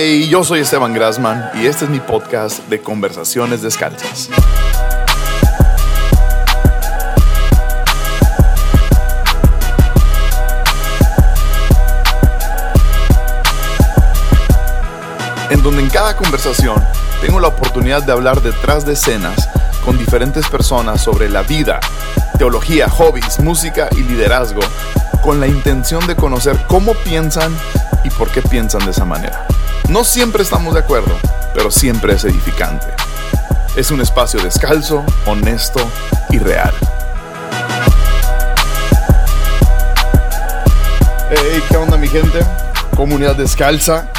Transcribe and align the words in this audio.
Hey, 0.00 0.28
yo 0.28 0.44
soy 0.44 0.60
Esteban 0.60 0.94
Grassman 0.94 1.50
y 1.54 1.66
este 1.66 1.86
es 1.86 1.90
mi 1.90 1.98
podcast 1.98 2.60
de 2.68 2.80
conversaciones 2.80 3.62
descalzas. 3.62 4.30
En 15.50 15.64
donde 15.64 15.82
en 15.82 15.88
cada 15.88 16.16
conversación 16.16 16.80
tengo 17.20 17.40
la 17.40 17.48
oportunidad 17.48 18.04
de 18.04 18.12
hablar 18.12 18.40
detrás 18.40 18.86
de 18.86 18.92
escenas 18.92 19.48
con 19.84 19.98
diferentes 19.98 20.46
personas 20.46 21.02
sobre 21.02 21.28
la 21.28 21.42
vida, 21.42 21.80
teología, 22.38 22.88
hobbies, 22.88 23.40
música 23.40 23.88
y 23.90 24.04
liderazgo, 24.04 24.60
con 25.24 25.40
la 25.40 25.48
intención 25.48 26.06
de 26.06 26.14
conocer 26.14 26.56
cómo 26.68 26.94
piensan 26.94 27.52
y 28.04 28.10
por 28.10 28.30
qué 28.30 28.42
piensan 28.42 28.84
de 28.84 28.92
esa 28.92 29.04
manera. 29.04 29.44
No 29.88 30.04
siempre 30.04 30.42
estamos 30.42 30.74
de 30.74 30.80
acuerdo, 30.80 31.16
pero 31.54 31.70
siempre 31.70 32.12
es 32.12 32.24
edificante. 32.24 32.86
Es 33.74 33.90
un 33.90 34.02
espacio 34.02 34.38
descalzo, 34.42 35.02
honesto 35.24 35.80
y 36.28 36.38
real. 36.38 36.74
Hey, 41.30 41.62
¿qué 41.70 41.76
onda 41.78 41.96
mi 41.96 42.08
gente? 42.08 42.40
Comunidad 42.94 43.34
descalza. 43.34 44.10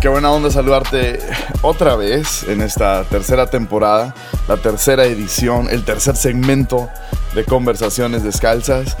Qué 0.00 0.08
buena 0.08 0.30
onda 0.30 0.52
saludarte 0.52 1.18
otra 1.62 1.96
vez 1.96 2.44
en 2.44 2.62
esta 2.62 3.02
tercera 3.02 3.50
temporada, 3.50 4.14
la 4.46 4.56
tercera 4.58 5.04
edición, 5.04 5.66
el 5.68 5.84
tercer 5.84 6.14
segmento 6.14 6.88
de 7.34 7.44
Conversaciones 7.44 8.22
Descalzas. 8.22 8.96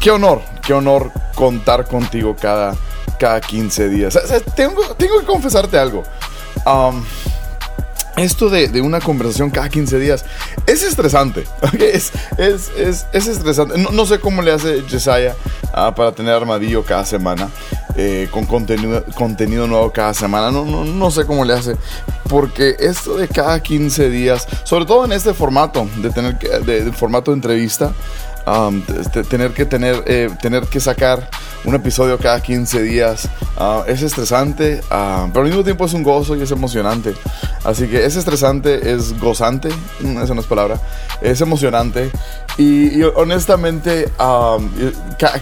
qué, 0.00 0.10
honor, 0.10 0.40
qué 0.62 0.72
honor 0.72 1.12
contar 1.34 1.86
contigo 1.86 2.34
cada, 2.40 2.74
cada 3.18 3.40
15 3.40 3.88
días. 3.88 4.18
tengo, 4.56 4.82
tengo 4.96 5.20
que 5.20 5.26
confesarte 5.26 5.78
algo. 5.78 6.02
esto 8.16 8.48
de, 8.48 8.80
una 8.80 9.00
conversación 9.00 9.50
cada 9.50 9.68
15 9.68 9.98
días 9.98 10.24
es 10.66 10.82
estresante. 10.82 11.44
Es, 11.78 12.12
es, 12.38 13.04
es, 13.12 13.26
estresante. 13.26 13.78
No, 13.78 14.06
sé 14.06 14.18
cómo 14.18 14.42
le 14.42 14.52
hace 14.52 14.82
Jesiah 14.88 15.34
ah, 15.72 15.94
para 15.94 16.12
tener 16.12 16.32
armadillo 16.32 16.84
cada 16.84 17.04
semana. 17.04 17.50
Eh, 17.96 18.28
con 18.30 18.46
contenido, 18.46 19.04
contenido 19.14 19.66
nuevo 19.66 19.90
cada 19.90 20.14
semana. 20.14 20.50
No, 20.50 20.64
no, 20.64 20.84
no 20.84 21.10
sé 21.10 21.26
cómo 21.26 21.44
le 21.44 21.52
hace. 21.52 21.76
Porque 22.28 22.76
esto 22.78 23.16
de 23.16 23.28
cada 23.28 23.60
15 23.60 24.08
días, 24.08 24.46
sobre 24.64 24.86
todo 24.86 25.04
en 25.04 25.12
este 25.12 25.34
formato, 25.34 25.88
de 25.96 26.10
tener 26.10 26.38
de 26.38 26.92
formato 26.92 27.32
de 27.32 27.36
entrevista, 27.36 27.92
Um, 28.50 28.82
tener 29.28 29.52
que 29.52 29.64
tener, 29.64 30.02
eh, 30.06 30.28
tener 30.42 30.66
que 30.66 30.80
sacar 30.80 31.28
un 31.64 31.74
episodio 31.74 32.18
cada 32.18 32.40
15 32.40 32.82
días 32.82 33.28
uh, 33.56 33.84
es 33.86 34.02
estresante, 34.02 34.80
uh, 34.90 35.28
pero 35.28 35.42
al 35.42 35.46
mismo 35.46 35.62
tiempo 35.62 35.84
es 35.84 35.92
un 35.92 36.02
gozo 36.02 36.34
y 36.34 36.42
es 36.42 36.50
emocionante. 36.50 37.14
Así 37.62 37.86
que 37.86 38.04
es 38.04 38.16
estresante, 38.16 38.92
es 38.92 39.16
gozante, 39.20 39.68
mm, 40.00 40.22
esa 40.22 40.34
no 40.34 40.40
es 40.40 40.48
palabra, 40.48 40.80
es 41.20 41.40
emocionante. 41.40 42.10
Y, 42.58 43.02
honestamente, 43.02 44.10
um, 44.18 44.68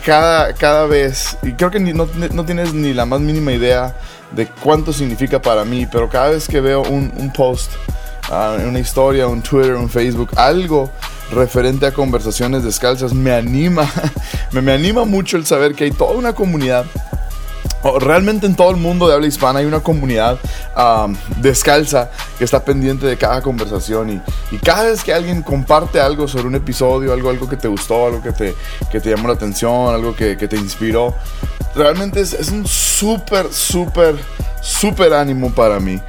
cada, 0.05 0.53
cada 0.53 0.85
vez, 0.85 1.39
y 1.43 1.53
creo 1.53 1.71
que 1.71 1.81
no, 1.81 2.07
no, 2.33 2.45
tienes 2.45 2.75
ni 2.75 2.93
la 2.93 3.07
más 3.07 3.21
mínima 3.21 3.53
idea 3.53 3.95
de 4.33 4.49
cuánto 4.49 4.93
significa 4.93 5.41
para 5.41 5.65
mí, 5.65 5.87
pero 5.91 6.11
cada 6.11 6.31
vez 6.31 6.47
que 6.47 6.61
veo 6.61 6.83
un, 6.83 7.33
post, 7.35 7.73
uh, 8.31 8.69
una 8.69 8.81
historia, 8.81 9.27
un 9.29 9.41
Twitter, 9.41 9.77
un 9.77 9.89
Facebook, 9.89 10.31
algo 10.37 10.91
referente 11.33 11.87
a 11.87 11.93
conversaciones 11.93 12.65
descalzas. 12.65 13.13
Me 13.13 13.33
anima, 13.33 13.91
me, 14.53 14.73
anima 14.73 15.05
mucho 15.05 15.37
el 15.37 15.47
saber 15.47 15.75
que 15.75 15.85
hay 15.85 15.91
toda 15.91 16.13
una 16.13 16.35
comunidad 16.35 16.87
realmente 18.01 18.47
en 18.47 18.57
todo 18.57 18.71
el 18.71 18.77
mundo 18.77 19.07
de 19.07 19.15
habla 19.15 19.29
hispana 19.29 19.61
hay 19.61 19.65
una 19.65 19.81
comunidad 19.81 20.39
descalza 21.37 22.11
que 22.37 22.45
está 22.45 22.65
pendiente 22.65 23.07
de 23.07 23.17
cada 23.17 23.41
conversación 23.41 24.23
y, 24.51 24.59
cada 24.59 24.85
vez 24.85 25.05
que 25.05 25.15
alguien 25.15 25.43
comparte 25.43 26.01
algo 26.01 26.27
sobre 26.27 26.49
un 26.49 26.55
episodio, 26.57 27.13
algo, 27.13 27.31
algo 27.31 27.49
que 27.49 27.57
te 27.57 27.69
gustó, 27.69 28.07
algo 28.07 28.23
que 28.23 28.33
te, 28.33 28.55
que 28.91 29.01
te 29.01 29.11
llamó 29.11 29.29
la 29.29 29.35
atención, 29.35 29.95
algo 29.95 30.15
que, 30.15 30.37
te 30.37 30.57
inspiró, 30.57 31.15
realmente 31.75 32.21
es, 32.21 32.33
es 32.33 32.51
un 32.51 32.67
súper, 32.67 33.53
súper, 33.53 34.17
súper 34.61 35.15
ánimo 35.15 35.53
para 35.53 35.79
mí 35.79 36.01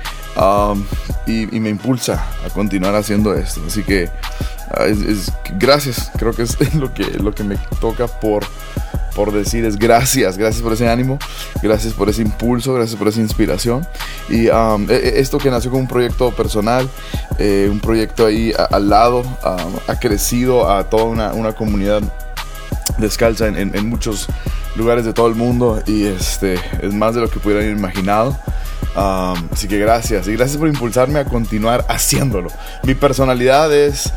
y, 1.25 1.55
y, 1.55 1.59
me 1.59 1.69
impulsa 1.69 2.25
a 2.45 2.49
continuar 2.49 2.95
haciendo 2.95 3.33
esto. 3.35 3.61
Así 3.67 3.83
que 3.83 4.09
Ah, 4.71 4.85
gracias, 5.57 6.11
creo 6.17 6.33
que 6.33 6.43
es 6.43 6.75
lo 6.75 6.93
que, 6.93 7.03
lo 7.03 7.33
que 7.33 7.43
me 7.43 7.57
toca 7.81 8.07
por, 8.07 8.43
por 9.15 9.31
decir 9.31 9.65
es 9.65 9.77
gracias, 9.77 10.37
gracias 10.37 10.61
por 10.61 10.73
ese 10.73 10.87
ánimo, 10.87 11.17
gracias 11.61 11.93
por 11.93 12.09
ese 12.09 12.21
impulso, 12.21 12.73
gracias 12.73 12.97
por 12.97 13.07
esa 13.07 13.19
inspiración. 13.19 13.85
Y 14.29 14.47
e, 14.47 14.51
e, 14.89 15.19
esto 15.19 15.37
que 15.39 15.49
nació 15.49 15.71
como 15.71 15.81
un 15.81 15.87
proyecto 15.87 16.31
personal, 16.31 16.87
eh, 17.39 17.67
un 17.71 17.79
proyecto 17.79 18.25
ahí 18.25 18.53
al 18.69 18.89
lado, 18.89 19.23
ha 19.87 19.99
crecido 19.99 20.69
a 20.69 20.89
toda 20.89 21.05
una, 21.05 21.33
una 21.33 21.53
comunidad 21.53 22.01
descalza 22.99 23.47
en, 23.47 23.57
en, 23.57 23.75
en, 23.75 23.87
muchos 23.87 24.27
lugares 24.75 25.05
de 25.05 25.13
todo 25.13 25.27
el 25.27 25.35
mundo 25.35 25.81
y 25.87 26.03
este 26.05 26.55
es 26.81 26.93
más 26.93 27.15
de 27.15 27.21
lo 27.21 27.29
que 27.29 27.39
pudieran 27.39 27.69
imaginado. 27.71 28.37
Um, 28.95 29.49
así 29.51 29.67
que 29.67 29.77
gracias 29.77 30.27
y 30.27 30.33
gracias 30.33 30.57
por 30.57 30.67
impulsarme 30.67 31.19
a 31.19 31.25
continuar 31.25 31.85
haciéndolo. 31.89 32.49
Mi 32.83 32.95
personalidad 32.95 33.73
es 33.73 34.11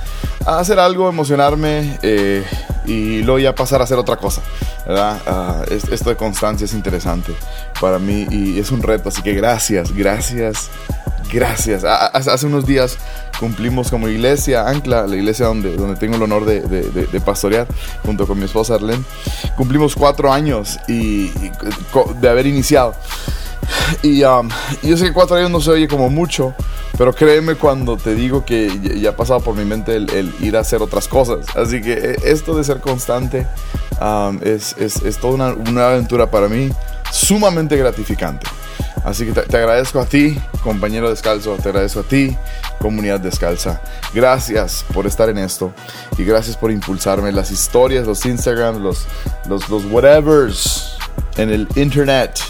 hacer 0.47 0.79
algo, 0.79 1.09
emocionarme 1.09 1.99
eh, 2.03 2.43
y 2.87 3.23
luego 3.23 3.39
ya 3.39 3.55
pasar 3.55 3.81
a 3.81 3.85
hacer 3.85 3.99
otra 3.99 4.17
cosa. 4.17 4.41
Uh, 4.87 5.73
esto 5.73 6.11
de 6.11 6.17
constancia 6.17 6.65
es 6.65 6.75
interesante 6.75 7.35
para 7.81 7.99
mí 7.99 8.27
y 8.31 8.59
es 8.59 8.71
un 8.71 8.83
reto. 8.83 9.11
Así 9.11 9.23
que 9.23 9.35
gracias, 9.35 9.95
gracias, 9.95 10.71
gracias. 11.31 11.85
Hace 11.85 12.47
unos 12.47 12.67
días 12.67 12.99
cumplimos 13.39 13.91
como 13.91 14.09
iglesia, 14.09 14.69
Ancla, 14.69 15.07
la 15.07 15.17
iglesia 15.17 15.47
donde, 15.47 15.77
donde 15.77 15.97
tengo 15.97 16.17
el 16.17 16.23
honor 16.23 16.45
de, 16.45 16.61
de, 16.61 17.21
pastorear 17.21 17.67
junto 18.05 18.27
con 18.27 18.39
mi 18.39 18.47
esposa 18.47 18.77
Arlene. 18.77 19.05
Cumplimos 19.57 19.95
cuatro 19.95 20.33
años 20.33 20.79
y 20.89 21.31
de 22.21 22.29
haber 22.29 22.47
iniciado. 22.47 22.95
Y 24.03 24.25
um, 24.25 24.49
yo 24.83 24.97
sé 24.97 25.07
que 25.07 25.13
cuatro 25.13 25.37
años 25.37 25.51
no 25.51 25.61
se 25.61 25.71
oye 25.71 25.89
como 25.89 26.11
mucho, 26.11 26.55
pero 26.99 27.15
créeme 27.15 27.55
cuando 27.55 27.97
te 27.97 28.15
digo 28.15 28.45
que 28.45 29.01
ya 29.01 29.11
ha 29.11 29.17
pasado 29.17 29.41
por 29.41 29.55
mi 29.55 29.65
mente 29.65 29.97
el, 29.97 30.35
ir 30.41 30.57
a 30.57 30.61
hacer 30.61 30.83
otras 30.83 31.09
cosas. 31.09 31.47
Así 31.57 31.81
que 31.81 31.93
eh, 31.93 32.17
esto 32.25 32.57
de 32.57 32.65
ser 32.65 32.81
constante 32.81 33.47
um, 34.01 34.39
es, 34.43 34.77
es, 34.79 34.97
es, 35.03 35.19
toda 35.19 35.35
una, 35.35 35.55
una, 35.55 35.89
aventura 35.89 36.31
para 36.31 36.49
mí 36.49 36.71
sumamente 37.11 37.77
gratificante. 37.77 38.47
Así 39.05 39.27
que 39.27 39.33
te, 39.33 39.57
agradezco 39.57 40.01
a 40.01 40.07
ti, 40.07 40.39
compañero 40.63 41.11
descalzo, 41.11 41.57
te 41.57 41.69
agradezco 41.69 42.01
a 42.01 42.05
ti, 42.05 42.37
comunidad 42.79 43.21
descalza. 43.21 43.81
Gracias 44.15 44.85
por 44.93 45.07
estar 45.07 45.29
en 45.29 45.39
esto 45.39 45.73
y 46.19 46.25
gracias 46.25 46.57
por 46.57 46.71
impulsarme. 46.71 47.33
Las 47.33 47.51
historias, 47.51 48.07
los 48.07 48.25
Instagram, 48.27 48.83
los, 48.83 49.07
los, 49.49 49.69
los 49.69 49.85
whatevers 49.87 50.97
en 51.37 51.51
el 51.51 51.69
internet 51.75 52.41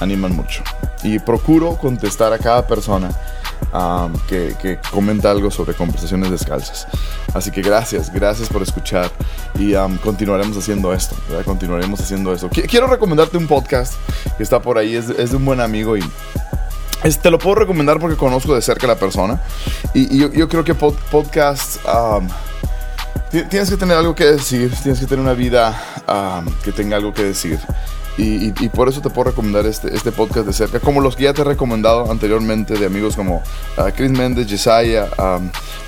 animan 0.00 0.34
mucho. 0.34 0.62
Y 1.02 1.18
procuro 1.18 1.76
contestar 1.76 2.32
a 2.32 2.38
cada 2.38 2.66
persona 2.66 3.10
um, 3.72 4.12
que, 4.26 4.78
comenta 4.90 5.30
algo 5.30 5.50
sobre 5.50 5.74
conversaciones 5.74 6.30
descalzas. 6.30 6.86
Así 7.34 7.50
que 7.50 7.62
gracias, 7.62 8.12
gracias 8.12 8.48
por 8.48 8.62
escuchar 8.62 9.10
y 9.58 9.74
um, 9.74 9.96
continuaremos 9.98 10.56
haciendo 10.56 10.92
esto, 10.92 11.16
Continuaremos 11.44 12.00
haciendo 12.00 12.32
esto. 12.32 12.48
Quiero 12.48 12.86
recomendarte 12.86 13.36
un 13.36 13.46
podcast 13.46 13.94
que 14.36 14.42
está 14.42 14.60
por 14.60 14.78
ahí, 14.78 14.96
es, 14.96 15.08
de 15.08 15.36
un 15.36 15.44
buen 15.44 15.60
amigo 15.60 15.96
y 15.96 16.02
te 17.22 17.30
lo 17.30 17.38
puedo 17.38 17.56
recomendar 17.56 18.00
porque 18.00 18.16
conozco 18.16 18.54
de 18.54 18.62
cerca 18.62 18.86
a 18.86 18.88
la 18.88 18.96
persona 18.96 19.40
y, 19.94 20.18
yo, 20.18 20.48
creo 20.48 20.64
que 20.64 20.74
podcast... 20.74 21.78
Um, 21.86 22.28
tienes 23.30 23.68
que 23.68 23.76
tener 23.76 23.96
algo 23.96 24.14
que 24.14 24.24
decir, 24.24 24.72
tienes 24.82 25.00
que 25.00 25.06
tener 25.06 25.22
una 25.22 25.34
vida 25.34 25.78
que 26.64 26.72
tenga 26.72 26.96
algo 26.96 27.12
que 27.12 27.24
decir. 27.24 27.58
Y, 28.20 28.50
por 28.70 28.88
eso 28.88 29.00
te 29.00 29.10
puedo 29.10 29.30
recomendar 29.30 29.64
este, 29.64 29.94
este 29.94 30.10
podcast 30.10 30.44
de 30.44 30.52
cerca, 30.52 30.80
como 30.80 31.00
los 31.00 31.14
que 31.14 31.24
ya 31.24 31.32
te 31.32 31.42
he 31.42 31.44
recomendado 31.44 32.10
anteriormente 32.10 32.74
de 32.74 32.86
amigos 32.86 33.14
como 33.14 33.42
ah, 33.76 33.92
Chris 33.94 34.10
Méndez, 34.10 34.48
Jesiah, 34.48 35.08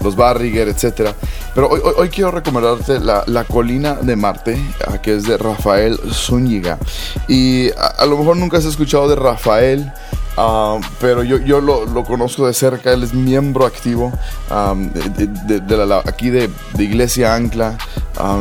los 0.01 0.15
Barriger, 0.15 0.69
etc. 0.69 1.11
Pero 1.57 1.69
hoy, 1.69 1.81
hoy, 1.97 2.09
quiero 2.09 2.31
recomendarte 2.31 3.01
la, 3.01 3.25
la, 3.27 3.43
Colina 3.43 3.95
de 3.95 4.15
Marte, 4.15 4.57
ah, 4.87 4.99
que 4.99 5.17
es 5.17 5.25
de 5.25 5.39
Rafael 5.39 5.99
Zúñiga. 6.13 6.79
Y 7.27 7.71
a, 7.73 8.07
lo 8.07 8.17
mejor 8.17 8.37
nunca 8.37 8.59
has 8.59 8.65
escuchado 8.65 9.09
de 9.09 9.17
Rafael. 9.17 9.93
Ah, 10.37 10.79
pero 11.01 11.23
yo, 11.23 11.39
yo 11.39 11.61
lo, 11.61 11.85
lo, 11.87 12.05
conozco 12.05 12.47
de 12.47 12.55
cerca, 12.55 12.93
él 12.93 13.03
es 13.03 13.13
miembro 13.13 13.67
activo 13.67 14.13
de, 14.49 15.61
de, 15.61 15.87
la, 15.87 15.99
aquí 15.99 16.31
de, 16.31 16.49
Iglesia 16.79 17.35
Ancla, 17.35 17.77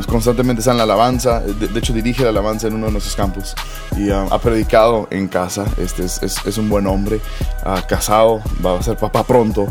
constantemente 0.07 0.59
está 0.59 0.71
en 0.71 0.77
la 0.77 0.83
alabanza, 0.83 1.41
de, 1.41 1.77
hecho 1.77 1.93
dirige 1.93 2.23
la 2.23 2.29
alabanza 2.29 2.67
en 2.67 2.75
uno 2.75 2.85
de 2.85 2.91
nuestros 2.93 3.15
campus 3.15 3.55
y 3.97 4.11
ha 4.11 4.37
predicado 4.39 5.07
en 5.09 5.27
casa, 5.27 5.65
este 5.77 6.05
es, 6.05 6.21
es, 6.21 6.57
un 6.57 6.69
buen 6.69 6.87
hombre, 6.87 7.21
casado, 7.87 8.41
va 8.65 8.79
a 8.79 8.83
ser 8.83 8.95
papá 8.97 9.23
pronto 9.23 9.67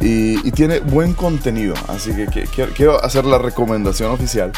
y, 0.00 0.46
y 0.46 0.52
tiene 0.52 0.80
buen 0.80 1.14
contenido, 1.14 1.74
así 1.88 2.12
que, 2.14 2.46
quiero, 2.74 3.02
hacer 3.02 3.24
la 3.24 3.38
recomendación 3.38 4.10
oficial 4.10 4.52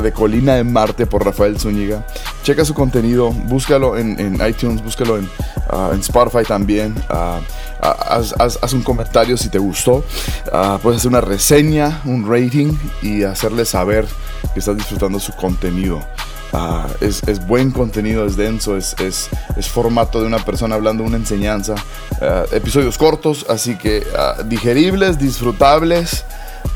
de 0.00 0.12
Colina 0.12 0.54
de 0.54 0.64
Marte 0.64 1.06
por 1.06 1.24
Rafael 1.24 1.58
Zúñiga. 1.58 2.04
checa 2.42 2.64
su 2.64 2.72
contenido, 2.72 3.30
búscalo 3.30 3.98
en, 3.98 4.38
iTunes, 4.48 4.82
búscalo 4.82 5.18
en, 5.18 5.28
ah, 5.68 5.90
en 5.92 6.00
Spotify 6.00 6.44
también. 6.52 6.94
Ah, 7.08 7.40
haz, 7.80 8.72
un 8.74 8.82
comentario 8.82 9.38
si 9.38 9.48
te 9.48 9.58
gustó. 9.58 10.04
puedes 10.82 10.98
hacer 10.98 11.08
una 11.08 11.22
reseña, 11.22 12.02
un 12.04 12.30
rating 12.30 12.74
y 13.00 13.22
hacerle 13.22 13.64
saber 13.64 14.06
que 14.52 14.60
estás 14.60 14.76
disfrutando 14.76 15.18
su 15.18 15.32
contenido. 15.32 15.98
es, 17.00 17.46
buen 17.46 17.70
contenido, 17.70 18.26
es 18.26 18.36
denso, 18.36 18.76
es, 18.76 18.94
es, 19.00 19.30
es, 19.56 19.66
formato 19.66 20.20
de 20.20 20.26
una 20.26 20.44
persona 20.44 20.74
hablando 20.74 21.04
una 21.04 21.16
enseñanza. 21.16 21.74
episodios 22.52 22.98
cortos, 22.98 23.46
así 23.48 23.78
que 23.78 24.06
digeribles, 24.44 25.18
disfrutables 25.18 26.26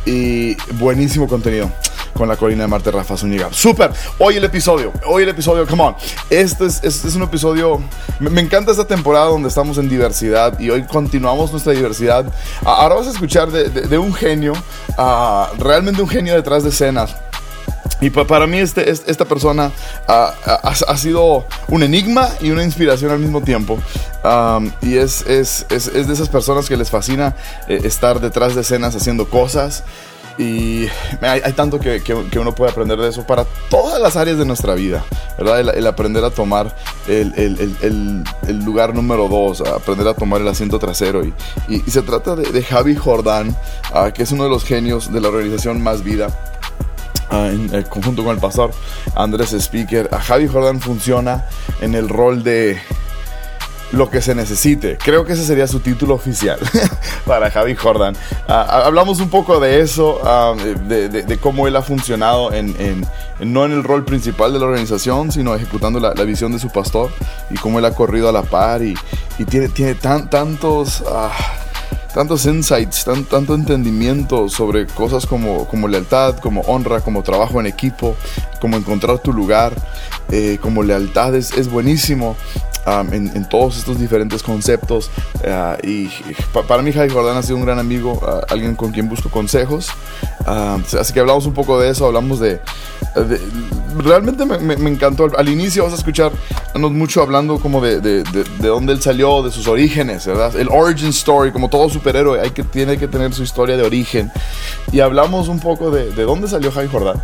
y 0.06 0.56
buenísimo 0.78 1.28
contenido 1.28 1.70
con 2.17 2.29
la 2.29 2.37
colina 2.37 2.65
de 2.65 2.69
Marte 2.69 2.91
Rafa 2.91 3.17
Zúñiga. 3.17 3.49
Súper. 3.53 3.93
Hoy 4.19 4.37
el 4.37 4.45
episodio. 4.45 4.93
Hoy 5.07 5.23
el 5.23 5.29
episodio. 5.29 5.67
Come 5.67 5.83
on. 5.83 5.97
Este 6.31 6.67
es, 6.67 6.83
este 6.83 7.09
es 7.09 7.15
un 7.15 7.23
episodio. 7.23 7.81
Me, 8.19 8.41
encanta 8.41 8.71
esta 8.73 8.87
temporada 8.87 9.27
donde 9.27 9.49
estamos 9.49 9.79
en 9.79 9.89
diversidad 9.89 10.59
y 10.59 10.71
hoy 10.71 10.85
continuamos 10.85 11.53
nuestra 11.53 11.73
diversidad. 11.73 12.25
ahora 12.65 12.97
vas 12.97 13.07
a 13.07 13.11
escuchar 13.11 13.51
de, 13.51 13.99
un 13.99 14.13
genio, 14.15 14.55
realmente 15.59 16.03
un 16.03 16.09
genio 16.09 16.35
detrás 16.35 16.63
de 16.63 16.71
escenas. 16.71 17.15
Y 18.01 18.11
para 18.11 18.47
mí 18.47 18.59
este, 18.59 18.91
esta 18.91 19.25
persona 19.25 19.71
ha, 20.07 20.97
sido 20.97 21.47
un 21.69 21.83
enigma 21.83 22.29
y 22.41 22.51
una 22.51 22.62
inspiración 22.62 23.11
al 23.11 23.19
mismo 23.19 23.41
tiempo. 23.41 23.79
y 24.83 24.97
es, 24.97 25.23
es, 25.27 25.67
es, 25.71 26.07
de 26.07 26.12
esas 26.12 26.29
personas 26.29 26.69
que 26.69 26.77
les 26.77 26.91
fascina 26.91 27.35
eh, 27.69 27.81
estar 27.85 28.21
detrás 28.21 28.55
de 28.55 28.61
escenas 28.62 28.95
haciendo 28.95 29.29
cosas. 29.29 29.85
Y 30.38 30.87
hay, 31.23 31.53
tanto 31.55 31.81
que, 31.81 32.03
que, 32.03 32.38
uno 32.38 32.55
puede 32.55 32.71
aprender 32.71 32.99
de 32.99 33.09
eso 33.09 33.27
para 33.27 33.44
todas 33.71 34.00
las 34.00 34.17
áreas 34.17 34.37
de 34.37 34.44
nuestra 34.44 34.75
vida, 34.75 35.03
¿verdad? 35.38 35.61
El, 35.61 35.87
aprender 35.87 36.23
a 36.25 36.31
tomar 36.31 36.77
el, 37.09 37.33
el, 37.37 38.25
el, 38.47 38.65
lugar 38.65 38.94
número 38.94 39.29
dos, 39.29 39.62
aprender 39.62 40.06
a 40.09 40.15
tomar 40.15 40.43
el 40.43 40.49
asiento 40.49 40.79
trasero. 40.79 41.25
Y, 41.25 41.33
y, 41.69 41.91
se 41.91 42.03
trata 42.03 42.37
de, 42.37 42.62
Javi 42.62 42.97
Jordán, 42.97 43.56
ah, 43.94 44.11
que 44.12 44.25
es 44.25 44.33
uno 44.33 44.44
de 44.44 44.50
los 44.50 44.65
genios 44.65 45.11
de 45.11 45.21
la 45.21 45.29
organización 45.29 45.83
Más 45.83 46.05
Vida. 46.05 46.29
Ah, 47.31 47.49
en 47.50 47.75
eh, 47.75 47.85
conjunto 47.88 48.23
con 48.23 48.35
el 48.35 48.41
pastor 48.41 48.71
Andrés 49.17 49.53
Speaker, 49.53 50.09
a 50.12 50.21
Javi 50.21 50.47
Jordán 50.47 50.81
funciona 50.81 51.47
en 51.81 51.97
el 51.97 52.09
rol 52.09 52.44
de 52.44 52.79
lo 53.93 54.11
que 54.11 54.21
se 54.21 54.35
necesite. 54.35 54.99
Creo 54.99 55.25
que 55.25 55.35
ese 55.35 55.44
sería 55.44 55.67
su 55.67 55.81
título 55.81 56.15
oficial 56.15 56.59
para 57.27 57.50
Javi 57.50 57.75
Jordan. 57.75 58.17
Ah, 58.49 58.83
hablamos 58.85 59.21
un 59.21 59.31
poco 59.31 59.61
de 59.61 59.81
eso, 59.81 60.21
ah, 60.25 60.55
de, 60.56 61.38
cómo 61.41 61.69
él 61.69 61.77
ha 61.77 61.83
funcionado 61.83 62.53
en, 62.53 63.06
no 63.41 63.65
en 63.65 63.73
el 63.73 63.85
rol 63.85 64.05
principal 64.05 64.53
de 64.53 64.59
la 64.59 64.67
organización, 64.67 65.33
sino 65.33 65.55
ejecutando 65.55 66.00
la, 66.00 66.12
visión 66.27 66.50
de 66.50 66.59
su 66.59 66.71
pastor 66.71 67.11
y 67.50 67.55
cómo 67.55 67.79
él 67.79 67.85
ha 67.85 67.93
corrido 67.93 68.29
a 68.29 68.33
la 68.33 68.43
par 68.43 68.83
y, 68.83 68.94
tiene, 69.49 69.69
tiene 69.69 69.94
tan, 69.94 70.29
tantos... 70.29 71.05
Ah, 71.09 71.31
tantos 72.17 72.47
insights, 72.47 73.05
tanto 73.05 73.55
entendimiento 73.55 74.49
sobre 74.49 74.87
cosas 74.87 75.27
como, 75.27 75.67
como 75.69 75.87
lealtad, 75.87 76.38
como 76.38 76.62
honra, 76.62 77.03
como 77.03 77.23
trabajo 77.23 77.61
en 77.61 77.67
equipo, 77.67 78.17
como 78.61 78.76
encontrar 78.76 79.19
tu 79.19 79.32
lugar, 79.32 79.75
eh, 80.31 80.58
como 80.61 80.82
lealtad 80.82 81.35
es, 81.35 81.53
es 81.53 81.70
buenísimo 81.70 82.37
en, 83.12 83.49
todos 83.49 83.79
estos 83.79 83.99
diferentes 83.99 84.43
conceptos. 84.43 85.11
Ah, 85.47 85.76
y 85.82 86.08
para 86.69 86.82
mí 86.82 86.93
Javi 86.93 87.11
Jordán 87.11 87.37
ha 87.37 87.43
sido 87.43 87.56
un 87.56 87.64
gran 87.64 87.79
amigo, 87.79 88.20
ah, 88.23 88.41
alguien 88.49 88.75
con 88.75 88.93
quien 88.93 89.08
busco 89.08 89.29
consejos. 89.29 89.88
así 90.47 91.12
que 91.12 91.20
hablamos 91.20 91.47
un 91.47 91.55
poco 91.55 91.81
de 91.81 91.91
eso, 91.91 92.06
hablamos 92.06 92.38
de... 92.38 92.61
realmente 93.99 94.44
me, 94.47 94.91
encantó. 94.91 95.29
Al 95.37 95.49
inicio 95.49 95.85
vas 95.85 95.93
a 95.93 95.97
escucharnos 95.97 96.93
mucho 96.93 97.23
hablando 97.23 97.59
como 97.59 97.81
de, 97.81 98.00
de, 98.00 98.23
de, 98.23 98.69
dónde 98.69 98.93
él 98.93 99.02
salió, 99.02 99.43
de 99.43 99.50
sus 99.50 99.67
orígenes, 99.67 100.26
¿verdad? 100.26 100.55
El 100.56 100.69
origin 100.69 101.09
story, 101.09 101.50
como 101.50 101.69
todo 101.69 101.88
superhéroe, 101.88 102.41
hay 102.41 102.50
que, 102.50 102.62
tiene 102.62 102.99
que 102.99 103.09
tener 103.09 103.32
su 103.35 103.43
historia 103.43 103.76
de 103.76 103.82
origen. 103.82 104.31
Y 104.93 105.00
hablamos 105.00 105.49
un 105.49 105.59
poco 105.59 105.91
de, 105.91 106.12
dónde 106.12 106.49
salió 106.49 106.70
Javi 106.70 106.88
Jordán. 106.88 107.20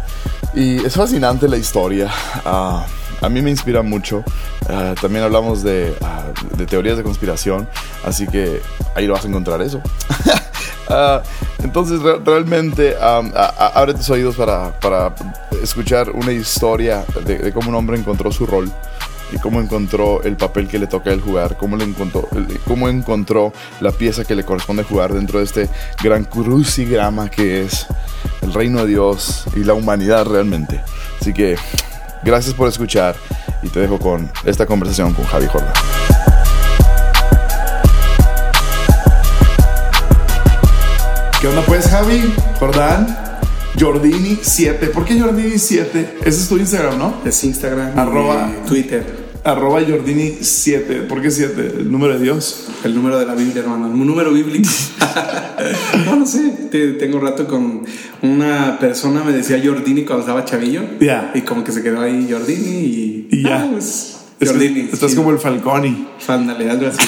Y 0.55 0.85
es 0.85 0.94
fascinante 0.94 1.31
la 1.40 1.56
historia. 1.56 2.11
Uh, 2.44 2.82
a 3.25 3.29
mí 3.29 3.40
me 3.40 3.50
inspira 3.50 3.82
mucho. 3.82 4.25
Ah, 4.69 4.94
también 5.00 5.25
hablamos 5.25 5.64
ah, 5.64 6.25
de, 6.56 6.67
teorías 6.67 6.96
de 6.96 7.02
conspiración, 7.02 7.69
así 8.05 8.26
que 8.26 8.61
ahí 8.94 9.06
lo 9.06 9.14
vas 9.14 9.25
a 9.25 9.29
encontrar 9.29 9.62
eso. 9.62 9.81
Entonces 11.62 12.00
realmente 12.02 12.96
abre 13.00 13.94
tus 13.94 14.11
oídos 14.11 14.37
para, 14.37 15.14
escuchar 15.62 16.11
una 16.11 16.32
historia 16.32 17.05
de, 17.25 17.52
cómo 17.52 17.70
un 17.70 17.76
hombre 17.76 17.96
encontró 17.96 18.31
su 18.31 18.44
rol 18.44 18.70
y 19.32 19.38
cómo 19.38 19.61
encontró 19.61 20.23
el 20.23 20.37
papel 20.37 20.69
que 20.69 20.79
le 20.79 20.87
toca 20.87 21.11
a 21.11 21.12
él 21.12 21.20
jugar, 21.20 21.56
cómo, 21.56 21.76
le 21.76 21.84
encontró, 21.84 22.29
cómo 22.67 22.88
encontró 22.88 23.52
la 23.81 23.93
pieza 23.93 24.25
que 24.25 24.34
le 24.34 24.44
corresponde 24.44 24.84
jugar 24.84 25.12
dentro 25.12 25.38
de 25.38 25.44
este 25.44 25.69
gran 26.02 26.25
crucigrama 26.25 27.31
que 27.31 27.62
es 27.62 27.87
el 28.43 28.52
reino 28.52 28.81
de 28.81 28.88
Dios 28.88 29.44
y 29.56 29.64
la 29.64 29.75
humanidad 29.75 30.26
realmente. 30.26 30.81
Así 31.20 31.32
que 31.32 31.56
Gracias 32.25 32.55
por 32.55 32.69
escuchar 32.69 33.17
y 33.62 33.69
te 33.69 33.81
dejo 33.81 33.99
con 33.99 34.31
esta 34.44 34.64
conversación 34.64 35.12
con 35.12 35.25
Javi 35.25 35.46
Jordán. 35.46 35.73
¿Qué 41.40 41.49
onda 41.49 41.62
pues 41.62 41.88
Javi? 41.88 42.32
Jordán. 42.61 43.19
Jordini 43.78 44.38
7. 44.40 44.87
¿Por 44.88 45.05
qué 45.05 45.19
Jordini 45.19 45.58
7? 45.58 46.19
Ese 46.20 46.40
es 46.43 46.49
tu 46.49 46.58
Instagram, 46.58 46.99
¿no? 46.99 47.23
Es 47.25 47.43
Instagram. 47.43 47.99
Arroba 47.99 48.52
Twitter 48.69 49.22
arroba 49.44 49.81
Jordini 49.87 50.39
7. 50.41 51.03
¿Por 51.09 51.21
qué 51.23 51.31
7? 51.31 51.75
¿El 51.79 51.91
número 51.91 52.15
de 52.15 52.25
Dios? 52.25 52.69
El 52.85 52.94
número 52.94 53.19
de 53.19 53.27
la 53.27 53.35
Biblia, 53.35 53.62
hermano. 53.62 53.87
Un 53.87 54.06
número 54.06 54.33
bíblico. 54.33 54.69
no, 56.06 56.17
no 56.17 56.27
sé. 56.27 56.69
Tengo 56.99 57.19
un 57.19 57.25
rato 57.25 57.47
con 57.47 57.85
una 58.23 58.79
persona, 58.79 59.25
me 59.25 59.33
decía 59.33 59.61
Jordini 59.62 60.05
cuando 60.05 60.21
estaba 60.21 60.44
chavillo. 60.44 60.83
Ya. 61.00 61.33
Y 61.35 61.43
como 61.43 61.65
que 61.65 61.73
se 61.73 61.83
quedó 61.83 62.00
ahí 62.00 62.27
Jordini 62.31 62.79
y. 62.79 63.29
Y 63.31 63.43
ya. 63.43 63.62
Ah, 63.62 63.69
pues, 63.71 64.22
Estás 64.43 65.15
como 65.15 65.31
el 65.31 65.39
Falconi. 65.39 66.09
Fándale, 66.19 66.69
algo 66.71 66.89
así. 66.89 67.06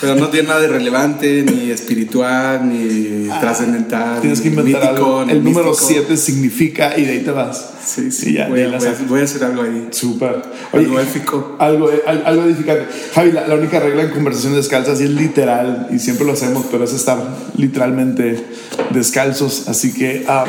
Pero 0.00 0.14
no 0.14 0.28
tiene 0.28 0.48
nada 0.48 0.60
de 0.60 0.68
relevante, 0.68 1.42
ni 1.42 1.70
espiritual, 1.70 2.68
ni 2.68 3.28
ah, 3.30 3.40
trascendental. 3.40 4.20
Tienes 4.20 4.40
que 4.40 4.48
inventar 4.48 4.84
algo. 4.84 5.22
El 5.22 5.42
número 5.42 5.74
7 5.74 6.16
significa 6.16 6.96
y 6.96 7.04
de 7.04 7.12
ahí 7.12 7.20
te 7.20 7.30
vas. 7.30 7.70
Sí, 7.84 8.12
sí. 8.12 8.34
ya, 8.34 8.48
voy, 8.48 8.62
a, 8.62 9.24
hacer 9.24 9.44
algo 9.44 9.62
ahí. 9.62 9.88
Súper. 9.90 10.42
Algo 10.72 11.00
épico. 11.00 11.56
Algo, 11.58 11.90
algo 12.06 12.44
edificante. 12.44 12.86
Javi, 13.14 13.32
la, 13.32 13.54
única 13.54 13.80
regla 13.80 14.02
en 14.02 14.10
conversación 14.10 14.54
descalza 14.54 14.94
sí 14.94 15.04
es 15.04 15.10
literal, 15.10 15.88
y 15.92 15.98
siempre 15.98 16.26
lo 16.26 16.32
hacemos, 16.32 16.66
pero 16.70 16.84
es 16.84 16.92
estar 16.92 17.18
literalmente 17.56 18.46
descalzos. 18.90 19.68
Así 19.68 19.92
que 19.92 20.24
ah, 20.28 20.44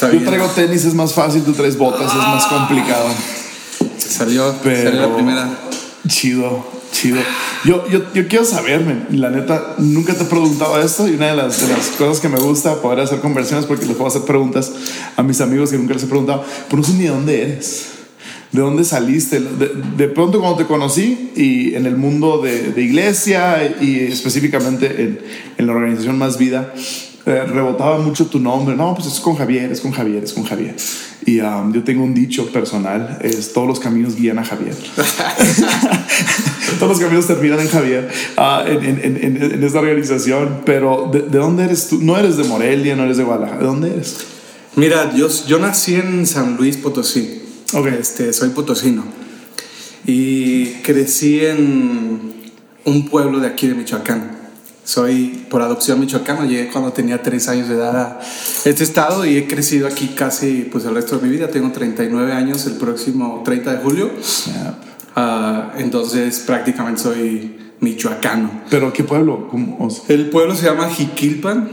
yo 0.00 0.22
traigo 0.24 0.46
tenis, 0.48 0.84
es 0.84 0.94
más 0.94 1.12
fácil, 1.12 1.42
tú 1.42 1.52
traes 1.52 1.76
botas, 1.76 2.12
es 2.12 2.18
más 2.18 2.46
complicado. 2.46 3.08
Salió, 4.08 4.54
pero, 4.62 4.90
salió 4.90 5.08
la 5.08 5.14
primera. 5.14 5.58
Chido. 6.08 6.76
Chido. 6.92 7.20
Yo, 7.64 7.86
yo, 7.88 8.12
yo 8.14 8.28
quiero 8.28 8.44
saberme, 8.44 9.06
la 9.10 9.28
neta, 9.30 9.74
nunca 9.78 10.14
te 10.14 10.22
he 10.22 10.26
preguntado 10.26 10.80
esto 10.80 11.06
y 11.08 11.12
una 11.12 11.28
de 11.28 11.36
las, 11.36 11.60
de 11.60 11.68
las 11.74 11.88
cosas 11.88 12.20
que 12.20 12.28
me 12.28 12.38
gusta 12.38 12.80
poder 12.80 13.00
hacer 13.00 13.20
conversiones 13.20 13.66
porque 13.66 13.84
les 13.84 13.96
puedo 13.96 14.08
hacer 14.08 14.22
preguntas 14.22 14.72
a 15.16 15.22
mis 15.22 15.40
amigos 15.40 15.70
que 15.70 15.76
nunca 15.76 15.94
les 15.94 16.04
he 16.04 16.06
preguntado, 16.06 16.44
pero 16.68 16.80
no 16.80 16.86
sé 16.86 16.94
ni 16.94 17.04
de 17.04 17.08
dónde 17.10 17.42
eres. 17.42 17.86
¿De 18.52 18.62
dónde 18.62 18.84
saliste? 18.84 19.40
De, 19.40 19.70
de 19.96 20.08
pronto 20.08 20.40
cuando 20.40 20.56
te 20.56 20.66
conocí 20.66 21.32
y 21.36 21.74
en 21.74 21.84
el 21.84 21.96
mundo 21.96 22.40
de, 22.40 22.72
de 22.72 22.82
iglesia 22.82 23.76
y 23.80 23.98
específicamente 24.04 24.86
en, 25.02 25.18
en, 25.58 25.66
la 25.66 25.72
organización 25.74 26.16
Más 26.16 26.38
Vida, 26.38 26.72
rebotaba 27.26 27.98
mucho 27.98 28.26
tu 28.26 28.38
nombre. 28.38 28.76
No, 28.76 28.94
pues 28.94 29.08
es 29.08 29.20
con 29.20 29.36
Javier, 29.36 29.72
es 29.72 29.80
con 29.80 29.92
Javier, 29.92 30.22
es 30.22 30.32
con 30.32 30.44
Javier. 30.44 30.76
Y 31.24 31.40
um, 31.40 31.72
yo 31.72 31.82
tengo 31.82 32.04
un 32.04 32.14
dicho 32.14 32.46
personal, 32.52 33.18
es 33.20 33.52
todos 33.52 33.66
los 33.66 33.80
caminos 33.80 34.14
guían 34.14 34.38
a 34.38 34.44
Javier. 34.44 34.74
todos 36.78 36.92
los 36.92 37.00
caminos 37.00 37.26
terminan 37.26 37.58
en 37.58 37.68
Javier, 37.68 38.08
uh, 38.38 38.68
en, 38.68 39.00
en, 39.02 39.42
en, 39.42 39.64
esta 39.64 39.80
organización. 39.80 40.60
Pero 40.64 41.10
¿de, 41.12 41.22
dónde 41.22 41.64
eres 41.64 41.88
tú? 41.88 41.98
No 42.00 42.16
eres 42.16 42.36
de 42.36 42.44
Morelia, 42.44 42.94
no 42.94 43.02
eres 43.02 43.16
de 43.16 43.24
Guadalajara. 43.24 43.58
¿De 43.58 43.66
dónde 43.66 43.90
eres? 43.90 44.18
Mira, 44.76 45.12
yo, 45.16 45.26
yo 45.48 45.58
nací 45.58 45.96
en 45.96 46.26
San 46.26 46.56
Luis 46.56 46.76
Potosí. 46.76 47.42
Okay. 47.72 47.96
Este, 47.98 48.32
soy 48.32 48.50
potosino. 48.50 49.04
Y 50.06 50.66
crecí 50.82 51.44
en 51.44 52.34
un 52.84 53.08
pueblo 53.08 53.40
de 53.40 53.48
aquí 53.48 53.66
de 53.66 53.74
Michoacán. 53.74 54.35
Soy 54.86 55.44
por 55.50 55.62
adopción 55.62 55.98
michoacano, 55.98 56.44
llegué 56.44 56.68
cuando 56.68 56.92
tenía 56.92 57.20
tres 57.20 57.48
años 57.48 57.68
de 57.68 57.74
edad 57.74 57.96
a 57.96 58.20
este 58.64 58.84
estado 58.84 59.26
y 59.26 59.36
he 59.36 59.48
crecido 59.48 59.88
aquí 59.88 60.12
casi 60.16 60.68
pues 60.70 60.84
el 60.84 60.94
resto 60.94 61.18
de 61.18 61.26
mi 61.26 61.34
vida. 61.34 61.48
Tengo 61.48 61.72
39 61.72 62.32
años 62.32 62.64
el 62.66 62.74
próximo 62.74 63.42
30 63.44 63.72
de 63.72 63.78
julio. 63.78 64.10
Ah, 65.16 65.72
entonces 65.76 66.38
prácticamente 66.46 67.02
soy 67.02 67.56
michoacano. 67.80 68.48
¿Pero 68.70 68.92
qué 68.92 69.02
pueblo? 69.02 69.48
¿Cómo? 69.48 69.88
El 70.06 70.30
pueblo 70.30 70.54
se 70.54 70.66
llama 70.66 70.88
Jiquilpan. 70.88 71.68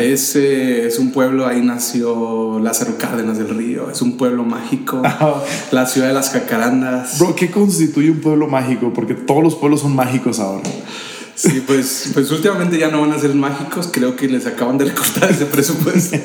Es, 0.00 0.34
es 0.34 0.98
un 0.98 1.12
pueblo, 1.12 1.46
ahí 1.46 1.62
nació 1.62 2.58
Lázaro 2.58 2.98
Cárdenas 2.98 3.38
del 3.38 3.50
Río. 3.50 3.92
Es 3.92 4.02
un 4.02 4.16
pueblo 4.16 4.42
mágico. 4.42 5.02
la 5.70 5.86
ciudad 5.86 6.08
de 6.08 6.14
las 6.14 6.30
jacarandas. 6.30 7.20
Bro, 7.20 7.36
¿qué 7.36 7.48
constituye 7.48 8.10
un 8.10 8.20
pueblo 8.20 8.48
mágico? 8.48 8.92
Porque 8.92 9.14
todos 9.14 9.44
los 9.44 9.54
pueblos 9.54 9.82
son 9.82 9.94
mágicos 9.94 10.40
ahora. 10.40 10.68
Sí, 11.36 11.62
pues, 11.66 12.12
pues 12.14 12.30
últimamente 12.30 12.78
ya 12.78 12.88
no 12.88 13.02
van 13.02 13.12
a 13.12 13.18
ser 13.18 13.34
mágicos. 13.34 13.90
Creo 13.92 14.16
que 14.16 14.26
les 14.26 14.46
acaban 14.46 14.78
de 14.78 14.86
recortar 14.86 15.30
ese 15.30 15.44
presupuesto 15.44 16.16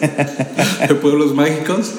de 0.88 0.96
pueblos 0.96 1.36
mágicos. 1.36 1.92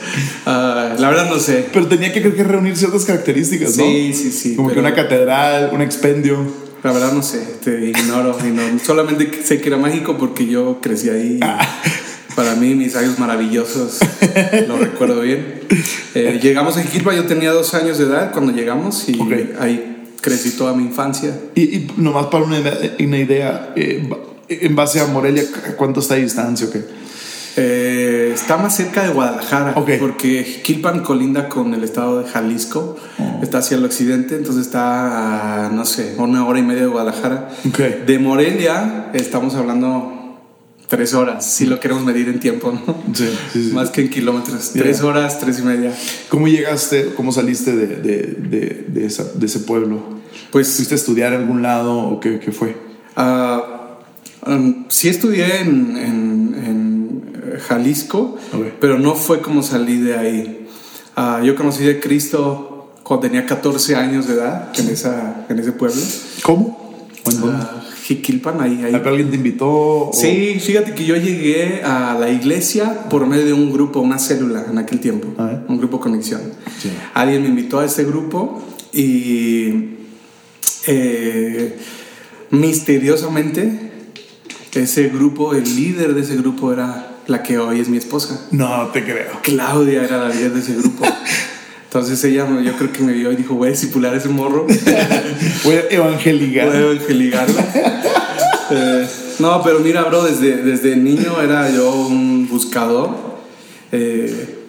Ah, 0.47 0.97
la 0.99 1.11
verdad 1.11 1.29
no 1.29 1.39
sé. 1.39 1.69
Pero 1.75 1.87
tenía 1.89 2.11
que, 2.11 2.23
que 2.23 2.43
reunir 2.43 2.75
ciertas 2.75 3.05
características, 3.05 3.77
¿no? 3.77 3.85
Sí, 3.85 4.15
sí, 4.15 4.33
sí. 4.33 4.57
Como 4.57 4.71
que 4.71 4.79
una 4.79 4.95
catedral, 4.95 5.71
un 5.75 5.83
expendio. 5.83 6.39
La 6.83 6.91
verdad 6.91 7.13
no 7.13 7.23
sé, 7.23 7.39
te 7.63 7.91
ignoro, 7.91 8.37
ignoro. 8.45 8.79
Solamente 8.85 9.45
sé 9.45 9.61
que 9.61 9.69
era 9.69 9.77
mágico 9.77 10.17
porque 10.17 10.47
yo 10.47 10.81
crecí 10.81 11.11
ahí. 11.11 11.39
Para 12.35 12.55
mí, 12.57 12.75
mis 12.75 12.97
años 12.97 13.19
maravillosos, 13.19 13.99
lo 14.69 14.79
recuerdo 14.79 15.21
bien. 15.21 15.61
Eh, 16.15 16.41
llegamos 16.43 16.79
a 16.79 16.83
Jiquilpa, 16.83 17.15
yo 17.15 17.27
tenía 17.27 17.53
dos 17.53 17.75
años 17.75 17.99
de 17.99 18.05
edad 18.05 18.33
cuando 18.33 18.53
llegamos 18.53 19.07
y 19.09 19.21
ahí 19.61 19.92
crecí 20.23 20.53
toda 20.53 20.73
mi 20.73 20.85
infancia. 20.85 21.39
Y, 21.55 21.89
nomás 21.99 22.27
para 22.27 22.45
una, 22.45 22.59
una 23.01 23.19
idea, 23.19 23.75
eh, 23.77 24.09
en 24.49 24.75
base 24.75 25.01
a 25.01 25.07
Morelia, 25.07 25.45
¿cuánto 25.77 26.01
está 26.01 26.15
de 26.15 26.23
distancia 26.23 26.67
o 26.67 26.71
qué? 26.71 26.83
Eh, 27.57 28.31
está 28.35 28.57
más 28.57 28.75
cerca 28.75 29.03
de 29.03 29.11
Guadalajara, 29.11 29.75
porque 29.75 30.63
Quilpan 30.65 31.01
colinda 31.01 31.51
con 31.51 31.75
el 31.75 31.85
estado 31.85 32.23
de 32.23 32.31
Jalisco, 32.31 32.97
oh. 33.19 33.41
está 33.43 33.59
hacia 33.59 33.77
el 33.77 33.85
occidente, 33.85 34.37
entonces 34.37 34.65
está, 34.65 35.67
a, 35.67 35.69
no 35.69 35.85
sé, 35.85 36.15
una 36.17 36.47
hora 36.47 36.61
y 36.61 36.63
media 36.63 36.83
de 36.83 36.89
Guadalajara. 36.89 37.51
De 38.07 38.19
Morelia 38.19 39.11
estamos 39.13 39.55
hablando 39.55 40.22
tres 40.93 41.15
horas, 41.15 41.51
si 41.51 41.65
lo 41.65 41.81
queremos 41.81 42.05
medir 42.05 42.29
en 42.29 42.39
tiempo, 42.39 42.71
¿no? 42.71 42.95
Sí, 43.15 43.27
sí, 43.51 43.71
Más 43.73 43.89
que 43.89 44.03
en 44.03 44.11
kilómetros. 44.11 44.73
Tres 44.75 45.01
horas, 45.01 45.41
tres 45.41 45.59
y 45.61 45.63
media. 45.63 45.91
¿Cómo 46.29 46.49
llegaste, 46.49 47.15
cómo 47.17 47.33
saliste 47.33 47.75
de, 47.75 47.87
de, 47.97 48.85
de, 48.89 49.07
ese 49.07 49.61
pueblo? 49.61 50.03
Pues, 50.51 50.77
¿Fuiste 50.77 50.95
a 50.95 50.97
estudiar 50.97 51.33
en 51.33 51.41
algún 51.41 51.63
lado 51.63 51.97
o 51.97 52.21
qué, 52.21 52.39
qué 52.39 52.53
fue? 52.53 52.77
Uh, 53.17 54.85
sí 54.89 55.09
estudié 55.09 55.61
en, 55.61 55.97
en, 55.97 57.23
eh, 57.37 57.59
Jalisco, 57.59 58.37
pero 58.79 58.99
no 58.99 59.15
fue 59.15 59.41
como 59.41 59.63
salí 59.63 59.97
de 59.97 60.19
ahí. 60.19 60.69
Uh, 61.17 61.43
yo 61.43 61.57
conocí 61.57 61.85
de 61.85 62.01
Cristo 62.01 62.93
cuando 63.03 63.29
tenía 63.29 63.47
14 63.47 63.97
años 63.97 64.29
de 64.29 64.35
edad 64.35 64.79
en, 64.79 64.91
esa, 64.91 65.47
en 65.49 65.59
ese 65.59 65.73
pueblo. 65.73 66.03
¿Cómo? 66.43 67.09
Jiquilpan, 68.03 68.61
ahí, 68.61 68.83
ahí. 68.85 68.95
¿Alguien 68.95 69.31
te 69.31 69.37
invitó? 69.37 70.11
Sí, 70.13 70.59
fíjate 70.61 70.95
que 70.95 71.05
yo 71.05 71.17
llegué 71.17 71.83
a 71.85 72.17
la 72.19 72.31
iglesia 72.31 73.09
por 73.09 73.27
medio 73.27 73.47
de 73.47 73.53
un 73.53 73.73
grupo, 73.73 74.01
una 74.01 74.19
célula 74.19 74.67
en 74.69 74.79
aquel 74.79 75.01
tiempo, 75.01 75.29
un 75.69 75.79
grupo 75.79 76.01
conexión. 76.01 76.41
Alguien 77.15 77.43
me 77.43 77.49
invitó 77.49 77.79
a 77.79 77.85
este 77.85 78.05
grupo 78.05 78.63
y 78.93 79.91
eh, 80.87 81.79
misteriosamente 82.51 83.93
ese 84.81 85.09
grupo, 85.09 85.55
el 85.55 85.65
líder 85.65 86.15
de 86.15 86.23
ese 86.23 86.37
grupo 86.37 86.73
era 86.73 87.19
la 87.27 87.43
que 87.43 87.59
hoy 87.59 87.81
es 87.81 87.89
mi 87.89 87.99
esposa. 87.99 88.49
No 88.51 88.89
te 88.89 89.05
creo. 89.05 89.41
Claudia 89.43 90.03
era 90.05 90.19
la 90.19 90.29
líder 90.29 90.53
de 90.55 90.61
ese 90.61 90.75
grupo. 90.75 91.05
Entonces 91.95 92.25
ella, 92.25 92.49
yo 92.63 92.73
creo 92.79 92.91
que 92.91 93.03
me 93.03 93.13
vio 93.13 93.31
y 93.33 93.37
dijo, 93.37 93.55
voy 93.55 93.69
a 93.69 93.73
discipular 93.73 94.15
ese 94.15 94.31
morro. 94.31 94.67
voy 95.65 95.75
a 95.75 95.81
evangeligar. 95.91 96.69
Voy 96.69 96.77
a 96.77 96.81
evangeligarlo. 96.81 97.55
Eh, 98.71 99.07
no, 99.39 99.63
pero 99.63 99.81
mira, 99.81 100.03
bro, 100.05 100.25
desde, 100.25 100.63
desde 100.63 100.97
niño 100.97 101.39
era 101.43 101.71
yo 101.71 101.93
un 101.93 102.49
buscador. 102.49 103.11
Eh, 103.93 104.65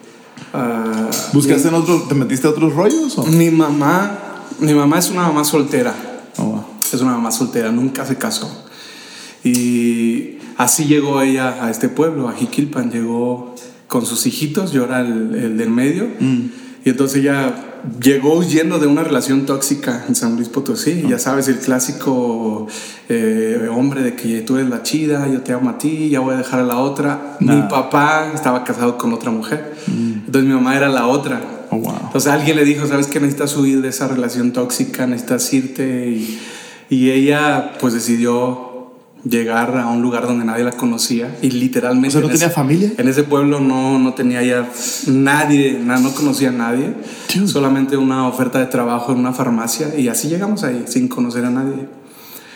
uh, 0.52 1.32
¿Buscaste 1.32 1.68
en 1.68 1.74
otro, 1.74 2.02
te 2.02 2.14
metiste 2.14 2.46
a 2.46 2.50
otros 2.50 2.74
rollos? 2.74 3.16
O? 3.16 3.24
Mi 3.24 3.50
mamá, 3.50 4.44
mi 4.58 4.74
mamá 4.74 4.98
es 4.98 5.08
una 5.08 5.22
mamá 5.22 5.44
soltera. 5.44 5.94
Oh, 6.36 6.62
es 6.82 7.00
una 7.00 7.12
mamá 7.12 7.30
soltera, 7.30 7.72
nunca 7.72 8.04
se 8.04 8.16
casó. 8.16 8.66
Y 9.42 10.36
así 10.58 10.84
llegó 10.84 11.22
ella 11.22 11.64
a 11.64 11.70
este 11.70 11.88
pueblo, 11.88 12.28
a 12.28 12.34
Jiquilpan, 12.34 12.90
llegó 12.90 13.54
con 13.88 14.04
sus 14.04 14.26
hijitos, 14.26 14.72
yo 14.72 14.84
era 14.84 15.00
el, 15.00 15.34
el 15.34 15.56
del 15.56 15.70
medio. 15.70 16.06
Mm 16.20 16.63
y 16.84 16.90
entonces 16.90 17.20
ella 17.20 17.54
llegó 18.00 18.34
huyendo 18.34 18.78
de 18.78 18.86
una 18.86 19.02
relación 19.04 19.46
tóxica 19.46 20.04
en 20.08 20.14
San 20.14 20.36
Luis 20.36 20.48
Potosí. 20.48 21.04
Ya 21.08 21.18
sabes, 21.18 21.48
el 21.48 21.58
clásico 21.58 22.66
eh, 23.08 23.68
hombre 23.74 24.02
de 24.02 24.14
que 24.14 24.42
tú 24.42 24.56
eres 24.56 24.68
la 24.68 24.82
chida, 24.82 25.28
yo 25.28 25.40
te 25.40 25.52
amo 25.52 25.70
a 25.70 25.78
ti, 25.78 26.10
ya 26.10 26.20
voy 26.20 26.34
a 26.34 26.38
dejar 26.38 26.60
a 26.60 26.64
la 26.64 26.78
otra. 26.78 27.36
Mi 27.40 27.62
papá 27.62 28.32
estaba 28.34 28.64
casado 28.64 28.98
con 28.98 29.12
otra 29.12 29.30
mujer. 29.30 29.74
Mm. 29.86 30.12
Entonces 30.26 30.44
mi 30.44 30.54
mamá 30.54 30.76
era 30.76 30.88
la 30.88 31.06
otra. 31.06 31.40
Oh, 31.70 31.76
entonces 31.76 32.30
alguien 32.30 32.56
le 32.56 32.64
dijo, 32.64 32.86
¿sabes 32.86 33.06
que 33.06 33.18
necesitas 33.18 33.56
huir 33.56 33.80
de 33.80 33.88
esa 33.88 34.06
relación 34.06 34.52
tóxica? 34.52 35.06
Necesitas 35.06 35.52
irte. 35.52 36.08
Y, 36.08 36.40
y 36.90 37.10
ella 37.10 37.72
pues 37.80 37.94
decidió 37.94 38.73
llegar 39.24 39.76
a 39.78 39.88
un 39.88 40.02
lugar 40.02 40.26
donde 40.26 40.44
nadie 40.44 40.64
la 40.64 40.72
conocía 40.72 41.36
y 41.40 41.50
literalmente... 41.50 42.08
O 42.08 42.20
sea, 42.20 42.20
¿no 42.20 42.28
tenía 42.28 42.50
familia? 42.50 42.92
En 42.98 43.08
ese 43.08 43.22
pueblo 43.24 43.60
no, 43.60 43.98
no 43.98 44.14
tenía 44.14 44.42
ya 44.42 44.68
nadie, 45.06 45.80
no 45.82 46.14
conocía 46.14 46.50
a 46.50 46.52
nadie, 46.52 46.94
solamente 47.46 47.96
una 47.96 48.28
oferta 48.28 48.58
de 48.58 48.66
trabajo 48.66 49.12
en 49.12 49.18
una 49.18 49.32
farmacia 49.32 49.98
y 49.98 50.08
así 50.08 50.28
llegamos 50.28 50.62
ahí 50.62 50.84
sin 50.86 51.08
conocer 51.08 51.44
a 51.44 51.50
nadie. 51.50 51.88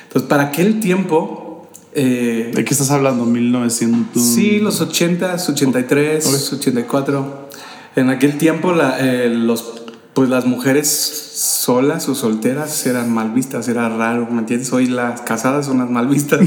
Entonces, 0.04 0.28
para 0.28 0.44
aquel 0.44 0.80
tiempo... 0.80 1.68
Eh, 1.94 2.52
¿De 2.54 2.64
qué 2.64 2.74
estás 2.74 2.90
hablando? 2.90 3.26
¿1900? 3.26 4.06
Sí, 4.14 4.60
los 4.60 4.80
80, 4.80 5.36
83, 5.48 6.52
84. 6.52 7.48
En 7.96 8.10
aquel 8.10 8.38
tiempo 8.38 8.72
la, 8.72 8.98
eh, 9.00 9.28
los 9.30 9.78
pues 10.18 10.30
las 10.30 10.46
mujeres 10.46 10.88
solas 11.32 12.08
o 12.08 12.14
solteras 12.16 12.84
eran 12.86 13.08
mal 13.08 13.30
vistas, 13.30 13.68
era 13.68 13.88
raro, 13.88 14.26
¿me 14.28 14.40
entiendes? 14.40 14.72
Hoy 14.72 14.88
las 14.88 15.20
casadas 15.20 15.66
son 15.66 15.78
las 15.78 15.88
mal 15.88 16.08
vistas. 16.08 16.40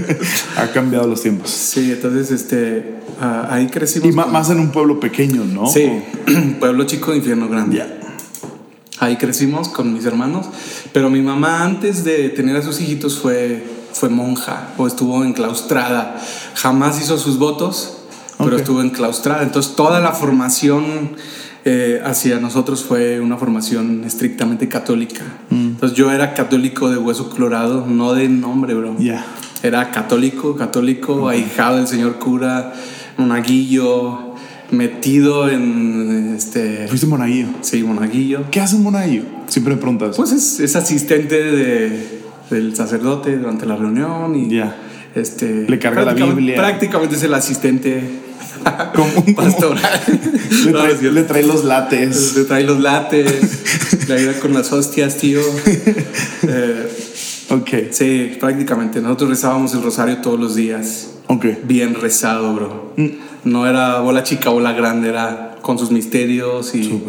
ha 0.56 0.68
cambiado 0.68 1.08
los 1.08 1.22
tiempos. 1.22 1.50
Sí, 1.50 1.90
entonces 1.90 2.30
este, 2.30 3.00
ah, 3.20 3.48
ahí 3.50 3.66
crecimos. 3.66 4.08
Y 4.08 4.12
más 4.12 4.50
en 4.50 4.60
un 4.60 4.70
pueblo 4.70 5.00
pequeño, 5.00 5.42
¿no? 5.44 5.66
Sí, 5.66 5.90
pueblo 6.60 6.84
chico, 6.84 7.12
infierno 7.12 7.48
grande. 7.48 7.84
Ahí 9.00 9.16
crecimos 9.16 9.68
con 9.68 9.92
mis 9.92 10.04
hermanos, 10.04 10.46
pero 10.92 11.10
mi 11.10 11.20
mamá 11.20 11.64
antes 11.64 12.04
de 12.04 12.28
tener 12.28 12.56
a 12.56 12.62
sus 12.62 12.80
hijitos 12.80 13.18
fue, 13.18 13.66
fue 13.94 14.10
monja 14.10 14.68
o 14.76 14.86
estuvo 14.86 15.24
enclaustrada. 15.24 16.22
Jamás 16.54 17.02
hizo 17.02 17.18
sus 17.18 17.36
votos, 17.36 17.98
pero 18.38 18.56
estuvo 18.56 18.80
enclaustrada. 18.80 19.42
Entonces 19.42 19.74
toda 19.74 19.98
la 19.98 20.12
formación 20.12 21.16
eh, 21.70 22.00
hacia 22.02 22.40
nosotros 22.40 22.82
fue 22.82 23.20
una 23.20 23.36
formación 23.36 24.02
estrictamente 24.04 24.68
católica. 24.68 25.22
Mm. 25.50 25.66
Entonces 25.72 25.98
yo 25.98 26.10
era 26.10 26.32
católico 26.32 26.88
de 26.88 26.96
hueso 26.96 27.28
colorado, 27.28 27.84
no 27.86 28.14
de 28.14 28.26
nombre, 28.26 28.72
bro. 28.72 28.96
Era 29.62 29.90
católico, 29.90 30.56
católico, 30.56 31.28
ahijado 31.28 31.76
del 31.76 31.86
señor 31.86 32.18
cura, 32.18 32.72
monaguillo, 33.18 34.34
metido 34.70 35.50
en 35.50 36.34
este... 36.34 36.88
¿Fuiste 36.88 37.06
monaguillo? 37.06 37.48
Sí, 37.60 37.82
monaguillo. 37.82 38.44
¿Qué 38.50 38.62
hace 38.62 38.76
un 38.76 38.84
monaguillo? 38.84 39.24
Siempre 39.48 39.74
me 39.74 39.80
preguntas. 39.80 40.16
Pues 40.16 40.32
es, 40.32 40.74
asistente 40.74 41.42
de, 41.42 42.22
del 42.48 42.74
sacerdote 42.76 43.36
durante 43.36 43.66
la 43.66 43.76
reunión 43.76 44.34
y... 44.34 44.48
Ya. 44.48 44.74
Este, 45.14 45.66
Le 45.68 45.78
carga 45.78 46.02
la 46.02 46.14
Biblia. 46.14 46.56
Prácticamente 46.56 47.16
es 47.16 47.22
el 47.24 47.34
asistente 47.34 48.27
como 48.94 49.24
un 49.26 49.34
pastor. 49.34 49.76
le, 50.64 51.22
trae, 51.22 51.42
los 51.42 51.64
lates. 51.64 52.36
Le 52.36 52.44
trae 52.44 52.64
los 52.64 52.80
lates. 52.80 54.08
le 54.08 54.14
ayuda 54.14 54.40
con 54.40 54.54
las 54.54 54.72
hostias, 54.72 55.16
tío. 55.16 55.40
Eh, 56.42 56.88
ok. 57.50 57.70
Sí, 57.90 58.36
prácticamente. 58.38 59.00
Nosotros 59.00 59.30
rezábamos 59.30 59.74
el 59.74 59.82
rosario 59.82 60.18
todos 60.18 60.38
los 60.38 60.54
días. 60.54 61.08
Ok. 61.26 61.46
Bien 61.64 61.94
rezado, 61.94 62.54
bro. 62.54 62.92
Mm. 62.96 63.06
No 63.44 63.66
era 63.66 64.00
bola 64.00 64.22
chica, 64.22 64.50
bola 64.50 64.72
grande, 64.72 65.08
era 65.08 65.56
con 65.62 65.78
sus 65.78 65.90
misterios 65.90 66.74
y. 66.74 67.02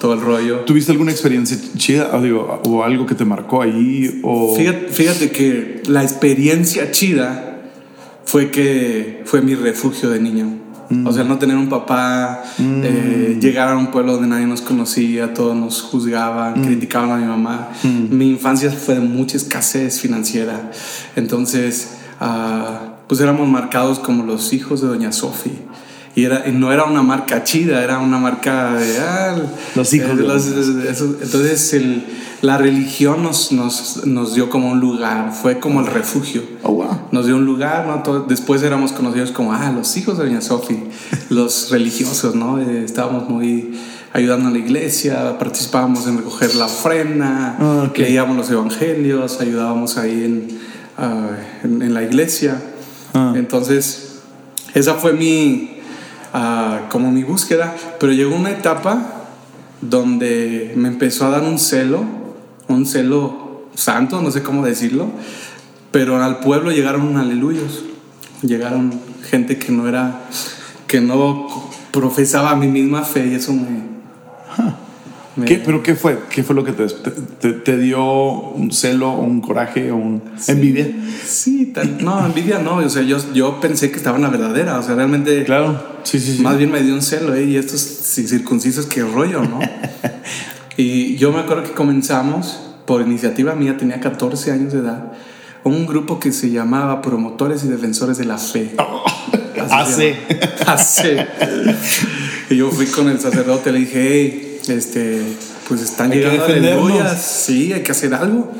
todo 0.00 0.14
el 0.14 0.20
rollo. 0.20 0.60
¿Tuviste 0.60 0.90
alguna 0.90 1.12
experiencia 1.12 1.56
chida 1.76 2.10
o, 2.12 2.68
o 2.68 2.82
algo 2.82 3.06
que 3.06 3.14
te 3.14 3.24
marcó 3.24 3.62
ahí? 3.62 4.20
O... 4.24 4.56
Fíjate, 4.56 4.88
fíjate, 4.88 5.30
que 5.30 5.82
la 5.86 6.02
experiencia 6.02 6.90
chida 6.90 7.52
fue 8.24 8.50
que 8.50 9.22
fue 9.26 9.42
mi 9.42 9.54
refugio 9.54 10.10
de 10.10 10.18
niño. 10.18 10.58
O 11.04 11.12
sea, 11.12 11.24
no 11.24 11.38
tener 11.38 11.56
un 11.56 11.68
papá, 11.68 12.42
mm. 12.58 12.80
eh, 12.84 13.38
llegar 13.40 13.68
a 13.68 13.76
un 13.76 13.88
pueblo 13.90 14.12
donde 14.14 14.28
nadie 14.28 14.46
nos 14.46 14.60
conocía, 14.60 15.32
todos 15.32 15.56
nos 15.56 15.80
juzgaban, 15.82 16.60
mm. 16.60 16.64
criticaban 16.64 17.10
a 17.10 17.16
mi 17.16 17.24
mamá. 17.24 17.70
Mm. 17.82 18.16
Mi 18.16 18.30
infancia 18.30 18.70
fue 18.70 18.94
de 18.94 19.00
mucha 19.00 19.36
escasez 19.36 20.00
financiera. 20.00 20.70
Entonces, 21.16 21.96
ah, 22.20 22.96
pues 23.06 23.20
éramos 23.20 23.48
marcados 23.48 23.98
como 23.98 24.24
los 24.24 24.52
hijos 24.52 24.80
de 24.80 24.88
Doña 24.88 25.12
Sofi. 25.12 25.52
Y, 26.14 26.24
era, 26.24 26.44
no 26.52 26.72
era 26.72 26.84
una 26.84 27.02
marca 27.02 27.42
chida, 27.42 27.82
era 27.82 27.98
una 27.98 28.18
marca 28.18 28.74
de... 28.74 28.98
Ah, 28.98 29.36
los 29.74 29.94
hijos. 29.94 30.16
de... 30.18 30.88
entonces, 31.22 31.72
el, 31.72 32.04
la 32.42 32.58
religión 32.58 33.22
nos, 33.22 33.52
nos, 33.52 34.04
nos, 34.04 34.34
dio 34.34 34.50
como 34.50 34.72
un 34.72 34.80
lugar, 34.80 35.32
fue 35.32 35.60
como 35.60 35.80
el 35.80 35.86
refugio. 35.86 36.42
Oh, 36.64 36.72
wow. 36.72 36.98
Nos 37.12 37.26
dio 37.26 37.36
un 37.36 37.44
lugar, 37.44 37.86
¿no? 37.86 38.24
después 38.28 38.64
éramos 38.64 38.90
conocidos 38.90 39.30
como, 39.30 39.52
ah, 39.52 39.70
los 39.70 39.96
hijos 39.96 40.18
de 40.18 40.24
Doña 40.24 40.40
Sofi, 40.40 40.76
los 41.30 41.70
religiosos, 41.70 42.34
¿no? 42.34 42.58
Eh, 42.58 42.82
estábamos 42.84 43.28
muy 43.28 43.78
ayudando 44.12 44.48
a 44.48 44.50
la 44.50 44.58
iglesia, 44.58 45.38
participábamos 45.38 46.08
en 46.08 46.18
recoger 46.18 46.56
la 46.56 46.66
ofrenda, 46.66 47.56
ah, 47.60 47.92
leíamos 47.94 48.36
los 48.36 48.50
evangelios, 48.50 49.40
ayudábamos 49.40 49.96
ahí 49.96 50.24
en, 50.24 50.58
ah, 50.98 51.30
en, 51.62 51.94
la 51.94 52.02
iglesia. 52.02 52.60
Ah. 53.14 53.34
Entonces, 53.36 54.18
esa 54.74 54.94
fue 54.94 55.12
mi, 55.12 55.78
como 56.90 57.12
mi 57.12 57.22
búsqueda, 57.22 57.72
pero 58.00 58.12
llegó 58.12 58.34
una 58.34 58.50
etapa 58.50 59.28
donde 59.80 60.72
me 60.74 60.88
empezó 60.88 61.26
a 61.26 61.30
dar 61.30 61.42
un 61.42 61.60
celo, 61.60 62.21
un 62.72 62.86
celo 62.86 63.66
santo, 63.74 64.20
no 64.20 64.30
sé 64.30 64.42
cómo 64.42 64.64
decirlo, 64.64 65.10
pero 65.90 66.22
al 66.22 66.40
pueblo 66.40 66.70
llegaron 66.70 67.16
aleluyos, 67.16 67.84
llegaron 68.42 68.92
gente 69.30 69.58
que 69.58 69.72
no 69.72 69.88
era, 69.88 70.22
que 70.86 71.00
no 71.00 71.46
profesaba 71.90 72.54
mi 72.56 72.68
misma 72.68 73.02
fe 73.02 73.28
y 73.28 73.34
eso 73.34 73.52
me... 73.52 73.92
¿Qué, 75.46 75.62
¿Pero 75.64 75.82
qué 75.82 75.94
fue? 75.94 76.18
¿Qué 76.28 76.42
fue 76.42 76.54
lo 76.54 76.62
que 76.62 76.72
te, 76.72 77.52
te, 77.52 77.78
dio 77.78 78.04
un 78.04 78.70
celo, 78.70 79.12
un 79.12 79.40
coraje, 79.40 79.90
un 79.90 80.22
envidia? 80.46 80.94
Sí, 81.24 81.72
no, 82.00 82.26
envidia 82.26 82.58
no. 82.58 82.76
O 82.76 82.88
sea, 82.90 83.00
yo, 83.00 83.16
yo 83.32 83.58
pensé 83.58 83.90
que 83.90 83.96
estaba 83.96 84.16
en 84.16 84.24
la 84.24 84.28
verdadera. 84.28 84.78
O 84.78 84.82
sea, 84.82 84.94
realmente. 84.94 85.44
Claro, 85.44 85.82
sí, 86.02 86.20
sí, 86.20 86.36
sí. 86.36 86.42
Más 86.42 86.58
bien 86.58 86.70
me 86.70 86.82
dio 86.82 86.92
un 86.92 87.00
celo, 87.00 87.34
¿eh? 87.34 87.44
Y 87.44 87.56
estos 87.56 87.80
circuncisos, 87.80 88.84
qué 88.84 89.02
rollo, 89.02 89.42
¿no? 89.42 89.60
y 90.76 91.16
yo 91.16 91.32
me 91.32 91.40
acuerdo 91.40 91.64
que 91.64 91.72
comenzamos, 91.72 92.60
por 92.86 93.02
iniciativa 93.02 93.54
mía, 93.54 93.76
tenía 93.76 94.00
14 94.00 94.52
años 94.52 94.72
de 94.72 94.80
edad, 94.80 95.12
un 95.64 95.86
grupo 95.86 96.18
que 96.18 96.32
se 96.32 96.50
llamaba 96.50 97.02
Promotores 97.02 97.64
y 97.64 97.68
Defensores 97.68 98.18
de 98.18 98.24
la 98.24 98.38
Fe. 98.38 98.74
Hace. 99.70 100.16
Hace. 100.66 101.26
y 102.50 102.56
yo 102.56 102.70
fui 102.70 102.86
con 102.86 103.08
el 103.08 103.20
sacerdote, 103.20 103.70
le 103.70 103.78
dije, 103.80 104.08
hey 104.10 104.52
este, 104.68 105.22
pues 105.68 105.80
están 105.82 106.10
llegando 106.10 106.44
aleluyas, 106.44 107.22
sí, 107.22 107.72
hay 107.72 107.82
que 107.82 107.92
hacer 107.92 108.14
algo. 108.14 108.52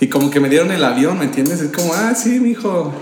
Y 0.00 0.08
como 0.08 0.30
que 0.30 0.40
me 0.40 0.48
dieron 0.48 0.70
el 0.70 0.84
avión, 0.84 1.18
¿me 1.18 1.24
entiendes? 1.24 1.60
Es 1.60 1.70
como, 1.70 1.92
ah, 1.94 2.14
sí, 2.14 2.40
mijo. 2.40 2.92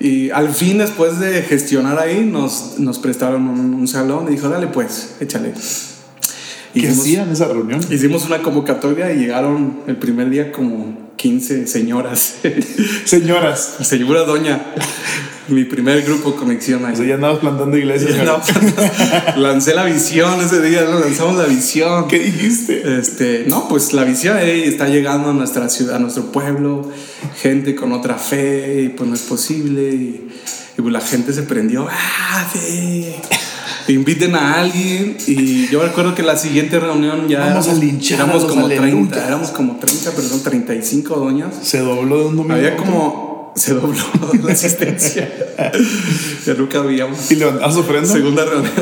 Y 0.00 0.30
al 0.30 0.50
fin, 0.50 0.78
después 0.78 1.18
de 1.18 1.42
gestionar 1.42 1.98
ahí, 1.98 2.24
nos, 2.24 2.78
nos 2.78 2.98
prestaron 2.98 3.48
un, 3.48 3.88
salón 3.88 4.26
y 4.28 4.32
dijo, 4.32 4.48
dale 4.48 4.68
pues, 4.68 5.16
échale. 5.20 5.54
¿Qué 6.80 6.88
hacían 6.88 7.30
esa 7.30 7.48
reunión? 7.48 7.80
Hicimos 7.90 8.26
una 8.26 8.38
convocatoria 8.38 9.12
y 9.12 9.18
llegaron 9.18 9.80
el 9.86 9.96
primer 9.96 10.30
día 10.30 10.52
como 10.52 11.12
15 11.16 11.66
señoras. 11.66 12.36
Señoras. 13.04 13.76
Señora 13.82 14.22
doña 14.22 14.62
mi 15.48 15.64
primer 15.64 16.02
grupo 16.02 16.36
conexión 16.36 16.84
ahí. 16.84 16.92
O 16.92 16.96
sea, 16.96 17.06
ya 17.06 17.14
andabas 17.14 17.38
plantando 17.38 17.76
iglesias. 17.76 18.16
lancé 19.36 19.74
la 19.74 19.84
visión 19.84 20.40
ese 20.40 20.60
día, 20.62 20.82
lanzamos 20.82 21.36
la 21.36 21.46
visión. 21.46 22.06
¿Qué 22.08 22.18
dijiste? 22.18 22.98
Este, 22.98 23.44
no, 23.48 23.68
pues 23.68 23.92
la 23.92 24.04
visión 24.04 24.38
está 24.38 24.88
llegando 24.88 25.30
a 25.30 25.32
nuestra 25.32 25.68
ciudad, 25.68 25.96
a 25.96 25.98
nuestro 25.98 26.30
pueblo, 26.30 26.90
gente 27.40 27.74
con 27.74 27.92
otra 27.92 28.16
fe, 28.16 28.82
y 28.82 28.88
pues 28.90 29.08
no 29.08 29.14
es 29.14 29.22
posible. 29.22 29.82
Y, 29.94 30.28
pues 30.76 30.92
la 30.92 31.00
gente 31.00 31.32
se 31.32 31.42
prendió. 31.42 31.88
¡Ah, 31.90 32.46
sí! 32.52 33.14
Inviten 33.92 34.34
a 34.34 34.60
alguien 34.60 35.16
y 35.26 35.68
yo 35.68 35.82
recuerdo 35.82 36.14
que 36.14 36.22
la 36.22 36.36
siguiente 36.36 36.78
reunión 36.78 37.28
ya 37.28 37.40
Vamos 37.40 37.68
a 37.68 38.14
éramos 38.14 38.44
como 38.44 38.68
30, 38.68 39.26
éramos 39.26 39.50
como 39.50 39.76
30, 39.76 40.10
perdón, 40.12 40.42
35 40.42 41.16
doñas. 41.16 41.54
Se 41.62 41.78
dobló 41.78 42.18
de 42.18 42.24
un 42.26 42.36
domingo. 42.36 42.54
Había 42.54 42.76
como 42.76 43.52
se 43.56 43.74
dobló 43.74 44.04
la 44.42 44.52
asistencia. 44.52 45.28
ya 46.46 46.54
nunca 46.54 46.78
habíamos. 46.78 47.30
¿Y 47.30 47.36
levantabas 47.36 47.76
ofrenda? 47.76 48.08
Segunda 48.08 48.44
reunión. 48.44 48.72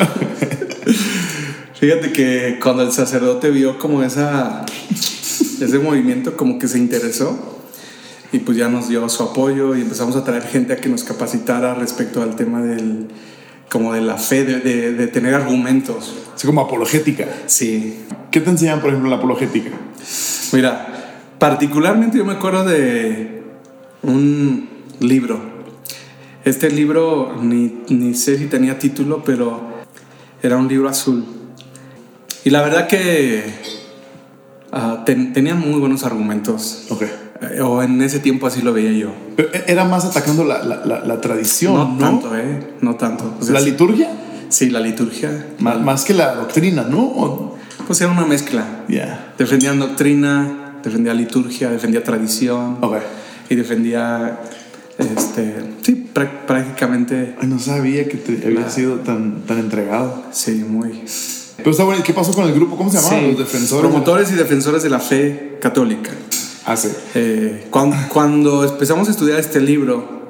Fíjate 1.78 2.12
que 2.12 2.58
cuando 2.62 2.82
el 2.82 2.92
sacerdote 2.92 3.50
vio 3.50 3.78
como 3.78 4.02
esa, 4.02 4.64
ese 5.60 5.78
movimiento, 5.78 6.36
como 6.36 6.58
que 6.58 6.68
se 6.68 6.78
interesó 6.78 7.60
y 8.32 8.38
pues 8.38 8.56
ya 8.56 8.68
nos 8.68 8.88
dio 8.88 9.08
su 9.08 9.22
apoyo 9.22 9.76
y 9.76 9.82
empezamos 9.82 10.16
a 10.16 10.24
traer 10.24 10.42
gente 10.44 10.72
a 10.72 10.76
que 10.76 10.88
nos 10.88 11.04
capacitara 11.04 11.74
respecto 11.74 12.22
al 12.22 12.34
tema 12.34 12.62
del, 12.62 13.08
como 13.70 13.92
de 13.92 14.00
la 14.00 14.16
fe, 14.16 14.44
de, 14.44 14.92
de, 14.92 15.06
tener 15.08 15.34
argumentos. 15.34 16.14
Así 16.34 16.46
como 16.46 16.60
apologética. 16.60 17.26
Sí. 17.46 18.04
¿Qué 18.30 18.40
te 18.40 18.50
enseñan, 18.50 18.80
por 18.80 18.90
ejemplo, 18.90 19.10
la 19.10 19.16
apologética? 19.16 19.70
Mira, 20.52 21.22
particularmente 21.38 22.18
yo 22.18 22.24
me 22.24 22.34
acuerdo 22.34 22.64
de 22.64 23.42
un 24.02 24.68
libro. 25.00 25.40
Este 26.44 26.70
libro 26.70 27.36
ni, 27.42 27.82
ni 27.88 28.14
sé 28.14 28.38
si 28.38 28.46
tenía 28.46 28.78
título, 28.78 29.24
pero 29.24 29.60
era 30.42 30.56
un 30.56 30.68
libro 30.68 30.88
azul. 30.88 31.24
Y 32.44 32.50
la 32.50 32.62
verdad 32.62 32.86
que 32.86 33.42
uh, 34.72 35.04
tenía 35.04 35.56
muy 35.56 35.80
buenos 35.80 36.04
argumentos. 36.04 36.86
Okay. 36.90 37.25
Eh, 37.40 37.60
o 37.60 37.82
en 37.82 38.00
ese 38.02 38.18
tiempo 38.18 38.46
así 38.46 38.62
lo 38.62 38.72
veía 38.72 38.92
yo. 38.92 39.10
E, 39.36 39.64
era 39.66 39.84
más 39.84 40.04
atacando 40.04 40.44
la, 40.44 40.62
la, 40.62 40.84
la, 40.84 41.20
tradición. 41.20 41.74
No, 41.74 41.88
no, 41.88 41.98
tanto, 41.98 42.36
¿eh? 42.36 42.74
No 42.80 42.94
tanto. 42.96 43.38
¿La 43.50 43.60
liturgia? 43.60 44.10
Sí, 44.48 44.70
la 44.70 44.80
liturgia. 44.80 45.46
Más, 45.58 45.80
más 45.80 46.04
que 46.04 46.14
la 46.14 46.34
doctrina, 46.34 46.86
¿no? 46.88 47.56
Pues 47.86 48.00
era 48.00 48.10
una 48.10 48.24
mezcla. 48.24 48.84
Yeah. 48.88 49.34
Defendían 49.38 49.78
doctrina, 49.78 50.80
defendía 50.82 51.14
liturgia, 51.14 51.70
defendía 51.70 52.02
tradición. 52.02 52.78
Okay 52.80 53.00
y 53.48 53.54
defendía, 53.54 54.40
este, 54.98 55.54
sí, 55.82 56.10
prácticamente... 56.46 57.36
no 57.42 57.58
sabía 57.58 58.08
que 58.08 58.16
te 58.16 58.46
había 58.46 58.68
sido 58.68 58.96
tan, 58.96 59.42
tan 59.42 59.58
entregado. 59.58 60.24
Sí, 60.32 60.64
muy. 60.68 61.02
Pero 61.58 61.70
está 61.70 61.84
bueno, 61.84 62.02
¿qué 62.02 62.12
pasó 62.12 62.32
con 62.32 62.46
el 62.46 62.54
grupo? 62.54 62.76
¿Cómo 62.76 62.90
se 62.90 62.98
llamaba? 62.98 63.20
Los 63.22 63.38
defensores. 63.38 63.88
Promotores 63.88 64.30
y 64.30 64.34
defensores 64.34 64.82
de 64.82 64.90
la 64.90 65.00
fe 65.00 65.58
católica. 65.60 66.10
Ah, 66.66 66.76
sí. 66.76 66.88
Eh, 67.14 67.68
cuando, 67.70 67.96
cuando 68.12 68.64
empezamos 68.64 69.06
a 69.06 69.12
estudiar 69.12 69.38
este 69.38 69.60
libro, 69.60 70.26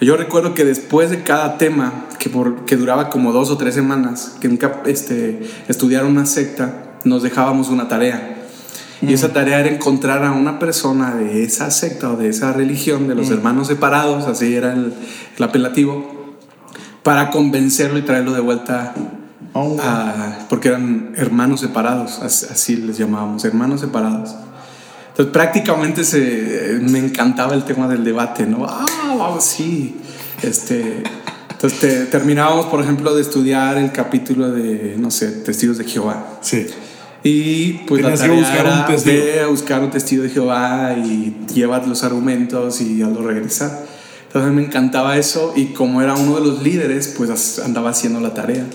yo 0.00 0.16
recuerdo 0.16 0.52
que 0.52 0.64
después 0.64 1.10
de 1.10 1.22
cada 1.22 1.56
tema, 1.56 2.06
que, 2.18 2.28
por, 2.28 2.64
que 2.64 2.76
duraba 2.76 3.10
como 3.10 3.32
dos 3.32 3.50
o 3.50 3.56
tres 3.56 3.74
semanas, 3.74 4.36
que 4.40 4.48
nunca 4.48 4.82
este, 4.86 5.40
estudiar 5.68 6.04
una 6.04 6.26
secta, 6.26 6.98
nos 7.04 7.22
dejábamos 7.22 7.68
una 7.68 7.86
tarea. 7.86 8.34
Y 9.00 9.12
esa 9.12 9.32
tarea 9.32 9.60
era 9.60 9.68
encontrar 9.68 10.24
a 10.24 10.32
una 10.32 10.58
persona 10.58 11.14
de 11.14 11.44
esa 11.44 11.70
secta 11.70 12.10
o 12.10 12.16
de 12.16 12.28
esa 12.28 12.52
religión, 12.52 13.06
de 13.06 13.14
los 13.14 13.30
hermanos 13.30 13.68
separados, 13.68 14.26
así 14.26 14.54
era 14.56 14.72
el, 14.72 14.92
apelativo, 15.40 16.36
para 17.04 17.30
convencerlo 17.30 17.98
y 17.98 18.02
traerlo 18.02 18.32
de 18.32 18.40
vuelta 18.40 18.94
oh, 19.52 19.76
a, 19.80 20.46
porque 20.48 20.68
eran 20.68 21.12
hermanos 21.16 21.60
separados, 21.60 22.20
así 22.22 22.74
les 22.74 22.98
llamábamos, 22.98 23.44
hermanos 23.44 23.80
separados. 23.80 24.34
Entonces 25.18 25.32
prácticamente 25.32 26.04
se, 26.04 26.78
me 26.80 27.00
encantaba 27.00 27.54
el 27.54 27.64
tema 27.64 27.88
del 27.88 28.04
debate, 28.04 28.46
¿no? 28.46 28.64
Ah, 28.68 29.36
sí. 29.40 29.96
Este, 30.44 31.02
entonces 31.50 32.08
terminábamos, 32.08 32.66
por 32.66 32.80
ejemplo, 32.80 33.12
de 33.16 33.22
estudiar 33.22 33.78
el 33.78 33.90
capítulo 33.90 34.52
de, 34.52 34.94
no 34.96 35.10
sé, 35.10 35.26
Testigos 35.26 35.78
de 35.78 35.84
Jehová. 35.86 36.38
Sí. 36.40 36.68
Y 37.24 37.72
pues 37.88 38.00
la 38.00 38.14
tarea 38.14 38.38
buscar 38.38 38.60
era 38.60 38.78
un 38.78 38.86
testigo. 38.86 39.22
a 39.42 39.46
buscar 39.48 39.82
un 39.82 39.90
testigo 39.90 40.22
de 40.22 40.28
Jehová 40.28 40.94
y 40.96 41.36
llevar 41.52 41.88
los 41.88 42.04
argumentos 42.04 42.80
y 42.80 43.02
a 43.02 43.08
lo 43.08 43.26
regresar. 43.26 43.86
Entonces 44.28 44.52
me 44.52 44.62
encantaba 44.62 45.16
eso 45.16 45.52
y 45.56 45.72
como 45.72 46.00
era 46.00 46.14
uno 46.14 46.36
de 46.36 46.46
los 46.46 46.62
líderes, 46.62 47.12
pues 47.18 47.58
andaba 47.58 47.90
haciendo 47.90 48.20
la 48.20 48.34
tarea. 48.34 48.66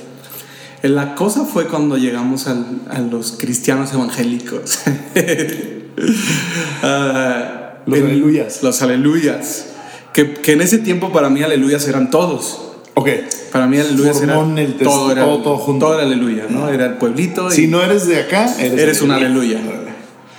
La 0.81 1.15
cosa 1.15 1.45
fue 1.45 1.69
cuando 1.69 1.95
llegamos 1.95 2.47
al, 2.47 2.65
a 2.89 2.99
los 2.99 3.31
cristianos 3.31 3.93
evangélicos. 3.93 4.79
uh, 5.97 7.89
los 7.89 7.99
aleluyas. 7.99 8.63
Los 8.63 8.81
aleluyas. 8.81 9.67
Que, 10.13 10.33
que 10.33 10.53
en 10.53 10.61
ese 10.61 10.77
tiempo 10.77 11.11
para 11.11 11.29
mí 11.29 11.43
aleluyas 11.43 11.87
eran 11.87 12.11
todos. 12.11 12.73
Ok. 12.95 13.09
Para 13.51 13.67
mí 13.67 13.77
aleluya 13.77 14.11
era 14.21 14.39
el 14.61 14.75
todo, 14.75 15.11
era, 15.11 15.23
todo, 15.23 15.57
junto. 15.57 15.85
Todo 15.85 15.95
era 15.95 16.03
aleluya, 16.03 16.45
¿no? 16.49 16.69
Era 16.69 16.85
el 16.85 16.93
pueblito. 16.95 17.49
Si 17.51 17.67
no 17.67 17.83
eres 17.83 18.07
de 18.07 18.19
acá, 18.19 18.53
eres, 18.59 18.79
eres 18.79 19.01
un 19.01 19.11
aleluya. 19.11 19.59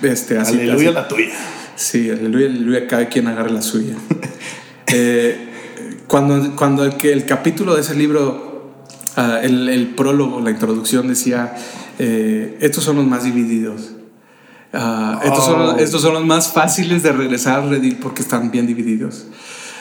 Este, 0.01 0.37
así, 0.37 0.55
aleluya 0.55 0.91
la 0.91 1.07
tuya. 1.07 1.33
Sí, 1.75 2.09
aleluya, 2.09 2.47
aleluya, 2.47 2.87
cada 2.87 3.07
quien 3.07 3.27
agarre 3.27 3.51
la 3.51 3.61
suya. 3.61 3.95
eh, 4.87 5.37
cuando 6.07 6.55
cuando 6.55 6.85
el, 6.85 6.93
el 7.03 7.25
capítulo 7.25 7.75
de 7.75 7.81
ese 7.81 7.95
libro, 7.95 8.73
uh, 9.17 9.43
el, 9.43 9.69
el, 9.69 9.87
prólogo, 9.95 10.39
la 10.41 10.51
introducción 10.51 11.07
decía, 11.07 11.55
eh, 11.99 12.57
estos 12.61 12.83
son 12.83 12.97
los 12.97 13.05
más 13.05 13.23
divididos. 13.23 13.91
Uh, 14.75 15.19
estos, 15.23 15.45
son, 15.45 15.61
oh. 15.61 15.77
estos 15.77 16.01
son 16.01 16.13
los 16.13 16.25
más 16.25 16.51
fáciles 16.51 17.01
de 17.01 17.13
regresar 17.13 17.59
a 17.59 17.65
redil 17.69 17.97
porque 18.01 18.21
están 18.21 18.51
bien 18.51 18.67
divididos. 18.67 19.25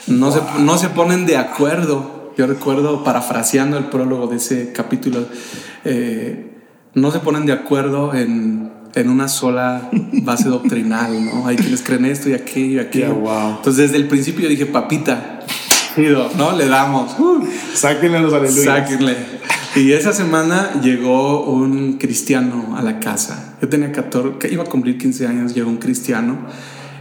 No, 0.06 0.30
wow. 0.30 0.34
se, 0.34 0.62
no 0.62 0.78
se 0.78 0.88
ponen 0.90 1.26
de 1.26 1.36
acuerdo 1.36 2.14
yo 2.36 2.46
recuerdo, 2.46 3.04
parafraseando 3.04 3.78
el 3.78 3.84
prólogo 3.84 4.26
de 4.26 4.36
ese 4.36 4.72
capítulo, 4.72 5.26
eh, 5.84 6.50
no 6.94 7.10
se 7.10 7.20
ponen 7.20 7.46
de 7.46 7.52
acuerdo 7.52 8.14
en, 8.14 8.72
en 8.94 9.08
una 9.08 9.28
sola 9.28 9.88
base 10.12 10.48
doctrinal, 10.48 11.24
¿no? 11.24 11.46
Hay 11.46 11.56
quienes 11.56 11.82
creen 11.82 12.04
esto 12.06 12.28
y 12.28 12.34
aquello 12.34 12.76
y 12.76 12.78
aquello. 12.78 13.14
wow. 13.14 13.56
Entonces, 13.56 13.76
desde 13.76 13.96
el 13.96 14.08
principio 14.08 14.42
yo 14.42 14.48
dije, 14.48 14.66
papita, 14.66 15.40
¿no? 16.36 16.56
Le 16.56 16.66
damos. 16.66 17.18
Uh, 17.18 17.46
sáquenle 17.74 18.20
los 18.20 18.32
aleluyas. 18.32 18.64
Sáquenle. 18.64 19.16
Y 19.76 19.92
esa 19.92 20.12
semana 20.12 20.80
llegó 20.82 21.44
un 21.44 21.98
cristiano 21.98 22.76
a 22.76 22.82
la 22.82 23.00
casa. 23.00 23.56
Yo 23.60 23.68
tenía 23.68 23.90
14, 23.90 24.52
iba 24.52 24.62
a 24.62 24.66
cumplir 24.66 24.98
15 24.98 25.26
años, 25.26 25.54
llegó 25.54 25.68
un 25.68 25.78
cristiano. 25.78 26.38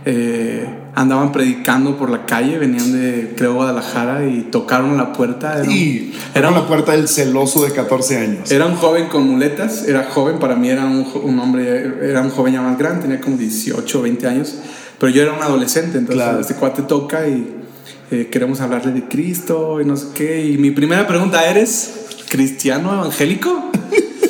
Eh, 0.05 0.67
andaban 0.95 1.31
predicando 1.31 1.97
por 1.97 2.09
la 2.09 2.25
calle, 2.25 2.57
venían 2.57 2.91
de, 2.91 3.33
creo, 3.37 3.53
Guadalajara 3.53 4.27
y 4.27 4.41
tocaron 4.51 4.97
la 4.97 5.13
puerta. 5.13 5.59
Era, 5.59 5.71
y 5.71 6.13
era 6.33 6.51
la 6.51 6.67
puerta 6.67 6.93
del 6.93 7.07
celoso 7.07 7.63
de 7.63 7.71
14 7.71 8.17
años. 8.17 8.51
Era 8.51 8.65
un 8.65 8.75
joven 8.75 9.07
con 9.07 9.27
muletas, 9.27 9.87
era 9.87 10.05
joven, 10.05 10.39
para 10.39 10.55
mí 10.55 10.69
era 10.69 10.85
un, 10.85 11.07
un 11.23 11.39
hombre, 11.39 12.09
era 12.09 12.21
un 12.21 12.31
joven 12.31 12.53
ya 12.53 12.61
más 12.61 12.77
grande, 12.77 13.03
tenía 13.03 13.21
como 13.21 13.37
18 13.37 13.99
o 13.99 14.01
20 14.01 14.27
años, 14.27 14.55
pero 14.99 15.11
yo 15.11 15.21
era 15.21 15.33
un 15.33 15.41
adolescente, 15.41 15.97
entonces 15.99 16.25
este 16.41 16.55
cuate 16.55 16.81
toca 16.81 17.27
y 17.27 17.63
eh, 18.11 18.27
queremos 18.29 18.61
hablarle 18.61 18.91
de 18.91 19.07
Cristo 19.07 19.79
y 19.81 19.85
no 19.85 19.95
sé 19.95 20.07
qué. 20.13 20.45
Y 20.45 20.57
mi 20.57 20.71
primera 20.71 21.07
pregunta, 21.07 21.49
¿eres 21.49 22.02
cristiano 22.33 22.91
evangélico? 22.91 23.69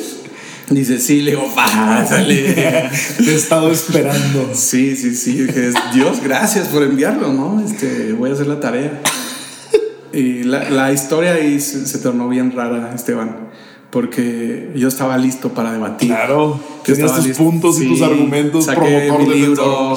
Dice, 0.68 0.98
sí, 0.98 1.22
le 1.22 1.30
digo, 1.32 1.50
pásale. 1.54 2.52
Te 2.52 3.30
he 3.30 3.34
estado 3.34 3.70
esperando. 3.70 4.50
Sí, 4.52 4.94
sí, 4.94 5.14
sí. 5.14 5.46
Dios, 5.94 6.22
gracias 6.22 6.68
por 6.68 6.82
enviarlo, 6.82 7.32
¿no? 7.32 7.64
Este, 7.64 8.12
voy 8.12 8.30
a 8.30 8.34
hacer 8.34 8.46
la 8.46 8.60
tarea. 8.60 9.00
Y 10.12 10.42
la, 10.42 10.68
la 10.68 10.92
historia 10.92 11.34
ahí 11.34 11.60
se, 11.60 11.98
tornó 11.98 12.28
bien 12.28 12.52
rara, 12.52 12.92
Esteban. 12.94 13.48
Porque 13.90 14.70
yo 14.74 14.88
estaba 14.88 15.16
listo 15.16 15.50
para 15.50 15.72
debatir. 15.72 16.08
Claro, 16.08 16.60
tenías 16.84 17.14
tus 17.14 17.36
puntos 17.36 17.80
y 17.80 17.88
tus 17.88 18.02
argumentos, 18.02 18.66
promotor 18.66 19.26
mi 19.26 19.34
libro. 19.34 19.96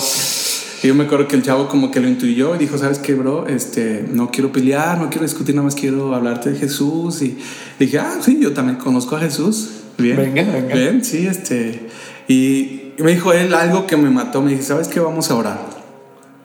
Y 0.84 0.88
yo 0.88 0.96
me 0.96 1.06
acuerdo 1.06 1.28
que 1.28 1.36
el 1.36 1.42
chavo 1.42 1.68
como 1.68 1.90
que 1.92 2.00
lo 2.00 2.08
intuyó 2.08 2.56
y 2.56 2.60
dijo, 2.60 2.78
¿sabes 2.78 3.00
qué, 3.00 3.16
bro? 3.16 3.48
Este, 3.48 4.06
no 4.12 4.30
quiero 4.30 4.52
pelear, 4.52 5.00
no 5.00 5.10
quiero 5.10 5.24
discutir, 5.24 5.56
nada 5.56 5.66
más 5.66 5.76
quiero 5.76 6.14
hablarte 6.14 6.52
de 6.52 6.60
Jesús. 6.60 7.22
Y 7.22 7.38
dije, 7.80 8.00
ah, 8.00 8.18
sí, 8.22 8.40
yo 8.40 8.54
también 8.54 8.78
conozco 8.78 9.16
a 9.16 9.20
Jesús. 9.20 9.72
Bien. 9.98 10.16
Venga, 10.18 10.44
venga. 10.44 10.76
Bien, 10.76 11.04
sí, 11.04 11.26
este. 11.26 11.88
Y 12.28 12.94
me 13.00 13.12
dijo 13.12 13.34
él 13.34 13.54
algo 13.54 13.88
que 13.88 13.98
me 13.98 14.10
mató. 14.10 14.42
Me 14.42 14.52
dije, 14.52 14.64
¿sabes 14.64 14.88
qué? 14.88 15.00
Vamos 15.00 15.32
a 15.32 15.36
orar. 15.36 15.60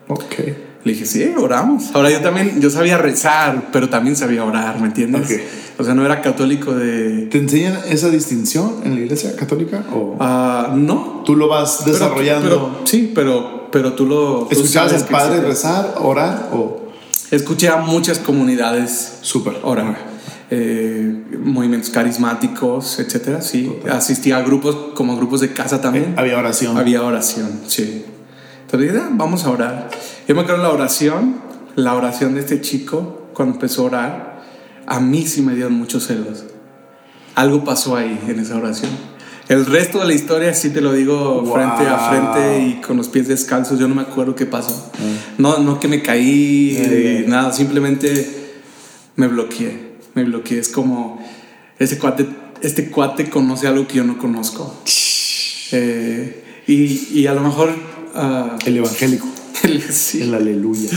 Ok. 0.07 0.35
Le 0.83 0.91
dije, 0.91 1.05
sí, 1.05 1.33
oramos. 1.37 1.91
Ahora 1.93 2.09
yo 2.09 2.19
también, 2.19 2.59
yo 2.59 2.69
sabía 2.69 2.97
rezar, 2.97 3.69
pero 3.71 3.87
también 3.87 4.17
sabía 4.17 4.43
orar, 4.43 4.81
¿me 4.81 4.87
entiendes? 4.87 5.25
Okay. 5.25 5.47
O 5.77 5.83
sea, 5.83 5.93
no 5.93 6.05
era 6.05 6.21
católico 6.21 6.75
de... 6.75 7.27
¿Te 7.27 7.37
enseñan 7.37 7.77
esa 7.89 8.09
distinción 8.09 8.81
en 8.83 8.95
la 8.95 9.01
iglesia 9.01 9.33
católica? 9.35 9.83
O... 9.93 10.17
Uh, 10.19 10.75
no. 10.75 11.23
¿Tú 11.25 11.37
lo 11.37 11.47
vas 11.47 11.85
desarrollando? 11.85 12.81
sí, 12.83 13.11
pero, 13.15 13.62
pero 13.73 13.93
tú 13.93 14.05
lo... 14.05 14.47
¿Escuchabas 14.51 14.93
al 14.93 15.07
padre 15.07 15.41
rezar, 15.41 15.95
orar 15.99 16.51
o...? 16.53 16.93
Escuché 17.31 17.69
a 17.69 17.77
muchas 17.77 18.19
comunidades 18.19 19.17
Súper. 19.21 19.57
orar. 19.63 19.97
Eh, 20.51 21.39
movimientos 21.43 21.89
carismáticos, 21.89 22.99
etcétera. 22.99 23.41
Sí, 23.41 23.75
asistía 23.91 24.37
a 24.37 24.41
grupos 24.43 24.75
como 24.93 25.17
grupos 25.17 25.41
de 25.41 25.53
casa 25.53 25.81
también. 25.81 26.09
Eh, 26.09 26.15
había 26.17 26.37
oración. 26.37 26.77
Había 26.77 27.01
oración, 27.01 27.61
sí. 27.65 28.05
Entonces 28.61 28.93
dije, 28.93 29.03
ah, 29.03 29.09
vamos 29.13 29.43
a 29.43 29.49
orar. 29.49 29.89
Yo 30.27 30.35
me 30.35 30.41
acuerdo 30.41 30.61
la 30.61 30.69
oración, 30.69 31.37
la 31.75 31.95
oración 31.95 32.35
de 32.35 32.41
este 32.41 32.61
chico, 32.61 33.29
cuando 33.33 33.55
empezó 33.55 33.81
a 33.81 33.85
orar, 33.85 34.43
a 34.85 34.99
mí 34.99 35.25
sí 35.25 35.41
me 35.41 35.55
dieron 35.55 35.73
muchos 35.73 36.05
celos. 36.05 36.45
Algo 37.33 37.63
pasó 37.63 37.95
ahí 37.95 38.23
en 38.27 38.39
esa 38.39 38.55
oración. 38.55 38.91
El 39.49 39.65
resto 39.65 39.99
de 39.99 40.05
la 40.05 40.13
historia 40.13 40.53
sí 40.53 40.69
te 40.69 40.81
lo 40.81 40.93
digo 40.93 41.51
frente 41.53 41.85
a 41.85 42.09
frente 42.09 42.67
y 42.67 42.81
con 42.81 42.97
los 42.97 43.09
pies 43.09 43.27
descalzos. 43.27 43.79
Yo 43.79 43.87
no 43.87 43.95
me 43.95 44.03
acuerdo 44.03 44.35
qué 44.35 44.45
pasó. 44.45 44.91
Mm. 44.99 45.41
No, 45.41 45.57
no 45.59 45.79
que 45.79 45.87
me 45.87 46.01
caí, 46.01 47.25
nada, 47.27 47.51
simplemente 47.51 48.53
me 49.15 49.27
bloqueé 49.27 49.93
me 50.13 50.23
bloqueé. 50.23 50.59
Es 50.59 50.69
como, 50.69 51.23
ese 51.79 51.97
cuate, 51.97 52.27
este 52.61 52.89
cuate 52.89 53.29
conoce 53.29 53.67
algo 53.67 53.87
que 53.87 53.97
yo 53.97 54.03
no 54.03 54.17
conozco. 54.17 54.81
Eh, 55.71 56.43
y, 56.67 57.19
y, 57.19 57.27
a 57.27 57.33
lo 57.33 57.41
mejor... 57.41 57.73
Uh, 58.15 58.59
el 58.67 58.77
evangélico. 58.77 59.27
El, 59.63 59.81
sí. 59.81 60.21
el 60.23 60.33
aleluya. 60.33 60.89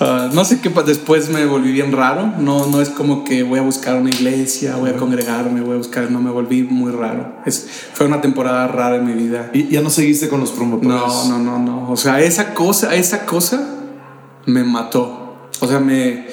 Uh, 0.00 0.34
no 0.34 0.44
sé 0.44 0.60
qué, 0.60 0.70
después 0.86 1.28
me 1.28 1.46
volví 1.46 1.72
bien 1.72 1.92
raro. 1.92 2.32
No, 2.38 2.66
no 2.66 2.80
es 2.80 2.88
como 2.88 3.24
que 3.24 3.42
voy 3.42 3.58
a 3.58 3.62
buscar 3.62 3.96
una 3.96 4.10
iglesia, 4.10 4.76
voy 4.76 4.90
a 4.90 4.96
congregarme, 4.96 5.60
voy 5.60 5.74
a 5.74 5.78
buscar. 5.78 6.10
No, 6.10 6.20
me 6.20 6.30
volví 6.30 6.62
muy 6.62 6.90
raro. 6.90 7.36
Es, 7.46 7.68
fue 7.92 8.06
una 8.06 8.20
temporada 8.20 8.66
rara 8.66 8.96
en 8.96 9.06
mi 9.06 9.12
vida. 9.12 9.50
¿Y 9.52 9.68
ya 9.68 9.82
no 9.82 9.90
seguiste 9.90 10.28
con 10.28 10.40
los 10.40 10.50
promotores? 10.50 10.90
No, 10.90 11.28
no, 11.28 11.38
no, 11.38 11.58
no. 11.58 11.90
O 11.90 11.96
sea, 11.96 12.20
esa 12.20 12.54
cosa, 12.54 12.94
esa 12.94 13.26
cosa 13.26 13.76
me 14.46 14.64
mató. 14.64 15.48
O 15.60 15.66
sea, 15.66 15.78
me 15.78 16.26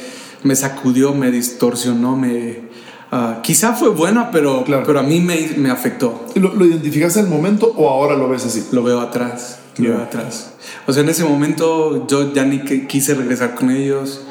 me 0.43 0.55
sacudió, 0.55 1.13
me 1.13 1.31
distorsionó, 1.31 2.15
me... 2.15 2.66
Uh, 3.11 3.41
quizá 3.41 3.73
fue 3.73 3.89
buena, 3.89 4.31
pero, 4.31 4.65
pero 4.65 4.99
a 4.99 5.03
mí 5.03 5.21
me, 5.21 5.51
me 5.57 5.69
afectó. 5.69 6.25
¿Lo, 6.35 6.53
¿Lo 6.53 6.65
identificaste 6.65 7.19
en 7.19 7.25
el 7.25 7.31
momento 7.31 7.73
o 7.77 7.89
ahora 7.89 8.17
lo 8.17 8.27
ves 8.27 8.45
así? 8.45 8.67
Lo 8.71 8.83
veo 8.83 8.99
atrás, 8.99 9.59
lo 9.77 9.89
veo 9.89 10.01
atrás. 10.01 10.53
O 10.87 10.93
sea, 10.93 11.03
en 11.03 11.09
ese 11.09 11.23
momento 11.23 12.05
yo 12.07 12.33
ya 12.33 12.43
ni 12.43 12.59
quise 12.87 13.15
regresar 13.15 13.55
con 13.55 13.71
ellos, 13.71 14.21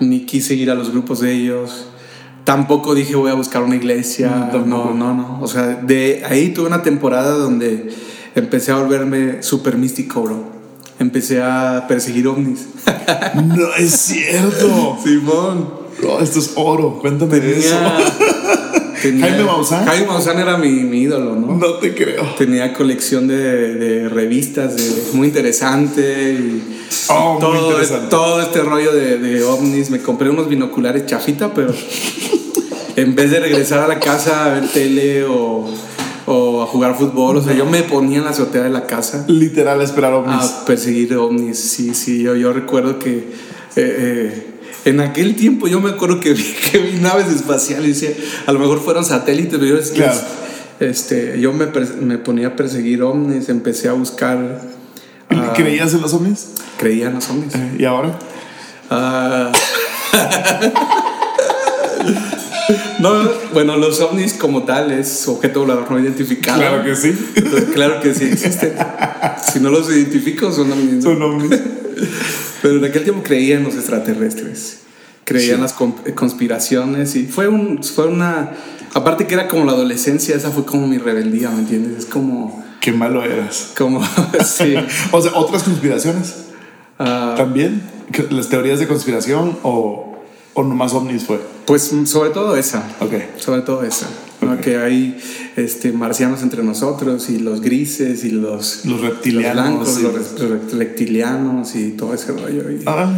ni 0.00 0.26
quise 0.26 0.54
ir 0.54 0.70
a 0.70 0.74
los 0.74 0.90
grupos 0.90 1.20
de 1.20 1.32
ellos. 1.32 1.88
Tampoco 2.42 2.94
dije 2.94 3.14
voy 3.14 3.30
a 3.30 3.34
buscar 3.34 3.62
una 3.62 3.76
iglesia. 3.76 4.50
No, 4.52 4.66
no, 4.66 4.92
no, 4.92 5.14
no. 5.14 5.38
O 5.40 5.46
sea, 5.46 5.66
de 5.66 6.24
ahí 6.28 6.48
tuve 6.48 6.66
una 6.66 6.82
temporada 6.82 7.36
donde 7.36 7.94
empecé 8.34 8.72
a 8.72 8.76
volverme 8.76 9.42
súper 9.42 9.78
místico, 9.78 10.22
bro 10.22 10.54
empecé 10.98 11.42
a 11.42 11.86
perseguir 11.88 12.26
ovnis. 12.28 12.66
no 13.34 13.74
es 13.74 13.92
cierto. 13.92 14.98
Simón. 15.04 15.83
Esto 16.20 16.38
es 16.38 16.52
oro. 16.56 16.98
Cuéntame 17.00 17.40
de 17.40 17.58
eso. 17.58 17.76
Jaime 19.02 19.44
Maussan. 19.44 19.84
Jaime 19.84 20.06
Maussan 20.06 20.38
era 20.38 20.56
mi, 20.56 20.70
mi, 20.70 21.02
ídolo, 21.02 21.36
¿no? 21.36 21.56
No 21.56 21.74
te 21.74 21.94
creo. 21.94 22.24
Tenía 22.38 22.72
colección 22.72 23.28
de, 23.28 23.74
de 23.74 24.08
revistas 24.08 24.74
muy 25.12 25.28
interesante. 25.28 26.32
Y 26.32 26.62
oh, 27.08 27.36
todo, 27.38 27.54
muy 27.54 27.64
interesante. 27.70 28.08
todo 28.08 28.40
este 28.40 28.62
rollo 28.62 28.92
de, 28.92 29.18
de 29.18 29.44
ovnis. 29.44 29.90
Me 29.90 30.00
compré 30.00 30.30
unos 30.30 30.48
binoculares 30.48 31.06
chafita, 31.06 31.52
pero 31.52 31.74
en 32.96 33.14
vez 33.14 33.30
de 33.30 33.40
regresar 33.40 33.80
a 33.80 33.88
la 33.88 34.00
casa 34.00 34.46
a 34.46 34.48
ver 34.54 34.68
tele 34.68 35.24
o 35.24 35.68
o 36.26 36.62
a 36.62 36.66
jugar 36.66 36.96
fútbol. 36.96 37.36
O 37.36 37.42
sea, 37.42 37.54
yo 37.54 37.66
me 37.66 37.82
ponía 37.82 38.18
en 38.18 38.24
la 38.24 38.30
azotea 38.30 38.62
de 38.62 38.70
la 38.70 38.86
casa. 38.86 39.24
Literal, 39.28 39.80
a 39.80 39.84
esperar 39.84 40.12
ovnis. 40.12 40.36
A 40.36 40.64
perseguir 40.64 41.14
ovnis, 41.16 41.58
sí, 41.58 41.94
sí. 41.94 42.22
Yo, 42.22 42.34
yo 42.34 42.52
recuerdo 42.52 42.98
que 42.98 43.10
eh, 43.16 43.24
eh, 43.76 44.53
en 44.84 45.00
aquel 45.00 45.36
tiempo 45.36 45.66
yo 45.68 45.80
me 45.80 45.90
acuerdo 45.90 46.20
que 46.20 46.32
vi, 46.32 46.42
que 46.70 46.78
vi 46.78 46.98
naves 46.98 47.28
espaciales. 47.28 47.86
Y 48.02 48.06
decía, 48.06 48.24
a 48.46 48.52
lo 48.52 48.58
mejor 48.58 48.80
fueron 48.80 49.04
satélites, 49.04 49.58
pero 49.58 49.78
yo, 49.78 49.94
claro. 49.94 50.20
este, 50.80 51.40
yo 51.40 51.52
me, 51.52 51.66
me, 52.00 52.18
ponía 52.18 52.48
a 52.48 52.56
perseguir 52.56 53.02
ovnis, 53.02 53.48
empecé 53.48 53.88
a 53.88 53.92
buscar. 53.92 54.62
Uh, 55.30 55.52
¿Creías 55.54 55.94
en 55.94 56.02
los 56.02 56.12
ovnis? 56.14 56.48
Creía 56.78 57.06
en 57.06 57.14
los 57.14 57.28
ovnis. 57.30 57.54
Eh, 57.54 57.76
¿Y 57.78 57.84
ahora? 57.84 58.18
Uh, 58.90 59.52
No, 62.98 63.12
bueno, 63.52 63.76
los 63.76 64.00
ovnis 64.00 64.34
como 64.34 64.62
tal 64.62 64.90
es 64.90 65.28
objeto 65.28 65.60
volador 65.60 65.90
no 65.90 66.00
identificado. 66.00 66.58
Claro 66.58 66.82
que 66.84 66.96
sí. 66.96 67.12
claro 67.74 68.00
que 68.00 68.14
sí 68.14 68.24
existen. 68.24 68.74
Si 69.52 69.60
no 69.60 69.70
los 69.70 69.90
identifico, 69.90 70.50
son 70.50 70.72
ovnis. 70.72 71.04
Son 71.04 71.20
ovnis. 71.20 71.60
Pero 72.62 72.78
en 72.78 72.84
aquel 72.84 73.04
tiempo 73.04 73.22
creía 73.22 73.56
en 73.56 73.64
los 73.64 73.74
extraterrestres. 73.74 74.80
Creía 75.24 75.54
en 75.54 75.62
las 75.62 75.72
conspiraciones 75.72 77.16
y 77.16 77.26
fue, 77.26 77.48
un, 77.48 77.82
fue 77.82 78.06
una... 78.06 78.52
Aparte 78.92 79.26
que 79.26 79.34
era 79.34 79.48
como 79.48 79.64
la 79.64 79.72
adolescencia, 79.72 80.36
esa 80.36 80.50
fue 80.50 80.64
como 80.64 80.86
mi 80.86 80.98
rebeldía, 80.98 81.50
¿me 81.50 81.60
entiendes? 81.60 82.00
Es 82.00 82.06
como... 82.06 82.62
Qué 82.80 82.92
malo 82.92 83.24
eras. 83.24 83.72
Como, 83.76 84.04
sí. 84.44 84.74
o 85.12 85.22
sea, 85.22 85.32
otras 85.34 85.62
conspiraciones. 85.62 86.34
Uh, 86.98 87.36
¿También? 87.36 87.82
¿Las 88.30 88.50
teorías 88.50 88.78
de 88.78 88.86
conspiración 88.86 89.58
o, 89.62 90.14
¿O 90.54 90.62
nomás 90.62 90.94
ovnis 90.94 91.24
fue? 91.24 91.40
Pues 91.66 91.92
sobre 92.06 92.30
todo 92.30 92.56
esa. 92.56 92.84
Ok. 93.00 93.14
Sobre 93.38 93.62
todo 93.62 93.82
esa. 93.82 94.06
Que 94.62 94.76
hay 94.76 95.18
este, 95.56 95.92
marcianos 95.92 96.42
entre 96.42 96.62
nosotros 96.62 97.30
y 97.30 97.38
los 97.38 97.60
grises 97.60 98.24
y 98.24 98.30
los, 98.30 98.84
los 98.84 99.00
reptilianos. 99.00 100.02
Los, 100.02 100.40
los 100.40 100.72
reptilianos 100.72 101.76
y 101.76 101.90
todo 101.90 102.14
ese 102.14 102.32
rollo. 102.32 102.64
ah, 102.86 103.12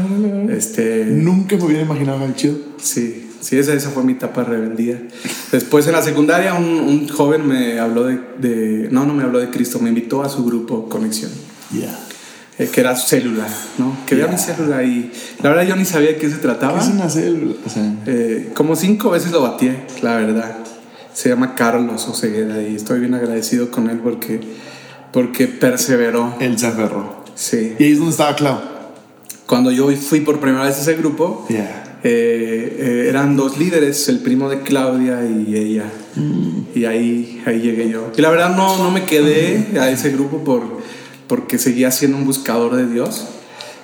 este, 0.51 1.07
nunca 1.07 1.57
me 1.57 1.65
hubiera 1.65 1.83
imaginado 1.83 2.25
el 2.25 2.35
chido. 2.35 2.57
Sí, 2.77 3.31
sí, 3.41 3.57
esa, 3.57 3.73
esa 3.73 3.91
fue 3.91 4.05
mi 4.05 4.13
etapa 4.13 4.45
rebeldía. 4.45 5.01
Después 5.51 5.87
en 5.87 5.93
la 5.93 6.03
secundaria 6.03 6.55
un, 6.55 6.67
un 6.67 7.09
joven 7.09 7.47
me 7.47 7.79
habló 7.79 8.05
de, 8.05 8.21
de, 8.39 8.89
No, 8.91 9.07
no 9.07 9.15
me 9.15 9.23
habló 9.23 9.39
de 9.39 9.51
Cristo, 9.51 9.79
me 9.79 9.89
invitó 9.89 10.23
a 10.23 10.29
su 10.29 10.45
grupo 10.45 10.89
Conexión. 10.89 11.31
Ya. 11.73 11.99
Eh, 12.59 12.71
que 12.73 12.81
era 12.81 12.97
célula, 12.97 13.47
¿no? 13.77 13.95
Que 14.07 14.17
yeah. 14.17 14.29
mi 14.29 14.39
célula 14.39 14.83
y 14.83 15.13
la 15.43 15.51
verdad 15.51 15.67
yo 15.67 15.77
ni 15.77 15.85
sabía 15.85 16.09
de 16.09 16.17
qué 16.17 16.31
se 16.31 16.37
trataba. 16.37 16.79
¿Qué 16.79 16.87
es 16.87 16.91
una 16.91 17.11
célula? 17.11 17.55
O 17.67 17.69
sea, 17.69 17.95
eh, 18.07 18.51
como 18.55 18.77
cinco 18.77 19.11
veces 19.11 19.31
lo 19.31 19.43
batí, 19.43 19.71
la 20.03 20.17
verdad. 20.17 20.66
Se 21.17 21.31
llama 21.31 21.55
Carlos 21.55 22.07
Osegueda 22.09 22.63
y 22.63 22.77
estoy 22.77 23.01
bien 23.01 23.15
agradecido 23.15 23.71
con 23.71 23.89
él 23.89 24.01
porque 24.05 24.39
Porque 25.15 25.47
perseveró. 25.49 26.35
Él 26.41 26.59
se 26.59 26.67
aferró. 26.67 27.25
Sí. 27.35 27.75
¿Y 27.79 27.85
ahí 27.85 27.93
es 27.93 27.97
donde 27.99 28.11
estaba 28.11 28.37
Clau? 28.37 28.59
Cuando 29.47 29.71
yo 29.71 29.89
fui 29.97 30.21
por 30.21 30.41
primera 30.41 30.65
vez 30.65 30.77
a 30.77 30.83
ese 30.83 30.93
grupo, 30.95 31.47
Yeah. 31.49 31.99
eh, 32.05 32.77
eh, 32.79 33.07
eran 33.09 33.35
dos 33.35 33.57
líderes, 33.57 34.11
el 34.11 34.19
primo 34.19 34.51
de 34.51 34.61
Claudia 34.61 35.25
y 35.25 35.57
ella. 35.57 35.85
Mm. 36.17 36.49
Y 36.75 36.85
ahí, 36.85 37.43
ahí 37.47 37.61
llegué 37.61 37.89
yo. 37.89 38.13
Y 38.15 38.21
la 38.21 38.29
verdad 38.29 38.55
no, 38.55 38.77
no 38.77 38.91
me 38.91 39.05
quedé 39.05 39.79
a 39.81 39.89
ese 39.91 40.11
grupo 40.11 40.45
por, 40.45 40.65
porque 41.29 41.59
seguía 41.59 41.91
siendo 41.93 42.19
un 42.19 42.27
buscador 42.27 42.77
de 42.77 42.87
Dios. 42.93 43.27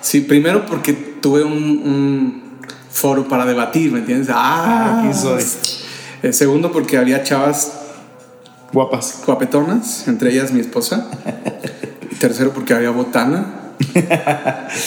Sí, 0.01 0.21
primero 0.21 0.67
porque 0.67 0.93
tuve 0.93 1.43
un, 1.43 1.53
un 1.53 2.43
foro 2.91 3.27
para 3.27 3.43
debatir, 3.47 3.91
¿me 3.91 3.99
entiendes? 3.99 4.27
Ah, 4.31 5.01
Aquí 5.03 5.17
soy. 5.17 5.41
Eh, 6.23 6.33
segundo 6.33 6.71
porque 6.71 6.97
había 6.97 7.21
chavas 7.23 7.73
Guapas. 8.71 9.21
guapetonas, 9.25 10.07
entre 10.07 10.31
ellas 10.33 10.51
mi 10.51 10.59
esposa. 10.61 11.07
Y 12.11 12.15
tercero 12.15 12.51
porque 12.53 12.73
había 12.73 12.89
botana. 12.91 13.59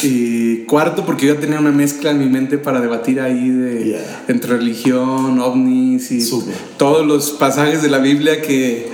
y 0.03 0.59
cuarto 0.65 1.05
porque 1.05 1.27
yo 1.27 1.35
ya 1.35 1.41
tenía 1.41 1.59
una 1.61 1.71
mezcla 1.73 2.11
en 2.11 2.19
mi 2.19 2.27
mente 2.29 2.59
para 2.59 2.81
debatir 2.81 3.21
ahí 3.21 3.51
de 3.51 3.77
Yeah. 3.87 4.25
entre 4.29 4.57
religión, 4.57 5.39
ovnis 5.39 6.11
y 6.11 6.29
todos 6.77 7.07
los 7.07 7.31
pasajes 7.33 7.83
de 7.83 7.91
la 7.91 7.99
Biblia 7.99 8.41
que, 8.43 8.89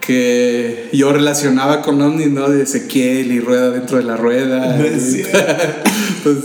que 0.00 0.88
yo 0.92 1.12
relacionaba 1.12 1.82
con 1.82 2.00
ovnis, 2.02 2.28
¿no? 2.30 2.48
De 2.48 2.62
Ezequiel 2.62 3.32
y 3.32 3.40
rueda 3.40 3.70
dentro 3.70 3.96
de 3.96 4.04
la 4.04 4.16
rueda. 4.16 4.76
No 4.76 4.84
es 4.84 5.14
Y- 5.14 5.22
cierto. 5.24 5.38
pues, 6.22 6.36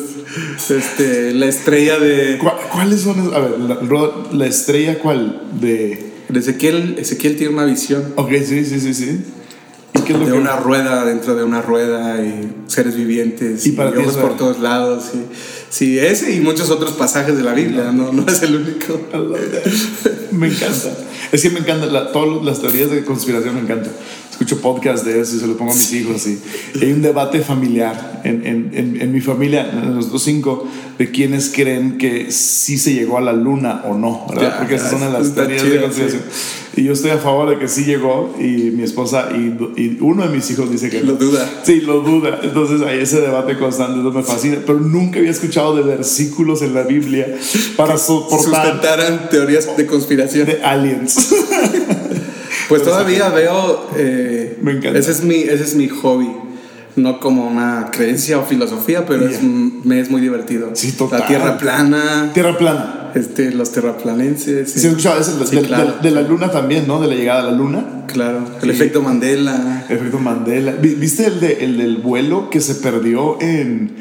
este, 0.70 1.34
la 1.34 1.46
estrella 1.48 2.00
de, 2.00 2.38
¿Cuál- 2.38 2.56
¿Cuáles 2.72 3.02
son? 3.02 3.34
A 3.34 3.40
ver, 3.40 3.56
la, 4.34 4.46
estrella, 4.48 5.00
¿cuál? 5.00 5.42
De. 5.60 6.12
Ezequiel. 6.34 6.96
Ezequiel 6.98 7.36
tiene 7.36 7.54
una 7.54 7.66
visión. 7.66 8.14
Ok, 8.16 8.32
sí, 8.46 8.64
sí, 8.66 8.80
sí, 8.80 8.94
sí. 8.94 9.20
¿Y 9.96 10.02
qué 10.02 10.14
es 10.14 10.20
lo 10.20 10.26
de 10.26 10.32
que- 10.32 10.38
una 10.38 10.56
rueda 10.56 11.04
dentro 11.04 11.36
de 11.36 11.44
una 11.44 11.62
rueda 11.62 12.24
y 12.24 12.50
seres 12.68 12.96
vivientes 12.96 13.66
Y 13.66 13.70
y, 13.70 13.72
para 13.74 13.92
ti 13.94 14.02
es 14.02 14.16
por 14.16 14.38
todos 14.38 14.60
lados 14.60 15.12
y, 15.14 15.18
sí 15.72 15.98
ese 15.98 16.36
y 16.36 16.40
muchos 16.42 16.70
otros 16.70 16.92
pasajes 16.92 17.36
de 17.36 17.44
la 17.44 17.54
Biblia 17.54 17.92
no, 17.92 18.12
no 18.14 18.26
es 18.32 18.44
el 18.44 18.56
único. 18.58 19.00
Me 20.32 20.48
encanta. 20.48 20.98
Es 21.32 21.42
que 21.42 21.50
me 21.50 21.60
encanta, 21.60 21.86
la- 21.88 22.12
todas 22.12 22.44
las 22.46 22.62
teorías 22.62 22.90
de 22.92 23.04
conspiración 23.04 23.56
me 23.56 23.62
encantan. 23.62 23.92
Escucho 24.32 24.60
podcast 24.60 25.06
de 25.06 25.20
eso 25.22 25.36
y 25.36 25.40
se 25.40 25.46
los 25.48 25.56
pongo 25.56 25.72
a 25.72 25.76
mis 25.76 25.94
hijos. 25.94 26.26
Y 26.28 26.40
hay 26.82 26.92
un 26.94 27.02
debate 27.02 27.42
familiar 27.42 28.22
en, 28.24 28.46
en, 28.46 28.72
en, 28.74 29.02
en 29.02 29.12
mi 29.12 29.22
familia, 29.22 29.70
en 29.72 29.94
nosotros 29.94 30.24
cinco, 30.24 30.68
de 30.98 31.12
quienes 31.12 31.52
creen 31.54 31.98
que 32.00 32.32
sí 32.32 32.78
se 32.80 32.94
llegó 32.94 33.18
a 33.18 33.22
la 33.22 33.34
luna 33.34 33.84
o 33.86 33.94
no, 33.96 34.26
¿verdad? 34.30 34.54
Ya, 34.54 34.58
Porque 34.60 34.76
esas 34.76 34.92
son 34.92 35.02
las 35.14 35.36
teorías 35.36 35.62
de 35.64 35.70
chido, 35.70 35.82
conspiración. 35.84 36.22
Y 36.76 36.84
yo 36.86 36.94
estoy 36.94 37.12
a 37.12 37.18
favor 37.18 37.50
de 37.50 37.60
que 37.60 37.68
sí 37.68 37.84
llegó 37.84 38.34
y 38.40 38.72
mi 38.72 38.84
esposa 38.84 39.30
y, 39.36 39.58
y 39.80 39.98
uno 40.00 40.24
de 40.26 40.30
mis 40.36 40.50
hijos 40.50 40.72
dice 40.72 40.90
que 40.90 41.02
Lo 41.02 41.14
no. 41.14 41.20
duda. 41.20 41.48
Sí, 41.64 41.82
lo 41.82 42.00
duda. 42.02 42.40
Entonces 42.42 42.82
hay 42.82 43.00
ese 43.00 43.20
debate 43.22 43.58
constante, 43.60 44.00
eso 44.00 44.12
me 44.12 44.24
fascina. 44.24 44.58
Pero 44.66 44.80
nunca 44.80 45.20
había 45.20 45.32
escuchado 45.32 45.61
de 45.76 45.84
versículos 45.84 46.62
en 46.64 46.74
la 46.74 46.84
Biblia 46.84 47.28
para 47.78 47.98
soportar 47.98 48.40
sustentaran 48.66 49.30
teorías 49.30 49.78
de 49.78 49.86
conspiración 49.86 50.48
de 50.48 50.62
aliens. 50.64 51.30
pues 52.70 52.84
todavía 52.84 53.30
veo 53.30 53.88
eh, 53.98 54.58
Me 54.62 54.72
encanta. 54.74 55.00
ese 55.00 55.12
es 55.12 55.24
mi 55.24 55.36
ese 55.36 55.64
es 55.64 55.76
mi 55.76 55.88
hobby 55.88 56.30
no 56.98 57.20
como 57.22 57.48
una 57.48 57.90
creencia 57.92 58.38
o 58.40 58.44
filosofía 58.46 59.06
pero 59.06 59.26
es, 59.28 59.40
Ya. 59.42 59.48
me 59.84 60.00
es 60.02 60.10
muy 60.10 60.20
divertido 60.22 60.72
Sí, 60.74 60.92
total. 60.92 61.22
la 61.22 61.28
tierra 61.28 61.58
plana 61.58 62.32
Tierra 62.34 62.58
plana. 62.58 63.12
este 63.16 63.52
los 63.52 63.72
terraplanenses 63.72 64.72
Sí, 64.72 64.80
eso 64.88 65.38
de, 65.38 65.48
Sí, 65.48 65.56
de- 65.56 65.62
claro. 65.64 65.94
de- 66.02 66.10
de 66.10 66.12
la 66.16 66.22
luna 66.22 66.52
también, 66.52 66.88
¿no? 66.88 67.00
De 67.02 67.08
la 67.08 67.16
llegada 67.16 67.42
a 67.42 67.44
la 67.44 67.52
luna. 67.52 68.04
claro 68.08 68.40
el 68.62 68.70
Sí. 68.70 68.70
efecto 68.72 69.02
Mandela 69.02 69.86
Efecto 69.90 70.20
Mandela. 70.20 70.74
Vi- 70.74 70.96
¿Viste 70.96 71.26
el, 71.28 71.40
de, 71.40 71.64
el 71.64 71.78
del 71.78 71.98
vuelo 71.98 72.50
que 72.50 72.60
se 72.62 72.76
perdió 72.76 73.38
en. 73.42 73.92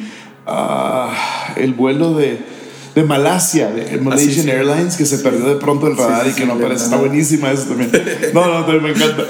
Ah, 0.51 1.53
el 1.57 1.75
vuelo 1.75 2.15
de. 2.15 2.61
De 2.93 3.05
Malasia, 3.05 3.71
de 3.71 3.99
Malaysian 3.99 4.11
Ah, 4.13 4.19
sí, 4.35 4.43
sí. 4.43 4.51
Airlines, 4.51 4.97
que 4.97 5.07
se 5.07 5.19
perdió 5.19 5.47
de 5.47 5.55
pronto 5.61 5.87
el 5.87 5.97
radar 5.97 6.25
sí, 6.25 6.31
y 6.31 6.35
que 6.35 6.45
no 6.45 6.55
aparece. 6.55 6.85
Está 6.87 6.97
buenísima 6.97 7.53
eso 7.53 7.67
también. 7.69 7.89
No, 8.35 8.45
no, 8.47 8.65
también 8.67 8.83
me 8.83 8.91
encanta. 8.91 9.23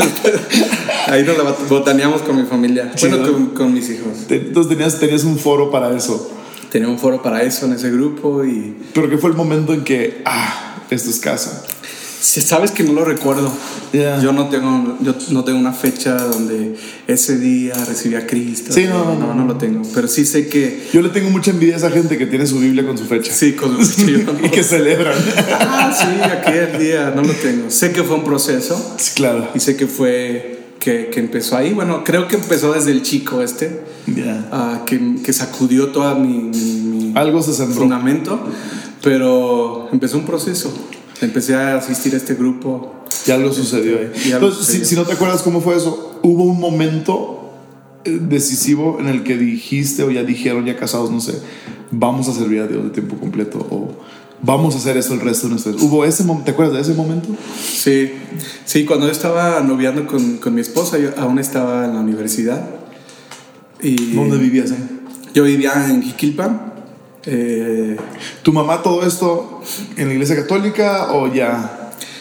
Ahí 1.08 1.24
nos 1.24 1.36
la 1.36 1.44
bot- 1.44 1.68
botaneamos 1.68 2.22
con 2.22 2.36
mi 2.40 2.44
familia. 2.46 2.90
Chido. 2.94 3.18
Bueno, 3.18 3.32
con, 3.34 3.46
con 3.48 3.74
mis 3.74 3.90
hijos. 3.90 4.12
Entonces 4.30 4.70
tenías, 4.74 4.98
tenías 4.98 5.24
un 5.24 5.38
foro 5.38 5.70
para 5.70 5.94
eso. 5.94 6.32
Tenía 6.72 6.88
un 6.88 6.98
foro 6.98 7.20
para 7.22 7.42
eso 7.42 7.66
en 7.66 7.74
ese 7.74 7.90
grupo 7.90 8.44
y... 8.46 8.76
Pero 8.94 9.10
que 9.10 9.18
fue 9.18 9.28
el 9.28 9.36
momento 9.36 9.74
en 9.74 9.84
que, 9.84 10.22
ah, 10.24 10.76
esto 10.88 11.10
es 11.10 11.20
casa. 11.20 11.62
Si 12.20 12.42
sabes 12.42 12.70
que 12.70 12.82
no 12.82 12.92
lo 12.92 13.04
recuerdo. 13.04 13.50
Ya. 13.92 14.20
Yo 14.20 14.32
no 14.32 14.48
tengo 14.48 14.98
yo 15.00 15.14
no 15.30 15.42
tengo 15.44 15.58
una 15.58 15.72
fecha 15.72 16.14
donde 16.16 16.76
ese 17.06 17.38
día 17.38 17.72
recibí 17.88 18.14
a 18.14 18.26
Cristo. 18.26 18.72
Sí, 18.72 18.84
no, 18.84 19.04
no, 19.04 19.16
no, 19.16 19.34
no 19.34 19.46
lo 19.46 19.56
tengo. 19.56 19.82
Pero 19.94 20.06
sí 20.06 20.24
sé 20.26 20.46
que... 20.48 20.86
Yo 20.92 21.00
le 21.02 21.08
tengo 21.08 21.30
mucha 21.30 21.50
envidia 21.50 21.74
a 21.74 21.78
esa 21.78 21.90
gente 21.90 22.18
que 22.18 22.26
tiene 22.26 22.46
su 22.46 22.58
Biblia 22.58 22.86
con 22.86 22.98
su 22.98 23.04
fecha. 23.06 23.32
Sí, 23.32 23.52
con 23.54 23.78
yo 23.78 24.18
no- 24.18 24.38
y 24.46 24.50
que 24.50 24.62
celebran. 24.62 25.14
Ah, 25.60 25.92
sí, 25.98 26.22
aquel 26.22 26.78
día, 26.78 27.12
no 27.16 27.22
lo 27.22 27.32
tengo. 27.32 27.70
Sé 27.70 27.90
que 27.92 28.02
fue 28.02 28.16
un 28.16 28.24
proceso 28.24 28.94
Sí, 28.98 29.12
claro. 29.14 29.48
y 29.54 29.60
sé 29.60 29.76
que 29.76 29.86
fue... 29.86 30.58
Que, 30.78 31.08
que 31.12 31.20
empezó 31.20 31.56
ahí. 31.58 31.74
Bueno, 31.74 32.04
creo 32.04 32.26
que 32.26 32.36
empezó 32.36 32.72
desde 32.72 32.90
el 32.92 33.02
chico 33.02 33.42
este. 33.42 33.80
Ya. 34.06 34.48
ah, 34.50 34.82
que, 34.86 35.16
que 35.22 35.32
sacudió 35.34 35.88
toda 35.88 36.14
mi, 36.14 36.38
mi- 36.38 36.80
mi- 37.10 37.12
Algo 37.16 37.42
se 37.42 37.52
fundamento, 37.66 38.40
pero 39.02 39.88
empezó 39.92 40.16
un 40.18 40.24
proceso. 40.24 40.72
Empecé 41.20 41.54
a 41.54 41.76
asistir 41.76 42.14
a 42.14 42.16
este 42.16 42.34
grupo. 42.34 42.94
Ya 43.26 43.34
algo 43.34 43.52
sucedió 43.52 43.98
ahí. 43.98 44.10
Entonces, 44.32 44.66
si, 44.66 44.72
sucedió. 44.72 44.84
si 44.86 44.94
no 44.96 45.04
te 45.04 45.12
acuerdas 45.12 45.42
cómo 45.42 45.60
fue 45.60 45.76
eso, 45.76 46.18
hubo 46.22 46.44
un 46.44 46.58
momento 46.58 47.52
eh, 48.04 48.18
decisivo 48.20 48.98
en 49.00 49.08
el 49.08 49.22
que 49.22 49.36
dijiste 49.36 50.02
o 50.02 50.10
ya 50.10 50.22
dijeron, 50.22 50.64
ya 50.64 50.76
casados, 50.76 51.10
no 51.10 51.20
sé, 51.20 51.34
vamos 51.90 52.28
a 52.28 52.32
servir 52.32 52.60
a 52.62 52.66
Dios 52.66 52.84
de 52.84 52.90
tiempo 52.90 53.16
completo 53.16 53.58
o 53.70 53.92
vamos 54.42 54.74
a 54.74 54.78
hacer 54.78 54.96
esto 54.96 55.12
el 55.12 55.20
resto 55.20 55.48
de 55.48 55.50
nuestras 55.50 55.76
¿Hubo 55.82 56.04
ese 56.04 56.24
momento? 56.24 56.46
¿Te 56.46 56.50
acuerdas 56.52 56.74
de 56.76 56.80
ese 56.80 56.94
momento? 56.94 57.28
Sí, 57.62 58.12
sí, 58.64 58.84
cuando 58.86 59.06
yo 59.06 59.12
estaba 59.12 59.60
noviando 59.60 60.06
con, 60.06 60.38
con 60.38 60.54
mi 60.54 60.62
esposa, 60.62 60.98
yo 60.98 61.10
aún 61.18 61.38
estaba 61.38 61.84
en 61.84 61.94
la 61.94 62.00
universidad. 62.00 62.70
Y 63.82 64.14
¿Dónde 64.14 64.38
vivías? 64.38 64.70
eh? 64.70 64.76
Yo 65.34 65.44
vivía 65.44 65.72
en 65.88 66.02
Jiquilpan. 66.02 66.69
Eh, 67.26 67.96
¿Tu 68.42 68.52
mamá 68.52 68.82
todo 68.82 69.06
esto 69.06 69.62
en 69.96 70.08
la 70.08 70.14
iglesia 70.14 70.36
católica 70.36 71.12
o 71.12 71.32
ya? 71.32 71.76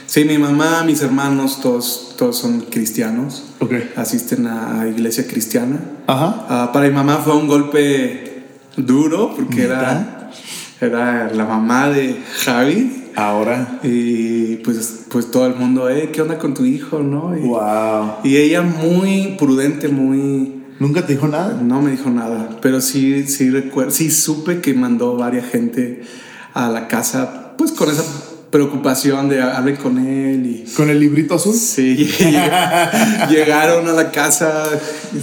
sí, 0.06 0.26
mi 0.26 0.38
mamá, 0.38 0.84
mis 0.84 1.02
hermanos, 1.02 1.62
todos, 1.62 2.16
todos 2.18 2.38
son 2.38 2.62
cristianos. 2.62 3.44
Ok. 3.60 3.74
Asisten 3.96 4.48
a 4.48 4.88
iglesia 4.88 5.28
cristiana. 5.28 5.80
Ajá. 6.08 6.46
Ah, 6.50 6.70
para 6.74 6.88
mi 6.88 6.94
mamá 6.96 7.18
fue 7.18 7.36
un 7.36 7.48
golpe 7.48 8.44
duro 8.76 9.34
porque 9.36 9.64
era, 9.64 10.32
era 10.82 11.32
la 11.32 11.46
mamá 11.46 11.90
de 11.90 12.18
Javi. 12.44 12.96
Ahora. 13.16 13.80
Y 13.84 14.58
pues, 14.58 15.02
pues 15.10 15.30
todo 15.30 15.46
el 15.46 15.56
mundo, 15.56 15.90
eh, 15.90 16.10
¿qué 16.14 16.22
onda 16.22 16.38
con 16.40 16.54
tu 16.54 16.64
hijo? 16.66 17.00
¿no? 17.00 17.38
Y, 17.38 17.42
Wow. 17.42 18.14
y 18.24 18.38
ella 18.38 18.62
muy 18.62 19.36
prudente, 19.38 19.90
muy... 19.90 20.59
¿Nunca 20.80 21.06
te 21.06 21.14
dijo 21.14 21.28
nada? 21.28 21.60
No 21.62 21.82
me 21.82 21.92
dijo 21.92 22.10
nada, 22.10 22.58
pero 22.62 22.80
sí, 22.82 23.28
sí 23.28 23.50
recuerdo, 23.50 23.92
sí 23.92 24.10
supe 24.10 24.62
que 24.62 24.74
mandó 24.74 25.16
varias 25.18 25.46
gente 25.50 26.04
a 26.54 26.70
la 26.70 26.88
casa, 26.88 27.54
pues 27.58 27.72
con 27.74 27.90
esa 27.92 28.04
preocupación 28.50 29.30
de 29.30 29.42
hablen 29.42 29.76
con 29.76 29.98
él 30.00 30.46
y... 30.46 30.72
¿Con 30.74 30.90
el 30.90 31.00
librito 31.00 31.36
azul? 31.36 31.54
Sí, 31.54 32.10
llegaron 33.30 33.88
a 33.88 33.92
la 33.94 34.10
casa, 34.12 34.64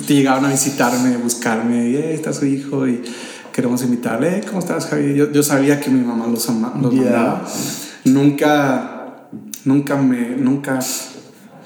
llegaron 0.06 0.44
a 0.44 0.50
visitarme, 0.50 1.14
a 1.14 1.18
buscarme, 1.18 1.88
y 1.90 1.96
"Eh, 1.96 2.14
está 2.14 2.32
su 2.32 2.44
hijo 2.46 2.86
y 2.86 3.02
queremos 3.52 3.82
invitarle, 3.82 4.38
"Eh, 4.38 4.40
¿cómo 4.46 4.58
estás 4.60 4.86
Javi? 4.86 5.14
Yo, 5.14 5.32
yo 5.32 5.42
sabía 5.42 5.80
que 5.80 5.90
mi 5.90 6.00
mamá 6.04 6.26
los, 6.26 6.48
ama- 6.48 6.74
los 6.80 6.92
mandaba. 6.94 7.46
Nunca, 8.04 9.26
nunca 9.64 9.96
me, 9.96 10.36
nunca 10.36 10.78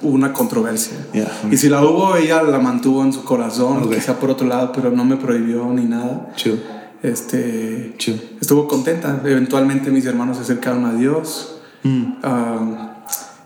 hubo 0.02 0.14
una 0.14 0.32
controversia. 0.32 0.96
Ya. 1.12 1.30
Y 1.50 1.56
si 1.56 1.68
la 1.68 1.82
hubo, 1.84 2.16
ella 2.16 2.42
la 2.42 2.58
mantuvo 2.58 3.02
en 3.04 3.12
su 3.12 3.24
corazón, 3.24 3.84
Ok. 3.84 3.94
quizá 3.94 4.18
por 4.18 4.30
otro 4.30 4.46
lado, 4.46 4.72
pero 4.72 4.90
no 4.90 5.04
me 5.04 5.16
prohibió 5.16 5.66
ni 5.72 5.84
nada. 5.84 6.32
Chill. 6.36 6.62
Este, 7.02 7.94
Chill. 7.98 8.36
estuvo 8.40 8.66
contenta. 8.68 9.20
Eventualmente 9.24 9.90
mis 9.90 10.04
hermanos 10.06 10.36
se 10.36 10.42
acercaron 10.42 10.84
a 10.84 10.92
Dios. 10.94 11.56
Mm. 11.82 12.04
Ah, 12.22 12.96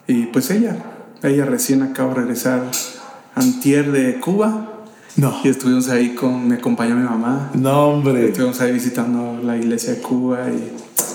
y 0.06 0.26
pues 0.26 0.50
ella, 0.50 0.76
ella 1.22 1.44
recién 1.44 1.82
acaba 1.82 2.10
de 2.14 2.20
regresar 2.20 2.62
antier 3.34 3.92
de 3.92 4.18
Cuba. 4.20 4.70
No. 5.16 5.32
Y 5.44 5.48
estuvimos 5.48 5.88
ahí 5.88 6.14
con, 6.16 6.48
me 6.48 6.56
acompañó 6.56 6.96
mi 6.96 7.04
mamá. 7.04 7.50
No, 7.54 7.88
hombre. 7.90 8.28
Estuvimos 8.28 8.60
ahí 8.60 8.72
visitando 8.72 9.38
la 9.42 9.56
iglesia 9.56 9.92
de 9.94 10.00
Cuba 10.00 10.48
y 10.50 10.72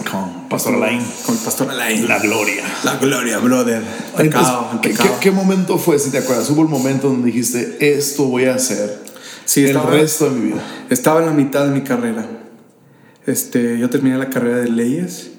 Con 0.10 0.38
Pastor 0.50 0.76
Alain. 0.76 1.02
con 1.26 1.36
el 1.36 1.42
pastor 1.42 1.70
Alain. 1.70 2.08
La 2.08 2.20
gloria. 2.20 2.64
La 2.84 2.96
gloria, 2.98 3.38
brother. 3.40 3.84
Pecado, 4.18 4.70
Entonces, 4.72 4.80
¿qué, 4.82 4.90
pecado. 4.90 5.10
qué- 5.20 5.30
qué 5.30 5.32
momento 5.32 5.78
fue, 5.78 6.00
si 6.00 6.10
te 6.12 6.18
acuerdas? 6.18 6.50
Hubo 6.50 6.64
el 6.64 6.68
momento 6.70 7.08
donde 7.10 7.28
dijiste, 7.28 7.78
esto 7.98 8.26
voy 8.26 8.46
a 8.46 8.56
hacer 8.56 9.00
Sí, 9.46 9.62
el 9.62 9.68
estaba, 9.68 9.92
resto 9.92 10.26
de 10.30 10.32
mi 10.40 10.48
vida. 10.52 10.64
estaba 10.90 11.20
en 11.20 11.26
la 11.28 11.34
mitad 11.34 11.66
de 11.66 11.72
mi 11.72 11.82
carrera. 11.82 12.26
Este, 13.26 13.78
yo 13.78 13.90
terminé 13.90 14.18
la 14.18 14.30
carrera 14.30 14.58
de 14.58 14.70
leyes 14.70 15.32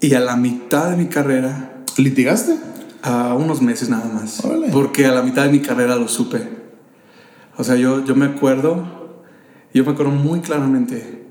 y 0.00 0.14
a 0.14 0.20
la 0.20 0.36
mitad 0.36 0.90
de 0.90 0.96
mi 0.96 1.06
carrera 1.06 1.66
¿Litigaste? 1.96 2.54
A 3.02 3.34
unos 3.34 3.60
meses 3.60 3.88
nada 3.88 4.06
más. 4.12 4.44
Órale. 4.44 4.68
Porque 4.68 5.06
a 5.06 5.12
la 5.12 5.22
mitad 5.22 5.42
de 5.44 5.50
mi 5.50 5.60
carrera 5.60 5.96
lo 5.96 6.06
supe. 6.08 6.40
O 7.56 7.64
sea, 7.64 7.74
yo, 7.74 8.04
yo 8.04 8.14
me 8.14 8.26
acuerdo, 8.26 9.18
yo 9.74 9.84
me 9.84 9.90
acuerdo 9.90 10.12
muy 10.12 10.40
claramente 10.40 11.24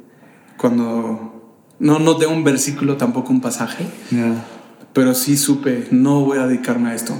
cuando, 0.58 1.39
no, 1.80 2.00
no 2.00 2.18
tengo 2.18 2.34
un 2.34 2.44
versículo, 2.44 2.98
tampoco 2.98 3.32
un 3.32 3.42
pasaje, 3.42 3.86
pero 4.94 5.14
sí 5.14 5.38
supe, 5.38 5.88
no 5.92 6.26
voy 6.26 6.38
a 6.38 6.48
dedicarme 6.48 6.90
a 6.90 6.96
esto. 6.96 7.14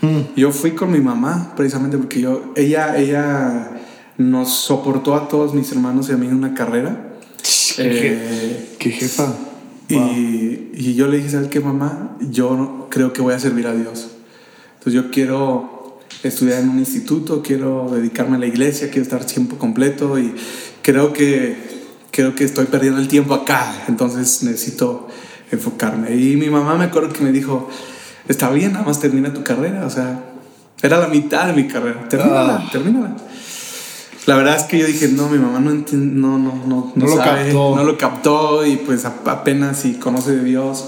Hmm. 0.00 0.20
Yo 0.36 0.52
fui 0.52 0.72
con 0.72 0.90
mi 0.90 1.00
mamá, 1.00 1.54
precisamente 1.56 1.96
porque 1.96 2.20
yo, 2.20 2.52
ella, 2.56 2.98
ella 2.98 3.70
nos 4.18 4.50
soportó 4.50 5.14
a 5.14 5.28
todos 5.28 5.54
mis 5.54 5.70
hermanos 5.72 6.08
y 6.08 6.12
a 6.12 6.16
mí 6.16 6.26
en 6.26 6.34
una 6.34 6.54
carrera. 6.54 7.14
¿Qué, 7.76 7.84
eh, 7.84 8.76
jefa? 8.78 9.34
Y, 9.88 10.70
y, 10.74 10.94
yo 10.94 11.08
le 11.08 11.18
dije, 11.18 11.30
¿sabes 11.30 11.48
qué, 11.48 11.60
mamá? 11.60 12.16
Yo 12.30 12.88
creo 12.90 13.12
que 13.12 13.20
voy 13.20 13.34
a 13.34 13.38
servir 13.38 13.66
a 13.66 13.74
Dios. 13.74 14.08
Entonces 14.78 14.94
yo 14.94 15.10
quiero 15.10 16.00
estudiar 16.22 16.62
en 16.62 16.70
un 16.70 16.78
instituto, 16.78 17.42
quiero 17.42 17.90
dedicarme 17.92 18.36
a 18.36 18.40
la 18.40 18.46
iglesia, 18.46 18.88
quiero 18.88 19.02
estar 19.02 19.24
tiempo 19.24 19.56
completo 19.56 20.18
y 20.18 20.34
creo 20.82 21.12
que, 21.12 21.75
creo 22.10 22.34
que 22.34 22.44
estoy 22.44 22.66
perdiendo 22.66 23.00
el 23.00 23.08
tiempo 23.08 23.34
acá. 23.34 23.84
Entonces 23.88 24.42
necesito 24.42 25.08
enfocarme. 25.50 26.14
Y 26.16 26.36
mi 26.36 26.48
mamá 26.48 26.76
me 26.76 26.84
acuerdo 26.84 27.12
que 27.12 27.22
me 27.22 27.32
dijo, 27.32 27.68
está 28.28 28.50
bien, 28.50 28.72
nada 28.72 28.84
más 28.84 29.00
termina 29.00 29.32
tu 29.32 29.42
carrera. 29.42 29.86
O 29.86 29.90
sea, 29.90 30.24
era 30.82 30.98
la 30.98 31.08
mitad 31.08 31.46
de 31.46 31.52
mi 31.52 31.68
carrera. 31.68 32.08
Termínala, 32.08 32.62
ah. 32.64 32.68
termínala. 32.70 33.16
La 34.26 34.36
verdad 34.36 34.56
es 34.56 34.64
que 34.64 34.78
yo 34.78 34.86
dije, 34.86 35.08
no, 35.08 35.28
mi 35.28 35.38
mamá 35.38 35.60
no 35.60 35.70
no, 35.72 36.38
no, 36.38 36.62
no, 36.66 36.92
no, 36.94 37.06
lo 37.06 37.16
captó. 37.16 37.76
No 37.76 37.84
lo 37.84 37.96
captó 37.96 38.66
y 38.66 38.76
pues 38.76 39.04
apenas 39.04 39.78
si 39.78 39.94
conoce 39.94 40.34
de 40.34 40.42
Dios. 40.42 40.84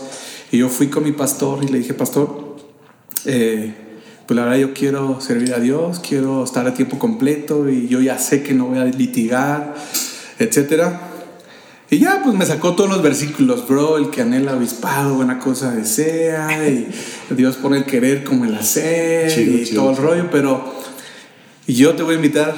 Y 0.50 0.58
yo 0.58 0.68
fui 0.68 0.88
con 0.88 1.04
mi 1.04 1.12
pastor 1.12 1.62
y 1.62 1.68
le 1.68 1.78
dije, 1.78 1.94
pastor, 1.94 2.56
eh, 3.26 3.74
pues 4.26 4.36
la 4.36 4.44
verdad 4.44 4.58
yo 4.58 4.74
quiero 4.74 5.20
servir 5.20 5.54
a 5.54 5.60
Dios, 5.60 6.00
quiero 6.00 6.42
estar 6.42 6.66
a 6.66 6.74
tiempo 6.74 6.98
completo 6.98 7.68
y 7.68 7.86
yo 7.86 8.00
ya 8.00 8.18
sé 8.18 8.42
que 8.42 8.54
no 8.54 8.66
voy 8.66 8.78
a 8.78 8.84
litigar, 8.84 9.74
etcétera. 10.38 11.07
Y 11.90 11.98
ya, 11.98 12.20
pues 12.22 12.36
me 12.36 12.44
sacó 12.44 12.74
todos 12.74 12.90
los 12.90 13.02
versículos, 13.02 13.66
bro, 13.66 13.96
el 13.96 14.10
que 14.10 14.20
anhela 14.20 14.54
obispado, 14.54 15.14
buena 15.14 15.38
cosa 15.38 15.70
desea, 15.70 16.68
y 16.68 16.88
Dios 17.30 17.56
pone 17.56 17.78
el 17.78 17.84
querer 17.84 18.24
como 18.24 18.44
el 18.44 18.54
hacer, 18.54 19.30
y 19.38 19.64
todo 19.74 19.90
el 19.90 19.96
rollo, 19.96 20.28
pero 20.30 20.74
yo 21.66 21.94
te 21.94 22.02
voy 22.02 22.14
a 22.14 22.16
invitar 22.16 22.54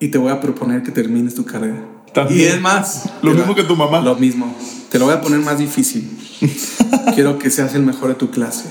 y 0.00 0.08
te 0.08 0.16
voy 0.16 0.32
a 0.32 0.40
proponer 0.40 0.82
que 0.82 0.92
termines 0.92 1.34
tu 1.34 1.44
carrera. 1.44 1.94
Y 2.30 2.42
es 2.42 2.60
más. 2.60 3.10
Lo 3.22 3.32
mismo 3.32 3.54
que 3.54 3.64
tu 3.64 3.76
mamá. 3.76 4.00
Lo 4.00 4.14
mismo. 4.14 4.54
Te 4.90 4.98
lo 4.98 5.06
voy 5.06 5.14
a 5.14 5.20
poner 5.20 5.40
más 5.40 5.58
difícil. 5.58 6.08
Quiero 7.14 7.38
que 7.38 7.50
seas 7.50 7.74
el 7.74 7.82
mejor 7.82 8.10
de 8.10 8.14
tu 8.14 8.30
clase. 8.30 8.66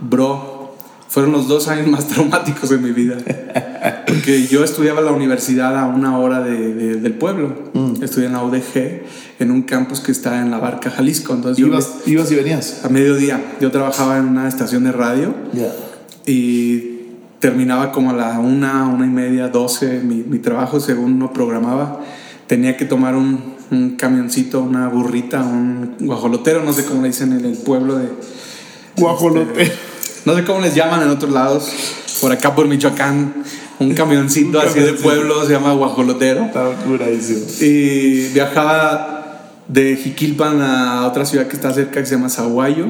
Bro, 0.00 0.53
fueron 1.14 1.30
los 1.30 1.46
dos 1.46 1.68
años 1.68 1.86
más 1.86 2.08
traumáticos 2.08 2.70
de 2.70 2.78
mi 2.78 2.90
vida. 2.90 3.16
Porque 4.04 4.48
yo 4.48 4.64
estudiaba 4.64 5.00
la 5.00 5.12
universidad 5.12 5.78
a 5.78 5.86
una 5.86 6.18
hora 6.18 6.40
de, 6.40 6.96
del 6.96 7.14
pueblo. 7.14 7.54
Mm. 7.72 8.02
Estudié 8.02 8.26
en 8.26 8.32
la 8.32 8.42
UDG, 8.42 9.02
en 9.38 9.52
un 9.52 9.62
campus 9.62 10.00
que 10.00 10.10
está 10.10 10.40
en 10.40 10.50
la 10.50 10.58
Barca, 10.58 10.90
Jalisco. 10.90 11.32
Entonces 11.32 11.64
¿Ibas, 11.64 11.98
¿Ibas 12.06 12.32
y 12.32 12.34
venías? 12.34 12.84
A 12.84 12.88
mediodía. 12.88 13.40
Yo 13.60 13.70
trabajaba 13.70 14.18
en 14.18 14.26
una 14.26 14.48
estación 14.48 14.82
de 14.82 14.90
radio. 14.90 15.32
Y 16.26 16.94
terminaba 17.38 17.92
como 17.92 18.10
a 18.10 18.14
la 18.14 18.40
una, 18.40 18.88
una 18.88 19.06
y 19.06 19.10
media, 19.10 19.46
doce, 19.46 20.00
mi, 20.00 20.16
mi 20.16 20.40
trabajo 20.40 20.80
según 20.80 21.20
no 21.20 21.32
programaba. 21.32 22.00
Tenía 22.48 22.76
que 22.76 22.86
tomar 22.86 23.14
un, 23.14 23.54
un, 23.70 23.90
camioncito, 23.90 24.62
una 24.62 24.88
burrita, 24.88 25.44
un 25.44 25.94
guajolotero, 26.00 26.64
no 26.64 26.72
sé 26.72 26.84
cómo 26.84 27.02
le 27.02 27.08
dicen 27.08 27.32
en 27.34 27.44
el 27.44 27.56
pueblo 27.56 27.98
de... 27.98 28.08
Guajolote. 28.96 29.93
No 30.24 30.34
sé 30.34 30.44
cómo 30.44 30.60
les 30.60 30.74
llaman 30.74 31.02
en 31.02 31.10
otros 31.10 31.32
lados. 31.32 31.70
Por 32.20 32.32
acá 32.32 32.54
por 32.54 32.66
Michoacán, 32.66 33.44
un 33.78 33.94
camioncito 33.94 34.60
así 34.60 34.80
de 34.80 34.94
pueblo 34.94 35.44
se 35.46 35.52
llama 35.52 35.72
guajolotero. 35.72 36.44
Estaba 36.44 36.74
Y 37.60 38.28
viajaba 38.28 39.50
de 39.68 39.96
Jiquilpan 39.96 40.60
a 40.60 41.06
otra 41.06 41.24
ciudad 41.24 41.46
que 41.46 41.56
está 41.56 41.72
cerca 41.72 42.00
que 42.00 42.06
se 42.06 42.14
llama 42.14 42.28
Zaguayo, 42.28 42.86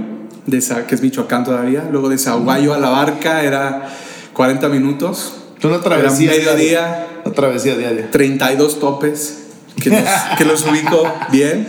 de, 0.46 0.62
que 0.86 0.94
es 0.94 1.02
Michoacán 1.02 1.44
todavía. 1.44 1.88
Luego 1.90 2.08
de 2.08 2.18
Zaguayo 2.18 2.74
a 2.74 2.78
la 2.78 2.90
barca 2.90 3.42
era 3.42 3.88
40 4.32 4.68
minutos. 4.68 5.34
Una 5.62 5.80
travesía. 5.80 6.30
mediodía. 6.30 7.06
Una 7.24 7.34
travesía 7.34 7.76
diaria. 7.76 8.10
32 8.10 8.80
topes 8.80 9.44
que 9.82 9.90
los, 9.90 10.04
que 10.36 10.44
los 10.44 10.66
ubico 10.66 11.10
bien. 11.32 11.66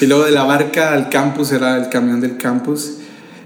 Y 0.00 0.06
luego 0.06 0.24
de 0.24 0.32
la 0.32 0.44
barca 0.44 0.92
al 0.92 1.08
campus 1.08 1.52
era 1.52 1.76
el 1.78 1.88
camión 1.88 2.20
del 2.20 2.36
campus. 2.36 2.98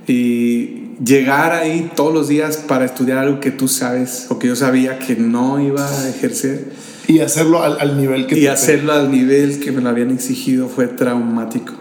Y 0.08 0.88
llegar 1.04 1.52
ahí 1.52 1.90
todos 1.94 2.12
los 2.12 2.28
días 2.28 2.56
para 2.56 2.84
estudiar 2.84 3.18
algo 3.18 3.40
que 3.40 3.50
tú 3.50 3.68
sabes 3.68 4.26
o 4.28 4.38
que 4.38 4.48
yo 4.48 4.56
sabía 4.56 4.98
que 4.98 5.16
no 5.16 5.61
iba 5.61 5.87
a 5.88 6.08
ejercer. 6.08 6.72
Y 7.06 7.20
hacerlo 7.20 7.62
al, 7.62 7.96
nivel 7.96 8.26
que... 8.26 8.38
Y 8.38 8.46
hacerlo 8.48 8.92
al 8.92 9.11
nivel 9.11 9.61
que 9.61 9.72
me 9.72 9.80
lo 9.80 9.88
habían 9.88 10.11
exigido 10.11 10.68
fue 10.68 10.88
traumático. 10.88 11.72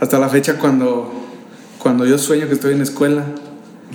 Hasta 0.00 0.18
la 0.18 0.28
fecha 0.28 0.58
cuando, 0.58 1.12
cuando 1.78 2.04
yo 2.06 2.18
sueño 2.18 2.48
que 2.48 2.54
estoy 2.54 2.74
en 2.74 2.80
escuela 2.80 3.24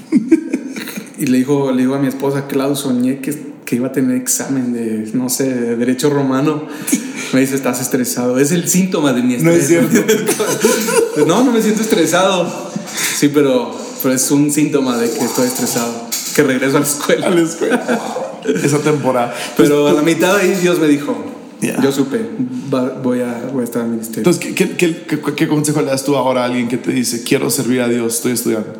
y 1.18 1.26
le 1.26 1.38
dijo, 1.40 1.72
le 1.74 1.82
digo 1.82 1.96
a 1.96 2.00
mi 2.00 2.08
esposa, 2.08 2.48
Clau, 2.48 2.78
soñé 2.78 3.20
que, 3.20 3.38
que 3.66 3.76
iba 3.76 3.88
a 3.88 3.92
tener 3.92 4.16
examen 4.16 4.72
de, 4.72 5.10
no 5.14 5.28
sé, 5.28 5.54
de 5.54 5.76
derecho 5.76 6.10
romano. 6.10 6.64
Me 7.34 7.42
dice, 7.42 7.56
estás 7.56 7.82
estresado. 7.82 8.40
Es 8.40 8.52
el 8.52 8.70
síntoma 8.70 9.12
de 9.12 9.22
mi 9.22 9.34
estrés. 9.34 9.54
No 9.54 9.60
es 9.60 9.68
cierto. 9.68 10.46
no, 11.28 11.44
no 11.44 11.52
me 11.52 11.62
siento 11.62 11.82
estresado. 11.82 12.72
Sí, 13.18 13.28
pero, 13.28 13.76
pero 14.02 14.14
es 14.14 14.30
un 14.32 14.52
síntoma 14.52 14.98
de 14.98 15.10
que 15.10 15.24
estoy 15.24 15.48
estresado. 15.48 16.08
Que 16.36 16.44
regreso 16.44 16.78
a 16.78 16.80
la 16.82 16.86
escuela. 16.86 17.28
A 17.28 17.30
la 17.32 17.42
escuela. 17.42 18.00
Esa 18.64 18.80
temporada. 18.80 19.36
Pero 19.56 19.88
a 19.88 19.94
la 19.94 20.02
mitad 20.02 20.36
ahí 20.36 20.52
Dios 20.62 20.80
me 20.80 20.88
dijo, 20.88 21.16
Yo 21.82 21.92
supe, 21.92 22.22
voy 23.02 23.22
a, 23.22 23.50
voy 23.52 23.62
a 23.62 23.64
estar 23.64 23.84
en 23.84 23.92
ministerio. 23.92 24.20
Entonces, 24.20 24.54
¿qué, 24.54 24.76
qué, 24.76 25.06
qué, 25.06 25.36
qué, 25.36 25.48
consejo 25.48 25.82
le 25.82 25.88
das 25.88 26.04
tú 26.04 26.16
ahora 26.16 26.44
a 26.44 26.46
alguien 26.46 26.68
que 26.68 26.78
te 26.78 26.92
dice, 26.92 27.24
quiero 27.24 27.50
servir 27.50 27.82
a 27.82 27.88
Dios, 27.88 28.16
estoy 28.16 28.34
estudiando? 28.34 28.74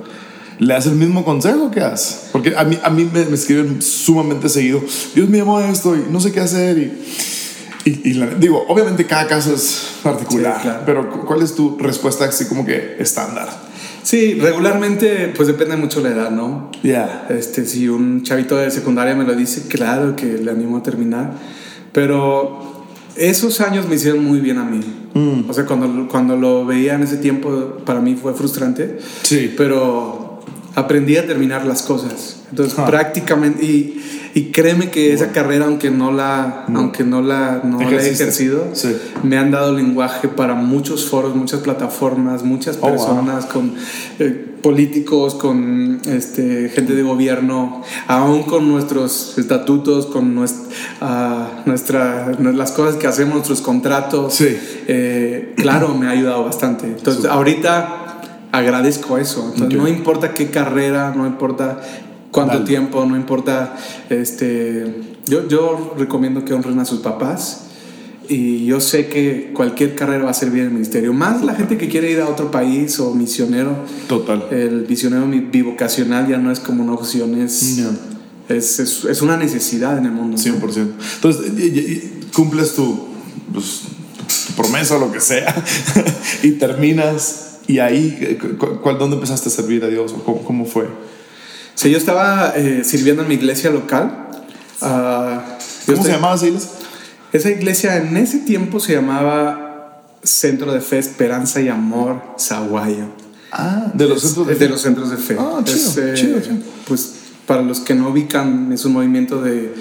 le 0.60 0.74
das 0.74 0.88
el 0.88 0.96
mismo 0.96 1.24
consejo 1.24 1.72
que 1.72 1.82
haces. 1.82 2.30
Porque 2.32 2.56
a 2.56 2.64
mí, 2.64 2.80
a 2.82 2.90
mí 2.90 3.10
me, 3.12 3.22
escriben 3.34 3.82
sumamente 3.82 4.50
seguido, 4.50 4.82
Dios 5.14 5.30
me 5.30 5.38
llamó 5.38 5.58
a 5.58 5.70
esto 5.70 5.96
y 5.96 6.06
no 6.10 6.20
sé 6.20 6.32
qué 6.32 6.40
hacer. 6.40 6.78
Y, 6.78 7.90
y, 7.90 8.20
digo, 8.40 8.66
obviamente 8.68 9.06
cada 9.06 9.28
caso 9.28 9.54
es 9.54 10.00
particular, 10.04 10.84
pero 10.86 11.10
¿cuál 11.26 11.42
es 11.42 11.56
tu 11.56 11.78
respuesta 11.78 12.26
así 12.26 12.46
como 12.46 12.66
que 12.66 12.98
estándar? 13.00 13.67
Sí, 14.08 14.36
regularmente 14.36 15.34
pues 15.36 15.50
depende 15.50 15.76
mucho 15.76 16.00
la 16.00 16.08
edad, 16.08 16.32
¿no? 16.32 16.72
Ya. 16.82 17.28
Este, 17.30 17.66
si 17.66 17.90
un 17.90 18.24
chavito 18.24 18.56
de 18.56 18.72
secundaria 18.72 19.14
me 19.16 19.26
lo 19.26 19.36
dice, 19.36 19.68
claro 19.68 20.16
que 20.16 20.38
le 20.38 20.50
animo 20.50 20.78
a 20.78 20.82
terminar, 20.82 21.34
pero 21.92 22.86
esos 23.18 23.60
años 23.60 23.86
me 23.86 23.96
hicieron 23.96 24.24
muy 24.24 24.40
bien 24.40 24.60
a 24.60 24.64
mí. 24.64 24.80
Mm. 25.14 25.50
O 25.50 25.54
sea, 25.54 25.66
cuando, 25.66 26.08
cuando 26.08 26.38
lo 26.38 26.66
veía 26.66 26.94
en 26.94 27.04
ese 27.04 27.18
tiempo, 27.18 27.80
para 27.84 28.00
mí 28.00 28.16
fue 28.16 28.34
frustrante. 28.34 28.98
Sí. 29.24 29.54
Pero 29.58 30.40
aprendí 30.76 31.18
a 31.18 31.28
terminar 31.28 31.66
las 31.66 31.82
cosas. 31.82 32.44
Entonces, 32.50 32.80
ah. 32.80 32.86
prácticamente, 32.86 33.66
y, 33.66 34.02
y, 34.34 34.52
créeme 34.52 34.90
que 34.92 35.14
esa 35.14 35.32
carrera, 35.32 35.66
aunque 35.66 35.90
no 35.90 36.12
la, 36.12 36.66
aunque 36.74 37.04
no 37.04 37.22
la, 37.22 37.62
no 37.64 37.80
la 37.80 38.02
he 38.02 38.10
ejercido, 38.10 38.68
me 39.24 39.38
han 39.38 39.52
dado 39.52 39.74
lenguaje 39.74 40.28
para 40.28 40.54
muchos 40.56 41.06
foros, 41.06 41.36
muchas 41.36 41.62
plataformas, 41.62 42.44
muchas 42.44 42.78
oh, 42.82 42.88
personas, 42.88 43.46
con 43.46 43.74
eh, 44.20 44.56
políticos, 44.62 45.36
con 45.36 46.02
este, 46.06 46.70
gente 46.70 46.94
de 46.94 47.04
gobierno, 47.04 47.84
aún 48.08 48.44
con 48.44 48.68
nuestros 48.68 49.38
estatutos, 49.38 50.08
con 50.08 50.36
nuestra, 50.36 51.64
nuestra, 51.66 52.32
las 52.40 52.72
cosas 52.72 52.96
que 52.96 53.08
hacemos, 53.08 53.36
nuestros 53.36 53.62
contratos. 53.62 54.38
Eh, 54.42 55.54
claro, 55.58 55.96
me 55.96 56.08
ha 56.08 56.12
ayudado 56.12 56.44
bastante. 56.44 56.88
Entonces, 56.88 57.26
ahorita 57.26 58.04
agradezco 58.52 59.18
eso. 59.18 59.54
no 59.58 59.88
importa 59.88 60.34
qué 60.34 60.50
carrera, 60.50 61.14
no 61.16 61.26
importa 61.28 61.80
cuánto 62.32 62.64
tiempo, 62.64 63.06
no 63.06 63.16
importa, 63.16 63.76
este, 64.10 65.02
yo, 65.26 65.48
yo 65.48 65.96
recomiendo 65.98 66.46
que 66.46 66.54
honren 66.54 66.80
a 66.80 66.86
sus 66.86 67.00
papás 67.00 67.68
y 68.30 68.66
yo 68.66 68.80
sé 68.80 69.08
que 69.08 69.52
cualquier 69.54 69.96
carrera 69.96 70.26
va 70.26 70.32
a 70.32 70.34
servir 70.34 70.62
en 70.62 70.68
el 70.68 70.74
ministerio. 70.74 71.14
Más 71.14 71.44
la 71.44 71.56
gente 71.56 71.78
que 71.78 71.88
quiere 71.88 72.12
ir 72.12 72.20
a 72.20 72.28
otro 72.28 72.52
país 72.52 73.00
o 73.00 73.14
misionero. 73.14 73.76
Total. 74.08 74.48
El 74.52 74.86
misionero 74.88 75.28
bivocacional 75.28 76.28
ya 76.28 76.38
no 76.38 76.52
es 76.52 76.60
como 76.60 76.84
una 76.84 76.94
opción, 76.94 77.40
es, 77.42 77.80
es, 78.50 78.80
es, 78.80 79.22
una 79.22 79.38
necesidad 79.38 79.98
en 79.98 80.06
el 80.06 80.12
mundo. 80.12 80.38
100%. 80.38 80.92
Entonces, 81.16 82.04
cumples 82.34 82.74
tu, 82.74 83.08
pues, 83.54 83.82
tu 84.48 84.54
promesa 84.54 84.98
o 84.98 85.00
lo 85.00 85.12
que 85.12 85.22
sea 85.22 85.56
y 86.44 86.52
terminas 86.52 87.60
y 87.68 87.80
ahí, 87.80 88.38
¿cuál, 88.82 88.98
¿dónde 88.98 89.16
empezaste 89.16 89.50
a 89.50 89.52
servir 89.52 89.84
a 89.84 89.88
Dios? 89.88 90.14
¿Cómo, 90.26 90.42
cómo 90.44 90.66
fue? 90.66 90.88
Sí, 91.78 91.92
yo 91.92 91.98
estaba 92.00 92.54
eh, 92.56 92.82
sirviendo 92.84 93.22
en 93.22 93.28
mi 93.28 93.36
iglesia 93.36 93.70
local. 93.70 94.30
Uh, 94.82 95.40
¿Cómo 95.86 96.04
se 96.04 96.12
llamaba 96.12 96.34
esa 96.34 96.48
iglesia? 96.48 96.72
Esa 97.32 97.50
iglesia 97.52 97.98
en 97.98 98.18
ese 98.18 98.40
tiempo 98.40 98.80
se 98.80 98.94
llamaba 98.96 100.02
Centro 100.24 100.74
de 100.74 100.82
Fe, 100.82 100.98
Esperanza 100.98 101.62
y 101.62 101.70
Amor, 101.70 102.20
Zaguayo. 102.40 103.06
Ah, 103.52 103.92
de 103.94 104.08
los 104.08 104.24
centros 104.24 104.48
de 104.48 104.56
fe. 104.56 104.60
De 104.60 104.70
los 104.70 104.82
centros 104.82 105.12
de 105.12 105.18
fe. 105.18 105.38
Ah, 105.40 105.62
chido, 105.64 106.16
chido, 106.16 106.40
Pues 106.88 107.14
para 107.46 107.62
los 107.62 107.82
que 107.82 107.94
no 107.94 108.10
ubican, 108.10 108.74
es 108.74 108.84
un 108.84 108.94
movimiento 108.94 109.44
de, 109.44 109.76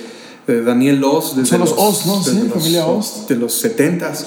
de 0.46 0.62
Daniel 0.62 1.02
Oz. 1.02 1.34
Son 1.44 1.60
los, 1.60 1.72
Oz, 1.78 2.04
¿no? 2.04 2.22
Sí, 2.22 2.50
familia 2.52 2.84
Oz. 2.84 3.26
De 3.26 3.36
los 3.36 3.64
70s. 3.64 4.26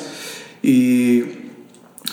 Y 0.64 1.24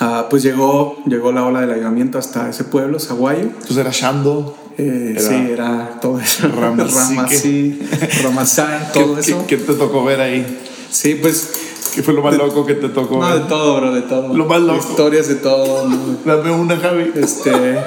ah, 0.00 0.26
pues 0.28 0.42
llegó, 0.42 1.02
llegó 1.06 1.32
la 1.32 1.46
ola 1.46 1.62
del 1.62 1.70
ayudamiento 1.70 2.18
hasta 2.18 2.50
ese 2.50 2.64
pueblo, 2.64 3.00
Zaguayo. 3.00 3.40
Entonces 3.40 3.78
era 3.78 3.90
Shando. 3.90 4.65
Eh, 4.78 5.16
sí, 5.18 5.52
era 5.52 5.98
todo 6.00 6.20
eso. 6.20 6.48
Ramasí, 6.60 7.78
Ramasán, 8.22 8.88
todo 8.94 9.18
eso. 9.18 9.46
¿Qué, 9.46 9.56
te 9.56 9.74
tocó 9.74 10.04
ver 10.04 10.20
ahí? 10.20 10.60
Sí, 10.90 11.14
pues. 11.14 11.62
¿Qué 11.94 12.02
fue 12.02 12.12
lo 12.12 12.20
más 12.20 12.36
loco 12.36 12.66
que 12.66 12.74
te 12.74 12.90
tocó 12.90 13.14
no, 13.18 13.26
ver? 13.26 13.42
de 13.42 13.48
todo, 13.48 13.76
bro, 13.76 13.94
de 13.94 14.02
todo. 14.02 14.34
Lo 14.34 14.44
más 14.44 14.60
loco. 14.60 14.86
Historias 14.86 15.28
de 15.28 15.36
todo. 15.36 15.88
Dame 16.26 16.50
una, 16.50 16.76
Javi. 16.76 17.12
Este. 17.14 17.78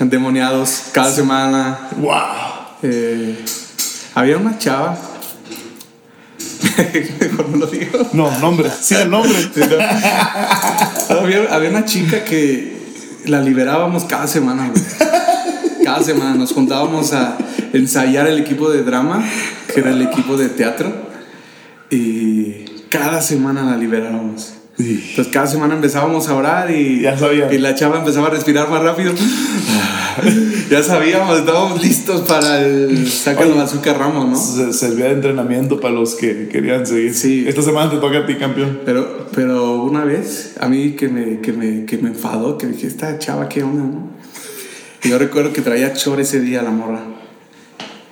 endemoniados 0.00 0.84
cada 0.92 1.12
semana. 1.12 1.90
¡Wow! 1.98 2.12
Eh, 2.82 3.44
había 4.14 4.38
una 4.38 4.58
chava. 4.58 4.98
Mejor 7.20 7.48
no 7.50 7.56
lo 7.58 7.66
digo. 7.66 7.98
No, 8.14 8.38
nombre. 8.38 8.70
Sí, 8.80 8.94
el 8.94 9.10
nombre. 9.10 9.36
había, 11.10 11.54
había, 11.54 11.68
una 11.68 11.84
chica 11.84 12.24
que 12.24 12.74
la 13.26 13.40
liberábamos 13.40 14.04
cada 14.04 14.26
semana, 14.26 14.72
Cada 15.84 16.02
semana 16.02 16.34
nos 16.34 16.52
juntábamos 16.52 17.12
a 17.12 17.36
ensayar 17.74 18.26
el 18.26 18.38
equipo 18.38 18.70
de 18.70 18.82
drama, 18.82 19.22
que 19.72 19.80
era 19.80 19.90
el 19.90 20.00
equipo 20.00 20.38
de 20.38 20.48
teatro. 20.48 20.90
Y 21.90 22.64
cada 22.88 23.20
semana 23.20 23.62
la 23.64 23.76
liberábamos. 23.76 24.54
Entonces 24.78 25.28
cada 25.32 25.46
semana 25.46 25.74
empezábamos 25.74 26.28
a 26.28 26.34
orar 26.34 26.70
y, 26.70 27.02
ya 27.02 27.16
y 27.52 27.58
la 27.58 27.74
chava 27.74 27.98
empezaba 27.98 28.28
a 28.28 28.30
respirar 28.30 28.70
más 28.70 28.82
rápido. 28.82 29.12
ya 30.70 30.82
sabíamos, 30.82 31.38
estábamos 31.38 31.82
listos 31.82 32.22
para 32.22 32.60
el 32.60 33.06
el 33.06 33.60
azúcar 33.60 33.98
Ramos, 33.98 34.56
¿no? 34.56 34.72
servía 34.72 35.06
de 35.06 35.12
entrenamiento 35.12 35.78
para 35.78 35.94
los 35.94 36.14
que 36.14 36.48
querían 36.48 36.86
seguir. 36.86 37.14
Sí. 37.14 37.44
Esta 37.46 37.62
semana 37.62 37.90
te 37.90 37.98
toca 37.98 38.18
a 38.18 38.26
ti, 38.26 38.36
campeón. 38.36 38.80
Pero, 38.84 39.28
pero 39.34 39.82
una 39.82 40.04
vez, 40.04 40.54
a 40.58 40.68
mí 40.68 40.92
que 40.92 41.08
me, 41.08 41.40
que 41.40 41.52
me, 41.52 41.84
que 41.84 41.98
me 41.98 42.08
enfadó, 42.08 42.58
que 42.58 42.66
dije, 42.66 42.86
esta 42.86 43.18
chava, 43.18 43.48
¿qué 43.48 43.62
onda, 43.62 43.82
no? 43.82 44.23
Y 45.04 45.10
yo 45.10 45.18
recuerdo 45.18 45.52
que 45.52 45.60
traía 45.60 45.92
chor 45.92 46.20
ese 46.20 46.40
día 46.40 46.62
la 46.62 46.70
morra. 46.70 47.02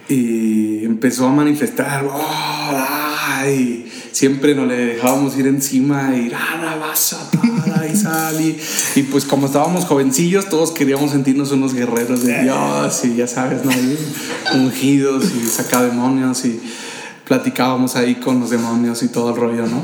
Y 0.09 0.85
empezó 0.85 1.27
a 1.27 1.33
manifestar, 1.33 2.05
¡oh! 2.05 2.73
¡ay! 2.73 3.91
siempre 4.13 4.55
nos 4.55 4.69
le 4.69 4.77
dejábamos 4.77 5.37
ir 5.37 5.47
encima 5.47 6.15
y 6.15 6.33
a 6.33 6.61
para 7.67 7.89
y. 8.41 8.57
Y 8.95 9.03
pues 9.05 9.25
como 9.25 9.47
estábamos 9.47 9.85
jovencillos, 9.85 10.49
todos 10.49 10.71
queríamos 10.71 11.11
sentirnos 11.11 11.51
unos 11.51 11.75
guerreros 11.75 12.23
de 12.23 12.43
Dios 12.43 13.05
y 13.05 13.17
ya 13.17 13.27
sabes, 13.27 13.65
¿no? 13.65 13.73
ungidos 14.55 15.25
y 15.35 15.47
sacar 15.49 15.85
demonios 15.91 16.45
y 16.45 16.61
platicábamos 17.27 17.97
ahí 17.97 18.17
con 18.17 18.39
los 18.39 18.51
demonios 18.51 19.03
y 19.03 19.09
todo 19.09 19.31
el 19.31 19.37
rollo, 19.37 19.67
¿no? 19.67 19.83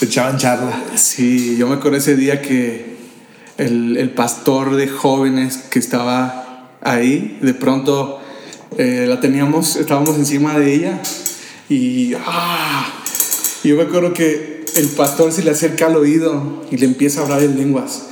Echaban 0.00 0.38
charla. 0.38 0.84
Sí, 0.96 1.56
yo 1.58 1.66
me 1.66 1.74
acuerdo 1.74 1.98
ese 1.98 2.16
día 2.16 2.40
que 2.40 2.93
el, 3.58 3.96
el 3.96 4.10
pastor 4.10 4.76
de 4.76 4.88
jóvenes 4.88 5.58
que 5.70 5.78
estaba 5.78 6.70
ahí, 6.80 7.38
de 7.40 7.54
pronto 7.54 8.20
eh, 8.76 9.06
la 9.08 9.20
teníamos, 9.20 9.76
estábamos 9.76 10.16
encima 10.16 10.58
de 10.58 10.74
ella 10.74 11.00
y, 11.68 12.14
ah, 12.26 12.86
yo 13.62 13.76
me 13.76 13.82
acuerdo 13.82 14.12
que 14.12 14.64
el 14.76 14.88
pastor 14.88 15.32
se 15.32 15.42
le 15.42 15.50
acerca 15.50 15.86
al 15.86 15.96
oído 15.96 16.64
y 16.70 16.76
le 16.76 16.86
empieza 16.86 17.20
a 17.20 17.24
hablar 17.24 17.42
en 17.42 17.56
lenguas. 17.56 18.06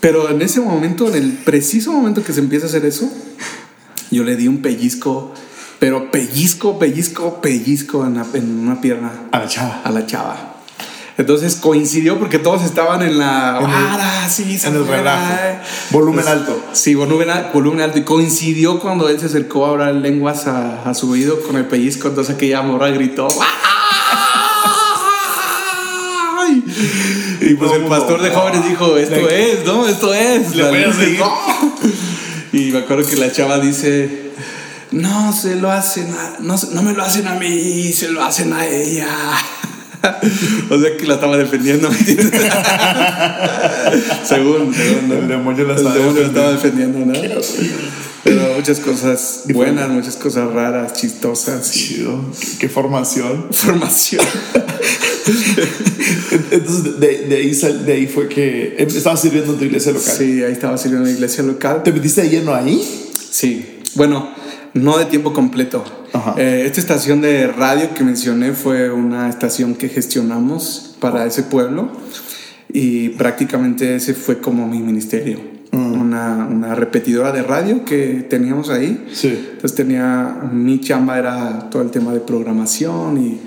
Pero 0.00 0.30
en 0.30 0.40
ese 0.42 0.60
momento, 0.60 1.08
en 1.08 1.16
el 1.16 1.32
preciso 1.32 1.92
momento 1.92 2.24
que 2.24 2.32
se 2.32 2.40
empieza 2.40 2.66
a 2.66 2.68
hacer 2.68 2.84
eso, 2.84 3.10
yo 4.10 4.24
le 4.24 4.36
di 4.36 4.48
un 4.48 4.62
pellizco, 4.62 5.32
pero 5.78 6.10
pellizco, 6.10 6.78
pellizco, 6.78 7.40
pellizco 7.40 8.06
en, 8.06 8.22
en 8.34 8.58
una 8.58 8.80
pierna. 8.80 9.28
A 9.32 9.40
la 9.40 9.48
chava. 9.48 9.82
A 9.84 9.90
la 9.90 10.06
chava. 10.06 10.57
Entonces 11.18 11.56
coincidió 11.56 12.16
porque 12.16 12.38
todos 12.38 12.62
estaban 12.62 13.02
en 13.02 13.18
la. 13.18 13.58
En 13.60 14.30
sí, 14.30 14.56
en 14.64 14.76
el 14.76 14.86
relajo. 14.86 15.34
Volumen 15.90 16.28
alto. 16.28 16.64
Sí, 16.72 16.94
volumen, 16.94 17.28
volumen 17.52 17.80
alto. 17.80 17.98
Y 17.98 18.04
coincidió 18.04 18.78
cuando 18.78 19.08
él 19.08 19.18
se 19.18 19.26
acercó 19.26 19.66
a 19.66 19.70
hablar 19.70 19.94
lenguas 19.96 20.46
a, 20.46 20.94
su 20.94 21.10
oído 21.10 21.42
con 21.42 21.56
el 21.56 21.66
pellizco. 21.66 22.06
Entonces 22.06 22.36
aquella 22.36 22.62
morra 22.62 22.90
gritó. 22.90 23.26
Y 27.40 27.54
pues 27.54 27.72
el 27.72 27.84
pastor 27.86 28.22
de 28.22 28.30
jóvenes 28.30 28.68
dijo: 28.68 28.96
Esto 28.96 29.28
es, 29.28 29.64
¿no? 29.64 29.88
Esto 29.88 30.14
es. 30.14 30.54
Le 30.54 30.68
voy 30.68 30.84
a 30.84 30.92
seguir. 30.92 31.20
Y 32.52 32.70
me 32.70 32.78
acuerdo 32.78 33.06
que 33.06 33.16
la 33.16 33.30
chava 33.32 33.58
dice. 33.58 34.28
No 34.90 35.34
se 35.34 35.56
lo 35.56 35.70
hacen 35.70 36.08
no, 36.40 36.56
no 36.72 36.82
me 36.82 36.94
lo 36.94 37.02
hacen 37.02 37.28
a 37.28 37.34
mí, 37.34 37.92
se 37.92 38.08
lo 38.08 38.22
hacen 38.22 38.54
a 38.54 38.66
ella. 38.66 39.08
o 40.70 40.80
sea 40.80 40.96
que 40.96 41.06
la 41.06 41.14
estaba 41.14 41.36
defendiendo. 41.36 41.90
según, 44.24 44.74
según 44.74 45.12
el 45.12 45.28
demonio 45.28 45.66
la 45.66 45.74
estaba, 45.74 46.52
defendiendo. 46.52 46.98
¿no? 47.00 47.12
Pero 48.24 48.54
muchas 48.56 48.80
cosas 48.80 49.42
buenas, 49.52 49.88
muchas 49.88 50.16
cosas 50.16 50.52
raras, 50.52 50.94
chistosas. 50.94 51.70
Chido. 51.70 52.20
¿Qué, 52.58 52.68
formación? 52.68 53.46
Formación. 53.50 54.24
Entonces, 56.50 57.00
de, 57.00 57.26
de, 57.28 57.36
ahí, 57.36 57.52
de 57.52 57.92
ahí 57.92 58.06
fue 58.06 58.28
que 58.28 58.76
em, 58.78 58.88
estabas 58.88 59.20
sirviendo 59.20 59.52
en 59.52 59.58
tu 59.58 59.64
iglesia 59.64 59.92
local. 59.92 60.14
Sí, 60.16 60.42
ahí 60.42 60.52
estaba 60.52 60.76
sirviendo 60.78 61.06
en 61.06 61.12
la 61.12 61.18
iglesia 61.18 61.42
local. 61.44 61.82
¿Te 61.82 61.92
metiste 61.92 62.22
de 62.22 62.30
lleno 62.30 62.54
ahí? 62.54 62.82
Sí. 63.30 63.80
Bueno, 63.94 64.30
no 64.74 64.98
de 64.98 65.06
tiempo 65.06 65.32
completo. 65.32 65.84
Eh, 66.36 66.64
esta 66.66 66.80
estación 66.80 67.20
de 67.20 67.46
radio 67.46 67.94
que 67.94 68.04
mencioné 68.04 68.52
fue 68.52 68.90
una 68.90 69.28
estación 69.28 69.74
que 69.74 69.88
gestionamos 69.88 70.96
para 71.00 71.26
ese 71.26 71.42
pueblo 71.42 71.90
y 72.72 73.10
prácticamente 73.10 73.96
ese 73.96 74.14
fue 74.14 74.40
como 74.40 74.66
mi 74.66 74.80
ministerio. 74.80 75.40
Mm. 75.70 76.00
Una, 76.00 76.48
una, 76.50 76.74
repetidora 76.74 77.30
de 77.30 77.42
radio 77.42 77.84
que 77.84 78.26
teníamos 78.28 78.70
ahí. 78.70 79.06
Sí. 79.12 79.28
Entonces 79.52 79.74
tenía, 79.74 80.48
mi 80.50 80.80
chamba 80.80 81.18
era 81.18 81.68
todo 81.70 81.82
el 81.82 81.90
tema 81.90 82.12
de 82.12 82.20
programación 82.20 83.18
y 83.18 83.40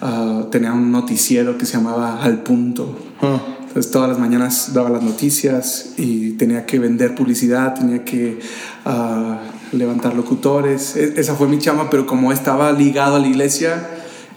ah, 0.00 0.46
tenía 0.50 0.72
un 0.72 0.90
noticiero 0.90 1.56
que 1.56 1.66
se 1.66 1.76
llamaba 1.76 2.20
Al 2.20 2.42
Punto. 2.42 2.98
Ah. 3.22 3.40
Entonces 3.68 3.92
todas 3.92 4.08
las 4.08 4.18
mañanas 4.18 4.72
daba 4.72 4.90
las 4.90 5.02
noticias 5.02 5.92
y 5.98 6.32
tenía 6.32 6.66
que 6.66 6.78
vender 6.78 7.14
publicidad, 7.14 7.74
tenía 7.74 8.02
que 8.02 8.40
uh, 8.86 9.36
levantar 9.72 10.14
locutores. 10.14 10.96
E, 10.96 11.14
esa 11.16 11.34
fue 11.34 11.48
mi 11.48 11.58
chama, 11.58 11.90
pero 11.90 12.06
como 12.06 12.32
estaba 12.32 12.72
ligado 12.72 13.16
a 13.16 13.18
la 13.18 13.26
iglesia, 13.26 13.88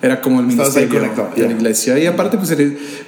era 0.01 0.21
como 0.21 0.39
el 0.39 0.47
ministerio 0.47 0.99
de 1.35 1.47
la 1.47 1.51
iglesia. 1.51 1.99
Y 1.99 2.07
aparte, 2.07 2.37
pues 2.37 2.55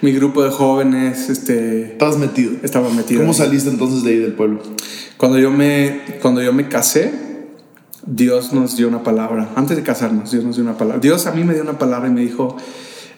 mi 0.02 0.12
grupo 0.12 0.44
de 0.44 0.52
jóvenes. 0.52 1.30
Este, 1.30 1.94
¿Estabas 1.94 2.18
metido? 2.18 2.54
Estaba 2.62 2.90
metido. 2.90 3.22
¿Cómo 3.22 3.34
saliste 3.34 3.70
entonces 3.70 4.04
de 4.04 4.12
ahí 4.12 4.18
del 4.20 4.34
pueblo? 4.34 4.62
Cuando 5.18 5.40
yo 5.40 5.50
me, 5.50 6.02
cuando 6.22 6.42
yo 6.44 6.54
me 6.54 6.68
casé, 6.68 7.12
Dios 8.06 8.54
nos 8.54 8.78
dio 8.78 8.88
una 8.88 9.02
palabra. 9.02 9.50
Antes 9.56 9.76
de 9.78 9.84
casarnos, 9.84 10.32
Dios 10.32 10.44
nos 10.44 10.56
dio 10.56 10.64
una 10.64 10.78
palabra. 10.78 11.00
Dios 11.00 11.26
a 11.26 11.32
mí 11.32 11.44
me 11.44 11.54
dio 11.54 11.64
una 11.64 11.80
palabra 11.80 12.10
y 12.10 12.12
me 12.12 12.22
dijo 12.22 12.58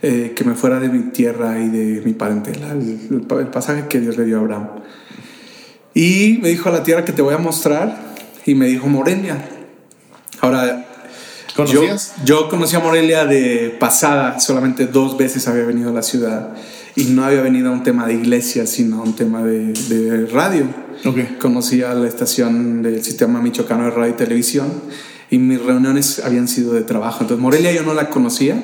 eh, 0.01 0.33
que 0.35 0.43
me 0.45 0.55
fuera 0.55 0.79
de 0.79 0.87
mi 0.87 1.11
tierra 1.11 1.59
y 1.59 1.67
de 1.67 2.01
mi 2.05 2.13
parentela. 2.13 2.71
El, 2.71 3.25
el 3.39 3.47
pasaje 3.47 3.87
que 3.89 3.99
Dios 3.99 4.17
le 4.17 4.23
dio 4.23 4.37
a 4.37 4.39
Abraham. 4.39 4.67
Y 5.93 6.39
me 6.41 6.49
dijo 6.49 6.69
a 6.69 6.71
la 6.71 6.83
tierra 6.83 7.03
que 7.03 7.11
te 7.11 7.21
voy 7.21 7.33
a 7.33 7.39
mostrar 7.39 8.14
y 8.45 8.55
me 8.55 8.67
dijo 8.67 8.87
Morelia. 8.87 9.37
Ahora, 10.41 10.85
¿Conocías? 11.55 12.13
Yo, 12.25 12.41
yo 12.41 12.49
conocí 12.49 12.75
a 12.75 12.79
Morelia 12.79 13.25
de 13.25 13.75
pasada, 13.79 14.39
solamente 14.39 14.87
dos 14.87 15.17
veces 15.17 15.47
había 15.47 15.63
venido 15.63 15.89
a 15.89 15.93
la 15.93 16.03
ciudad 16.03 16.49
y 16.95 17.05
no 17.05 17.23
había 17.23 17.41
venido 17.41 17.69
a 17.69 17.71
un 17.71 17.83
tema 17.83 18.05
de 18.07 18.13
iglesia, 18.13 18.67
sino 18.67 18.99
a 18.99 19.03
un 19.03 19.15
tema 19.15 19.41
de, 19.41 19.71
de 19.71 20.25
radio. 20.27 20.65
Okay. 21.03 21.37
Conocí 21.39 21.81
a 21.81 21.93
la 21.93 22.07
estación 22.07 22.81
del 22.83 23.03
sistema 23.03 23.41
michoacano 23.41 23.85
de 23.85 23.91
radio 23.91 24.13
y 24.13 24.17
televisión 24.17 24.67
y 25.29 25.37
mis 25.37 25.61
reuniones 25.61 26.21
habían 26.23 26.47
sido 26.47 26.73
de 26.73 26.81
trabajo. 26.81 27.19
Entonces, 27.21 27.41
Morelia 27.41 27.71
yo 27.71 27.83
no 27.83 27.93
la 27.93 28.09
conocía. 28.09 28.61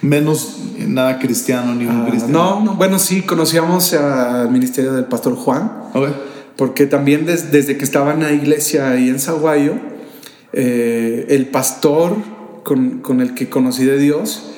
Menos 0.00 0.58
nada 0.78 1.18
cristiano 1.18 1.74
ni 1.74 1.86
un 1.86 2.02
ah, 2.02 2.06
cristiano. 2.08 2.38
No, 2.38 2.64
no, 2.64 2.74
bueno, 2.74 2.98
sí, 2.98 3.22
conocíamos 3.22 3.92
al 3.94 4.50
ministerio 4.50 4.92
del 4.92 5.06
pastor 5.06 5.34
Juan. 5.34 5.70
Okay 5.92 6.12
porque 6.56 6.86
también 6.86 7.26
desde 7.26 7.76
que 7.76 7.84
estaba 7.84 8.12
en 8.12 8.20
la 8.20 8.32
iglesia 8.32 8.90
ahí 8.90 9.08
en 9.08 9.18
Zaguayo, 9.18 9.74
eh, 10.52 11.26
el 11.30 11.46
pastor 11.48 12.16
con, 12.62 13.00
con, 13.00 13.20
el 13.20 13.34
que 13.34 13.48
conocí 13.48 13.84
de 13.84 13.98
Dios 13.98 14.50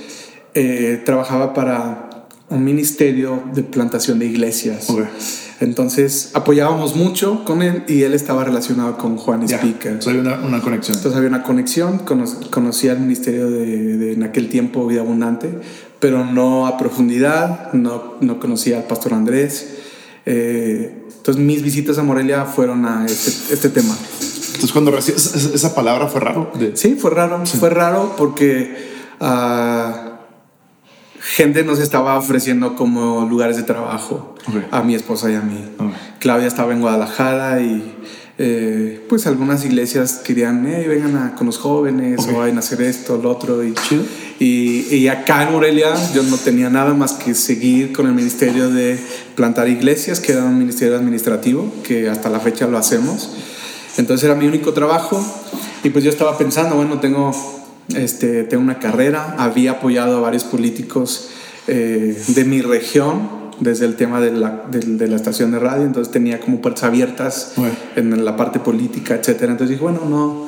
eh, 0.55 1.03
trabajaba 1.05 1.55
para 1.55 2.29
un 2.49 2.65
ministerio 2.65 3.43
de 3.55 3.63
plantación 3.63 4.19
de 4.19 4.27
iglesias. 4.27 4.89
Entonces 5.59 6.31
apoyábamos 6.35 6.95
mucho 6.97 7.45
con 7.45 7.63
él 7.63 7.85
y 7.89 8.03
él 8.03 8.13
estaba 8.13 8.45
relacionado 8.45 8.99
con 8.99 9.17
Juan 9.17 9.43
Speaker. 9.45 9.93
Entonces 9.93 10.09
había 10.09 10.21
una, 10.21 10.47
una, 10.47 10.61
conexión. 10.61 10.97
Entonces 10.97 11.17
había 11.17 11.31
una 11.31 11.43
conexión. 11.43 12.01
conocía 12.51 12.93
el 12.93 13.01
ministerio 13.01 13.51
de, 13.51 13.97
de, 13.97 14.13
en 14.13 14.23
aquel 14.23 14.49
tiempo 14.49 14.87
Vida 14.87 15.01
Abundante, 15.01 15.51
pero 15.99 16.25
no 16.25 16.67
a 16.67 16.77
profundidad. 16.77 17.73
No, 17.73 18.15
no 18.21 18.39
conocía 18.39 18.77
al 18.77 18.85
pastor 18.85 19.15
Andrés. 19.15 19.77
Eh, 20.27 21.06
entonces 21.27 21.45
mis 21.45 21.61
visitas 21.61 21.99
a 21.99 22.05
Morelia 22.05 22.45
fueron 22.45 22.87
a 22.87 23.05
este, 23.05 23.53
este 23.53 23.69
tema. 23.69 23.97
Entonces, 23.99 24.71
cuando 24.71 24.93
recibes 24.93 25.35
esa 25.35 25.75
palabra 25.75 26.07
fue 26.07 26.21
raro. 26.21 26.53
Sí, 26.75 26.95
fue 26.95 27.11
raro. 27.11 27.45
Fue 27.45 27.69
raro 27.69 28.15
porque 28.17 28.93
uh, 29.19 30.11
gente 31.19 31.65
nos 31.65 31.81
estaba 31.81 32.17
ofreciendo 32.17 32.77
como 32.77 33.27
lugares 33.29 33.57
de 33.57 33.65
trabajo 33.65 34.37
a 34.71 34.83
mi 34.83 34.95
esposa 34.95 35.29
y 35.29 35.35
a 35.35 35.41
mí. 35.41 35.65
Claudia 36.21 36.47
estaba 36.47 36.73
en 36.73 36.81
Guadalajara 36.81 37.61
y 37.61 37.96
eh, 38.39 39.01
pues 39.09 39.27
algunas 39.27 39.65
iglesias 39.65 40.21
querían, 40.23 40.63
vengan 40.63 41.17
a, 41.17 41.35
con 41.35 41.47
los 41.47 41.57
jóvenes 41.57 42.21
o 42.29 42.39
vayan 42.39 42.57
a 42.57 42.61
hacer 42.61 42.83
esto, 42.83 43.17
lo 43.17 43.31
otro. 43.31 43.65
Y, 43.65 43.75
y, 44.39 44.95
y, 44.95 45.09
acá 45.09 45.45
en 45.45 45.53
Morelia 45.53 45.95
yo 46.15 46.23
no 46.23 46.37
tenía 46.37 46.69
nada 46.69 46.93
más 46.93 47.13
que 47.15 47.35
seguir 47.35 47.93
con 47.93 48.07
el 48.07 48.13
ministerio 48.13 48.69
de 48.69 48.99
plantar 49.35 49.69
iglesias, 49.69 50.21
que 50.21 50.33
era 50.33 50.45
un 50.45 50.59
ministerio 50.59 50.97
administrativo, 50.97 51.73
que 51.83 52.11
hasta 52.11 52.29
la 52.29 52.41
fecha 52.41 52.67
lo 52.67 52.77
hacemos. 52.77 53.31
Entonces 53.97 54.25
era 54.25 54.35
mi 54.35 54.47
único 54.47 54.75
trabajo 54.75 55.25
y 55.83 55.89
pues 55.89 56.05
yo 56.05 56.11
estaba 56.11 56.37
pensando, 56.37 56.77
bueno, 56.77 57.01
tengo, 57.01 57.33
este, 57.95 58.45
tengo 58.45 58.63
una 58.63 58.79
carrera, 58.79 59.35
había 59.39 59.73
apoyado 59.73 60.19
a 60.19 60.21
varios 60.21 60.45
políticos 60.45 61.31
eh, 61.69 62.23
de 62.29 62.45
mi 62.45 62.61
región 62.61 63.46
desde 63.61 63.87
el 63.87 63.97
tema 63.97 64.21
de 64.21 64.33
la, 64.33 64.65
de, 64.71 65.09
la, 65.09 65.17
estación 65.17 65.51
de 65.53 65.59
radio, 65.59 65.85
entonces 65.85 66.13
tenía 66.13 66.41
como 66.41 66.61
puertas 66.61 66.85
abiertas 66.85 67.55
en 67.97 68.25
la 68.25 68.37
parte 68.37 68.61
política, 68.61 69.15
etcétera. 69.15 69.53
Entonces 69.53 69.71
dije, 69.71 69.83
bueno, 69.83 70.03
no, 70.09 70.47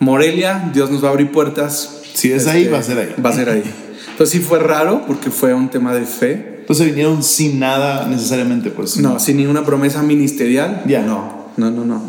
Morelia, 0.00 0.70
Dios 0.72 0.90
nos 0.90 1.04
va 1.04 1.08
a 1.08 1.10
abrir 1.10 1.30
puertas. 1.30 2.00
Si 2.14 2.32
es 2.32 2.46
ahí, 2.46 2.66
va 2.68 2.78
a 2.78 2.82
ser 2.82 2.98
ahí. 2.98 3.14
Va 3.22 3.30
a 3.30 3.32
ser 3.34 3.50
ahí. 3.50 3.62
Entonces 4.10 4.30
sí 4.30 4.40
fue 4.40 4.58
raro 4.58 5.02
porque 5.06 5.30
fue 5.30 5.52
un 5.52 5.68
tema 5.68 5.94
de 5.94 6.06
fe. 6.06 6.56
Entonces 6.60 6.86
vinieron 6.86 7.22
sin 7.22 7.58
nada 7.58 8.06
necesariamente, 8.06 8.70
pues. 8.70 8.96
No, 8.98 9.20
sin 9.20 9.36
ninguna 9.36 9.64
promesa 9.64 10.02
ministerial. 10.02 10.82
Ya. 10.86 11.02
No, 11.02 11.50
no, 11.58 11.70
no, 11.70 11.84
no. 11.84 12.02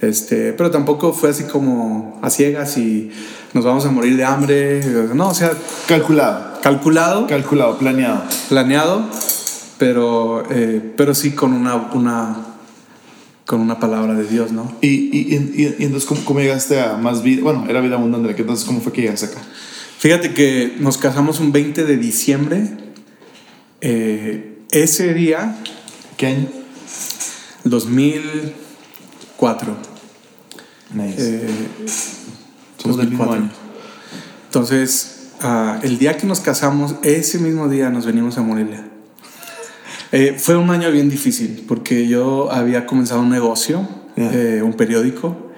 Este, 0.00 0.52
pero 0.52 0.70
tampoco 0.70 1.12
fue 1.12 1.30
así 1.30 1.44
como 1.44 2.18
a 2.22 2.30
ciegas 2.30 2.76
y 2.76 3.10
nos 3.52 3.64
vamos 3.64 3.84
a 3.84 3.90
morir 3.90 4.16
de 4.16 4.24
hambre. 4.24 4.84
No, 5.14 5.30
o 5.30 5.34
sea. 5.34 5.52
Calculado. 5.88 6.60
Calculado. 6.62 7.26
Calculado, 7.26 7.78
planeado. 7.78 8.22
Planeado 8.48 9.08
pero, 9.78 10.44
eh, 10.50 10.92
pero 10.96 11.14
sí 11.14 11.32
con 11.32 11.52
una, 11.52 11.76
una, 11.76 12.36
con 13.46 13.60
una 13.60 13.78
palabra 13.78 14.14
de 14.14 14.24
Dios, 14.24 14.52
¿no? 14.52 14.72
¿Y, 14.80 14.88
y, 14.88 15.52
y, 15.54 15.84
entonces 15.84 16.08
¿cómo, 16.24 16.40
llegaste 16.40 16.80
a 16.80 16.96
más 16.96 17.22
vida? 17.22 17.42
Bueno, 17.42 17.66
era 17.68 17.80
vida 17.80 17.96
abundante, 17.96 18.34
entonces 18.36 18.64
¿cómo 18.64 18.80
fue 18.80 18.92
que 18.92 19.02
llegaste 19.02 19.26
acá? 19.26 19.40
Fíjate 19.98 20.34
que 20.34 20.76
nos 20.80 20.98
casamos 20.98 21.40
un 21.40 21.52
20 21.52 21.84
de 21.84 21.96
diciembre. 21.96 22.68
Eh, 23.80 24.58
ese 24.70 25.14
día... 25.14 25.56
¿Qué 26.16 26.26
año? 26.26 26.46
2004. 27.64 29.76
Nice. 30.92 31.16
Eh, 31.18 31.48
Somos 32.76 32.98
del 32.98 33.08
mismo 33.08 33.32
año. 33.32 33.50
Entonces, 34.46 35.30
ah, 35.40 35.80
el 35.82 35.98
día 35.98 36.16
que 36.16 36.26
nos 36.26 36.40
casamos, 36.40 36.96
ese 37.02 37.38
mismo 37.38 37.68
día 37.68 37.90
nos 37.90 38.06
venimos 38.06 38.38
a 38.38 38.42
Morelia. 38.42 38.83
Eh, 40.16 40.36
fue 40.38 40.56
un 40.56 40.70
año 40.70 40.92
bien 40.92 41.10
difícil 41.10 41.64
porque 41.66 42.06
yo 42.06 42.52
había 42.52 42.86
comenzado 42.86 43.20
un 43.20 43.30
negocio, 43.30 43.88
eh, 44.14 44.62
un 44.64 44.74
periódico, 44.74 45.50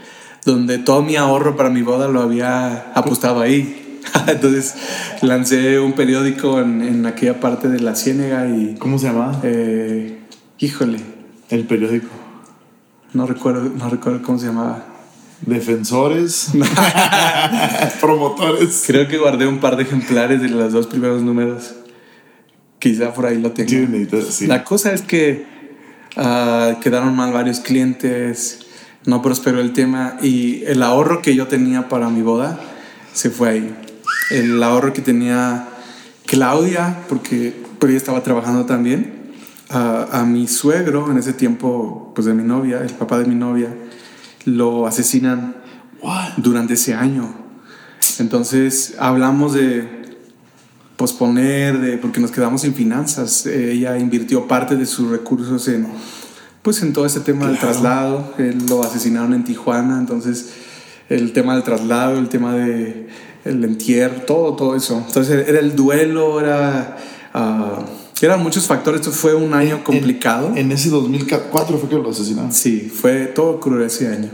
donde 0.47 0.79
todo 0.79 1.03
mi 1.03 1.15
ahorro 1.15 1.59
para 1.59 1.69
mi 1.69 1.83
boda 1.83 2.09
lo 2.09 2.23
había 2.23 2.91
apostado 2.95 3.43
ahí. 3.43 4.01
Entonces 4.27 4.75
lancé 5.21 5.79
un 5.79 5.93
periódico 5.93 6.59
en, 6.59 7.05
aquella 7.05 7.39
parte 7.39 7.69
de 7.69 7.81
la 7.81 7.95
Ciénega 7.95 8.49
y... 8.49 8.77
¿Cómo 8.79 8.99
se 8.99 9.09
llamaba? 9.09 9.39
Eh, 9.43 10.21
híjole. 10.59 11.01
El 11.51 11.67
periódico. 11.67 12.09
No 13.13 13.27
recuerdo, 13.27 13.71
no 13.77 13.91
recuerdo 13.91 14.23
cómo 14.23 14.39
se 14.39 14.47
llamaba. 14.47 14.87
Defensores. 15.43 16.53
Promotores. 18.01 18.85
Creo 18.87 19.07
que 19.07 19.19
guardé 19.19 19.47
un 19.47 19.61
par 19.61 19.77
de 19.77 19.83
ejemplares 19.83 20.41
de 20.41 20.49
los 20.49 20.73
dos 20.73 20.87
primeros 20.87 21.21
números. 21.21 21.75
Quizá 22.87 23.13
por 23.13 23.27
ahí 23.27 23.41
lo 23.41 23.51
tenga. 23.51 23.73
La 24.43 24.63
cosa 24.63 24.93
es 24.93 25.03
que 25.03 25.45
ah, 26.17 26.79
quedaron 26.81 27.17
mal 27.17 27.33
varios 27.33 27.59
clientes, 27.59 28.61
no 29.07 29.23
prosperó 29.23 29.61
el 29.61 29.73
tema 29.73 30.19
y 30.23 30.63
el 30.67 30.85
ahorro 30.85 31.21
que 31.21 31.35
yo 31.35 31.49
tenía 31.49 31.89
para 31.89 32.09
mi 32.11 32.23
boda 32.23 32.61
se 33.13 33.31
fue 33.31 33.49
ahí. 33.49 33.77
El 34.31 34.63
ahorro 34.63 34.93
que 34.93 35.03
tenía 35.03 35.69
Claudia, 36.27 36.99
porque, 37.09 37.53
porque 37.81 37.95
ella 37.95 37.99
estaba 37.99 38.23
trabajando 38.23 38.67
también, 38.67 39.33
a, 39.69 40.25
mi 40.25 40.47
suegro 40.47 41.11
en 41.11 41.19
ese 41.19 41.33
tiempo, 41.33 42.13
pues 42.15 42.27
de 42.27 42.35
mi 42.35 42.45
novia, 42.45 42.83
el 42.83 42.93
papá 42.93 43.19
de 43.19 43.25
mi 43.25 43.35
novia, 43.35 43.75
lo 44.45 44.87
asesinan 44.87 45.57
durante 46.37 46.75
ese 46.75 46.95
año. 46.95 47.35
Entonces 48.21 48.95
hablamos 49.01 49.55
de 49.55 50.06
posponer, 50.97 51.79
de, 51.79 51.99
porque 51.99 52.21
nos 52.21 52.31
quedamos 52.31 52.63
sin 52.63 52.75
finanzas. 52.75 53.47
ella 53.47 53.99
invirtió 53.99 54.49
parte 54.49 54.77
de 54.77 54.87
sus 54.87 55.11
recursos 55.11 55.69
en, 55.69 55.87
pues 56.63 56.83
en 56.83 56.93
todo 56.93 57.07
ese 57.07 57.21
tema 57.21 57.47
del 57.47 57.59
traslado. 57.59 58.35
Él 58.39 58.59
lo 58.69 58.83
asesinaron 58.83 59.35
en 59.35 59.45
Tijuana, 59.45 59.99
entonces 59.99 60.51
el 61.09 61.33
tema 61.33 61.55
del 61.55 61.63
traslado, 61.63 62.19
el 62.19 62.29
tema 62.29 62.55
de 62.55 63.09
el 63.45 63.63
entierro, 63.63 64.23
todo, 64.23 64.57
todo 64.57 64.75
eso. 64.75 65.03
Entonces 65.07 65.47
era 65.49 65.61
el 65.61 65.77
duelo, 65.77 66.41
era... 66.41 66.97
Uh, 67.35 68.07
eran 68.23 68.43
muchos 68.43 68.67
factores, 68.67 69.03
esto 69.03 69.13
fue 69.13 69.35
un 69.35 69.53
año 69.53 69.85
complicado. 69.85 70.55
En, 70.57 70.73
ese 70.73 70.89
2004 70.89 71.77
fue 71.77 71.87
que 71.87 71.97
lo 71.97 72.09
asesinaron. 72.09 72.51
Sí, 72.51 72.91
fue 72.93 73.27
todo 73.27 73.61
cruel 73.61 73.83
ese 73.83 74.09
año. 74.09 74.31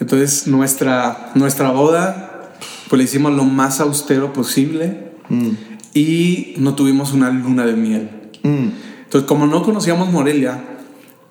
Entonces 0.00 0.46
nuestra, 0.46 1.32
nuestra 1.34 1.70
boda, 1.70 2.54
pues 2.88 2.98
le 2.98 3.04
hicimos 3.04 3.34
lo 3.34 3.44
más 3.44 3.80
austero 3.80 4.32
posible. 4.32 5.12
Mm 5.28 5.73
y 5.94 6.54
no 6.58 6.74
tuvimos 6.74 7.12
una 7.12 7.30
luna 7.30 7.64
de 7.64 7.74
miel. 7.74 8.10
Mm. 8.42 8.68
Entonces, 9.04 9.28
como 9.28 9.46
no 9.46 9.62
conocíamos 9.62 10.10
Morelia, 10.12 10.62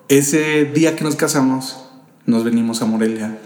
ese 0.08 0.64
día 0.64 0.96
que 0.96 1.04
nos 1.04 1.16
casamos, 1.16 1.84
nos 2.26 2.42
venimos 2.44 2.80
a 2.82 2.86
Morelia. 2.86 3.38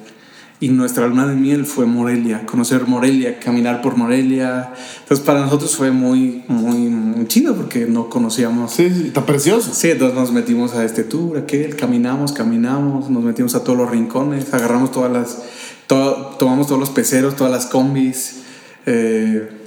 Y 0.60 0.70
nuestra 0.70 1.06
luna 1.06 1.26
de 1.26 1.36
miel 1.36 1.66
fue 1.66 1.86
Morelia, 1.86 2.44
conocer 2.46 2.86
Morelia, 2.86 3.38
caminar 3.38 3.80
por 3.80 3.96
Morelia. 3.96 4.72
Entonces, 5.02 5.24
para 5.24 5.40
nosotros 5.40 5.76
fue 5.76 5.90
muy, 5.92 6.44
muy, 6.48 6.78
muy 6.88 7.26
chido 7.26 7.54
porque 7.54 7.86
no 7.86 8.08
conocíamos. 8.08 8.72
Sí, 8.72 8.90
sí, 8.92 9.04
está 9.08 9.24
precioso. 9.24 9.72
Sí, 9.72 9.90
entonces 9.90 10.16
nos 10.16 10.32
metimos 10.32 10.74
a 10.74 10.84
este 10.84 11.04
tour, 11.04 11.38
aquel, 11.38 11.76
caminamos, 11.76 12.32
caminamos, 12.32 13.08
nos 13.08 13.22
metimos 13.22 13.54
a 13.54 13.62
todos 13.62 13.78
los 13.78 13.90
rincones, 13.90 14.52
agarramos 14.52 14.90
todas 14.90 15.12
las. 15.12 15.42
tomamos 15.86 16.66
todos 16.66 16.80
los 16.80 16.90
peceros, 16.90 17.36
todas 17.36 17.52
las 17.52 17.66
combis. 17.66 18.40
Eh, 18.86 19.57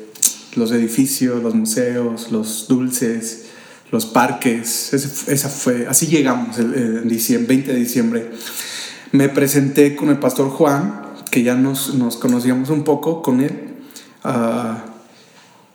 los 0.56 0.72
edificios, 0.72 1.42
los 1.42 1.56
museos, 1.56 2.32
los 2.32 2.68
dulces, 2.68 3.46
los 3.92 4.06
parques. 4.06 4.94
esa 4.94 5.50
fue, 5.50 5.88
así 5.88 6.08
llegamos 6.08 6.58
el, 6.58 7.08
diciembre, 7.08 7.56
20 7.56 7.74
de 7.74 7.80
diciembre. 7.80 8.32
Me 9.12 9.30
presenté 9.30 9.96
con 9.96 10.10
el 10.10 10.18
pastor 10.18 10.50
Juan, 10.50 11.02
que 11.30 11.44
ya 11.44 11.56
nos, 11.56 11.96
nos 11.96 12.18
conocíamos 12.18 12.70
un 12.70 12.84
poco 12.84 13.22
con 13.22 13.42
él. 13.42 13.52
Ah, 14.24 14.86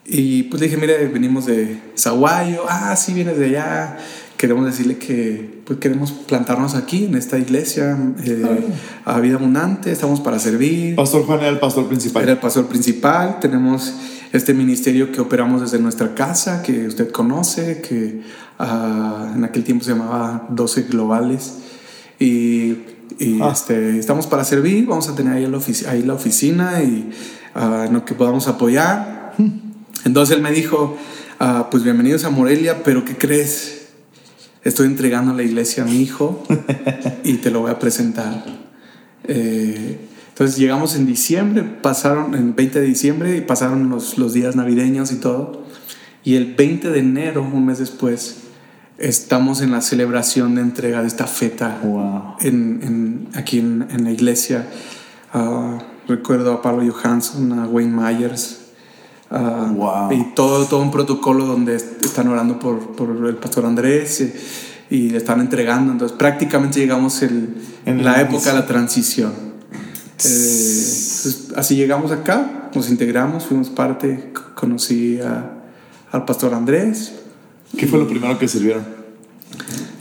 y 0.04 0.44
pues 0.44 0.60
le 0.60 0.68
dije, 0.68 0.80
mire, 0.80 1.08
venimos 1.08 1.46
de 1.46 1.80
Zaguayo. 1.98 2.62
Ah, 2.68 2.94
sí, 2.96 3.12
vienes 3.12 3.38
de 3.38 3.46
allá. 3.46 3.98
Queremos 4.36 4.66
decirle 4.66 4.98
que 4.98 5.62
pues, 5.64 5.78
queremos 5.78 6.12
plantarnos 6.12 6.74
aquí, 6.74 7.06
en 7.06 7.16
esta 7.16 7.38
iglesia, 7.38 7.98
eh, 8.22 8.68
a 9.04 9.18
vida 9.20 9.36
abundante. 9.36 9.90
Estamos 9.90 10.20
para 10.20 10.38
servir. 10.38 10.94
Pastor 10.94 11.24
Juan 11.24 11.40
era 11.40 11.48
el 11.48 11.58
pastor 11.58 11.88
principal. 11.88 12.22
Era 12.22 12.32
el 12.32 12.38
pastor 12.38 12.66
principal. 12.66 13.40
Tenemos 13.40 13.94
este 14.36 14.54
ministerio 14.54 15.12
que 15.12 15.20
operamos 15.20 15.60
desde 15.60 15.78
nuestra 15.78 16.14
casa, 16.14 16.62
que 16.62 16.86
usted 16.86 17.10
conoce, 17.10 17.80
que 17.80 18.22
uh, 18.58 19.34
en 19.34 19.44
aquel 19.44 19.64
tiempo 19.64 19.84
se 19.84 19.92
llamaba 19.92 20.46
12 20.50 20.82
Globales. 20.84 21.58
Y, 22.18 22.76
y 23.18 23.40
ah. 23.42 23.50
este, 23.52 23.98
estamos 23.98 24.26
para 24.26 24.44
servir, 24.44 24.86
vamos 24.86 25.08
a 25.08 25.14
tener 25.14 25.34
ahí 25.34 25.46
la, 25.46 25.58
ahí 25.90 26.02
la 26.02 26.14
oficina 26.14 26.82
y 26.82 27.10
uh, 27.54 27.84
en 27.84 27.92
lo 27.92 28.04
que 28.04 28.14
podamos 28.14 28.48
apoyar. 28.48 29.34
Entonces 30.04 30.36
él 30.36 30.42
me 30.42 30.52
dijo, 30.52 30.96
uh, 31.40 31.70
pues 31.70 31.82
bienvenidos 31.82 32.24
a 32.24 32.30
Morelia, 32.30 32.82
pero 32.84 33.04
¿qué 33.04 33.16
crees? 33.16 33.88
Estoy 34.64 34.86
entregando 34.86 35.32
la 35.32 35.42
iglesia 35.42 35.84
a 35.84 35.86
mi 35.86 36.00
hijo 36.00 36.42
y 37.24 37.34
te 37.34 37.50
lo 37.50 37.60
voy 37.60 37.70
a 37.70 37.78
presentar. 37.78 38.44
Eh, 39.24 40.05
entonces 40.36 40.58
llegamos 40.58 40.94
en 40.96 41.06
diciembre, 41.06 41.62
pasaron, 41.62 42.34
en 42.34 42.54
20 42.54 42.80
de 42.80 42.86
diciembre, 42.86 43.36
y 43.38 43.40
pasaron 43.40 43.88
los, 43.88 44.18
los 44.18 44.34
días 44.34 44.54
navideños 44.54 45.10
y 45.10 45.16
todo. 45.16 45.62
Y 46.24 46.34
el 46.34 46.54
20 46.54 46.90
de 46.90 46.98
enero, 46.98 47.40
un 47.40 47.64
mes 47.64 47.78
después, 47.78 48.42
estamos 48.98 49.62
en 49.62 49.70
la 49.70 49.80
celebración 49.80 50.56
de 50.56 50.60
entrega 50.60 51.00
de 51.00 51.08
esta 51.08 51.26
feta 51.26 51.80
en, 52.40 52.80
en, 52.82 53.28
aquí 53.32 53.60
en, 53.60 53.86
en, 53.90 54.04
la 54.04 54.10
iglesia. 54.10 54.68
Uh, 55.32 55.78
recuerdo 56.06 56.52
a 56.52 56.60
Pablo 56.60 56.84
Johansson, 56.92 57.58
a 57.58 57.66
Wayne 57.66 57.96
Myers. 57.96 58.58
Uh, 59.30 59.72
wow. 59.72 60.12
Y 60.12 60.34
todo, 60.34 60.66
todo 60.66 60.82
un 60.82 60.90
protocolo 60.90 61.46
donde 61.46 61.76
están 61.76 62.28
orando 62.28 62.58
por, 62.58 62.94
por 62.94 63.26
el 63.26 63.36
pastor 63.36 63.64
Andrés 63.64 64.20
y, 64.90 64.94
y, 64.94 65.08
le 65.08 65.16
están 65.16 65.40
entregando. 65.40 65.92
Entonces 65.92 66.14
prácticamente 66.18 66.78
llegamos 66.78 67.22
el, 67.22 67.54
en 67.86 68.04
la 68.04 68.20
época 68.20 68.50
de 68.50 68.58
la 68.58 68.66
transición. 68.66 69.55
Pues, 70.16 71.48
así 71.56 71.76
llegamos 71.76 72.12
acá, 72.12 72.70
nos 72.74 72.90
integramos, 72.90 73.46
fuimos 73.46 73.68
parte, 73.68 74.32
conocí 74.54 75.20
al 76.10 76.24
pastor 76.24 76.54
Andrés. 76.54 77.12
¿Qué 77.76 77.86
fue 77.86 77.98
lo 77.98 78.08
primero 78.08 78.38
que 78.38 78.48
sirvieron? 78.48 78.84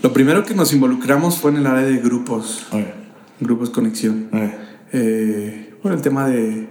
Lo 0.01 0.13
primero 0.13 0.45
que 0.45 0.53
nos 0.53 0.71
involucramos 0.71 1.37
fue 1.37 1.51
en 1.51 1.57
el 1.57 1.67
área 1.67 1.83
de 1.83 1.97
grupos, 1.97 2.65
grupos 3.39 3.69
conexión. 3.69 4.29
Eh, 4.93 5.73
por 5.81 5.91
el 5.91 6.01
tema 6.01 6.27
de 6.27 6.69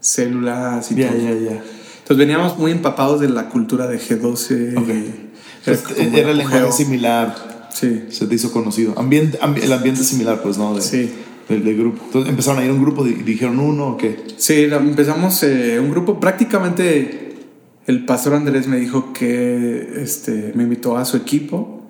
células 0.00 0.90
y 0.90 0.94
todo. 0.94 1.04
Ya, 1.04 1.32
ya, 1.32 1.62
Entonces 1.98 2.16
veníamos 2.16 2.56
muy 2.58 2.70
empapados 2.70 3.20
de 3.20 3.28
la 3.28 3.48
cultura 3.48 3.86
de 3.86 3.98
G12. 3.98 4.74
Pues, 5.64 5.84
era, 5.96 6.30
el 6.30 6.38
lenguaje 6.38 6.72
similar. 6.72 7.68
Sí. 7.74 8.04
Se 8.08 8.26
te 8.26 8.34
hizo 8.36 8.52
conocido. 8.52 8.94
Ambiente, 8.96 9.38
el 9.62 9.72
ambiente 9.72 10.04
similar, 10.04 10.40
pues, 10.42 10.56
¿no? 10.56 10.80
sí. 10.80 11.12
De, 11.48 11.74
grupo. 11.74 12.02
Entonces 12.06 12.30
empezaron 12.30 12.60
a 12.60 12.64
ir 12.64 12.72
un 12.72 12.82
grupo, 12.82 13.04
dijeron 13.04 13.60
uno 13.60 13.90
o 13.90 13.96
qué? 13.96 14.24
Sí, 14.36 14.64
empezamos 14.64 15.42
eh, 15.44 15.78
un 15.78 15.90
grupo 15.90 16.18
prácticamente. 16.18 17.22
El 17.86 18.04
pastor 18.04 18.34
Andrés 18.34 18.66
me 18.66 18.78
dijo 18.78 19.12
que 19.12 20.02
este, 20.02 20.52
me 20.56 20.64
invitó 20.64 20.96
a 20.96 21.04
su 21.04 21.16
equipo. 21.16 21.84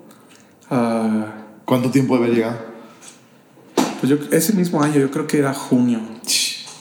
¿Cuánto 0.69 1.91
tiempo 1.91 2.17
había 2.17 2.29
llegado? 2.29 2.59
Pues 4.01 4.11
yo, 4.11 4.19
ese 4.31 4.53
mismo 4.53 4.83
año, 4.83 5.01
yo 5.01 5.11
creo 5.11 5.27
que 5.27 5.39
era 5.39 5.55
junio. 5.55 6.01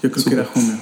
Yo 0.04 0.12
creo 0.12 0.26
que 0.26 0.34
era 0.34 0.46
junio. 0.46 0.76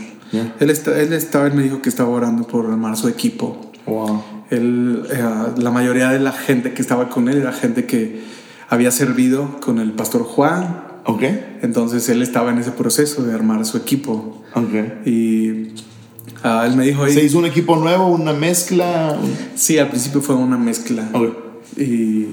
Él, 0.60 0.70
está, 0.72 1.00
él 1.00 1.14
estaba, 1.14 1.46
él 1.46 1.54
me 1.54 1.62
dijo 1.62 1.82
que 1.82 1.90
estaba 1.90 2.10
orando 2.10 2.48
por 2.48 2.66
armar 2.66 2.98
su 2.98 3.08
equipo. 3.08 3.72
Wow. 3.86 4.24
Él, 4.50 5.04
eh, 5.12 5.24
la 5.58 5.72
mayoría 5.72 6.10
de 6.10 6.20
la 6.20 6.32
gente 6.32 6.74
que 6.74 6.82
estaba 6.82 7.10
con 7.10 7.30
él 7.30 7.38
era 7.38 7.54
gente 7.54 7.86
que 7.86 8.22
había 8.70 8.92
servido 8.92 9.60
con 9.62 9.80
el 9.80 9.92
pastor 9.92 10.24
Juan. 10.24 10.93
Ok. 11.06 11.24
Entonces 11.62 12.08
él 12.10 12.22
estaba 12.22 12.52
en 12.52 12.60
ese 12.60 12.72
proceso 12.72 13.24
de 13.24 13.34
armar 13.34 13.66
su 13.66 13.78
equipo. 13.78 14.44
Ok. 14.54 15.06
Y 15.08 15.74
ah, 16.44 16.66
él 16.66 16.76
me 16.76 16.86
dijo... 16.86 17.08
¿Se 17.08 17.24
hizo 17.24 17.38
un 17.38 17.46
equipo 17.46 17.76
nuevo, 17.76 18.08
una 18.08 18.34
mezcla? 18.34 19.18
Sí, 19.56 19.78
al 19.78 19.90
principio 19.90 20.22
fue 20.22 20.36
una 20.36 20.58
mezcla. 20.58 21.10
Ok. 21.14 21.38
Y 21.78 22.28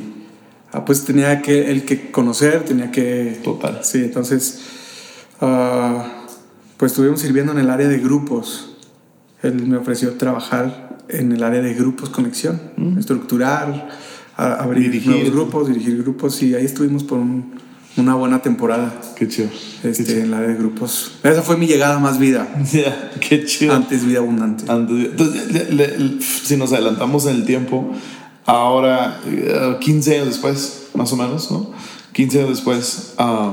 ah, 0.73 0.85
pues 0.85 1.05
tenía 1.05 1.43
que 1.43 1.71
él 1.71 1.85
que 1.85 2.11
conocer, 2.11 2.65
tenía 2.65 2.91
que... 2.91 3.41
Total. 3.43 3.81
Sí, 3.83 3.99
entonces... 3.99 4.61
Uh, 5.41 6.21
pues 6.77 6.93
estuvimos 6.93 7.21
sirviendo 7.21 7.53
en 7.53 7.59
el 7.59 7.69
área 7.69 7.89
de 7.89 7.99
grupos. 7.99 8.75
Él 9.43 9.67
me 9.67 9.77
ofreció 9.77 10.15
trabajar 10.15 10.99
en 11.09 11.33
el 11.33 11.43
área 11.43 11.61
de 11.61 11.75
grupos 11.75 12.09
conexión, 12.09 12.59
mm. 12.77 12.99
estructurar, 12.99 13.89
abrir 14.37 14.91
dirigir. 14.91 15.31
grupos, 15.31 15.69
dirigir 15.69 16.03
grupos 16.03 16.43
y 16.43 16.55
ahí 16.55 16.65
estuvimos 16.65 17.05
por 17.05 17.21
una 17.97 18.15
buena 18.15 18.43
temporada. 18.43 19.01
Qué 19.17 19.29
chido. 19.29 19.49
Este, 19.83 20.21
En 20.21 20.35
área 20.35 20.49
de 20.49 20.55
grupos. 20.55 21.13
Esa 21.23 21.43
fue 21.43 21.57
mi 21.57 21.67
llegada 21.67 21.99
más 21.99 22.19
vida. 22.19 22.49
qué 23.21 23.45
chido. 23.45 23.75
Antes 23.75 24.05
vida 24.05 24.19
abundante. 24.19 24.65
Entonces, 24.69 26.27
si 26.45 26.57
nos 26.57 26.73
adelantamos 26.73 27.27
en 27.27 27.37
el 27.37 27.45
tiempo, 27.45 27.93
ahora, 28.47 29.21
15 29.81 30.11
eh, 30.11 30.17
años 30.17 30.29
después, 30.29 30.89
más 30.95 31.13
o 31.13 31.17
menos, 31.17 31.51
¿no? 31.51 31.71
15 32.13 32.39
años 32.39 32.51
después, 32.51 33.15
uh, 33.19 33.53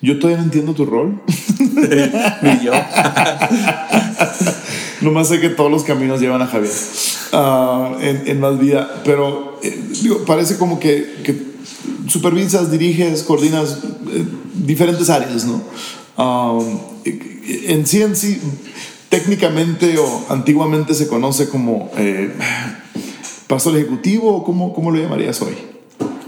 yo 0.00 0.18
todavía 0.18 0.38
no 0.38 0.44
entiendo 0.44 0.74
tu 0.74 0.84
rol. 0.84 1.22
Ni 1.58 2.64
yo. 2.64 2.72
Nomás 5.02 5.28
sé 5.28 5.40
que 5.40 5.48
todos 5.48 5.70
los 5.70 5.84
caminos 5.84 6.20
llevan 6.20 6.42
a 6.42 6.46
Javier 6.46 6.72
ah, 7.32 7.96
en, 8.00 8.40
más 8.40 8.58
vida. 8.58 9.02
Pero 9.04 9.58
eh, 9.62 9.80
digo, 10.00 10.24
parece 10.24 10.58
como 10.58 10.78
que, 10.78 11.22
que, 11.24 11.51
supervisas, 12.08 12.70
diriges, 12.70 13.22
coordinas 13.22 13.78
eh, 14.10 14.24
diferentes 14.54 15.10
áreas, 15.10 15.44
¿no? 15.44 15.62
Ah, 16.16 16.58
en 17.04 17.86
sí, 17.86 18.02
en 18.02 18.16
sí, 18.16 18.40
técnicamente 19.08 19.98
o 19.98 20.26
antiguamente 20.28 20.94
se 20.94 21.06
conoce 21.08 21.48
como 21.48 21.90
eh, 21.96 22.32
pastor 23.46 23.76
ejecutivo. 23.76 24.44
¿Cómo, 24.44 24.72
¿Cómo 24.72 24.90
lo 24.90 25.00
llamarías 25.00 25.40
hoy? 25.42 25.54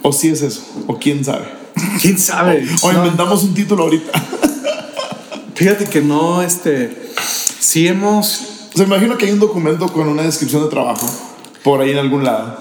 ¿O 0.02 0.12
si 0.12 0.28
es 0.28 0.42
eso? 0.42 0.62
¿O 0.86 0.98
quién 0.98 1.24
sabe? 1.24 1.46
¿Quién 2.00 2.18
sabe? 2.18 2.66
O, 2.82 2.92
inventamos 2.92 3.42
un 3.42 3.54
título 3.54 3.84
ahorita. 3.84 4.12
Fíjate 5.54 5.86
que 5.86 6.00
no, 6.00 6.42
este. 6.42 7.10
Sí 7.58 7.88
hemos. 7.88 8.68
O 8.74 8.76
sea, 8.76 8.86
imagino 8.86 9.16
que 9.16 9.26
hay 9.26 9.32
un 9.32 9.40
documento 9.40 9.92
con 9.92 10.08
una 10.08 10.22
descripción 10.22 10.62
de 10.64 10.68
trabajo 10.68 11.06
por 11.62 11.80
ahí 11.80 11.92
en 11.92 11.98
algún 11.98 12.24
lado. 12.24 12.58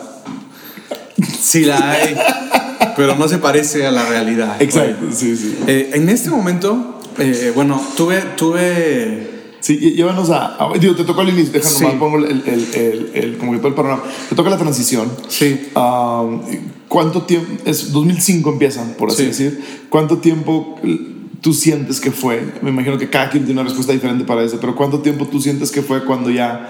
Sí 1.41 1.66
la 1.66 1.91
hay, 1.91 2.16
pero 2.95 3.15
no 3.15 3.27
se 3.27 3.38
parece 3.38 3.86
a 3.86 3.91
la 3.91 4.05
realidad. 4.05 4.61
Exacto, 4.61 5.07
sí, 5.11 5.36
sí. 5.36 5.57
Eh, 5.67 5.91
en 5.93 6.09
este 6.09 6.29
momento, 6.29 6.99
eh, 7.17 7.51
bueno, 7.55 7.81
tuve, 7.95 8.21
tuve 8.36 9.34
Sí, 9.63 9.77
llévanos 9.77 10.29
a, 10.29 10.57
Digo, 10.77 10.93
te 10.93 11.05
tocó 11.05 11.21
el 11.21 11.29
inicio, 11.29 11.53
déjame 11.53 11.79
nomás, 11.79 11.95
pongo 11.95 12.17
el, 12.17 12.43
el, 12.45 13.11
el, 13.13 13.38
como 13.38 13.53
que 13.53 13.59
todo 13.59 13.69
el 13.69 13.73
panorama. 13.75 14.03
Te 14.27 14.36
toca 14.36 14.49
la 14.49 14.57
transición. 14.57 15.09
Sí. 15.29 15.69
¿Cuánto 16.89 17.21
tiempo? 17.21 17.49
Es 17.63 17.93
2005 17.93 18.51
empiezan, 18.51 18.95
por 18.95 19.09
así 19.09 19.25
decir. 19.25 19.63
¿Cuánto 19.88 20.17
tiempo 20.17 20.77
tú 21.39 21.53
sientes 21.53 22.01
que 22.01 22.11
fue? 22.11 22.45
Me 22.61 22.71
imagino 22.71 22.97
que 22.97 23.09
cada 23.09 23.29
quien 23.29 23.45
tiene 23.45 23.61
una 23.61 23.69
respuesta 23.69 23.93
diferente 23.93 24.25
para 24.25 24.43
eso, 24.43 24.57
pero 24.59 24.75
¿cuánto 24.75 24.99
tiempo 24.99 25.27
tú 25.27 25.39
sientes 25.39 25.71
que 25.71 25.81
fue 25.81 26.03
cuando 26.03 26.29
ya 26.29 26.69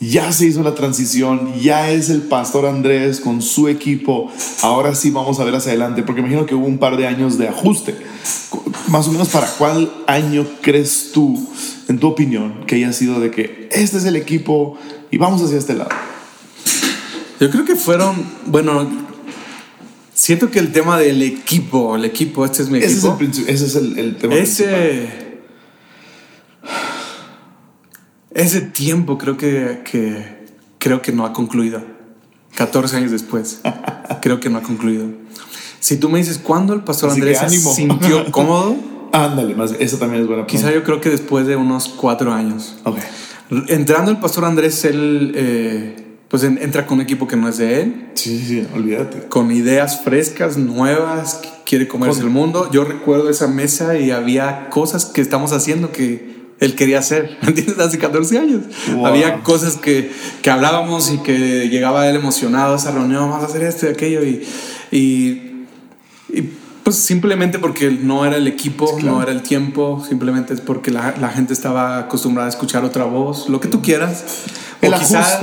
ya 0.00 0.30
se 0.32 0.46
hizo 0.46 0.62
la 0.62 0.74
transición, 0.74 1.54
ya 1.60 1.90
es 1.90 2.08
el 2.08 2.22
pastor 2.22 2.66
Andrés 2.66 3.20
con 3.20 3.42
su 3.42 3.68
equipo, 3.68 4.30
ahora 4.62 4.94
sí 4.94 5.10
vamos 5.10 5.40
a 5.40 5.44
ver 5.44 5.54
hacia 5.56 5.72
adelante, 5.72 6.02
porque 6.02 6.20
imagino 6.20 6.46
que 6.46 6.54
hubo 6.54 6.66
un 6.66 6.78
par 6.78 6.96
de 6.96 7.06
años 7.06 7.38
de 7.38 7.48
ajuste. 7.48 7.96
Más 8.88 9.08
o 9.08 9.12
menos 9.12 9.28
para 9.28 9.46
cuál 9.46 9.92
año 10.06 10.46
crees 10.62 11.10
tú 11.12 11.48
en 11.88 11.98
tu 11.98 12.06
opinión, 12.06 12.64
que 12.66 12.76
haya 12.76 12.92
sido 12.92 13.18
de 13.18 13.30
que 13.30 13.68
este 13.72 13.98
es 13.98 14.04
el 14.04 14.16
equipo 14.16 14.78
y 15.10 15.18
vamos 15.18 15.42
hacia 15.42 15.58
este 15.58 15.74
lado? 15.74 15.90
Yo 17.40 17.50
creo 17.50 17.64
que 17.64 17.76
fueron, 17.76 18.16
bueno, 18.46 18.88
siento 20.14 20.50
que 20.50 20.58
el 20.58 20.72
tema 20.72 20.98
del 20.98 21.22
equipo, 21.22 21.96
el 21.96 22.04
equipo, 22.04 22.44
este 22.44 22.62
es 22.62 22.68
mi 22.68 22.78
equipo. 22.78 23.16
Ese 23.20 23.34
es 23.38 23.44
el, 23.44 23.48
ese 23.48 23.66
es 23.66 23.74
el, 23.76 24.16
tema 24.16 24.34
ese, 24.34 25.27
Ese 28.38 28.60
tiempo 28.60 29.18
creo 29.18 29.36
que, 29.36 29.80
que, 29.90 30.24
creo 30.78 31.02
que 31.02 31.10
no 31.10 31.26
ha 31.26 31.32
concluido. 31.32 31.82
14 32.54 32.96
años 32.96 33.10
después, 33.10 33.60
creo 34.22 34.38
que 34.38 34.48
no 34.48 34.58
ha 34.58 34.62
concluido. 34.62 35.06
Si 35.80 35.96
tú 35.96 36.08
me 36.08 36.18
dices, 36.18 36.38
¿cuándo 36.38 36.72
el 36.72 36.82
pastor 36.82 37.10
Andrés 37.10 37.38
se 37.40 37.48
sintió 37.50 38.24
cómodo? 38.30 38.76
Ándale, 39.12 39.56
más, 39.56 39.74
eso 39.80 39.96
también 39.96 40.22
es 40.22 40.28
buena 40.28 40.46
Quizá 40.46 40.72
yo 40.72 40.84
creo 40.84 41.00
que 41.00 41.10
después 41.10 41.48
de 41.48 41.56
unos 41.56 41.88
cuatro 41.88 42.32
años. 42.32 42.76
Ok. 42.84 42.98
Entrando 43.66 44.12
el 44.12 44.18
pastor 44.18 44.44
Andrés, 44.44 44.84
él 44.84 45.32
eh, 45.34 45.96
pues 46.28 46.44
entra 46.44 46.86
con 46.86 46.98
un 46.98 47.02
equipo 47.02 47.26
que 47.26 47.36
no 47.36 47.48
es 47.48 47.58
de 47.58 47.80
él. 47.80 48.10
Sí, 48.14 48.38
sí, 48.38 48.64
olvídate. 48.72 49.26
Con 49.26 49.50
ideas 49.50 50.02
frescas, 50.04 50.56
nuevas, 50.56 51.40
quiere 51.66 51.88
comerse 51.88 52.20
el 52.20 52.30
mundo. 52.30 52.70
Yo 52.70 52.84
recuerdo 52.84 53.30
esa 53.30 53.48
mesa 53.48 53.98
y 53.98 54.12
había 54.12 54.68
cosas 54.70 55.06
que 55.06 55.22
estamos 55.22 55.52
haciendo 55.52 55.90
que 55.90 56.37
él 56.60 56.74
quería 56.74 56.98
hacer, 56.98 57.38
¿me 57.42 57.48
entiendes? 57.48 57.78
Hace 57.78 57.98
14 57.98 58.38
años. 58.38 58.62
Había 59.04 59.42
cosas 59.42 59.76
que, 59.76 60.10
que, 60.42 60.50
hablábamos 60.50 61.10
y 61.10 61.18
que 61.18 61.68
llegaba 61.68 62.08
él 62.08 62.16
emocionado 62.16 62.74
a 62.74 62.76
esa 62.76 62.90
reunión, 62.90 63.30
vamos 63.30 63.44
a 63.44 63.46
hacer 63.46 63.62
esto 63.62 63.86
y 63.86 63.90
aquello 63.90 64.24
y, 64.24 64.46
y, 64.90 65.66
y 66.28 66.42
pues 66.82 66.96
simplemente 66.96 67.58
porque 67.58 67.90
no 67.90 68.24
era 68.24 68.36
el 68.36 68.46
equipo, 68.46 68.98
no 69.02 69.22
era 69.22 69.30
el 69.30 69.42
tiempo, 69.42 70.04
simplemente 70.08 70.54
es 70.54 70.60
porque 70.60 70.90
la, 70.90 71.14
la, 71.20 71.28
gente 71.28 71.52
estaba 71.52 71.98
acostumbrada 71.98 72.46
a 72.46 72.50
escuchar 72.50 72.84
otra 72.84 73.04
voz, 73.04 73.48
lo 73.48 73.60
que 73.60 73.68
tú 73.68 73.82
quieras. 73.82 74.24
El 74.80 74.94
quizá, 74.94 75.40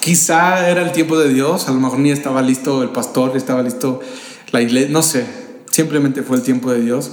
quizá 0.00 0.68
era 0.68 0.82
el 0.82 0.92
tiempo 0.92 1.18
de 1.18 1.32
Dios, 1.32 1.68
a 1.68 1.72
lo 1.72 1.80
mejor 1.80 1.98
ni 1.98 2.10
estaba 2.10 2.40
listo 2.40 2.82
el 2.82 2.90
pastor, 2.90 3.32
ni 3.32 3.38
estaba 3.38 3.62
listo 3.62 4.00
la 4.52 4.62
iglesia, 4.62 4.90
no 4.92 5.02
sé, 5.02 5.26
simplemente 5.72 6.22
fue 6.22 6.36
el 6.36 6.42
tiempo 6.42 6.70
de 6.70 6.80
Dios, 6.80 7.10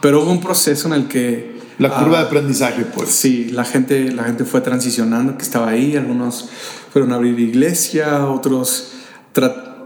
pero 0.00 0.22
hubo 0.22 0.30
un 0.30 0.40
proceso 0.40 0.88
en 0.88 0.94
el 0.94 1.08
que... 1.08 1.59
La 1.80 1.88
curva 1.88 2.18
de 2.18 2.24
ah, 2.24 2.26
aprendizaje, 2.26 2.84
pues. 2.84 3.08
Sí, 3.08 3.48
la 3.52 3.64
gente, 3.64 4.12
la 4.12 4.24
gente 4.24 4.44
fue 4.44 4.60
transicionando, 4.60 5.38
que 5.38 5.42
estaba 5.42 5.68
ahí, 5.68 5.96
algunos 5.96 6.50
fueron 6.92 7.10
a 7.12 7.14
abrir 7.14 7.40
iglesia, 7.40 8.26
otros 8.26 8.92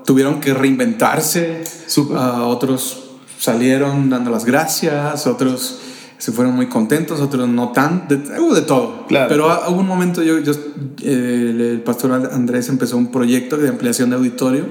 tuvieron 0.05 0.41
que 0.41 0.55
reinventarse, 0.55 1.63
uh, 1.97 2.15
otros 2.47 3.05
salieron 3.39 4.11
dando 4.11 4.33
las 4.33 4.45
gracias, 4.45 5.29
otros 5.29 5.79
se 6.19 6.33
fueron 6.33 6.57
muy 6.57 6.67
contentos, 6.67 7.21
otros 7.21 7.49
no 7.49 7.71
tan, 7.71 8.09
de, 8.09 8.17
hubo 8.41 8.57
de 8.57 8.63
todo. 8.63 9.07
Claro. 9.07 9.29
Pero 9.29 9.47
hubo 9.69 9.79
un 9.79 9.87
momento, 9.87 10.21
yo, 10.25 10.41
yo 10.41 10.53
el 11.01 11.81
pastor 11.85 12.29
Andrés 12.33 12.69
empezó 12.71 12.97
un 12.97 13.13
proyecto 13.13 13.57
de 13.57 13.69
ampliación 13.69 14.11
de 14.11 14.17
auditorio, 14.17 14.67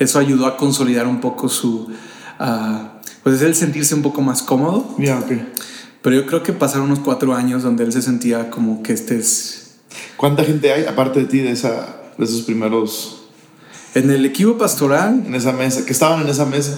eso 0.00 0.18
ayudó 0.18 0.48
a 0.48 0.56
consolidar 0.56 1.06
un 1.06 1.20
poco 1.20 1.48
su, 1.48 1.88
uh, 2.40 3.00
pues 3.22 3.40
el 3.42 3.54
sentirse 3.54 3.94
un 3.94 4.02
poco 4.02 4.22
más 4.22 4.42
cómodo. 4.42 4.96
Ya, 4.98 5.20
okay. 5.20 5.46
Pero 6.04 6.16
yo 6.16 6.26
creo 6.26 6.42
que 6.42 6.52
pasaron 6.52 6.88
unos 6.88 6.98
cuatro 6.98 7.34
años 7.34 7.62
donde 7.62 7.82
él 7.82 7.90
se 7.90 8.02
sentía 8.02 8.50
como 8.50 8.82
que 8.82 8.92
este 8.92 9.16
es... 9.16 9.76
¿Cuánta 10.18 10.44
gente 10.44 10.70
hay 10.70 10.84
aparte 10.84 11.20
de 11.20 11.24
ti 11.24 11.38
de, 11.38 11.50
esa, 11.50 11.96
de 12.18 12.24
esos 12.26 12.42
primeros... 12.42 13.22
En 13.94 14.10
el 14.10 14.26
equipo 14.26 14.58
pastoral... 14.58 15.24
En 15.26 15.34
esa 15.34 15.52
mesa, 15.52 15.86
que 15.86 15.92
estaban 15.92 16.20
en 16.20 16.28
esa 16.28 16.44
mesa. 16.44 16.76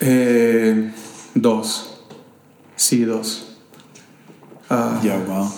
Eh, 0.00 0.92
dos. 1.36 2.00
Sí, 2.74 3.04
dos. 3.04 3.46
Ah, 4.68 5.00
Ya, 5.04 5.18
wow. 5.18 5.52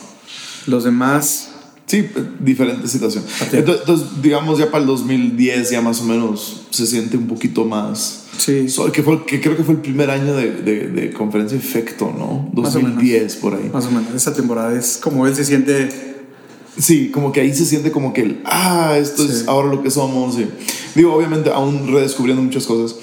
Los 0.66 0.84
demás, 0.84 1.52
Sí, 1.86 2.04
diferente 2.40 2.88
situación. 2.88 3.22
Entonces, 3.52 3.80
entonces, 3.82 4.06
digamos, 4.22 4.58
ya 4.58 4.70
para 4.72 4.80
el 4.82 4.86
2010 4.88 5.70
ya 5.70 5.80
más 5.80 6.00
o 6.00 6.04
menos 6.04 6.62
se 6.70 6.84
siente 6.86 7.16
un 7.16 7.28
poquito 7.28 7.64
más... 7.64 8.24
sí. 8.38 8.68
So- 8.68 8.90
que, 8.90 9.04
fue, 9.04 9.24
que 9.24 9.40
creo 9.40 9.56
que 9.56 9.62
fue 9.62 9.74
el 9.74 9.80
primer 9.80 10.10
año 10.10 10.34
de, 10.34 10.50
de, 10.50 10.88
de 10.88 11.12
conferencia 11.12 11.56
efecto, 11.56 12.06
¿no? 12.16 12.50
Más 12.60 12.74
o 12.74 12.78
menos. 12.78 12.94
2010 12.96 13.36
por 13.36 13.54
ahí. 13.54 13.70
Más 13.72 13.86
o 13.86 13.90
menos, 13.92 14.12
esa 14.14 14.34
temporada 14.34 14.76
es 14.76 14.96
como 15.00 15.26
él 15.28 15.34
se 15.36 15.44
siente. 15.44 15.88
Sí, 16.76 17.10
como 17.10 17.30
que 17.32 17.40
ahí 17.40 17.54
se 17.54 17.64
siente 17.64 17.90
como 17.92 18.12
que 18.12 18.22
el, 18.22 18.40
ah, 18.44 18.96
esto 19.00 19.22
Sí. 19.24 19.30
es 19.32 19.48
ahora 19.48 19.68
lo 19.68 19.82
que 19.82 19.90
somos. 19.90 20.34
sí. 20.34 20.46
Digo, 20.96 21.14
obviamente 21.14 21.50
aún 21.50 21.86
redescubriendo 21.92 22.42
muchas 22.42 22.66
cosas. 22.66 22.98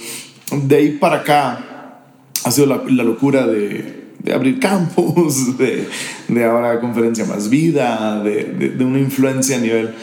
De 0.52 0.76
ahí 0.76 0.98
para 1.00 1.18
acá 1.22 2.02
ha 2.44 2.52
sido 2.52 2.68
la, 2.68 2.84
la 2.88 3.04
locura 3.04 3.48
de, 3.48 4.03
de 4.24 4.34
abrir 4.34 4.60
campus, 4.60 5.58
de, 5.58 5.88
de 6.28 6.46
ahora 6.46 6.80
conferencia 6.80 7.26
más 7.26 7.50
vida, 7.50 8.22
de, 8.24 8.46
de, 8.46 8.70
de 8.70 8.86
una 8.86 9.00
influencia 9.00 9.58
a 9.58 9.60
nivel 9.60 9.94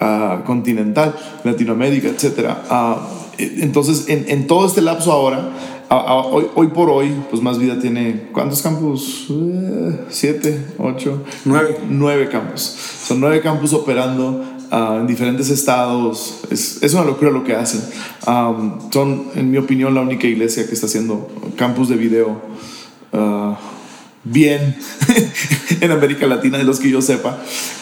ah, 0.00 0.42
continental, 0.46 1.14
Latinoamérica, 1.44 2.08
etc. 2.08 2.50
entonces, 3.38 4.08
en, 4.08 4.24
en 4.28 4.46
todo 4.46 4.66
este 4.66 4.80
lapso 4.80 5.12
ahora, 5.12 5.52
hoy, 5.90 6.46
hoy 6.54 6.68
por 6.68 6.90
hoy, 6.90 7.12
pues 7.30 7.42
más 7.42 7.58
vida 7.58 7.78
tiene, 7.78 8.28
¿cuántos 8.32 8.62
campus? 8.62 9.26
Eh, 9.30 10.00
¿Siete? 10.08 10.64
¿Ocho? 10.78 11.22
Nueve. 11.44 11.78
nueve 11.88 12.28
campus. 12.28 12.62
Son 12.62 13.20
nueve 13.20 13.40
campus 13.40 13.72
operando 13.72 14.42
ah, 14.70 14.96
en 15.00 15.06
diferentes 15.06 15.50
estados. 15.50 16.40
Es, 16.50 16.82
es 16.82 16.94
una 16.94 17.04
locura 17.04 17.30
lo 17.30 17.44
que 17.44 17.54
hacen. 17.54 17.82
Son, 18.90 19.26
en 19.34 19.50
mi 19.50 19.58
opinión, 19.58 19.94
la 19.94 20.00
única 20.00 20.26
iglesia 20.26 20.66
que 20.66 20.74
está 20.74 20.86
haciendo 20.86 21.28
campus 21.56 21.88
de 21.88 21.96
video 21.96 22.40
ah, 23.16 23.58
bien 24.24 24.76
en 25.80 25.90
América 25.90 26.26
Latina, 26.26 26.58
de 26.58 26.64
los 26.64 26.78
que 26.78 26.90
yo 26.90 27.02
sepa. 27.02 27.38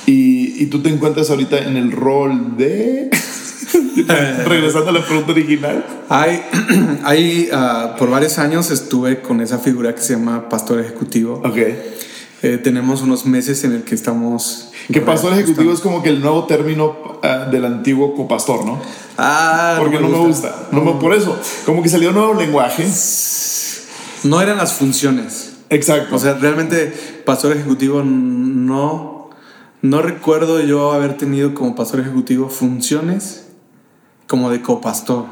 Y, 0.06 0.62
y 0.62 0.66
tú 0.66 0.80
te 0.80 0.88
encuentras 0.88 1.28
ahorita 1.30 1.58
en 1.58 1.76
el 1.76 1.92
rol 1.92 2.56
de... 2.56 3.10
Regresando 4.46 4.90
a 4.90 4.92
la 4.92 5.04
pregunta 5.04 5.32
original. 5.32 5.84
Hay, 6.08 6.42
hay 7.04 7.48
ah, 7.52 7.96
por 7.98 8.10
varios 8.10 8.38
años 8.38 8.70
estuve 8.70 9.20
con 9.20 9.40
esa 9.40 9.58
figura 9.58 9.94
que 9.94 10.00
se 10.02 10.14
llama 10.14 10.48
pastor 10.48 10.80
ejecutivo. 10.80 11.42
Ok. 11.44 11.56
Eh, 11.56 12.58
tenemos 12.62 13.00
unos 13.02 13.24
meses 13.24 13.64
en 13.64 13.72
el 13.72 13.82
que 13.84 13.94
estamos. 13.94 14.70
Que 14.92 15.00
pastor 15.00 15.32
ejecutivo 15.32 15.72
es 15.72 15.80
como 15.80 16.02
que 16.02 16.10
el 16.10 16.20
nuevo 16.20 16.44
término 16.44 17.18
ah, 17.22 17.48
del 17.50 17.64
antiguo 17.64 18.14
copastor, 18.14 18.66
¿no? 18.66 18.80
Ah, 19.16 19.76
Porque 19.78 19.98
no 19.98 20.08
me 20.08 20.18
gusta. 20.18 20.68
No 20.70 20.82
me- 20.82 20.92
por 21.00 21.14
eso, 21.14 21.38
como 21.64 21.82
que 21.82 21.88
salió 21.88 22.10
un 22.10 22.16
nuevo 22.16 22.34
lenguaje. 22.34 22.84
No 24.24 24.40
eran 24.40 24.56
las 24.56 24.72
funciones. 24.74 25.52
Exacto. 25.70 26.16
O 26.16 26.18
sea, 26.18 26.34
realmente 26.34 26.92
pastor 27.24 27.52
ejecutivo 27.52 28.02
no, 28.02 29.30
no 29.82 30.02
recuerdo 30.02 30.60
yo 30.60 30.92
haber 30.92 31.16
tenido 31.16 31.54
como 31.54 31.74
pastor 31.74 32.00
ejecutivo 32.00 32.48
funciones 32.48 33.46
como 34.26 34.50
de 34.50 34.60
copastor. 34.62 35.26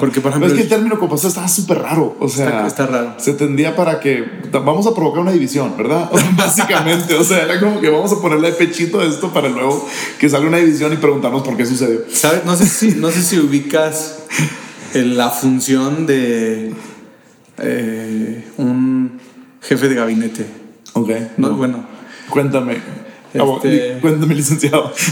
Porque, 0.00 0.22
por 0.22 0.32
Pero 0.32 0.46
ejemplo, 0.46 0.46
es 0.48 0.54
que 0.54 0.62
el 0.62 0.68
término 0.70 0.98
copastor 0.98 1.28
estaba 1.28 1.48
súper 1.48 1.80
raro. 1.80 2.16
O 2.18 2.26
sea, 2.28 2.46
Está- 2.46 2.66
está 2.66 2.86
raro. 2.86 3.14
Se 3.18 3.34
tendía 3.34 3.76
para 3.76 4.00
que 4.00 4.24
vamos 4.50 4.86
a 4.86 4.94
provocar 4.94 5.20
una 5.20 5.32
división, 5.32 5.74
¿verdad? 5.76 6.10
Básicamente. 6.36 7.14
O 7.14 7.22
sea, 7.24 7.42
era 7.42 7.60
como 7.60 7.78
que 7.78 7.90
vamos 7.90 8.10
a 8.10 8.20
ponerle 8.20 8.52
de 8.52 8.56
pechito 8.56 9.00
a 9.00 9.04
esto 9.04 9.30
para 9.34 9.50
luego 9.50 9.86
que 10.18 10.30
salga 10.30 10.48
una 10.48 10.56
división 10.58 10.92
y 10.94 10.96
preguntarnos 10.96 11.42
por 11.42 11.56
qué 11.58 11.66
sucedió. 11.66 12.00
¿sabes? 12.10 12.44
No 12.46 12.56
sé 12.56 12.66
si, 12.66 12.92
no 12.92 13.10
sé 13.10 13.22
si 13.22 13.38
ubicas 13.38 14.20
en 14.94 15.18
la 15.18 15.28
función 15.28 16.06
de 16.06 16.72
eh, 17.62 18.44
un 18.58 19.18
jefe 19.62 19.88
de 19.88 19.94
gabinete. 19.94 20.46
Ok. 20.94 21.10
No, 21.38 21.54
bueno, 21.56 21.86
Cuéntame. 22.28 22.76
Este- 23.34 23.98
Cuéntame, 24.00 24.34
licenciado. 24.34 24.92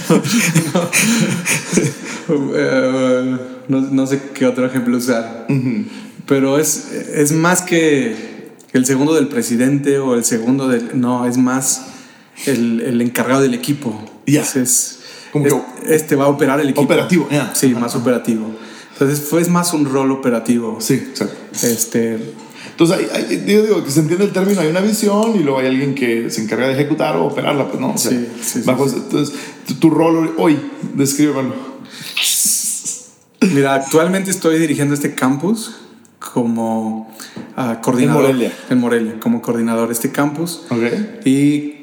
Eh, 2.32 3.36
no, 3.68 3.80
no 3.80 4.06
sé 4.06 4.20
qué 4.34 4.46
otro 4.46 4.64
ejemplo 4.66 4.96
usar. 4.96 5.46
Pero 6.26 6.58
es, 6.58 6.92
es 6.92 7.32
más 7.32 7.62
que 7.62 8.14
el 8.72 8.86
segundo 8.86 9.14
del 9.14 9.26
presidente 9.28 9.98
o 9.98 10.14
el 10.14 10.24
segundo 10.24 10.68
del... 10.68 10.90
No, 11.00 11.26
es 11.26 11.36
más 11.36 11.86
el, 12.46 12.80
el 12.82 13.00
encargado 13.00 13.40
del 13.42 13.54
equipo. 13.54 14.00
Ya. 14.26 14.42
Es- 14.42 14.54
es- 14.56 14.96
este 15.88 16.14
va 16.16 16.24
a 16.26 16.28
operar 16.28 16.60
el 16.60 16.68
equipo. 16.68 16.82
Operativo, 16.82 17.26
ya. 17.30 17.52
Sí, 17.54 17.74
más 17.74 17.96
operativo. 17.96 18.46
Entonces 18.92 19.20
fue 19.28 19.40
es 19.40 19.48
más 19.48 19.72
un 19.72 19.86
rol 19.86 20.10
operativo. 20.12 20.76
Sí, 20.80 20.94
exacto. 20.94 21.36
Este, 21.66 22.18
Entonces, 22.80 23.10
hay- 23.12 23.24
hay- 23.36 23.44
yo 23.46 23.62
digo 23.62 23.84
que 23.84 23.90
se 23.90 24.00
entiende 24.00 24.24
el 24.24 24.32
término, 24.32 24.58
hay 24.62 24.68
una 24.68 24.80
visión 24.80 25.34
y 25.38 25.40
luego 25.40 25.58
hay 25.58 25.66
alguien 25.66 25.94
que 25.94 26.30
se 26.30 26.40
encarga 26.42 26.66
de 26.66 26.72
ejecutar 26.72 27.14
o 27.16 27.26
operarla, 27.26 27.68
pues 27.68 27.78
no. 27.78 27.90
O 27.92 27.98
sea, 27.98 28.10
Sí, 28.12 28.26
sí, 28.42 28.60
sí, 28.60 28.62
bajo- 28.64 28.86
Entonces, 28.88 29.36
tu, 29.66 29.74
tu 29.74 29.90
rol 29.90 30.34
hoy, 30.38 30.58
descríbelo. 30.94 31.52
mira, 33.52 33.74
actualmente 33.74 34.30
estoy 34.30 34.58
dirigiendo 34.58 34.94
este 34.94 35.14
campus 35.14 35.72
como 36.32 37.14
ah, 37.56 37.80
coordinador. 37.82 38.22
En 38.24 38.28
Morelia. 38.36 38.52
En 38.70 38.78
Morelia, 38.78 39.20
como 39.20 39.42
coordinador 39.42 39.88
de 39.88 39.94
este 39.94 40.10
campus. 40.10 40.62
Ok. 40.70 41.26
Y... 41.26 41.74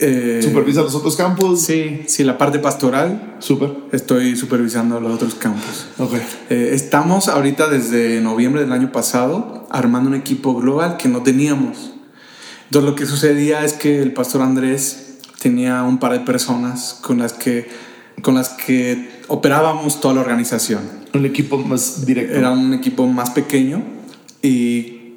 eh, 0.00 0.40
Supervisa 0.42 0.82
los 0.82 0.94
otros 0.94 1.16
campus. 1.16 1.60
Sí, 1.62 2.02
sí, 2.06 2.24
la 2.24 2.38
parte 2.38 2.58
pastoral 2.58 3.36
Súper. 3.38 3.70
estoy 3.92 4.36
supervisando 4.36 5.00
los 5.00 5.14
otros 5.14 5.34
campus. 5.34 5.86
Ok. 5.98 6.14
Eh, 6.48 6.70
estamos 6.72 7.28
ahorita 7.28 7.68
desde 7.68 8.20
noviembre 8.20 8.62
del 8.62 8.72
año 8.72 8.92
pasado 8.92 9.66
armando 9.70 10.08
un 10.08 10.16
equipo 10.16 10.54
global 10.54 10.96
que 10.96 11.08
no 11.08 11.22
teníamos. 11.22 11.92
Entonces 12.64 12.90
lo 12.90 12.96
que 12.96 13.06
sucedía 13.06 13.64
es 13.64 13.74
que 13.74 14.00
el 14.00 14.12
pastor 14.12 14.42
Andrés 14.42 15.18
tenía 15.40 15.82
un 15.82 15.98
par 15.98 16.12
de 16.12 16.20
personas 16.20 16.98
con 17.00 17.18
las 17.18 17.32
que, 17.32 17.68
con 18.22 18.34
las 18.34 18.50
que 18.50 19.10
operábamos 19.28 20.00
toda 20.00 20.14
la 20.14 20.20
organización. 20.20 20.80
Un 21.12 21.26
equipo 21.26 21.58
más 21.58 22.06
directo. 22.06 22.36
Era 22.36 22.50
un 22.50 22.72
equipo 22.72 23.06
más 23.06 23.30
pequeño 23.30 23.82
y 24.42 25.14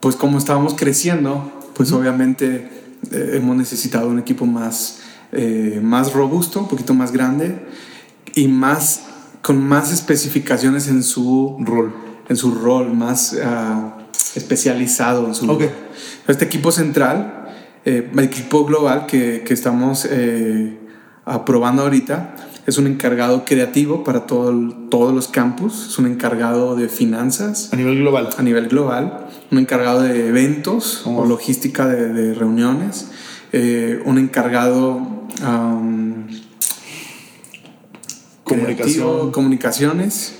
pues 0.00 0.16
como 0.16 0.38
estábamos 0.38 0.74
creciendo, 0.74 1.50
pues 1.74 1.90
obviamente 1.92 2.83
eh, 3.10 3.32
hemos 3.34 3.56
necesitado 3.56 4.08
un 4.08 4.18
equipo 4.18 4.46
más, 4.46 5.00
eh, 5.32 5.80
más 5.82 6.12
robusto, 6.12 6.60
un 6.60 6.68
poquito 6.68 6.94
más 6.94 7.12
grande 7.12 7.66
y 8.34 8.48
más 8.48 9.06
con 9.42 9.62
más 9.62 9.92
especificaciones 9.92 10.88
en 10.88 11.02
su 11.02 11.56
rol. 11.60 11.94
en 12.28 12.36
su 12.36 12.54
rol, 12.54 12.94
más 12.94 13.36
ah, 13.44 13.98
especializado 14.34 15.26
en 15.26 15.34
su. 15.34 15.58
Este 16.26 16.44
equipo 16.46 16.72
central, 16.72 17.52
eh, 17.84 18.10
el 18.10 18.18
equipo 18.20 18.64
global 18.64 19.06
que, 19.06 19.42
que 19.44 19.52
estamos 19.52 20.08
aprobando 21.26 21.82
ahorita, 21.82 22.34
es 22.66 22.78
un 22.78 22.86
encargado 22.86 23.44
creativo 23.44 24.04
para 24.04 24.26
todo 24.26 24.50
el- 24.50 24.74
todos 24.90 25.14
los 25.14 25.28
campus, 25.28 25.88
es 25.90 25.98
un 25.98 26.06
encargado 26.06 26.76
de 26.76 26.88
finanzas 26.88 27.70
A 27.72 27.76
nivel 27.76 27.98
global. 27.98 28.28
a 28.36 28.42
nivel 28.42 28.68
global, 28.68 29.26
un 29.50 29.58
encargado 29.58 30.02
de 30.02 30.28
eventos 30.28 31.02
Oh. 31.04 31.18
o 31.18 31.26
logística 31.26 31.86
de, 31.86 32.12
de 32.12 32.34
reuniones, 32.34 33.08
eh, 33.52 34.00
un 34.04 34.18
encargado 34.18 35.00
am, 35.42 36.26
Comunicación. 38.44 39.30
comunicaciones 39.32 40.34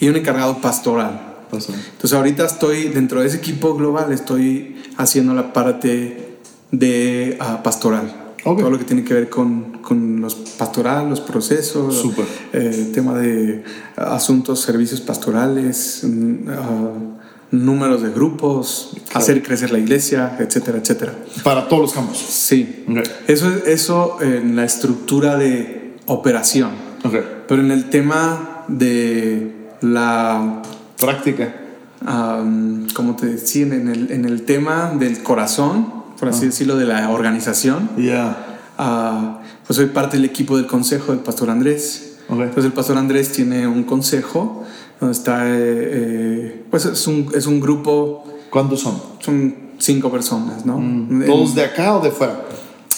y 0.00 0.08
un 0.08 0.16
encargado 0.16 0.58
pastoral. 0.58 1.20
Pasó. 1.50 1.72
Entonces 1.72 2.12
ahorita 2.12 2.44
estoy 2.46 2.88
dentro 2.88 3.20
de 3.20 3.28
ese 3.28 3.36
equipo 3.36 3.74
global, 3.76 4.12
estoy 4.12 4.76
haciendo 4.96 5.34
la 5.34 5.52
parte 5.52 6.38
de 6.72 7.36
ah, 7.40 7.62
pastoral. 7.62 8.23
Todo 8.44 8.70
lo 8.70 8.78
que 8.78 8.84
tiene 8.84 9.02
que 9.04 9.14
ver 9.14 9.28
con, 9.30 9.78
con 9.80 10.20
los 10.20 10.34
pastoral, 10.34 11.08
los 11.08 11.20
procesos, 11.20 11.96
Súper. 11.96 12.26
eh, 12.52 12.90
tema 12.92 13.18
de 13.18 13.64
asuntos, 13.96 14.60
servicios 14.60 15.00
pastorales, 15.00 16.02
mm, 16.04 16.48
ah, 16.50 16.92
números 17.50 18.02
de 18.02 18.10
grupos, 18.10 18.96
hacer 19.14 19.42
crecer 19.42 19.70
la 19.72 19.78
iglesia, 19.78 20.36
etcétera, 20.38 20.78
etcétera. 20.78 21.14
Para 21.42 21.68
todos 21.68 21.82
los 21.82 21.92
campos. 21.92 22.18
Sí, 22.18 22.84
eso, 23.26 23.50
eso 23.66 24.18
en 24.20 24.56
la 24.56 24.64
estructura 24.64 25.36
de 25.36 25.96
operación, 26.06 26.70
pero 27.48 27.62
en 27.62 27.70
el 27.70 27.88
tema 27.90 28.64
de 28.68 29.52
la 29.80 30.62
Práctica. 30.98 31.54
Am, 32.06 32.86
como 32.94 33.16
te 33.16 33.26
decía, 33.26 33.62
en 33.64 33.88
el, 33.88 34.10
en 34.12 34.24
el 34.26 34.42
tema 34.42 34.92
del 34.98 35.22
corazón, 35.22 36.03
por 36.24 36.34
así 36.34 36.46
decirlo, 36.46 36.76
de 36.76 36.86
la 36.86 37.10
organización, 37.10 37.90
Ya. 37.98 38.58
ah, 38.78 39.40
pues 39.66 39.76
soy 39.76 39.86
parte 39.86 40.16
del 40.16 40.24
equipo 40.26 40.56
del 40.56 40.66
consejo 40.66 41.12
del 41.12 41.20
pastor 41.20 41.50
Andrés. 41.50 42.16
Ok. 42.28 42.40
Entonces 42.40 42.64
el 42.66 42.72
pastor 42.72 42.96
Andrés 42.96 43.32
tiene 43.32 43.66
un 43.66 43.84
consejo 43.84 44.64
donde 45.00 45.12
está, 45.12 45.46
eh, 45.46 45.50
eh, 45.56 46.64
pues 46.70 46.86
es 46.86 47.06
un, 47.06 47.30
es 47.34 47.46
un 47.46 47.60
grupo, 47.60 48.24
¿Cuántos 48.50 48.80
son? 48.80 49.00
son 49.18 49.54
cinco 49.78 50.10
personas, 50.10 50.64
¿no? 50.64 50.78
En- 50.78 51.24
¿Todos 51.26 51.54
de 51.54 51.64
acá 51.64 51.96
o 51.96 52.00
de 52.00 52.10
fuera? 52.10 52.40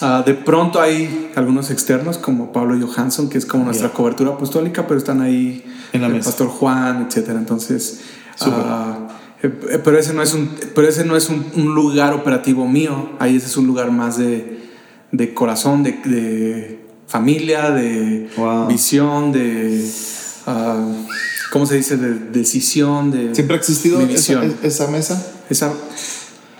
Ah, 0.02 0.22
de 0.24 0.34
pronto 0.34 0.80
hay 0.80 1.32
algunos 1.34 1.70
externos 1.70 2.18
como 2.18 2.52
Pablo 2.52 2.76
Johansson, 2.86 3.28
que 3.30 3.38
es 3.38 3.46
como 3.46 3.64
nuestra 3.64 3.88
Ya. 3.88 3.94
cobertura 3.94 4.32
apostólica, 4.32 4.86
pero 4.86 4.98
están 4.98 5.22
ahí 5.22 5.64
En 5.94 6.02
la 6.02 6.08
el 6.08 6.12
mesa. 6.14 6.26
pastor 6.30 6.48
Juan, 6.48 7.06
etcétera. 7.08 7.38
Entonces, 7.38 8.00
Súper. 8.36 8.60
Ah, 9.42 9.46
Eh, 9.48 9.80
pero 9.84 9.98
ese 9.98 10.14
no 10.14 10.22
es 10.22 10.34
un, 10.34 10.50
pero 10.74 10.88
ese 10.88 11.04
no 11.04 11.16
es 11.16 11.28
un, 11.28 11.74
lugar 11.74 12.14
operativo 12.14 12.66
mío. 12.66 13.10
Ahí 13.18 13.36
ese 13.36 13.46
es 13.46 13.56
un 13.56 13.66
lugar 13.66 13.90
más 13.90 14.18
de, 14.18 14.60
de 15.12 15.34
corazón, 15.34 15.82
de, 15.82 15.92
de, 16.04 16.86
familia, 17.06 17.70
de 17.70 18.28
visión, 18.68 19.32
de... 19.32 19.88
Uh, 20.46 21.06
¿Cómo 21.52 21.66
se 21.66 21.76
dice? 21.76 21.96
De 21.96 22.14
decisión, 22.38 23.10
de... 23.10 23.34
¿Siempre 23.34 23.56
ha 23.56 23.58
existido 23.58 24.00
esa, 24.00 24.42
esa, 24.62 24.88
mesa? 24.88 25.32
Esa, 25.48 25.72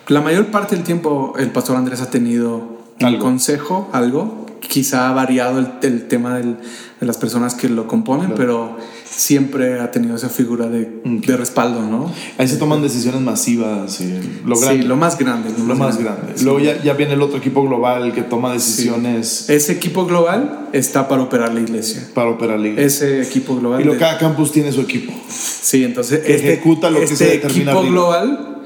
la 0.09 0.21
mayor 0.21 0.47
parte 0.47 0.77
del 0.77 0.85
tiempo 0.85 1.35
el 1.39 1.51
pastor 1.51 1.77
Andrés 1.77 2.01
ha 2.01 2.11
tenido 2.11 2.79
un 3.01 3.19
consejo, 3.19 3.91
algo. 3.93 4.47
Quizá 4.61 5.09
ha 5.09 5.13
variado 5.13 5.59
el, 5.83 6.09
tema 6.09 6.39
de 6.39 6.57
las 7.01 7.19
personas 7.19 7.55
que 7.55 7.69
lo 7.69 7.87
componen, 7.87 8.35
pero 8.37 8.77
siempre 9.17 9.81
ha 9.81 9.91
tenido 9.91 10.15
esa 10.15 10.29
figura 10.29 10.69
de, 10.69 11.01
de, 11.05 11.37
respaldo, 11.37 11.81
¿no? 11.81 12.13
Ahí 12.37 12.47
se 12.47 12.57
toman 12.57 12.83
decisiones 12.83 13.21
masivas. 13.23 14.01
Y 14.01 14.43
lo, 14.45 14.59
grande. 14.59 14.83
Sí, 14.83 14.89
lo 14.89 14.97
más 14.97 15.19
grande. 15.19 15.51
Lo, 15.67 15.75
más 15.75 15.99
grande. 15.99 16.35
Luego 16.43 16.61
ya, 16.61 16.83
ya, 16.83 16.93
viene 16.93 17.15
el 17.15 17.23
otro 17.23 17.39
equipo 17.39 17.63
global 17.65 18.13
que 18.13 18.23
toma 18.23 18.53
decisiones. 18.53 19.49
Ese 19.49 19.73
equipo 19.73 20.05
global 20.05 20.69
está 20.73 21.09
para 21.09 21.23
operar 21.23 21.55
la 21.55 21.61
iglesia. 21.61 22.07
Para 22.15 22.31
operar 22.31 22.59
la 22.59 22.69
iglesia. 22.69 22.87
Ese 22.87 23.23
equipo 23.23 23.57
global. 23.57 23.81
Y 23.81 23.85
lo, 23.85 23.97
cada 23.99 24.19
campus 24.19 24.53
tiene 24.53 24.71
su 24.71 24.83
equipo. 24.83 25.13
Sí, 25.29 25.83
entonces 25.83 26.21
este, 26.27 26.53
ejecuta 26.53 26.91
lo 26.91 26.99
que 26.99 27.05
este 27.05 27.17
se 27.17 27.25
determina. 27.27 27.73
equipo 27.73 27.87
global 27.89 28.63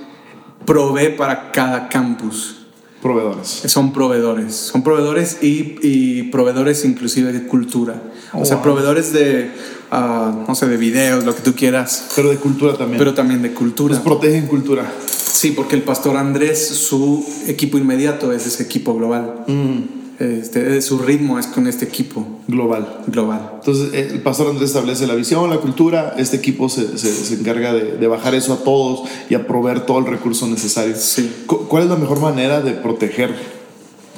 provee 0.67 1.11
para 1.17 1.53
cada 1.53 1.89
campus. 1.89 2.60
Proveedores. 3.03 3.49
Son 3.67 3.93
proveedores. 3.93 4.55
Son 4.55 4.83
proveedores 4.83 5.39
y, 5.43 5.77
y 5.83 6.25
proveedores 6.25 6.85
inclusive 6.85 7.33
de 7.33 7.47
cultura. 7.47 8.03
o 8.33 8.45
sea, 8.45 8.63
proveedores 8.63 9.13
de, 9.13 9.51
uh, 9.91 10.47
no 10.47 10.55
sé, 10.55 10.67
de 10.69 10.77
videos, 10.77 11.25
lo 11.25 11.35
que 11.35 11.43
tú 11.43 11.55
quieras. 11.55 12.11
Pero 12.15 12.31
de 12.31 12.37
cultura 12.37 12.77
también. 12.77 12.99
Pero 12.99 13.15
también 13.15 13.43
de 13.43 13.53
cultura. 13.53 13.95
Nos 13.95 14.03
protegen 14.03 14.47
cultura. 14.47 14.91
Sí, 15.07 15.53
porque 15.53 15.77
el 15.77 15.83
pastor 15.83 16.17
Andrés, 16.17 16.69
su 16.69 17.27
equipo 17.47 17.79
inmediato 17.79 18.33
es 18.33 18.47
ese 18.47 18.63
equipo 18.63 18.95
global. 18.95 19.45
Mm. 19.47 20.00
Este, 20.21 20.83
su 20.83 20.99
ritmo 20.99 21.39
es 21.39 21.47
con 21.47 21.67
este 21.67 21.87
equipo. 21.87 22.27
Global. 22.47 23.05
Global. 23.07 23.53
Entonces, 23.55 23.95
eh, 23.95 24.11
el 24.13 24.21
pastor 24.21 24.49
Andrés 24.49 24.69
establece 24.69 25.07
la 25.07 25.15
visión, 25.15 25.49
la 25.49 25.57
cultura, 25.57 26.15
este 26.19 26.37
equipo 26.37 26.69
se, 26.69 26.99
se, 26.99 27.35
encarga 27.35 27.73
de, 27.73 27.97
de, 27.97 28.07
bajar 28.07 28.35
eso 28.35 28.53
a 28.53 28.59
todos 28.59 29.09
y 29.31 29.35
a 29.35 29.47
proveer 29.47 29.87
todo 29.87 29.99
el 29.99 30.05
recurso 30.05 30.47
necesario. 30.47 30.95
Sí. 30.95 31.45
¿Cuál 31.47 31.85
es 31.85 31.89
la 31.89 31.97
mejor 31.97 32.21
manera 32.21 32.61
de 32.61 32.73
proteger 32.73 33.35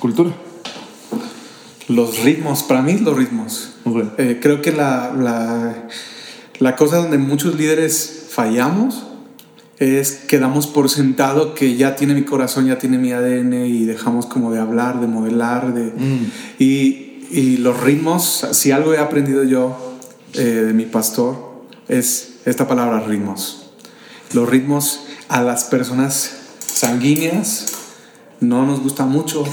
cultura? 0.00 0.32
Los 1.86 2.18
ritmos, 2.24 2.64
para 2.64 2.82
mí 2.82 2.98
los 2.98 3.16
ritmos. 3.16 3.70
Eh, 4.18 4.40
creo 4.42 4.60
que 4.60 4.72
la, 4.72 5.12
la, 5.16 5.88
la 6.58 6.74
cosa 6.74 6.96
donde 6.96 7.18
muchos 7.18 7.54
líderes 7.54 8.26
fallamos 8.28 9.04
es 9.82 10.12
que 10.12 10.38
damos 10.38 10.66
por 10.66 10.88
sentado 10.88 11.54
que 11.54 11.76
ya 11.76 11.96
tiene 11.96 12.14
mi 12.14 12.22
corazón, 12.22 12.66
ya 12.66 12.78
tiene 12.78 12.98
mi 12.98 13.12
ADN 13.12 13.52
y 13.66 13.84
dejamos 13.84 14.26
como 14.26 14.52
de 14.52 14.60
hablar, 14.60 15.00
de 15.00 15.06
modelar, 15.06 15.74
de... 15.74 15.84
Mm. 15.84 16.30
Y, 16.58 17.26
y, 17.30 17.56
los 17.58 17.80
ritmos, 17.80 18.46
si 18.52 18.70
algo 18.70 18.94
he 18.94 18.98
aprendido 18.98 19.42
yo 19.44 19.98
eh, 20.34 20.42
de 20.42 20.72
mi 20.72 20.84
pastor, 20.84 21.64
es 21.88 22.34
esta 22.44 22.68
palabra 22.68 23.00
ritmos. 23.00 23.70
Los 24.32 24.48
ritmos 24.48 25.04
a 25.28 25.42
las 25.42 25.64
personas 25.64 26.32
sanguíneas 26.58 27.81
no 28.42 28.66
nos 28.66 28.80
gusta 28.80 29.06
mucho 29.06 29.44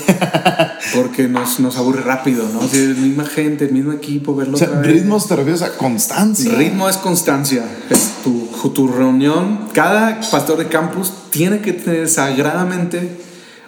porque 0.96 1.28
nos, 1.28 1.60
nos 1.60 1.78
aburre 1.78 2.02
rápido, 2.02 2.48
¿no? 2.52 2.62
Si 2.68 2.78
es 2.78 2.98
la 2.98 3.02
misma 3.02 3.26
gente, 3.26 3.66
el 3.66 3.72
mismo 3.72 3.94
equipo, 3.94 4.36
verlo. 4.36 4.56
O 4.56 4.60
sea, 4.60 4.82
ritmos 4.82 5.28
te 5.28 5.36
refieres 5.36 5.62
a 5.62 5.78
constancia. 5.78 6.54
Ritmo 6.56 6.90
es 6.90 6.98
constancia. 6.98 7.64
Es 7.90 8.16
tu, 8.24 8.48
tu 8.74 8.88
reunión. 8.88 9.70
Cada 9.74 10.20
pastor 10.32 10.58
de 10.58 10.68
campus 10.68 11.14
tiene 11.30 11.62
que 11.62 11.74
tener 11.74 12.10
sagradamente 12.10 13.18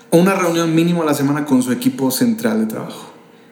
una 0.10 0.36
reunión 0.36 0.76
mínimo 0.76 1.04
a 1.04 1.06
la 1.06 1.14
semana 1.14 1.46
con 1.46 1.64
su 1.64 1.72
equipo 1.72 2.12
central 2.12 2.60
de 2.60 2.66
trabajo. 2.66 3.12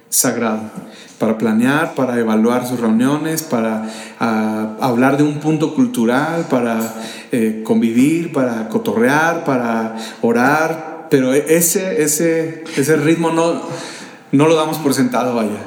Sagrado. 0.10 0.72
Para 1.20 1.38
planear, 1.38 1.96
para 1.96 2.18
evaluar 2.18 2.66
sus 2.66 2.80
reuniones, 2.80 3.44
para 3.44 3.90
uh, 4.20 4.84
hablar 4.84 5.18
de 5.18 5.24
un 5.24 5.40
punto 5.40 5.76
cultural, 5.76 6.48
para 6.50 6.96
eh, 7.32 7.62
convivir, 7.64 8.32
para 8.32 8.70
cotorrear, 8.70 9.44
para 9.44 9.98
orar, 10.22 10.99
pero 11.10 11.34
ese, 11.34 12.04
ese, 12.04 12.64
ese 12.76 12.96
ritmo 12.98 13.32
no, 13.32 13.62
no 14.32 14.48
lo 14.48 14.56
damos 14.56 14.78
por 14.78 14.94
sentado, 14.94 15.36
vaya. 15.36 15.64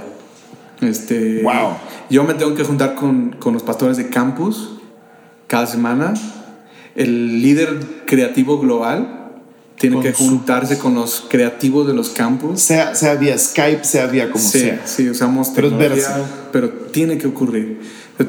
Este, 0.81 1.43
wow. 1.43 1.77
Yo 2.11 2.25
me 2.25 2.35
tengo 2.35 2.55
que 2.55 2.65
juntar 2.65 2.95
con, 2.95 3.37
con 3.39 3.55
los 3.55 3.63
pastores 3.63 3.97
de 3.97 4.09
campus 4.09 4.75
cada 5.47 5.67
semana. 5.67 6.15
El 6.95 7.41
líder 7.43 7.81
creativo 8.07 8.59
global 8.59 9.31
tiene 9.79 10.01
que 10.01 10.13
juntarse 10.13 10.79
con 10.79 10.95
los 10.95 11.25
creativos 11.29 11.87
de 11.87 11.95
los 11.95 12.11
campus. 12.11 12.61
Sea, 12.61 12.95
sea 12.95 13.15
vía 13.15 13.37
Skype, 13.39 13.85
sea 13.85 14.07
vía 14.07 14.31
como 14.31 14.45
sea. 14.45 14.83
Sí, 14.85 15.09
usamos 15.09 15.51
pero 15.55 15.71
tecnología, 15.71 16.25
pero 16.53 16.69
tiene 16.69 17.19
que 17.19 17.27
ocurrir. 17.27 17.81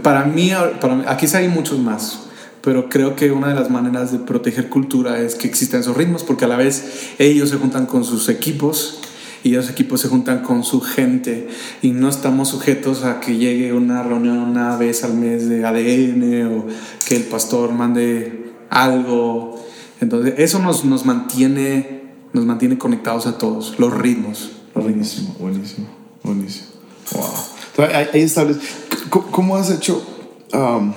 Para 0.01 0.23
mí, 0.23 0.51
para 0.79 0.95
mí, 0.95 1.03
aquí 1.07 1.27
sí 1.27 1.37
hay 1.37 1.47
muchos 1.47 1.77
más 1.77 2.23
pero 2.63 2.87
creo 2.87 3.15
que 3.15 3.31
una 3.31 3.49
de 3.49 3.55
las 3.55 3.69
maneras 3.69 4.11
de 4.13 4.19
proteger 4.19 4.69
cultura 4.69 5.19
es 5.19 5.35
que 5.35 5.47
existan 5.47 5.81
esos 5.81 5.97
ritmos, 5.97 6.23
porque 6.23 6.45
a 6.45 6.47
la 6.47 6.55
vez 6.55 7.11
ellos 7.19 7.49
se 7.49 7.57
juntan 7.57 7.85
con 7.85 8.05
sus 8.05 8.29
equipos 8.29 9.01
y 9.43 9.55
esos 9.55 9.69
equipos 9.69 9.99
se 9.99 10.07
juntan 10.07 10.43
con 10.43 10.63
su 10.63 10.79
gente 10.79 11.49
y 11.81 11.91
no 11.91 12.07
estamos 12.07 12.47
sujetos 12.47 13.03
a 13.03 13.19
que 13.19 13.35
llegue 13.35 13.73
una 13.73 14.01
reunión 14.01 14.37
una 14.37 14.77
vez 14.77 15.03
al 15.03 15.13
mes 15.13 15.49
de 15.49 15.65
ADN 15.65 16.47
o 16.57 16.65
que 17.05 17.17
el 17.17 17.23
pastor 17.23 17.73
mande 17.73 18.53
algo. 18.69 19.61
Entonces, 19.99 20.35
eso 20.37 20.59
nos, 20.59 20.85
nos 20.85 21.05
mantiene 21.05 22.03
nos 22.33 22.45
mantiene 22.45 22.77
conectados 22.77 23.27
a 23.27 23.37
todos, 23.37 23.75
los 23.77 23.93
ritmos. 23.93 24.51
buenísimo, 24.73 25.35
buenísimo, 25.39 25.87
buenísimo. 26.23 26.67
Wow. 27.11 27.85
ahí, 27.93 28.21
establece. 28.21 28.61
¿Cómo, 29.09 29.55
has 29.55 29.69
hecho? 29.69 30.03
Um, 30.51 30.93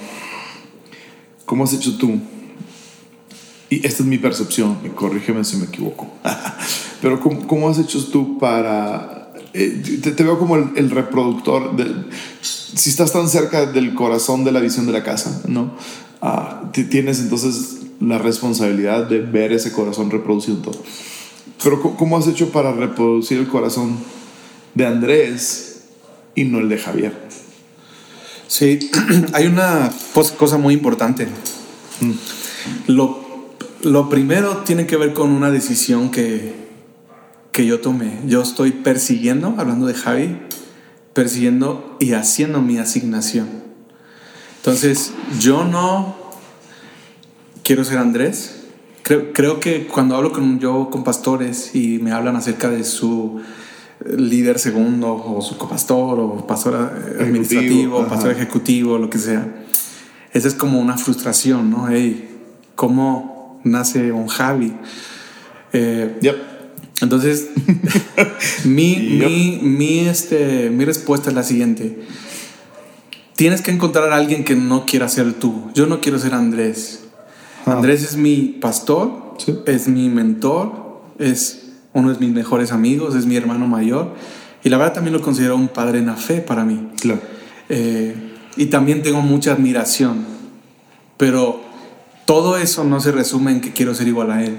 ¿Cómo 1.47 1.65
has 1.65 1.73
hecho 1.73 1.97
tú? 1.97 2.21
Y 3.71 3.87
esta 3.87 4.03
es 4.03 4.09
mi 4.09 4.19
percepción, 4.19 4.77
corrígeme 4.95 5.45
si 5.45 5.57
me 5.57 5.65
equivoco. 5.67 6.09
Pero 7.01 7.21
¿cómo, 7.21 7.69
has 7.69 7.79
hecho 7.79 8.05
tú 8.07 8.39
para... 8.39 9.33
Eh, 9.55 10.01
te, 10.03 10.23
veo 10.23 10.39
como 10.39 10.57
el, 10.57 10.91
reproductor, 10.91 11.75
si 12.43 12.91
estás 12.91 13.13
tan 13.13 13.29
cerca 13.29 13.67
del 13.67 13.95
corazón 13.95 14.45
de 14.45 14.53
la 14.53 14.61
visión 14.61 14.87
de 14.87 14.93
la 14.93 15.03
casa, 15.03 15.43
¿no? 15.47 15.73
Ah, 16.21 16.71
tienes 16.73 17.21
entonces 17.21 17.79
la 18.01 18.19
responsabilidad 18.19 19.09
de 19.09 19.21
ver 19.21 19.53
ese 19.53 19.73
corazón 19.73 20.11
reproducido 20.11 20.59
todo. 20.59 20.83
Pero 21.63 21.81
¿cómo 21.97 22.19
has 22.19 22.27
hecho 22.27 22.51
para 22.51 22.73
reproducir 22.73 23.39
el 23.39 23.49
corazón 23.49 23.97
de 24.75 24.87
Andrés 24.87 25.85
y 26.35 26.45
no 26.45 26.59
el 26.59 26.69
de 26.69 26.79
Javier? 26.79 27.27
Sí, 28.49 28.91
hay 29.33 29.47
una 29.47 29.91
cosa 30.39 30.59
muy 30.59 30.75
importante. 30.75 31.29
Lo, 32.87 33.25
lo, 33.83 34.09
primero 34.09 34.59
tiene 34.59 34.87
que 34.87 34.97
ver 34.97 35.15
con 35.15 35.31
una 35.31 35.51
decisión 35.51 36.11
que, 36.11 36.55
que 37.53 37.67
yo 37.67 37.81
tomé. 37.81 38.21
Yo 38.27 38.43
estoy 38.43 38.71
persiguiendo, 38.73 39.55
hablando 39.59 39.87
de 39.87 39.95
Javi, 39.95 40.39
persiguiendo 41.13 41.97
y 41.99 42.13
haciendo 42.13 42.61
mi 42.61 42.79
asignación. 42.79 43.49
Entonces, 44.59 45.13
yo 45.41 45.65
no 45.65 46.17
quiero 47.63 47.85
ser 47.85 47.99
Andrés. 47.99 48.65
Creo, 49.03 49.33
creo 49.33 49.61
que 49.61 49.87
cuando 49.87 50.17
hablo 50.17 50.33
con 50.33 50.59
yo 50.59 50.91
con 50.91 51.05
pastores 51.05 51.75
y 51.75 51.99
me 51.99 52.13
hablan 52.13 52.37
acerca 52.37 52.69
de 52.69 52.85
su 52.85 53.41
líder 54.05 54.59
segundo 54.59 55.15
o 55.15 55.41
su 55.43 55.57
copastor 55.57 56.21
o 56.21 56.47
pastor 56.47 56.75
administrativo, 57.19 58.07
pastor 58.07 58.33
ejecutivo, 58.33 58.99
lo 58.99 59.09
que 59.09 59.19
sea. 59.19 59.47
Esa 60.33 60.49
es 60.49 60.55
como 60.55 60.81
una 60.81 60.99
frustración, 60.99 61.71
¿no? 61.71 61.89
Hey, 61.89 62.29
¿cómo 62.75 63.61
nace 63.65 64.13
un 64.13 64.27
Javi? 64.27 64.75
Eh, 65.73 66.19
Entonces, 67.01 67.49
mi, 68.65 68.97
mi, 68.97 69.61
mi, 69.63 70.01
este, 70.01 70.71
mi 70.71 70.85
respuesta 70.85 71.31
es 71.31 71.35
la 71.35 71.43
siguiente. 71.43 71.99
Tienes 73.35 73.61
que 73.61 73.71
encontrar 73.71 74.13
a 74.13 74.17
alguien 74.17 74.45
que 74.45 74.57
no 74.57 74.87
quiera 74.87 75.09
ser 75.09 75.35
tú. 75.35 75.71
Yo 75.75 75.87
no 75.87 76.01
quiero 76.01 76.19
ser 76.19 76.35
Andrés. 76.35 77.05
Ah. 77.67 77.73
Andrés 77.73 78.03
es 78.03 78.17
mi 78.17 78.57
pastor, 78.61 79.37
es 79.67 79.89
mi 79.89 80.09
mentor, 80.09 81.03
es 81.19 81.66
uno 81.97 82.13
de 82.13 82.19
mis 82.21 82.35
mejores 82.35 82.73
amigos, 82.73 83.15
es 83.15 83.25
mi 83.25 83.37
hermano 83.37 83.67
mayor. 83.67 84.13
Y 84.63 84.69
la 84.69 84.77
verdad 84.77 84.93
también 84.93 85.15
lo 85.15 85.23
considero 85.23 85.57
un 85.57 85.69
padre 85.69 85.99
en 85.99 86.07
la 86.07 86.17
fe 86.17 86.43
para 86.43 86.63
mí. 86.63 86.89
Claro. 87.01 87.21
Eh, 87.71 88.15
y 88.57 88.67
también 88.67 89.03
tengo 89.03 89.23
mucha 89.23 89.53
admiración. 89.53 90.27
Pero 91.17 91.63
todo 92.27 92.59
eso 92.59 92.85
no 92.85 93.01
se 93.01 93.13
resume 93.13 93.53
en 93.53 93.61
que 93.63 93.73
quiero 93.73 93.95
ser 93.95 94.09
igual 94.09 94.31
a 94.31 94.45
él. 94.45 94.57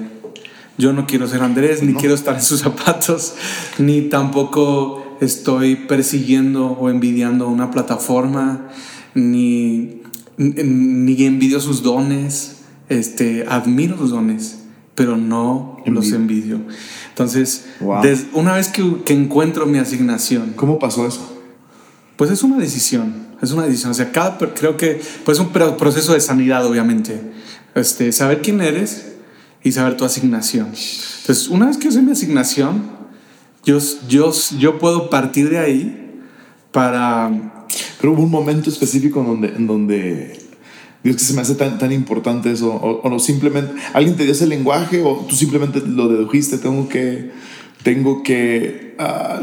Yo 0.80 0.94
no 0.94 1.06
quiero 1.06 1.28
ser 1.28 1.44
Andrés, 1.44 1.84
ni 1.84 1.94
quiero 1.94 2.16
estar 2.16 2.36
en 2.36 2.42
sus 2.42 2.62
zapatos, 2.62 3.36
ni 3.78 4.02
tampoco 4.02 5.18
estoy 5.22 5.76
persiguiendo 5.76 6.72
o 6.72 6.90
envidiando 6.90 7.48
una 7.48 7.70
plataforma, 7.70 8.70
ni, 9.14 10.02
ni 10.38 11.24
envidio 11.24 11.60
sus 11.60 11.84
dones, 11.84 12.62
este, 12.90 13.46
admiro 13.48 13.96
sus 13.98 14.10
dones, 14.10 14.67
pero 14.98 15.16
no 15.16 15.78
los 15.86 16.12
envidio. 16.12 16.60
Entonces, 17.10 17.68
una 18.34 18.56
vez 18.56 18.70
que, 18.70 19.04
que, 19.06 19.14
encuentro 19.14 19.68
mi 19.68 19.78
asignación. 19.78 20.54
¿Cómo 20.56 20.80
pasó 20.80 21.06
eso? 21.06 21.40
Pues 22.16 22.32
es 22.32 22.42
una 22.42 22.58
decisión, 22.58 23.28
es 23.40 23.52
una 23.52 23.68
decisión. 23.68 23.92
O 23.92 23.94
sea, 23.94 24.12
cada, 24.12 24.40
creo 24.56 24.76
que 24.76 25.00
pues 25.24 25.38
es 25.38 25.46
un 25.46 25.52
proceso 25.52 26.14
de 26.14 26.20
sanidad, 26.20 26.66
obviamente. 26.66 27.22
Este, 27.76 28.12
saber 28.12 28.42
quién 28.42 28.60
eres 28.60 29.10
y 29.64 29.72
saber 29.72 29.98
tu 29.98 30.04
asignación. 30.04 30.66
Entonces, 30.66 31.48
una 31.48 31.68
vez 31.68 31.78
que 31.78 31.92
sé 31.92 32.02
mi 32.02 32.14
asignación, 32.14 32.90
yo, 33.64 33.78
yo, 34.10 34.34
yo 34.58 34.80
puedo 34.80 35.12
partir 35.12 35.52
de 35.52 35.60
ahí 35.60 36.22
para... 36.72 37.66
Pero 38.02 38.14
hubo 38.14 38.24
un 38.24 38.32
momento 38.32 38.72
específico 38.72 39.20
en 39.20 39.28
donde, 39.28 39.48
en 39.50 39.68
donde 39.68 40.47
Dios, 41.08 41.16
que 41.16 41.24
se 41.24 41.34
me 41.34 41.42
hace 41.42 41.56
tan, 41.56 41.80
tan 41.80 41.94
importante 41.94 42.52
eso. 42.52 42.70
O, 42.74 43.10
no 43.10 43.18
simplemente, 43.18 43.74
alguien 43.94 44.18
te 44.18 44.24
dio 44.24 44.34
ese 44.34 44.46
lenguaje 44.46 45.02
o 45.02 45.26
tú 45.28 45.36
simplemente 45.36 45.80
lo 45.80 46.10
dedujiste. 46.10 46.58
Tengo 46.58 46.90
que, 46.90 47.32
tengo 47.82 48.24
que 48.24 48.94
ah, 49.00 49.40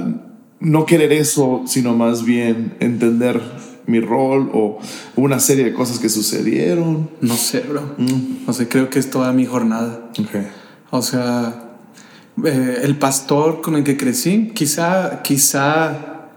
no 0.61 0.85
querer 0.85 1.15
eso, 1.15 1.63
sino 1.67 1.97
más 1.97 2.23
bien 2.23 2.77
entender 2.81 3.41
mi 3.87 4.01
rol 4.01 4.51
o 4.53 4.79
una 5.17 5.41
serie 5.41 5.65
de 5.65 5.73
cosas 5.73 5.99
que 6.01 6.11
sucedieron. 6.11 7.09
No 7.23 7.35
sé, 7.35 7.61
bro. 7.61 7.95
Mm. 7.97 8.47
O 8.47 8.53
sea, 8.53 8.69
creo 8.69 8.91
que 8.91 8.99
es 8.99 9.11
toda 9.11 9.33
mi 9.33 9.47
jornada. 9.47 10.11
Okay. 10.13 10.47
O 10.91 11.01
sea, 11.01 11.79
eh, 12.45 12.81
el 12.83 12.99
pastor 12.99 13.63
con 13.63 13.75
el 13.77 13.85
que 13.85 13.97
crecí, 13.97 14.51
quizá, 14.55 15.23
quizá 15.23 16.29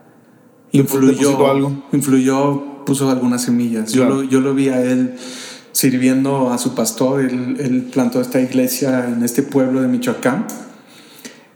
influyó 0.72 1.52
algo. 1.52 1.84
Influyó 1.92 2.77
puso 2.88 3.12
algunas 3.12 3.44
semillas. 3.44 3.92
Yo, 3.92 4.06
lo, 4.06 4.24
yo 4.24 4.40
lo 4.40 4.56
vi 4.56 4.70
a 4.70 4.82
él 4.82 5.16
sirviendo 5.74 6.52
a 6.52 6.58
su 6.58 6.74
pastor. 6.74 7.20
Él, 7.20 7.90
plantó 7.92 8.22
esta 8.22 8.40
iglesia 8.40 9.10
en 9.10 9.24
este 9.24 9.44
pueblo 9.44 9.82
de 9.82 9.90
Michoacán 9.90 10.48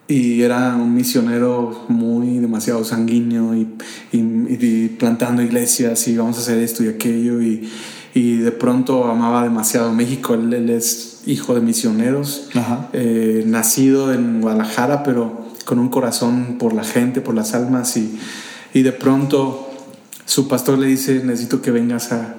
y 0.10 0.42
era 0.42 0.76
un 0.76 0.94
misionero 0.94 1.86
muy 1.88 2.40
demasiado 2.40 2.84
sanguíneo 2.84 3.56
y, 3.56 4.90
plantando 5.00 5.42
iglesias 5.42 6.06
y 6.10 6.18
vamos 6.18 6.38
a 6.38 6.42
hacer 6.42 6.58
esto 6.58 6.84
y 6.84 6.90
aquello 6.90 7.42
y, 7.42 7.70
y 8.14 8.38
de 8.38 8.52
pronto 8.52 9.06
amaba 9.06 9.44
demasiado 9.44 9.94
México. 9.94 10.34
Él, 10.34 10.70
es 10.70 11.22
hijo 11.26 11.56
de 11.56 11.62
misioneros, 11.62 12.50
eh, 12.92 13.44
nacido 13.48 14.14
en 14.14 14.42
Guadalajara, 14.42 15.04
pero 15.04 15.46
con 15.64 15.80
un 15.80 15.88
corazón 15.88 16.58
por 16.60 16.74
la 16.74 16.84
gente, 16.84 17.22
por 17.22 17.36
las 17.36 17.54
almas 17.54 17.96
y, 17.96 18.20
y 18.74 18.82
de 18.82 18.92
pronto 18.92 19.71
su 20.32 20.48
pastor 20.48 20.80
le 20.80 20.88
dice, 20.88 21.22
necesito 21.26 21.62
que 21.62 21.72
vengas 21.72 22.14
a, 22.14 22.36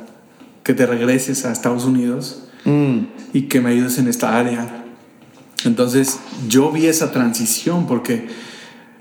que 0.63 0.73
te 0.73 0.87
regreses 0.87 1.45
a 1.45 1.53
Estados 1.53 1.85
Unidos 1.85 2.45
mm. 2.65 3.01
y 3.35 3.43
que 3.49 3.61
me 3.61 3.69
ayudes 3.69 3.99
en 3.99 4.09
esta 4.09 4.39
área. 4.39 4.83
Entonces 5.67 6.19
yo 6.49 6.73
vi 6.73 6.87
esa 6.87 7.13
transición 7.13 7.87
porque 7.87 8.29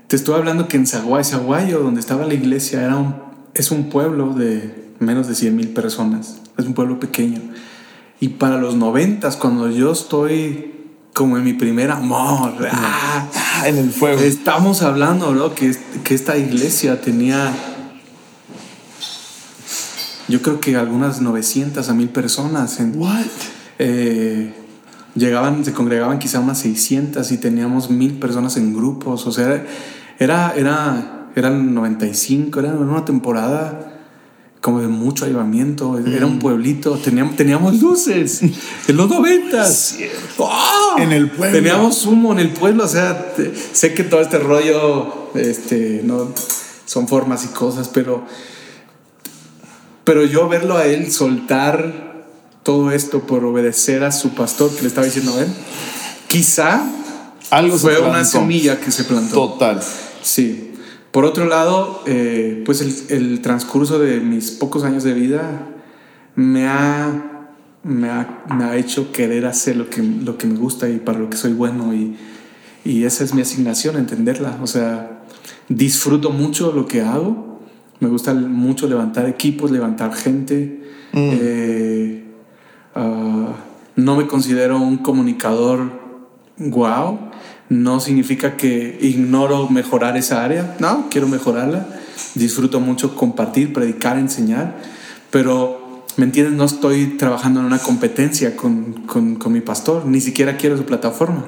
te 0.08 0.16
estoy 0.16 0.34
hablando 0.34 0.68
que 0.68 0.76
en 0.76 0.86
Zaguay, 0.86 1.24
Zaguayo, 1.24 1.80
donde 1.80 2.00
estaba 2.00 2.26
la 2.26 2.34
iglesia, 2.34 2.82
era 2.82 2.96
un, 2.96 3.14
es 3.54 3.70
un 3.70 3.88
pueblo 3.88 4.34
de 4.34 4.90
menos 4.98 5.26
de 5.26 5.36
100 5.36 5.56
mil 5.56 5.68
personas, 5.68 6.42
es 6.58 6.66
un 6.66 6.74
pueblo 6.74 7.00
pequeño. 7.00 7.40
Y 8.20 8.28
para 8.28 8.58
los 8.58 8.76
noventas, 8.76 9.36
cuando 9.36 9.70
yo 9.70 9.92
estoy 9.92 10.70
como 11.14 11.38
en 11.38 11.44
mi 11.44 11.54
primer 11.54 11.90
amor, 11.90 12.68
ah, 12.70 13.26
en 13.64 13.78
el 13.78 13.90
fuego. 13.90 14.20
Estamos 14.20 14.82
hablando, 14.82 15.34
¿no? 15.34 15.54
Que, 15.54 15.74
que 16.04 16.14
esta 16.14 16.36
iglesia 16.36 17.00
tenía 17.00 17.54
yo 20.32 20.40
creo 20.40 20.60
que 20.60 20.76
algunas 20.76 21.20
900 21.20 21.86
a 21.86 21.92
1000 21.92 22.08
personas. 22.08 22.80
En, 22.80 22.98
What? 22.98 23.26
Eh, 23.78 24.54
llegaban, 25.14 25.62
se 25.62 25.74
congregaban 25.74 26.18
quizá 26.18 26.40
unas 26.40 26.58
600 26.60 27.30
y 27.32 27.36
teníamos 27.36 27.90
1000 27.90 28.14
personas 28.14 28.56
en 28.56 28.72
grupos. 28.72 29.26
O 29.26 29.32
sea, 29.32 29.62
era, 30.18 30.54
era, 30.56 31.28
eran 31.36 31.74
95, 31.74 32.60
era 32.60 32.70
una 32.70 33.04
temporada 33.04 34.00
como 34.62 34.80
de 34.80 34.88
mucho 34.88 35.26
avivamiento. 35.26 35.98
Era 35.98 36.24
un 36.24 36.36
mm. 36.36 36.38
pueblito, 36.38 36.96
teníamos, 36.96 37.36
teníamos 37.36 37.82
luces 37.82 38.40
en 38.88 38.96
los 38.96 39.10
noventas. 39.10 39.98
¡Oh! 40.38 40.94
En 40.96 41.12
el 41.12 41.30
pueblo. 41.30 41.58
Teníamos 41.58 42.06
humo 42.06 42.32
en 42.32 42.38
el 42.38 42.48
pueblo. 42.54 42.84
O 42.84 42.88
sea, 42.88 43.34
sé 43.74 43.92
que 43.92 44.04
todo 44.04 44.22
este 44.22 44.38
rollo 44.38 45.30
este, 45.34 46.00
no, 46.02 46.32
son 46.86 47.06
formas 47.06 47.44
y 47.44 47.48
cosas, 47.48 47.88
pero 47.88 48.24
pero 50.12 50.26
yo 50.26 50.46
verlo 50.46 50.76
a 50.76 50.84
él 50.84 51.10
soltar 51.10 52.26
todo 52.62 52.90
esto 52.90 53.20
por 53.20 53.46
obedecer 53.46 54.04
a 54.04 54.12
su 54.12 54.34
pastor 54.34 54.70
que 54.70 54.82
le 54.82 54.88
estaba 54.88 55.06
diciendo 55.06 55.34
a 55.34 55.40
él, 55.40 55.48
quizá 56.28 56.84
algo 57.48 57.78
fue 57.78 57.98
una 57.98 58.22
semilla 58.26 58.78
que 58.78 58.92
se 58.92 59.04
plantó. 59.04 59.34
Total. 59.52 59.80
Sí. 60.20 60.74
Por 61.12 61.24
otro 61.24 61.46
lado, 61.46 62.02
eh, 62.04 62.62
pues 62.66 62.82
el, 63.08 63.40
transcurso 63.40 63.98
de 63.98 64.20
mis 64.20 64.50
pocos 64.50 64.84
años 64.84 65.02
de 65.02 65.14
vida 65.14 65.66
me 66.36 66.68
ha, 66.68 67.48
me 67.82 68.10
ha, 68.10 68.76
hecho 68.76 69.12
querer 69.12 69.46
hacer 69.46 69.76
lo 69.76 69.88
que, 69.88 70.02
lo 70.02 70.36
que 70.36 70.46
me 70.46 70.58
gusta 70.58 70.90
y 70.90 70.98
para 70.98 71.20
lo 71.20 71.30
que 71.30 71.38
soy 71.38 71.54
bueno 71.54 71.94
y, 71.94 72.18
y 72.84 73.04
esa 73.04 73.24
es 73.24 73.32
mi 73.32 73.40
asignación, 73.40 73.96
entenderla. 73.96 74.58
O 74.60 74.66
sea, 74.66 75.22
disfruto 75.70 76.28
mucho 76.28 76.70
lo 76.72 76.84
que 76.84 77.00
hago 77.00 77.51
me 78.02 78.08
gusta 78.08 78.34
mucho 78.34 78.88
levantar 78.88 79.26
equipos, 79.26 79.70
levantar 79.70 80.12
gente. 80.12 80.82
Mm. 81.12 81.30
Eh, 81.32 82.24
ah, 82.96 83.54
no 83.94 84.16
me 84.16 84.26
considero 84.26 84.80
un 84.80 84.96
comunicador 84.96 86.00
wow. 86.58 87.30
No 87.68 88.00
significa 88.00 88.56
que 88.56 88.98
ignoro 89.00 89.68
mejorar 89.68 90.16
esa 90.16 90.44
área. 90.44 90.74
No, 90.80 91.06
quiero 91.10 91.28
mejorarla. 91.28 91.86
Disfruto 92.34 92.80
mucho 92.80 93.14
compartir, 93.14 93.72
predicar, 93.72 94.18
enseñar. 94.18 94.78
Pero, 95.30 95.81
¿me 96.16 96.24
entiendes? 96.24 96.54
No 96.54 96.64
estoy 96.64 97.16
trabajando 97.18 97.60
en 97.60 97.66
una 97.66 97.78
competencia 97.78 98.56
con, 98.56 98.92
con, 99.06 99.36
con 99.36 99.52
mi 99.52 99.60
pastor. 99.60 100.06
Ni 100.06 100.20
siquiera 100.20 100.56
quiero 100.56 100.76
su 100.76 100.84
plataforma. 100.84 101.44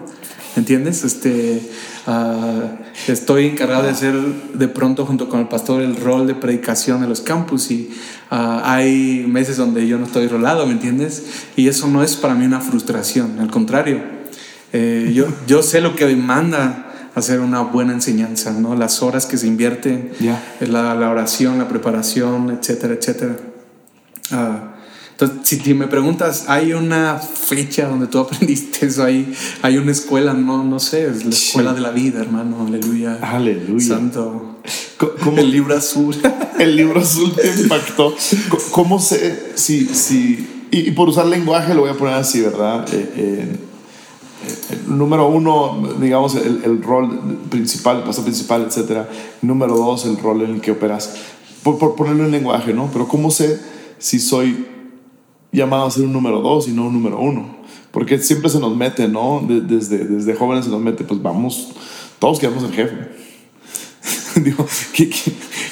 ¿Entiendes? 0.57 1.03
Este, 1.03 1.61
uh, 2.07 3.11
estoy 3.11 3.47
encargado 3.47 3.83
de 3.83 3.91
hacer 3.91 4.15
de 4.15 4.69
pronto 4.69 5.05
junto 5.05 5.29
con 5.29 5.41
el 5.41 5.49
pastor 5.49 5.83
el 5.83 5.97
rol 5.97 6.29
de 6.29 6.35
predicación 6.37 7.01
de 7.01 7.09
los 7.09 7.21
campus 7.21 7.73
y 7.73 7.91
uh, 8.31 8.61
hay 8.62 9.25
meses 9.27 9.57
donde 9.57 9.89
yo 9.89 9.99
no 9.99 10.07
estoy 10.07 10.29
rolado, 10.29 10.65
¿me 10.67 10.73
entiendes? 10.73 11.25
Y 11.57 11.67
eso 11.67 11.89
no 11.89 12.05
es 12.05 12.15
para 12.15 12.35
mí 12.35 12.47
una 12.47 12.61
frustración, 12.61 13.41
al 13.41 13.51
contrario. 13.51 14.01
Eh, 14.73 15.12
yo, 15.15 15.27
yo 15.47 15.62
sé 15.62 15.81
lo 15.81 15.97
que 15.97 16.07
demanda 16.07 17.11
hacer 17.17 17.41
una 17.41 17.61
buena 17.61 17.93
enseñanza, 17.93 18.53
¿no? 18.53 18.77
Las 18.77 19.03
horas 19.03 19.27
que 19.27 19.37
se 19.37 19.47
invierten, 19.47 20.11
la, 20.61 20.95
la, 20.95 21.11
oración, 21.11 21.59
la 21.59 21.69
preparación, 21.69 22.51
etcétera, 22.51 22.95
etcétera. 22.95 23.37
Uh, 24.33 24.75
entonces, 25.16 25.61
si 25.62 25.75
me 25.75 25.87
preguntas, 25.87 26.47
¿hay 26.49 26.72
una 26.72 27.18
fecha 27.18 27.87
donde 27.87 28.09
tú 28.09 28.18
aprendiste 28.20 28.87
eso? 28.87 29.05
¿Hay, 29.05 29.33
hay 29.62 29.79
una 29.79 29.93
escuela? 29.93 30.35
No, 30.35 30.64
no 30.64 30.81
sé, 30.81 31.07
es 31.07 31.25
la 31.25 31.31
escuela 31.31 31.72
de 31.72 31.81
la 31.81 31.91
vida, 31.91 32.20
hermano. 32.20 32.66
Aleluya. 32.66 33.18
Aleluya. 33.22 33.87
Santo. 33.87 34.57
¿Cómo, 35.22 35.39
el 35.39 35.53
libro 35.53 35.77
azul. 35.77 36.16
el 36.59 36.77
libro 36.77 37.01
azul 37.01 37.33
te 37.33 37.49
impactó. 37.49 38.14
¿Cómo 38.72 39.01
sé 39.01 39.53
si... 39.55 39.87
si 39.87 40.66
y, 40.72 40.91
por 40.91 41.09
usar 41.09 41.27
lenguaje 41.27 41.72
lo 41.75 41.83
voy 41.83 41.91
a 41.91 41.95
poner 41.95 42.14
así, 42.14 42.41
¿verdad? 42.41 42.85
Eh, 42.93 43.12
eh, 43.16 43.57
eh, 44.70 44.79
número 44.89 45.29
uno, 45.29 45.95
digamos, 46.01 46.35
el, 46.35 46.62
el, 46.64 46.83
rol 46.83 47.39
principal, 47.49 47.99
el 47.99 48.03
paso 48.03 48.25
principal, 48.25 48.64
etcétera. 48.66 49.09
Número 49.43 49.77
dos, 49.77 50.05
el 50.07 50.16
rol 50.16 50.43
en 50.43 50.55
el 50.55 50.61
que 50.61 50.72
operas. 50.72 51.14
Por, 51.62 51.79
por 51.79 51.95
ponerlo 51.95 52.25
en 52.25 52.33
lenguaje, 52.33 52.75
¿no? 52.75 52.91
Pero 52.93 53.07
¿cómo 53.07 53.31
sé 53.31 53.74
si 54.05 54.21
soy 54.21 54.67
llamado 55.51 55.87
a 55.87 55.91
ser 55.91 56.05
un 56.05 56.13
número 56.13 56.43
dos 56.43 56.69
y 56.69 56.73
no 56.73 56.89
un 56.89 56.93
número 56.93 57.19
uno. 57.19 57.57
Porque 57.91 58.19
siempre 58.19 58.51
se 58.51 58.61
nos 58.61 58.77
mete, 58.77 59.09
¿no? 59.09 59.43
desde, 59.49 60.05
desde 60.05 60.35
jóvenes 60.35 60.67
se 60.67 60.71
nos 60.71 60.83
mete, 60.83 61.05
pues 61.05 61.23
vamos, 61.23 61.71
todos 62.19 62.39
queremos 62.39 62.65
ser 62.65 62.73
jefe. 62.73 62.97
Digo, 64.43 64.67
que, 64.93 65.11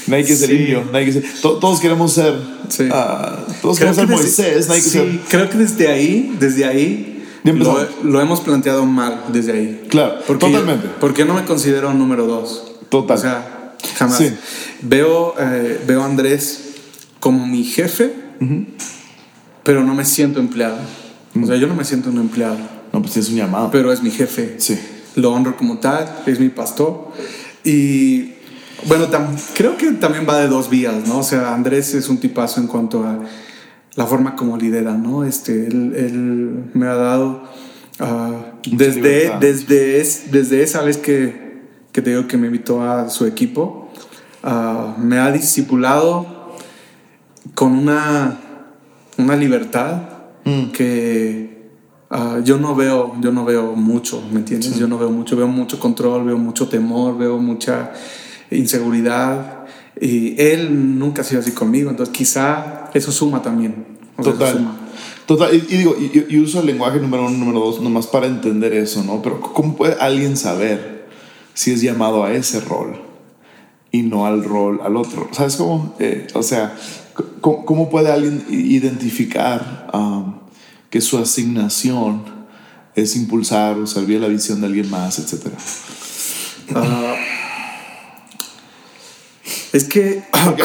nadie 0.06 0.24
quiere 0.24 0.36
ser 0.36 0.50
indio, 0.50 0.82
nadie 0.90 1.10
quiere 1.10 1.28
ser, 1.28 1.40
todos 1.42 1.78
queremos 1.78 2.10
ser, 2.14 2.34
sí. 2.70 2.84
uh, 2.84 3.52
todos 3.60 3.78
queremos 3.78 3.96
ser 3.96 4.08
Moisés, 4.08 4.68
nadie 4.68 4.80
sí, 4.80 4.90
ser. 4.90 5.20
Creo 5.28 5.50
que 5.50 5.58
desde 5.58 5.88
ahí, 5.88 6.34
desde 6.40 6.64
ahí, 6.64 7.26
lo, 7.44 7.86
lo, 8.02 8.20
hemos 8.22 8.40
planteado 8.40 8.86
mal, 8.86 9.24
desde 9.30 9.52
ahí. 9.52 9.86
Claro, 9.90 10.20
porque, 10.26 10.46
totalmente. 10.46 10.88
Porque 11.00 11.26
no 11.26 11.34
me 11.34 11.44
considero 11.44 11.90
un 11.90 11.98
número 11.98 12.26
dos. 12.26 12.64
Total. 12.88 13.18
O 13.18 13.20
sea, 13.20 13.74
jamás. 13.96 14.22
Veo, 14.80 15.34
eh, 15.38 15.82
veo 15.86 16.02
a 16.02 16.06
Andrés 16.06 16.70
como 17.20 17.46
mi 17.46 17.64
jefe. 17.64 18.21
Uh 18.42 18.66
pero 19.62 19.84
no 19.84 19.94
me 19.94 20.04
siento 20.04 20.40
empleado. 20.40 20.76
O 21.40 21.46
sea, 21.46 21.56
yo 21.56 21.66
no 21.66 21.74
me 21.74 21.84
siento 21.84 22.10
un 22.10 22.18
empleado. 22.18 22.58
No, 22.92 23.00
pues 23.00 23.16
es 23.16 23.28
un 23.28 23.36
llamado. 23.36 23.70
Pero 23.70 23.92
es 23.92 24.02
mi 24.02 24.10
jefe. 24.10 24.56
Sí. 24.58 24.78
Lo 25.16 25.32
honro 25.32 25.56
como 25.56 25.78
tal, 25.78 26.22
es 26.26 26.40
mi 26.40 26.48
pastor. 26.48 27.08
Y 27.64 28.32
bueno, 28.86 29.06
creo 29.54 29.76
que 29.76 29.92
también 29.92 30.26
va 30.28 30.38
de 30.38 30.48
dos 30.48 30.68
vías, 30.68 31.06
¿no? 31.06 31.18
O 31.18 31.22
sea, 31.22 31.54
Andrés 31.54 31.94
es 31.94 32.08
un 32.08 32.18
tipazo 32.18 32.60
en 32.60 32.66
cuanto 32.66 33.04
a 33.04 33.20
la 33.94 34.06
forma 34.06 34.34
como 34.34 34.56
lidera, 34.56 34.94
¿no? 34.94 35.24
Este, 35.24 35.66
él, 35.66 36.70
me 36.74 36.86
ha 36.86 36.94
dado 36.94 37.44
ah, 38.00 38.54
desde, 38.66 39.32
desde, 39.38 40.00
es, 40.00 40.32
desde 40.32 40.62
esa 40.62 40.82
vez 40.82 40.96
que, 40.96 41.60
que, 41.92 42.02
te 42.02 42.10
digo 42.10 42.26
que 42.26 42.38
me 42.38 42.46
invitó 42.46 42.82
a 42.82 43.10
su 43.10 43.26
equipo, 43.26 43.92
ah, 44.42 44.96
me 44.98 45.18
ha 45.18 45.30
discipulado 45.30 46.31
con 47.54 47.72
una, 47.72 48.38
una 49.18 49.36
libertad 49.36 50.02
mm. 50.44 50.66
que 50.72 51.68
ah, 52.10 52.40
yo 52.44 52.58
no 52.58 52.74
veo, 52.74 53.14
yo 53.20 53.32
no 53.32 53.44
veo 53.44 53.74
mucho, 53.74 54.22
¿me 54.30 54.40
entiendes? 54.40 54.78
Yo 54.78 54.86
no 54.88 54.98
veo 54.98 55.10
mucho, 55.10 55.36
veo 55.36 55.48
mucho 55.48 55.78
control, 55.78 56.24
veo 56.24 56.38
mucho 56.38 56.68
temor, 56.68 57.18
veo 57.18 57.38
mucha 57.38 57.92
inseguridad. 58.50 59.64
Y 60.00 60.40
él 60.40 60.98
nunca 60.98 61.22
ha 61.22 61.24
sido 61.24 61.40
así 61.40 61.52
conmigo, 61.52 61.90
entonces 61.90 62.14
quizá 62.14 62.90
eso 62.94 63.12
suma 63.12 63.42
también. 63.42 63.92
Total. 64.22 64.78
Total, 65.26 65.54
y, 65.54 65.60
digo, 65.60 65.96
y, 65.98 66.38
uso 66.38 66.60
el 66.60 66.66
lenguaje 66.66 66.98
número 66.98 67.26
uno, 67.26 67.38
número 67.38 67.60
dos, 67.60 67.80
nomás 67.80 68.06
para 68.06 68.26
entender 68.26 68.72
eso, 68.72 69.04
¿no? 69.04 69.22
Pero 69.22 69.40
¿cómo 69.40 69.76
puede 69.76 69.94
alguien 69.94 70.36
saber 70.36 71.06
si 71.54 71.72
es 71.72 71.80
llamado 71.80 72.24
a 72.24 72.32
ese 72.32 72.60
rol 72.60 73.00
y 73.92 74.02
no 74.02 74.26
al 74.26 74.42
rol, 74.42 74.80
al 74.82 74.96
otro? 74.96 75.28
¿Sabes 75.32 75.56
cómo? 75.56 75.94
Eh, 76.00 76.26
o 76.34 76.42
sea, 76.42 76.76
¿cómo, 77.40 77.90
puede 77.90 78.10
alguien 78.10 78.44
identificar 78.48 79.90
um, 79.92 80.34
que 80.90 81.00
su 81.00 81.18
asignación 81.18 82.24
es 82.94 83.16
impulsar 83.16 83.78
o 83.78 83.86
servir 83.86 84.20
la 84.20 84.28
visión 84.28 84.60
de 84.60 84.66
alguien 84.66 84.90
más, 84.90 85.18
etcétera? 85.18 85.56
Uh, 86.70 87.41
es 89.72 89.84
que. 89.84 90.22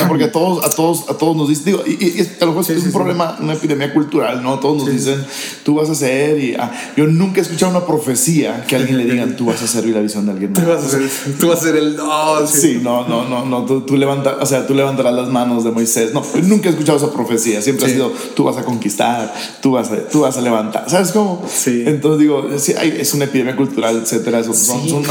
Porque, 0.07 0.25
a, 0.25 0.31
todos, 0.31 0.65
a, 0.65 0.75
todos, 0.75 1.09
a 1.09 1.17
todos 1.17 1.37
nos 1.37 1.47
dicen. 1.47 1.65
Digo, 1.65 1.83
y, 1.85 2.19
a 2.41 2.45
lo 2.45 2.53
mejor 2.53 2.75
es 2.75 2.83
un 2.83 2.91
problema, 2.91 3.37
una 3.39 3.53
epidemia 3.53 3.93
cultural, 3.93 4.43
¿no? 4.43 4.59
Todos 4.59 4.83
nos 4.83 4.91
dicen, 4.91 5.23
tú 5.63 5.75
vas 5.75 5.89
a 5.89 5.95
ser. 5.95 6.37
Y, 6.37 6.55
ah, 6.55 6.71
yo 6.97 7.07
nunca 7.07 7.39
he 7.39 7.43
escuchado 7.43 7.71
una 7.71 7.85
profecía 7.85 8.65
que 8.67 8.75
a 8.75 8.79
alguien 8.79 8.97
le 8.97 9.05
digan, 9.05 9.37
tú 9.37 9.45
vas 9.45 9.61
a 9.61 9.67
servir 9.67 9.95
la 9.95 10.01
visión 10.01 10.25
de 10.25 10.33
alguien 10.33 10.51
más. 10.51 10.61
Tú 10.61 10.69
vas 10.69 10.83
a 10.83 10.89
ser, 10.89 11.09
tú 11.39 11.47
vas 11.47 11.59
a 11.59 11.63
ser 11.63 11.75
el. 11.77 11.95
No, 11.95 12.45
sí, 12.47 12.79
no, 12.83 13.07
no, 13.07 13.29
no. 13.29 13.45
no 13.45 13.65
tú, 13.65 13.81
tú 13.81 13.95
o 13.95 14.45
sea, 14.45 14.67
tú 14.67 14.73
levantarás 14.73 15.13
las 15.13 15.29
manos 15.29 15.63
de 15.63 15.71
Moisés. 15.71 16.13
No, 16.13 16.21
nunca 16.43 16.67
he 16.67 16.71
escuchado 16.71 16.97
esa 16.97 17.11
profecía. 17.11 17.61
Siempre 17.61 17.85
ha 17.85 17.89
sido, 17.89 18.11
tú 18.35 18.43
vas 18.43 18.57
a 18.57 18.65
conquistar, 18.65 19.33
tú 19.61 19.71
vas 19.71 19.89
a, 19.89 19.97
tú 20.09 20.21
vas 20.21 20.35
a 20.35 20.41
levantar. 20.41 20.89
¿Sabes 20.89 21.11
cómo? 21.11 21.45
Sí. 21.47 21.83
Entonces 21.85 22.19
digo, 22.19 22.45
sí, 22.57 22.73
es 22.77 23.13
una 23.13 23.25
epidemia 23.25 23.55
cultural, 23.55 24.01
etcétera. 24.03 24.43
Son, 24.43 24.53
son, 24.53 25.03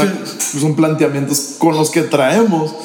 son 0.59 0.75
planteamientos 0.75 1.55
con 1.57 1.75
los 1.75 1.89
que 1.89 2.01
traemos, 2.03 2.75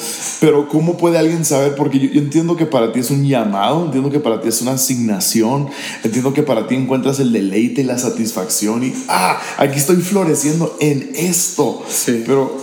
pero 0.40 0.68
¿cómo 0.68 0.96
puede 1.02 1.18
alguien 1.18 1.44
saber? 1.44 1.74
Porque 1.74 1.98
yo, 1.98 2.08
entiendo 2.12 2.54
que 2.54 2.64
para 2.64 2.92
ti 2.92 3.00
es 3.00 3.10
un 3.10 3.26
llamado, 3.26 3.86
entiendo 3.86 4.08
que 4.08 4.20
para 4.20 4.40
ti 4.40 4.46
es 4.46 4.62
una 4.62 4.74
asignación, 4.74 5.68
entiendo 6.04 6.32
que 6.32 6.44
para 6.44 6.68
ti 6.68 6.76
encuentras 6.76 7.18
el 7.18 7.32
deleite 7.32 7.80
y 7.80 7.84
la 7.84 7.98
satisfacción 7.98 8.84
y, 8.84 8.94
ah, 9.08 9.36
aquí 9.58 9.78
estoy 9.80 9.96
floreciendo 9.96 10.76
en 10.78 11.10
esto. 11.16 11.82
Sí. 11.88 12.22
Pero, 12.24 12.56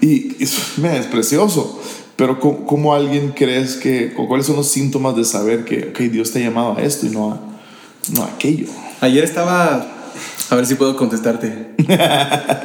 y, 0.00 0.42
es, 0.42 0.56
es 0.82 1.06
precioso. 1.06 1.80
Pero 2.16 2.40
¿cómo, 2.40 2.94
alguien 2.94 3.34
crees 3.36 3.76
que, 3.76 4.14
cuáles 4.14 4.46
son 4.46 4.56
los 4.56 4.68
síntomas 4.68 5.14
de 5.14 5.26
saber 5.26 5.66
que, 5.66 5.90
ok, 5.90 5.98
Dios 6.10 6.30
te 6.30 6.38
ha 6.38 6.48
llamado 6.48 6.78
a 6.78 6.82
esto 6.82 7.04
y 7.04 7.10
no 7.10 7.32
a, 7.32 7.40
no 8.14 8.22
a 8.22 8.26
aquello? 8.28 8.68
Ayer 9.02 9.22
estaba, 9.22 9.86
a 10.48 10.54
ver 10.54 10.64
si 10.64 10.76
puedo 10.76 10.96
contestarte. 10.96 11.74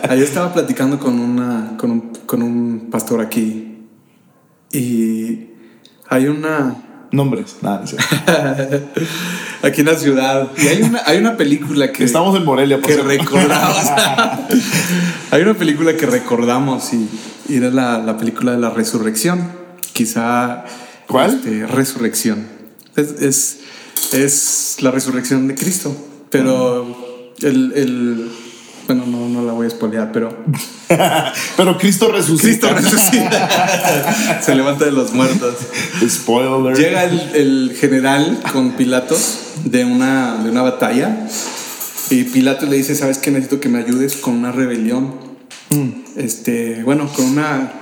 Ayer 0.09 0.23
estaba 0.23 0.53
platicando 0.53 0.97
con, 0.97 1.19
una, 1.19 1.75
con, 1.78 1.91
un, 1.91 2.11
con 2.25 2.41
un 2.41 2.88
pastor 2.89 3.19
aquí 3.19 3.66
y 4.72 5.47
hay 6.09 6.28
una... 6.28 6.84
Nombres, 7.09 7.55
nada, 7.61 7.86
Aquí 9.63 9.80
en 9.80 9.88
la 9.88 9.95
ciudad. 9.95 10.49
Y 10.57 10.68
hay 10.68 10.82
una, 10.82 11.01
hay 11.05 11.18
una 11.18 11.38
película 11.38 11.91
que... 11.93 12.03
Estamos 12.03 12.36
en 12.36 12.43
Morelia, 12.43 12.82
por 12.82 12.89
Que 12.89 13.01
recordamos. 13.01 13.78
hay 15.32 15.41
una 15.41 15.53
película 15.53 15.95
que 15.95 16.05
recordamos 16.05 16.91
y, 16.93 17.07
era 17.49 17.70
la, 17.70 17.97
la, 17.99 18.18
película 18.18 18.51
de 18.51 18.57
la 18.57 18.72
resurrección. 18.72 19.51
Quizá... 19.93 20.65
¿Cuál? 21.07 21.36
Este, 21.36 21.65
resurrección. 21.65 22.45
Es, 22.97 23.22
es, 23.22 23.59
es, 24.11 24.78
la 24.82 24.91
resurrección 24.91 25.47
de 25.47 25.55
Cristo. 25.55 25.95
Pero 26.30 27.34
el, 27.41 27.72
el 27.74 28.30
bueno, 28.88 29.05
no, 29.05 29.27
no 29.27 29.43
la 29.43 29.51
voy 29.51 29.67
a 29.67 29.69
spoilear, 29.69 30.13
pero. 30.13 30.35
pero 31.57 31.77
Cristo 31.77 32.09
resucita. 32.09 32.73
Cristo 32.73 32.97
resucita. 32.97 34.41
Se 34.41 34.55
levanta 34.55 34.85
de 34.85 34.93
los 34.93 35.13
muertos. 35.13 35.55
Spoiler. 36.07 36.77
Llega 36.77 37.03
el, 37.03 37.75
general 37.77 38.39
con 38.53 38.71
Pilatos 38.71 39.39
de 39.65 39.83
una, 39.83 40.41
de 40.41 40.49
una 40.49 40.61
batalla. 40.61 41.27
Y 42.09 42.23
Pilatos 42.23 42.69
le 42.69 42.77
dice: 42.77 42.95
¿Sabes 42.95 43.17
qué? 43.17 43.29
Necesito 43.29 43.59
que 43.59 43.67
me 43.67 43.79
ayudes 43.79 44.15
con 44.15 44.35
una 44.35 44.53
rebelión. 44.53 45.15
Mm. 45.69 45.89
Este, 46.15 46.81
bueno, 46.83 47.09
con 47.13 47.25
una. 47.25 47.73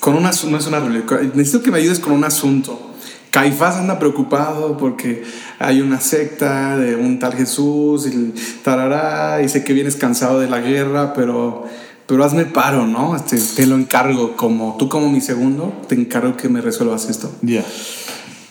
Con 0.00 0.14
una. 0.14 0.30
No 0.48 0.56
es 0.56 0.66
una 0.66 0.80
rebelión. 0.80 1.32
Necesito 1.34 1.62
que 1.62 1.70
me 1.70 1.78
ayudes 1.78 2.00
con 2.00 2.14
un 2.14 2.24
asunto. 2.24 2.95
Caifás 3.36 3.76
anda 3.76 3.98
preocupado 3.98 4.78
porque 4.78 5.22
hay 5.58 5.82
una 5.82 6.00
secta 6.00 6.78
de 6.78 6.96
un 6.96 7.18
tal 7.18 7.34
Jesús 7.34 8.06
y 8.06 8.32
tarará, 8.64 9.42
y 9.42 9.50
sé 9.50 9.62
que 9.62 9.74
vienes 9.74 9.96
cansado 9.96 10.40
de 10.40 10.48
la 10.48 10.60
guerra, 10.60 11.12
pero, 11.12 11.66
pero 12.06 12.24
hazme 12.24 12.46
paro, 12.46 12.86
¿no? 12.86 13.14
Este, 13.14 13.36
te 13.38 13.66
lo 13.66 13.76
encargo, 13.76 14.36
como 14.36 14.76
tú 14.78 14.88
como 14.88 15.10
mi 15.10 15.20
segundo, 15.20 15.82
te 15.86 15.94
encargo 15.94 16.34
que 16.34 16.48
me 16.48 16.62
resuelvas 16.62 17.10
esto. 17.10 17.30
Ya. 17.42 17.62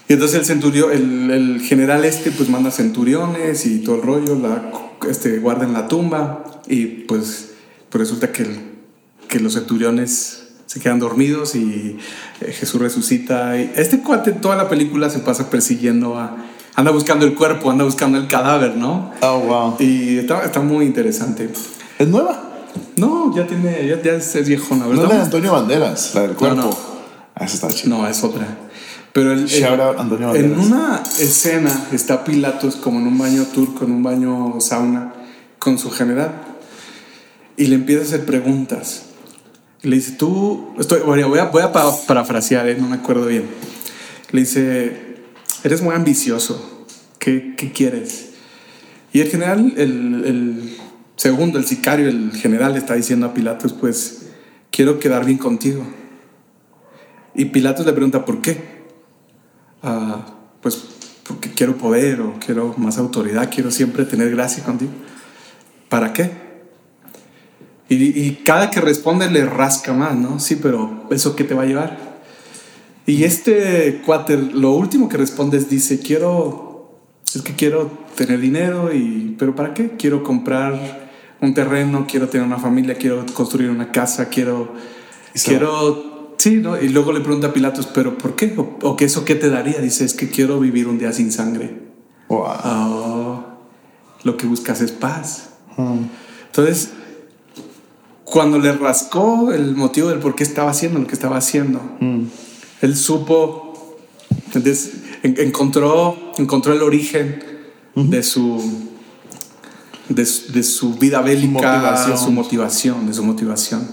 Y 0.07 0.13
entonces 0.13 0.37
el 0.37 0.45
centurión, 0.45 0.91
el, 0.91 1.31
el, 1.31 1.61
general 1.61 2.05
este, 2.05 2.29
pues 2.29 2.47
manda 2.49 2.69
centuriones 2.69 3.65
y 3.65 3.79
todo 3.79 3.95
el 3.95 4.03
rollo, 4.03 4.35
la, 4.35 4.71
este, 5.09 5.39
guarda 5.39 5.65
en 5.65 5.73
la 5.73 5.87
tumba, 5.87 6.61
y 6.67 6.85
pues, 6.85 7.53
pues 7.89 8.01
resulta 8.01 8.31
que, 8.31 8.45
que 9.27 9.39
los 9.39 9.53
centuriones 9.53 10.44
se 10.65 10.79
quedan 10.79 10.99
dormidos 10.99 11.55
y 11.55 11.97
eh, 12.41 12.51
Jesús 12.51 12.81
resucita. 12.81 13.57
Y 13.59 13.71
este 13.75 14.01
cuate 14.01 14.31
toda 14.31 14.55
la 14.55 14.69
película 14.69 15.09
se 15.09 15.19
pasa 15.19 15.49
persiguiendo 15.49 16.17
a... 16.17 16.35
Anda 16.77 16.91
buscando 16.91 17.25
el 17.25 17.35
cuerpo, 17.35 17.71
anda 17.71 17.85
buscando 17.85 18.17
el 18.17 18.27
cadáver, 18.27 18.75
¿no? 18.75 19.13
Oh, 19.21 19.39
wow. 19.39 19.75
Y 19.79 20.17
está, 20.17 20.43
está 20.43 20.59
muy 20.59 20.85
interesante. 20.85 21.49
¿Es 21.97 22.07
nueva? 22.07 22.51
No, 22.97 23.33
ya 23.33 23.47
tiene, 23.47 23.87
ya, 23.87 24.01
ya 24.01 24.13
es 24.13 24.45
viejona, 24.45 24.85
¿verdad? 24.85 25.03
No 25.03 25.03
es 25.03 25.09
la 25.09 25.15
de 25.15 25.23
Antonio 25.23 25.53
Banderas, 25.53 26.13
la 26.15 26.21
del 26.23 26.31
cuerpo. 26.31 26.55
No, 26.55 26.77
ah, 27.35 27.45
esa 27.45 27.55
está 27.55 27.67
chida. 27.69 27.95
No, 27.95 28.05
es 28.05 28.21
otra. 28.23 28.45
Pero 29.13 29.31
el, 29.31 29.47
Antonio 29.97 30.35
en 30.35 30.59
una 30.59 31.01
escena 31.19 31.87
está 31.93 32.25
Pilatos 32.25 32.75
como 32.75 32.99
en 32.99 33.07
un 33.07 33.17
baño 33.17 33.43
turco, 33.45 33.85
en 33.85 33.91
un 33.91 34.03
baño 34.03 34.59
sauna, 34.59 35.13
con 35.57 35.77
su 35.77 35.89
general. 35.89 36.31
Y 37.55 37.67
le 37.67 37.75
empieza 37.75 38.01
a 38.01 38.05
hacer 38.05 38.25
preguntas 38.25 39.04
le 39.81 39.95
dice, 39.95 40.13
tú, 40.13 40.73
estoy, 40.79 41.01
voy 41.01 41.21
a, 41.21 41.45
voy 41.45 41.61
a 41.61 41.71
parafrasear, 41.71 42.67
¿eh? 42.69 42.77
no 42.79 42.87
me 42.87 42.95
acuerdo 42.95 43.27
bien. 43.27 43.45
Le 44.31 44.39
dice, 44.41 45.17
eres 45.63 45.81
muy 45.81 45.95
ambicioso, 45.95 46.85
¿qué, 47.19 47.55
qué 47.57 47.71
quieres? 47.71 48.29
Y 49.13 49.21
el 49.21 49.29
general, 49.29 49.73
el, 49.77 50.25
el, 50.25 50.77
segundo, 51.15 51.57
el 51.57 51.65
sicario, 51.65 52.09
el 52.09 52.33
general 52.33 52.73
le 52.73 52.79
está 52.79 52.95
diciendo 52.95 53.27
a 53.27 53.33
Pilatos, 53.33 53.73
pues, 53.73 54.27
quiero 54.71 54.99
quedar 54.99 55.25
bien 55.25 55.37
contigo. 55.37 55.85
Y 57.33 57.45
Pilatos 57.45 57.85
le 57.85 57.93
pregunta, 57.93 58.25
¿por 58.25 58.41
qué? 58.41 58.75
Ah, 59.83 60.25
pues 60.61 60.83
porque 61.27 61.51
quiero 61.51 61.77
poder 61.77 62.21
o 62.21 62.35
quiero 62.43 62.73
más 62.77 62.97
autoridad, 62.97 63.49
quiero 63.53 63.71
siempre 63.71 64.05
tener 64.05 64.31
gracia 64.31 64.63
contigo. 64.63 64.91
¿Para 65.89 66.13
qué? 66.13 66.44
Y, 67.87 68.31
cada 68.43 68.71
que 68.71 68.81
responde 68.81 69.29
le 69.29 69.45
rasca 69.45 69.93
más, 69.93 70.15
¿no? 70.15 70.39
Sí, 70.39 70.55
pero 70.55 71.03
¿eso 71.11 71.35
qué 71.35 71.43
te 71.43 71.53
va 71.53 71.63
a 71.63 71.65
llevar? 71.67 71.97
Y 73.05 73.23
este 73.23 74.01
cuate, 74.03 74.37
lo 74.37 74.71
último 74.71 75.07
que 75.07 75.17
responde 75.17 75.57
es, 75.57 75.69
dice, 75.69 75.99
quiero, 75.99 76.99
es 77.33 77.43
que 77.43 77.53
quiero 77.53 77.91
tener 78.15 78.39
dinero, 78.39 78.91
y, 78.91 79.35
pero 79.37 79.55
¿para 79.55 79.75
qué? 79.75 79.91
Quiero 79.97 80.23
comprar 80.23 81.11
un 81.41 81.53
terreno, 81.53 82.07
quiero 82.09 82.27
tener 82.27 82.47
una 82.47 82.57
familia, 82.57 82.95
quiero 82.95 83.23
construir 83.35 83.69
una 83.69 83.91
casa, 83.91 84.29
quiero, 84.29 84.73
quiero, 85.45 86.33
sí, 86.37 86.55
¿no? 86.55 86.81
Y 86.81 86.89
luego 86.89 87.13
le 87.13 87.19
pregunta 87.19 87.47
a 87.47 87.53
Pilatos, 87.53 87.85
pero 87.85 88.17
¿por 88.17 88.35
qué? 88.35 88.55
¿O, 88.81 88.95
qué 88.95 89.05
eso 89.05 89.25
qué 89.25 89.35
te 89.35 89.51
daría? 89.51 89.79
Dice, 89.79 90.05
es 90.05 90.15
que 90.15 90.31
quiero 90.31 90.59
vivir 90.59 90.87
un 90.87 90.97
día 90.97 91.11
sin 91.11 91.31
sangre. 91.31 91.83
Wow. 92.29 92.47
Oh, 92.63 93.45
lo 94.23 94.37
que 94.37 94.47
buscas 94.47 94.81
es 94.81 94.91
paz. 94.91 95.51
Hmm. 95.77 96.05
Entonces, 96.47 96.89
cuando 98.25 98.59
le 98.59 98.73
rascó 98.73 99.53
el 99.53 99.75
motivo 99.75 100.09
del 100.09 100.19
por 100.19 100.35
qué 100.35 100.43
estaba 100.43 100.71
haciendo 100.71 100.99
lo 100.99 101.07
que 101.07 101.13
estaba 101.13 101.37
haciendo, 101.37 101.79
mm. 101.99 102.23
él 102.81 102.97
supo, 102.97 103.97
encontró, 105.23 106.33
encontró 106.37 106.73
el 106.73 106.81
origen 106.81 107.41
de 107.95 108.23
su 108.23 108.61
de, 110.09 110.63
su 110.63 110.95
vida 110.95 111.21
bélica, 111.21 112.17
su 112.17 112.31
motivación, 112.31 113.07
de 113.07 113.13
su 113.13 113.23
motivación. 113.23 113.87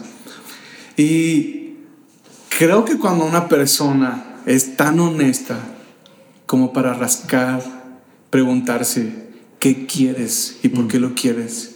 Y 0.97 1.75
creo 2.59 2.85
que 2.85 2.99
cuando 2.99 3.25
una 3.25 3.49
persona 3.49 4.41
es 4.47 4.77
tan 4.77 4.99
honesta 5.01 5.59
como 6.47 6.73
para 6.73 6.95
rascar 6.95 7.63
preguntarse 8.31 9.31
qué 9.59 9.87
quieres 9.87 10.59
y 10.63 10.69
por 10.69 10.89
qué 10.89 10.99
lo 10.99 11.15
quieres. 11.15 11.72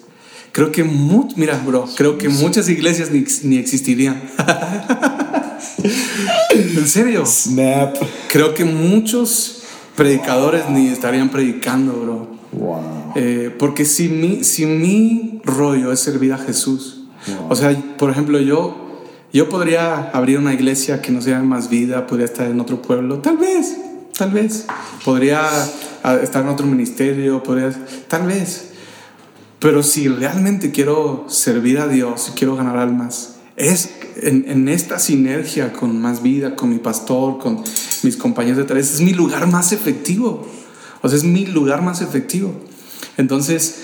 Creo 0.57 0.73
que, 0.73 0.85
mira, 0.85 1.63
bro, 1.67 1.87
creo 1.99 2.17
que 2.17 2.31
muchas 2.31 2.67
iglesias 2.71 3.11
ni, 3.11 3.27
ni 3.43 3.59
existirían. 3.59 4.23
en 6.55 6.89
serio. 6.89 7.27
Snap. 7.27 7.95
Creo 8.33 8.55
que 8.55 8.65
muchos 8.65 9.65
predicadores 9.97 10.67
ni 10.71 10.89
estarían 10.89 11.29
predicando, 11.29 11.93
bro. 11.93 12.29
Wow. 12.53 13.13
Eh, 13.17 13.55
porque 13.59 13.85
si 13.85 14.09
mi, 14.09 14.45
si 14.45 14.65
mi 14.65 15.43
rollo 15.45 15.93
es 15.93 16.01
servir 16.01 16.33
a 16.33 16.39
Jesús, 16.39 17.03
o 17.51 17.55
sea, 17.55 17.77
por 17.99 18.09
ejemplo, 18.09 18.41
yo, 18.41 19.05
yo 19.35 19.51
podría 19.51 20.09
abrir 20.09 20.39
una 20.39 20.55
iglesia 20.55 21.03
que 21.03 21.13
no 21.13 21.21
sea 21.21 21.43
más 21.43 21.69
vida, 21.69 22.07
podría 22.07 22.25
estar 22.25 22.49
en 22.49 22.59
otro 22.61 22.81
pueblo, 22.81 23.19
tal 23.19 23.37
vez, 23.37 23.77
tal 24.17 24.31
vez. 24.31 24.65
Podría 25.05 25.51
ah, 26.03 26.17
estar 26.23 26.45
en 26.45 26.49
otro 26.49 26.65
ministerio, 26.65 27.43
podría, 27.43 27.73
tal 28.09 28.27
vez. 28.27 28.71
Pero 29.59 29.83
si 29.83 30.09
realmente 30.09 30.71
quiero 30.71 31.25
servir 31.29 31.79
a 31.79 31.89
Dios, 31.89 32.33
quiero 32.37 32.57
ganar 32.57 32.77
almas, 32.77 33.37
es 33.57 33.91
en, 34.17 34.69
esta 34.69 34.99
sinergia 34.99 35.73
con 35.73 36.01
más 36.01 36.23
vida, 36.23 36.57
con 36.57 36.71
mi 36.71 36.79
pastor, 36.79 37.39
con 37.39 37.63
mis 38.03 38.17
compañeros 38.17 38.59
de 38.59 38.65
tareas, 38.65 38.93
es 38.93 39.01
mi 39.01 39.13
lugar 39.13 39.47
más 39.47 39.73
efectivo. 39.73 40.47
O 41.03 41.09
sea, 41.09 41.17
es 41.17 41.25
mi 41.25 41.47
lugar 41.47 41.83
más 41.83 42.03
efectivo. 42.03 42.53
Entonces, 43.17 43.77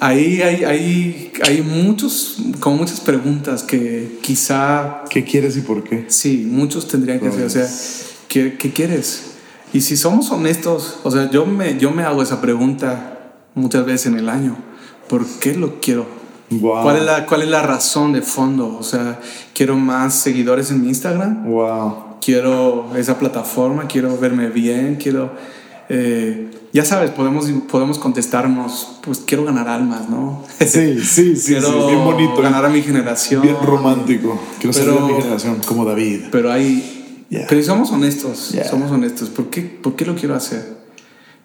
ahí 0.00 0.42
hay, 0.42 0.64
hay, 0.64 1.32
hay 1.42 1.62
muchos, 1.62 2.38
como 2.60 2.76
muchas 2.76 3.00
preguntas 3.00 3.62
que 3.62 4.18
quizá... 4.22 5.02
¿Qué 5.10 5.24
quieres 5.24 5.56
y 5.56 5.60
por 5.60 5.82
qué? 5.84 6.06
Sí, 6.08 6.46
muchos 6.48 6.88
tendrían 6.88 7.20
que 7.20 7.28
hacer. 7.28 7.44
O 7.44 7.50
sea, 7.50 7.68
¿qué, 8.28 8.56
¿qué, 8.56 8.72
quieres? 8.72 9.22
Y 9.72 9.80
si 9.80 9.96
somos 9.96 10.30
honestos, 10.30 10.98
o 11.02 11.10
sea, 11.10 11.30
yo 11.30 11.46
me, 11.46 11.78
yo 11.78 11.90
me 11.90 12.04
hago 12.04 12.22
esa 12.22 12.40
pregunta 12.40 13.34
muchas 13.54 13.84
veces 13.84 14.06
en 14.06 14.18
el 14.18 14.28
año. 14.28 14.56
¿Por 15.14 15.26
qué 15.38 15.54
lo 15.54 15.80
quiero? 15.80 16.06
¿Cuál, 16.60 16.96
es 16.96 17.04
la, 17.04 17.24
¿Cuál 17.24 17.42
es 17.42 17.48
la 17.48 17.62
razón 17.62 18.12
de 18.12 18.20
fondo? 18.20 18.76
O 18.76 18.82
sea, 18.82 19.20
quiero 19.54 19.76
más 19.76 20.12
seguidores 20.14 20.72
en 20.72 20.82
mi 20.82 20.88
Instagram. 20.88 21.44
Wow. 21.44 22.18
Quiero 22.20 22.90
esa 22.96 23.16
plataforma, 23.16 23.86
quiero 23.86 24.18
verme 24.18 24.48
bien, 24.48 24.96
quiero... 24.96 25.30
Eh, 25.88 26.50
ya 26.72 26.84
sabes, 26.84 27.12
podemos, 27.12 27.46
podemos 27.70 28.00
contestarnos, 28.00 28.98
pues 29.02 29.20
quiero 29.24 29.44
ganar 29.44 29.68
almas, 29.68 30.08
¿no? 30.08 30.42
Sí, 30.66 30.98
sí, 31.00 31.36
sí, 31.36 31.52
quiero 31.52 31.86
bien 31.86 32.02
bonito. 32.04 32.42
Ganar 32.42 32.64
a 32.64 32.68
mi 32.68 32.82
generación. 32.82 33.42
Bien 33.42 33.56
romántico. 33.62 34.40
Quiero 34.58 34.72
ser 34.72 34.86
de 34.86 34.98
mi 34.98 35.14
generación, 35.14 35.60
como 35.64 35.84
David. 35.84 36.22
Pero 36.32 36.50
hay... 36.50 37.26
Pero 37.48 37.62
somos 37.62 37.92
honestos, 37.92 38.52
somos 38.68 38.90
honestos. 38.90 39.28
¿Por 39.28 39.48
qué, 39.48 39.62
¿Por 39.62 39.94
qué 39.94 40.06
lo 40.06 40.16
quiero 40.16 40.34
hacer? 40.34 40.76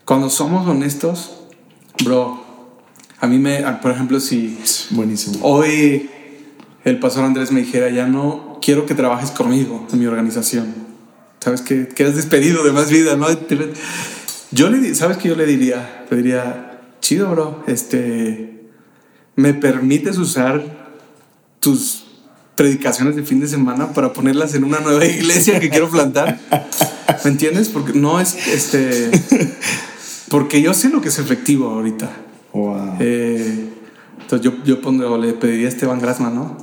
Cuando 0.06 0.32
somos 0.32 0.68
honestos, 0.68 1.42
bro, 2.04 2.39
a 3.20 3.28
mí 3.28 3.38
me, 3.38 3.62
por 3.82 3.92
ejemplo, 3.92 4.20
si 4.20 4.58
Buenísimo. 4.92 5.40
hoy 5.42 6.10
el 6.86 7.00
pastor 7.00 7.26
Andrés 7.26 7.52
me 7.52 7.62
dijera, 7.62 7.90
ya 7.90 8.08
no 8.08 8.60
quiero 8.62 8.86
que 8.86 8.96
trabajes 8.96 9.32
conmigo 9.32 9.86
en 9.92 10.00
mi 10.00 10.06
organización, 10.06 10.74
sabes 11.40 11.62
que 11.62 11.88
quedas 11.88 12.16
despedido 12.16 12.64
de 12.64 12.72
más 12.72 12.90
vida, 12.90 13.16
¿no? 13.16 13.28
Yo 14.52 14.70
le, 14.70 14.96
sabes 14.96 15.18
que 15.18 15.30
yo 15.30 15.36
le 15.36 15.46
diría, 15.46 16.06
le 16.10 16.18
diría, 16.18 16.82
chido, 17.02 17.30
bro, 17.30 17.64
este, 17.68 18.70
me 19.36 19.54
permites 19.54 20.18
usar 20.18 20.80
tus 21.60 22.06
predicaciones 22.56 23.16
de 23.16 23.24
fin 23.24 23.40
de 23.40 23.48
semana 23.48 23.94
para 23.94 24.14
ponerlas 24.14 24.56
en 24.56 24.64
una 24.64 24.80
nueva 24.80 25.06
iglesia 25.06 25.60
que 25.60 25.70
quiero 25.70 25.90
plantar. 25.90 26.40
¿Me 27.24 27.32
entiendes? 27.32 27.68
Porque 27.70 27.94
no 27.94 28.20
es, 28.20 28.48
este, 28.48 29.12
porque 30.30 30.62
yo 30.62 30.74
sé 30.74 30.90
lo 30.90 31.02
que 31.02 31.10
es 31.10 31.20
efectivo 31.20 31.70
ahorita. 31.70 32.10
Eh, 33.00 33.70
entonces 34.22 34.42
yo, 34.42 34.64
yo 34.64 34.82
pondré, 34.82 35.08
le 35.20 35.34
pediría 35.34 35.68
a 35.68 35.70
Esteban 35.70 36.00
Grasman, 36.00 36.36
¿no? 36.36 36.58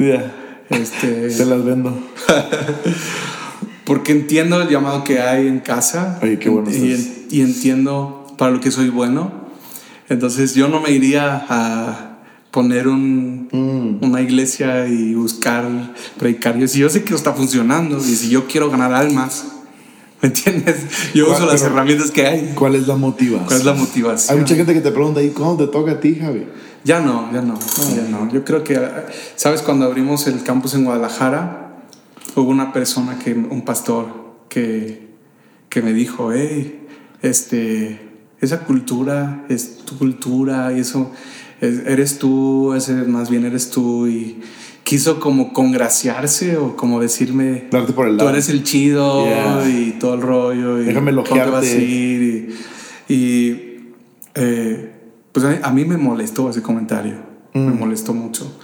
Este, 0.70 1.28
Te 1.36 1.44
las 1.44 1.64
vendo. 1.64 1.96
porque 3.84 4.12
entiendo 4.12 4.60
el 4.60 4.68
llamado 4.68 5.04
que 5.04 5.20
hay 5.20 5.46
en 5.46 5.60
casa. 5.60 6.20
y, 6.22 7.36
y, 7.36 7.40
entiendo 7.40 8.26
para 8.36 8.52
lo 8.52 8.60
que 8.60 8.70
soy 8.70 8.90
bueno. 8.90 9.46
Entonces 10.08 10.54
yo 10.54 10.68
no 10.68 10.80
me 10.80 10.90
iría 10.90 11.46
a 11.48 12.18
poner 12.50 12.88
un, 12.88 13.48
mm. 13.50 14.04
una 14.04 14.22
iglesia 14.22 14.86
y 14.88 15.14
buscar 15.14 15.94
predicarios. 16.18 16.72
Si 16.72 16.80
yo 16.80 16.88
sé 16.88 17.04
que 17.04 17.14
está 17.14 17.32
funcionando 17.32 17.98
y 17.98 18.14
si 18.16 18.28
yo 18.28 18.46
quiero 18.46 18.70
ganar 18.70 18.92
almas, 18.92 19.55
¿Me 20.22 20.28
entiendes? 20.28 21.12
Yo 21.14 21.30
uso 21.30 21.46
las 21.46 21.62
herramientas 21.62 22.10
que 22.10 22.26
hay. 22.26 22.52
¿Cuál 22.54 22.74
es 22.74 22.86
la 22.86 22.96
motivación? 22.96 23.46
¿Cuál 23.46 23.58
es 23.58 23.64
la 23.64 23.74
motivación? 23.74 24.34
Hay 24.34 24.40
mucha 24.40 24.54
gente 24.54 24.72
que 24.72 24.80
te 24.80 24.90
pregunta, 24.90 25.22
¿y 25.22 25.30
cómo 25.30 25.56
te 25.56 25.66
toca 25.66 25.92
a 25.92 26.00
ti, 26.00 26.14
Javi? 26.14 26.46
Ya 26.84 27.00
no, 27.00 27.30
ya 27.32 27.42
no, 27.42 27.58
ya 27.94 28.02
no. 28.08 28.30
Yo 28.32 28.44
creo 28.44 28.64
que, 28.64 28.80
¿sabes? 29.34 29.62
Cuando 29.62 29.84
abrimos 29.84 30.26
el 30.26 30.42
campus 30.42 30.74
en 30.74 30.84
Guadalajara, 30.84 31.82
hubo 32.34 32.50
una 32.50 32.72
persona, 32.72 33.18
que, 33.18 33.34
un 33.34 33.62
pastor, 33.62 34.06
que, 34.48 35.08
que 35.68 35.82
me 35.82 35.92
dijo, 35.92 36.32
hey, 36.32 36.86
este, 37.22 38.00
esa 38.40 38.60
cultura 38.60 39.44
es 39.48 39.78
tu 39.78 39.98
cultura 39.98 40.72
y 40.72 40.80
eso, 40.80 41.10
eres 41.60 42.18
tú, 42.18 42.74
ese 42.74 42.92
más 42.92 43.30
bien 43.30 43.44
eres 43.44 43.70
tú 43.70 44.06
y 44.06 44.40
quiso 44.86 45.18
como 45.18 45.52
congraciarse 45.52 46.58
o 46.58 46.76
como 46.76 47.00
decirme, 47.00 47.64
Darte 47.72 47.92
por 47.92 48.06
el 48.06 48.18
tú 48.18 48.28
eres 48.28 48.48
el 48.48 48.62
chido 48.62 49.26
y 49.66 49.96
todo 49.98 50.14
el 50.14 50.22
rollo. 50.22 50.80
Y 50.80 50.84
Déjame 50.84 51.10
¿Dónde 51.10 51.50
vas 51.50 51.64
a 51.64 51.74
ir? 51.74 52.54
Y, 53.08 53.92
eh, 54.36 54.92
pues 55.32 55.44
a 55.60 55.72
mí, 55.72 55.84
me 55.84 55.96
molestó 55.96 56.48
ese 56.50 56.62
comentario, 56.62 57.16
me 57.52 57.72
mm. 57.72 57.78
molestó 57.80 58.14
mucho. 58.14 58.60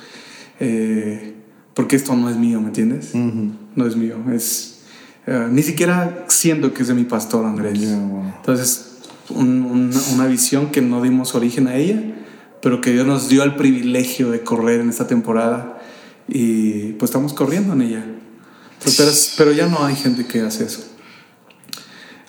Eh, 0.60 1.34
porque 1.74 1.96
esto 1.96 2.14
no 2.14 2.30
es 2.30 2.36
mío, 2.36 2.60
¿me 2.60 2.68
entiendes? 2.68 3.16
No 3.16 3.84
es 3.84 3.96
mío, 3.96 4.18
es... 4.32 4.84
Eh, 5.26 5.48
ni 5.50 5.64
siquiera 5.64 6.24
siento 6.28 6.72
que 6.72 6.82
es 6.82 6.88
de 6.88 6.94
mi 6.94 7.04
pastor 7.04 7.44
Andrés. 7.46 7.80
Entonces, 7.82 8.98
una 9.28 10.26
visión 10.26 10.68
que 10.68 10.82
no 10.82 11.02
dimos 11.02 11.34
origen 11.34 11.66
a 11.66 11.74
ella, 11.74 12.00
pero 12.62 12.80
que 12.80 12.92
Dios 12.92 13.08
nos 13.08 13.28
dio 13.28 13.42
el 13.42 13.56
privilegio 13.56 14.30
de 14.30 14.42
correr 14.42 14.80
en 14.80 14.88
esta 14.88 15.08
temporada 15.08 15.81
y 16.28 16.92
pues 16.94 17.10
estamos 17.10 17.32
corriendo 17.32 17.74
en 17.74 17.82
ella. 17.82 18.04
Pero, 18.84 19.10
pero 19.36 19.52
ya 19.52 19.66
no 19.66 19.84
hay 19.84 19.94
gente 19.94 20.26
que 20.26 20.40
hace 20.40 20.64
eso. 20.64 20.84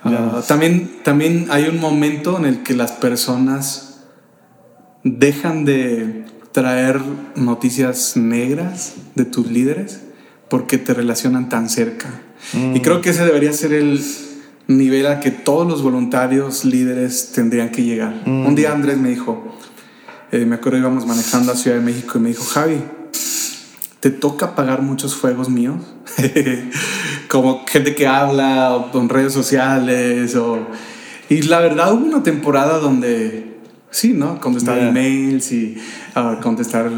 Ah, 0.03 0.43
también, 0.47 0.99
también 1.03 1.47
hay 1.49 1.67
un 1.67 1.79
momento 1.79 2.37
en 2.37 2.45
el 2.45 2.63
que 2.63 2.73
las 2.73 2.91
personas 2.91 4.01
dejan 5.03 5.65
de 5.65 6.25
traer 6.51 7.01
noticias 7.35 8.15
negras 8.15 8.93
de 9.15 9.25
tus 9.25 9.49
líderes 9.49 10.01
porque 10.49 10.77
te 10.77 10.93
relacionan 10.93 11.49
tan 11.49 11.69
cerca. 11.69 12.09
Y 12.53 12.81
creo 12.81 13.01
que 13.01 13.11
ese 13.11 13.25
debería 13.25 13.53
ser 13.53 13.73
el 13.73 14.01
nivel 14.67 15.07
a 15.07 15.19
que 15.19 15.31
todos 15.31 15.67
los 15.67 15.81
voluntarios 15.81 16.65
líderes 16.65 17.31
tendrían 17.33 17.69
que 17.69 17.83
llegar. 17.83 18.23
Un 18.25 18.53
día 18.53 18.73
Andrés 18.73 18.97
me 18.97 19.09
dijo, 19.09 19.57
eh, 20.31 20.45
me 20.45 20.55
acuerdo 20.55 20.79
íbamos 20.79 21.05
manejando 21.05 21.53
a 21.53 21.55
Ciudad 21.55 21.77
de 21.77 21.83
México 21.83 22.17
y 22.17 22.21
me 22.21 22.29
dijo, 22.29 22.43
Javi, 22.43 22.81
te 24.03 24.11
toca 24.11 24.53
pagar 24.53 24.81
muchos 24.81 25.15
fuegos 25.15 25.47
míos, 25.47 25.77
como 27.29 27.65
gente 27.65 27.95
que 27.95 28.05
habla 28.05 28.87
en 28.93 29.07
redes 29.07 29.31
sociales 29.31 30.35
o... 30.35 30.59
Y 31.29 31.43
la 31.43 31.61
verdad 31.61 31.93
hubo 31.93 32.05
una 32.05 32.21
temporada 32.21 32.79
donde, 32.79 33.61
sí, 33.91 34.11
¿no? 34.11 34.41
Contestar 34.41 34.77
emails 34.77 35.53
y 35.53 35.77
uh, 36.17 36.41
contestar, 36.41 36.91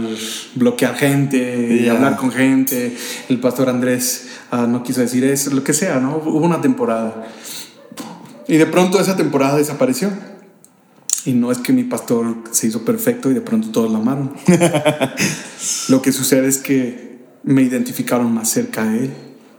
bloquear 0.56 0.96
gente 0.96 1.78
y 1.80 1.88
hablar 1.88 2.18
con 2.18 2.32
gente. 2.32 2.98
El 3.30 3.40
pastor 3.40 3.70
Andrés 3.70 4.30
uh, 4.52 4.66
no 4.66 4.82
quiso 4.82 5.02
decir 5.02 5.24
eso, 5.26 5.52
lo 5.52 5.64
que 5.64 5.74
sea, 5.74 6.00
¿no? 6.00 6.18
Hubo 6.18 6.40
una 6.40 6.60
temporada. 6.60 7.28
Y 8.48 8.58
de 8.58 8.66
pronto 8.66 9.00
esa 9.00 9.16
temporada 9.16 9.58
desapareció. 9.58 10.10
Y 11.26 11.34
no 11.34 11.52
es 11.52 11.58
que 11.58 11.74
mi 11.74 11.84
pastor 11.84 12.36
se 12.52 12.68
hizo 12.68 12.86
perfecto 12.86 13.32
y 13.32 13.34
de 13.34 13.42
pronto 13.42 13.70
todos 13.70 13.92
lo 13.92 13.98
amaron. 13.98 14.34
lo 15.90 16.02
que 16.02 16.12
sucede 16.12 16.48
es 16.48 16.60
que 16.60 17.18
me 17.44 17.64
identificaron 17.64 18.32
más 18.32 18.50
cerca 18.50 18.84
de 18.86 19.06
él. 19.06 19.14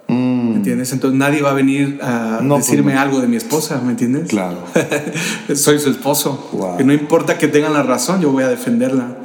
Mm. 0.08 0.50
¿Me 0.50 0.56
entiendes? 0.56 0.92
Entonces 0.92 1.18
nadie 1.18 1.42
va 1.42 1.50
a 1.50 1.54
venir 1.54 1.98
a 2.02 2.38
pues 2.46 2.66
decirme 2.66 2.94
algo 2.94 3.20
de 3.20 3.26
mi 3.26 3.36
esposa, 3.36 3.80
¿me 3.84 3.90
entiendes? 3.90 4.28
Claro. 4.28 4.58
Soy 5.54 5.80
su 5.80 5.90
esposo. 5.90 6.76
Y 6.78 6.84
no 6.84 6.92
importa 6.92 7.36
que 7.36 7.48
tengan 7.48 7.72
la 7.72 7.82
razón, 7.82 8.20
yo 8.20 8.30
voy 8.30 8.44
a 8.44 8.48
defenderla. 8.48 9.16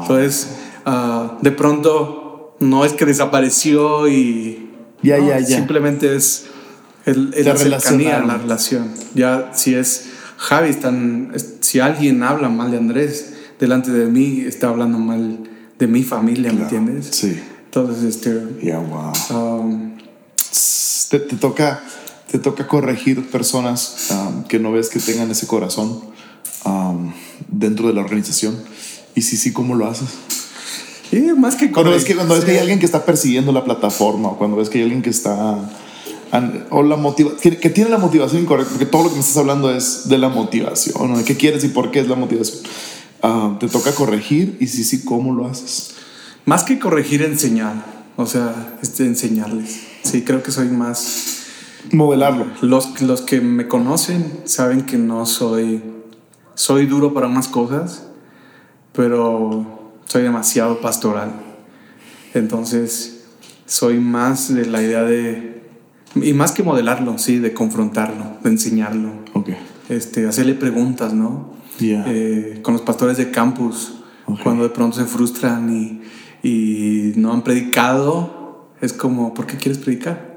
Entonces, 0.00 0.56
ah, 0.86 1.36
de 1.42 1.52
pronto, 1.52 2.56
no 2.60 2.86
es 2.86 2.94
que 2.94 3.04
desapareció 3.04 4.08
y. 4.08 4.70
Ya, 5.02 5.18
ya, 5.18 5.38
ya. 5.40 5.56
Simplemente 5.56 6.16
es, 6.16 6.46
el, 7.04 7.34
la 7.44 7.56
cercanía, 7.56 8.20
la 8.20 8.38
relación. 8.38 8.92
Ya 9.14 9.50
si 9.52 9.74
es 9.74 10.06
Javi, 10.42 10.70
están, 10.70 11.32
si 11.72 11.80
alguien 11.80 12.22
habla 12.22 12.50
mal 12.50 12.70
de 12.70 12.76
Andrés 12.76 13.32
delante 13.58 13.90
de 13.92 14.04
mí, 14.04 14.42
está 14.42 14.68
hablando 14.68 14.98
mal 14.98 15.38
de 15.78 15.86
mi 15.86 16.02
familia, 16.02 16.52
¿me 16.52 16.64
entiendes? 16.64 17.08
Sí. 17.12 17.40
Entonces, 17.64 18.04
este... 18.04 18.42
Yeah, 18.60 18.78
wow. 18.78 19.12
Um, 19.30 19.96
te, 21.08 21.18
toca, 21.18 21.82
te 22.30 22.38
toca 22.38 22.68
corregir 22.68 23.26
personas 23.30 24.08
um, 24.10 24.44
que 24.44 24.58
no 24.58 24.70
ves 24.70 24.90
que 24.90 24.98
tengan 24.98 25.30
ese 25.30 25.46
corazón 25.46 26.02
dentro 27.48 27.88
de 27.88 27.94
la 27.94 28.02
organización? 28.02 28.54
Y 29.14 29.22
si 29.22 29.38
sí, 29.38 29.54
¿cómo 29.54 29.74
lo 29.74 29.86
haces? 29.86 30.10
Y 31.10 31.20
más 31.32 31.56
que 31.56 31.72
cuando 31.72 31.92
ves 31.92 32.04
que 32.04 32.14
cuando 32.14 32.34
ves 32.34 32.44
que 32.44 32.50
hay 32.50 32.58
alguien 32.58 32.80
que 32.80 32.86
está 32.86 33.06
persiguiendo 33.06 33.50
la 33.50 33.64
plataforma 33.64 34.28
o 34.28 34.36
cuando 34.36 34.58
ves 34.58 34.68
que 34.68 34.76
hay 34.76 34.84
alguien 34.84 35.00
que 35.00 35.08
está 35.08 35.58
o 36.70 36.82
la 36.82 36.96
motiva 36.96 37.32
que, 37.36 37.50
tiene 37.50 37.90
la 37.90 37.98
motivación 37.98 38.42
incorrecta 38.42 38.72
porque 38.72 38.86
todo 38.86 39.04
lo 39.04 39.08
que 39.10 39.16
me 39.16 39.20
estás 39.20 39.36
hablando 39.36 39.70
es 39.70 40.08
de 40.08 40.16
la 40.16 40.28
motivación 40.28 41.14
de 41.14 41.24
qué 41.24 41.36
quieres 41.36 41.62
y 41.64 41.68
por 41.68 41.90
qué 41.90 42.00
es 42.00 42.08
la 42.08 42.16
motivación. 42.16 42.60
Ah, 43.22 43.56
te 43.60 43.68
toca 43.68 43.92
corregir 43.94 44.56
y 44.58 44.66
si 44.66 44.82
sí 44.82 45.04
cómo 45.04 45.34
lo 45.34 45.46
haces 45.46 45.94
más 46.44 46.64
que 46.64 46.78
corregir 46.78 47.22
enseñar. 47.22 48.02
O 48.16 48.26
sea 48.26 48.78
este, 48.82 49.04
enseñarles. 49.04 49.80
Sí 50.02 50.22
creo 50.22 50.42
que 50.42 50.50
soy 50.50 50.68
más 50.68 51.44
modelarlo. 51.92 52.46
Los 52.62 53.00
los 53.02 53.22
que 53.22 53.40
me 53.40 53.68
conocen 53.68 54.40
saben 54.44 54.82
que 54.82 54.96
no 54.96 55.26
soy 55.26 55.82
soy 56.54 56.86
duro 56.86 57.14
para 57.14 57.26
unas 57.26 57.48
cosas 57.48 58.04
pero 58.92 59.90
soy 60.04 60.22
demasiado 60.22 60.80
pastoral. 60.80 61.32
Entonces, 62.34 63.24
soy 63.66 63.98
más 63.98 64.54
de 64.54 64.66
la 64.66 64.82
idea 64.82 65.02
de, 65.02 65.51
y 66.14 66.32
más 66.32 66.52
que 66.52 66.62
modelarlo, 66.62 67.18
sí, 67.18 67.38
de 67.38 67.52
confrontarlo, 67.52 68.38
de 68.42 68.50
enseñarlo. 68.50 69.10
Okay. 69.32 69.56
Este, 69.88 70.26
hacerle 70.26 70.54
preguntas, 70.54 71.12
¿no? 71.12 71.52
Eh, 71.80 72.60
con 72.62 72.74
los 72.74 72.82
pastores 72.82 73.16
de 73.16 73.30
campus, 73.30 73.94
cuando 74.42 74.62
de 74.62 74.70
pronto 74.70 74.96
se 74.98 75.04
frustran 75.04 75.74
y, 75.74 76.02
y 76.46 77.12
no 77.16 77.32
han 77.32 77.42
predicado, 77.42 78.68
es 78.80 78.92
como, 78.92 79.34
¿por 79.34 79.46
qué 79.46 79.56
quieres 79.56 79.78
predicar? 79.78 80.32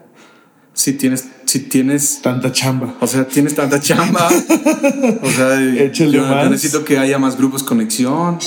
si 0.75 0.93
tienes, 0.93 1.29
si 1.45 1.59
tienes 1.59 2.21
tanta 2.21 2.51
chamba. 2.51 2.95
O 2.99 3.07
sea, 3.07 3.27
tienes 3.27 3.55
tanta 3.55 3.79
chamba. 3.79 4.27
o 4.27 5.29
sea, 5.29 5.89
yo, 5.91 6.49
necesito 6.49 6.83
que 6.83 6.97
haya 6.97 7.17
más 7.17 7.37
grupos 7.37 7.63
conexión. 7.63 8.37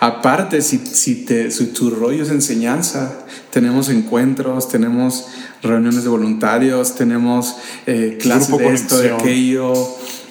Aparte, 0.00 0.62
si, 0.62 0.78
si, 0.78 1.24
te, 1.24 1.50
si 1.50 1.66
tu 1.66 1.90
rollo 1.90 2.22
es 2.22 2.30
enseñanza, 2.30 3.24
tenemos 3.50 3.88
encuentros, 3.88 4.68
tenemos 4.68 5.26
reuniones 5.62 6.04
de 6.04 6.10
voluntarios, 6.10 6.94
tenemos 6.94 7.56
eh, 7.86 8.18
clases 8.20 8.56
de 8.56 8.72
esto, 8.72 8.98
de 8.98 9.12
aquello. 9.12 9.72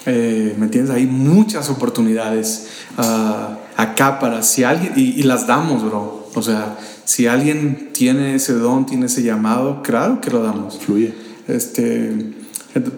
Eh, 0.06 0.54
¿Me 0.58 0.66
entiendes? 0.66 0.94
Hay 0.94 1.06
muchas 1.06 1.70
oportunidades 1.70 2.68
uh, 2.98 3.56
acá 3.76 4.18
para 4.18 4.42
si 4.42 4.64
alguien, 4.64 4.92
y, 4.96 5.20
y 5.20 5.22
las 5.22 5.46
damos, 5.46 5.84
bro. 5.84 6.28
O 6.34 6.42
sea, 6.42 6.76
si 7.04 7.26
alguien 7.26 7.90
tiene 7.92 8.34
ese 8.34 8.54
don, 8.54 8.86
tiene 8.86 9.06
ese 9.06 9.22
llamado, 9.22 9.82
claro 9.82 10.20
que 10.20 10.30
lo 10.30 10.42
damos. 10.42 10.78
Fluye. 10.78 11.23
Este, 11.48 12.34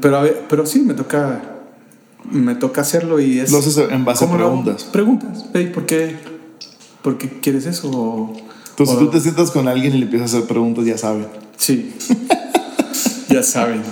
pero, 0.01 0.25
pero 0.49 0.67
sí, 0.67 0.81
me 0.81 0.95
toca, 0.95 1.43
me 2.31 2.55
toca 2.55 2.81
hacerlo 2.81 3.21
y 3.21 3.41
es... 3.41 3.51
Lo 3.51 3.59
haces 3.59 3.77
en 3.79 4.05
base 4.05 4.25
a 4.25 4.33
preguntas. 4.33 4.85
Preguntas. 4.85 5.45
¿por, 5.75 5.87
qué, 5.87 6.17
¿Por 7.03 7.19
qué 7.19 7.29
quieres 7.41 7.67
eso? 7.67 8.33
Entonces 8.71 8.99
tú 8.99 9.09
te 9.09 9.21
sientas 9.21 9.51
con 9.51 9.69
alguien 9.69 9.95
y 9.95 9.99
le 9.99 10.05
empiezas 10.05 10.35
a 10.35 10.37
hacer 10.37 10.49
preguntas, 10.49 10.85
ya 10.85 10.99
saben. 10.99 11.27
Sí. 11.57 11.95
ya 13.29 13.43
saben. 13.43 13.83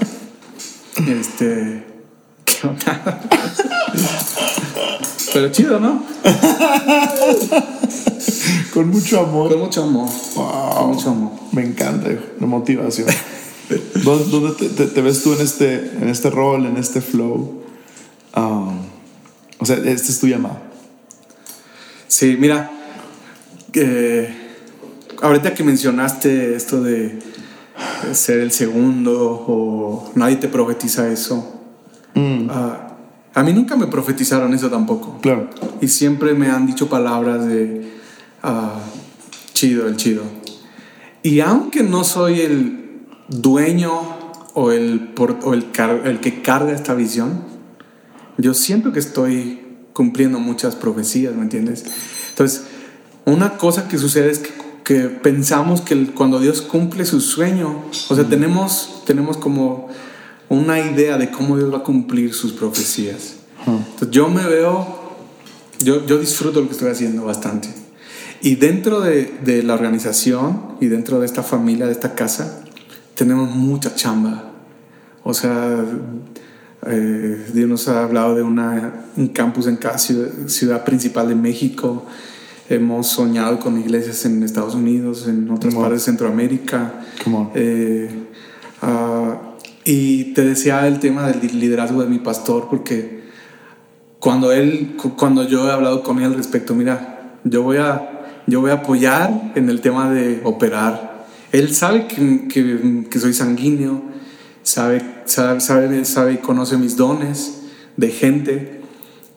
Este... 1.09 1.85
Pero 5.33 5.51
chido, 5.51 5.81
¿no? 5.81 6.03
Con 8.73 8.89
mucho 8.89 9.21
amor. 9.21 9.51
Con 9.51 9.61
mucho 9.61 9.83
amor. 9.83 10.09
Con 10.35 10.89
mucho 10.89 11.11
amor. 11.11 11.33
Me 11.53 11.65
encanta, 11.65 12.09
la 12.41 12.47
motivación. 12.47 13.09
¿Dónde, 14.05 14.53
te, 14.53 15.01
ves 15.01 15.23
tú 15.23 15.33
en 15.33 15.41
este, 15.41 15.75
en 16.01 16.09
este 16.09 16.31
rol, 16.31 16.67
en 16.67 16.77
este 16.77 17.01
flow? 17.01 17.63
Um, 18.37 18.79
o 19.59 19.67
sea, 19.67 19.77
este 19.77 20.13
es 20.13 20.21
tu 20.21 20.27
llamado. 20.27 20.59
Sí, 22.09 22.37
mira, 22.39 22.71
ahorita 25.23 25.55
que 25.55 25.65
mencionaste 25.65 26.55
esto 26.55 26.83
de 26.83 27.19
ser 28.13 28.41
el 28.41 28.53
segundo 28.53 29.45
o 29.47 30.13
nadie 30.15 30.37
te 30.37 30.49
profetiza 30.49 31.11
eso, 31.11 31.61
mm. 32.15 32.49
ah, 32.51 32.97
a 33.35 33.43
mí 33.43 33.53
nunca 33.53 33.77
me 33.77 33.87
profetizaron 33.87 34.55
eso 34.55 34.71
tampoco. 34.71 35.19
Claro. 35.21 35.51
Y 35.81 35.89
siempre 35.89 36.35
me 36.35 36.49
han 36.49 36.67
dicho 36.67 36.89
palabras 36.89 37.47
de 37.47 37.93
uh, 38.45 38.79
chido, 39.55 39.89
el 39.89 39.97
chido. 39.97 40.23
Y 41.23 41.41
aunque 41.41 41.83
no 41.83 42.05
soy 42.05 42.43
el 42.43 42.84
dueño 43.43 43.93
o 44.55 44.71
el, 44.71 45.11
el, 45.53 45.67
el 46.05 46.21
que 46.21 46.43
carga 46.43 46.73
esta 46.73 46.95
visión, 46.95 47.43
yo 48.39 48.55
siento 48.55 48.93
que 48.93 49.01
estoy 49.01 49.61
cumpliendo 49.93 50.39
muchas 50.41 50.77
profecías, 50.77 51.35
¿me 51.35 51.43
entiendes? 51.43 51.85
Entonces, 52.31 52.65
una 53.25 53.57
cosa 53.57 53.89
que 53.89 53.99
sucede 53.99 54.31
es 54.31 54.39
que, 54.39 54.55
pensamos 55.23 55.81
que 55.81 56.09
cuando 56.09 56.41
Dios 56.41 56.61
cumple 56.61 57.07
su 57.07 57.21
sueño, 57.21 57.85
o 58.09 58.15
sea, 58.15 58.25
tenemos, 58.25 59.03
tenemos 59.07 59.39
como 59.39 59.89
una 60.51 60.79
idea 60.79 61.17
de 61.17 61.31
cómo 61.31 61.57
Dios 61.57 61.73
va 61.73 61.79
a 61.79 61.83
cumplir 61.83 62.35
sus 62.35 62.53
profecías. 62.53 63.37
Entonces, 63.67 64.11
yo 64.11 64.29
me 64.29 64.45
veo, 64.45 65.17
yo, 65.79 66.05
yo 66.05 66.19
disfruto 66.19 66.61
lo 66.61 66.67
que 66.67 66.73
estoy 66.73 66.91
haciendo 66.91 67.25
bastante. 67.25 67.69
Y 68.43 68.57
dentro 68.57 69.01
de, 69.01 69.39
de 69.43 69.63
la 69.63 69.73
organización 69.73 70.77
y 70.83 70.89
dentro 70.89 71.19
de 71.19 71.25
esta 71.25 71.43
familia, 71.43 71.87
de 71.87 71.93
esta 71.93 72.15
casa, 72.15 72.63
tenemos 73.15 73.51
mucha 73.51 73.95
chamba. 73.95 74.45
O 75.23 75.33
sea, 75.33 75.85
eh, 76.87 77.47
Dios 77.53 77.69
nos 77.69 77.89
ha 77.89 78.03
hablado 78.03 78.35
de 78.35 78.43
una, 78.43 79.07
un 79.17 79.29
campus 79.29 79.67
en 79.67 79.77
cada 79.77 79.99
ciudad, 79.99 80.85
principal 80.85 81.29
de 81.29 81.35
México. 81.35 82.05
Hemos 82.69 83.09
soñado 83.09 83.59
con 83.59 83.79
iglesias 83.79 84.25
en 84.25 84.43
Estados 84.43 84.75
Unidos, 84.75 85.27
en 85.29 85.51
otras 85.51 85.75
partes 85.75 86.01
de 86.01 86.01
Centroamérica. 86.01 86.95
Eh, 87.55 88.11
ah, 88.83 89.55
y 89.85 90.33
te 90.35 90.45
decía 90.45 90.87
el 90.87 90.99
tema 90.99 91.29
del 91.29 91.59
liderazgo 91.59 92.03
de 92.03 92.09
mi 92.09 92.19
pastor, 92.19 92.69
porque 92.71 93.25
cuando, 94.19 94.53
él, 94.53 94.97
cuando 95.17 95.47
yo 95.47 95.69
he 95.69 95.73
hablado 95.73 96.03
con 96.03 96.19
él 96.19 96.25
al 96.25 96.35
respecto, 96.35 96.75
mira, 96.75 97.39
yo 97.45 97.63
voy, 97.63 97.77
a, 97.77 98.27
yo 98.47 98.63
voy 98.63 98.71
a 98.71 98.75
apoyar 98.75 99.53
en 99.55 99.69
el 99.69 99.83
tema 99.83 100.11
de 100.11 100.41
operar 100.45 101.14
él 101.55 101.73
sabe 101.73 102.09
que, 102.09 102.49
que, 103.09 103.21
soy 103.21 103.33
sanguíneo, 103.33 104.03
sabe, 104.65 105.23
sabe, 105.27 105.61
sabe, 106.05 106.33
y 106.33 106.39
conoce 106.39 106.77
mis 106.77 106.97
dones 106.97 107.61
de 107.97 108.11
gente 108.11 108.81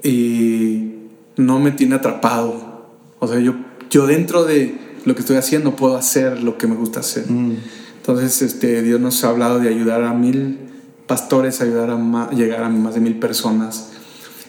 y 0.01 0.93
no 1.35 1.59
me 1.59 1.69
tiene 1.69 1.93
atrapado. 1.93 2.89
O 3.19 3.27
sea, 3.27 3.39
yo, 3.39 3.53
yo 3.91 4.07
dentro 4.07 4.45
de 4.45 4.79
lo 5.05 5.13
que 5.13 5.21
estoy 5.21 5.35
haciendo 5.37 5.75
puedo 5.75 5.95
hacer 5.95 6.41
lo 6.41 6.57
que 6.57 6.65
me 6.65 6.75
gusta 6.75 7.01
hacer. 7.01 7.29
Mm. 7.29 7.57
Entonces, 7.97 8.41
este, 8.41 8.81
Dios 8.81 8.99
nos 8.99 9.23
ha 9.23 9.29
hablado 9.29 9.59
de 9.59 9.69
ayudar 9.69 10.03
a 10.03 10.13
mil 10.13 10.57
pastores, 11.05 11.61
ayudar 11.61 11.91
a 11.91 12.31
llegar 12.31 12.63
a 12.63 12.69
más 12.69 12.95
de 12.95 12.99
mil 12.99 13.19
personas. 13.19 13.91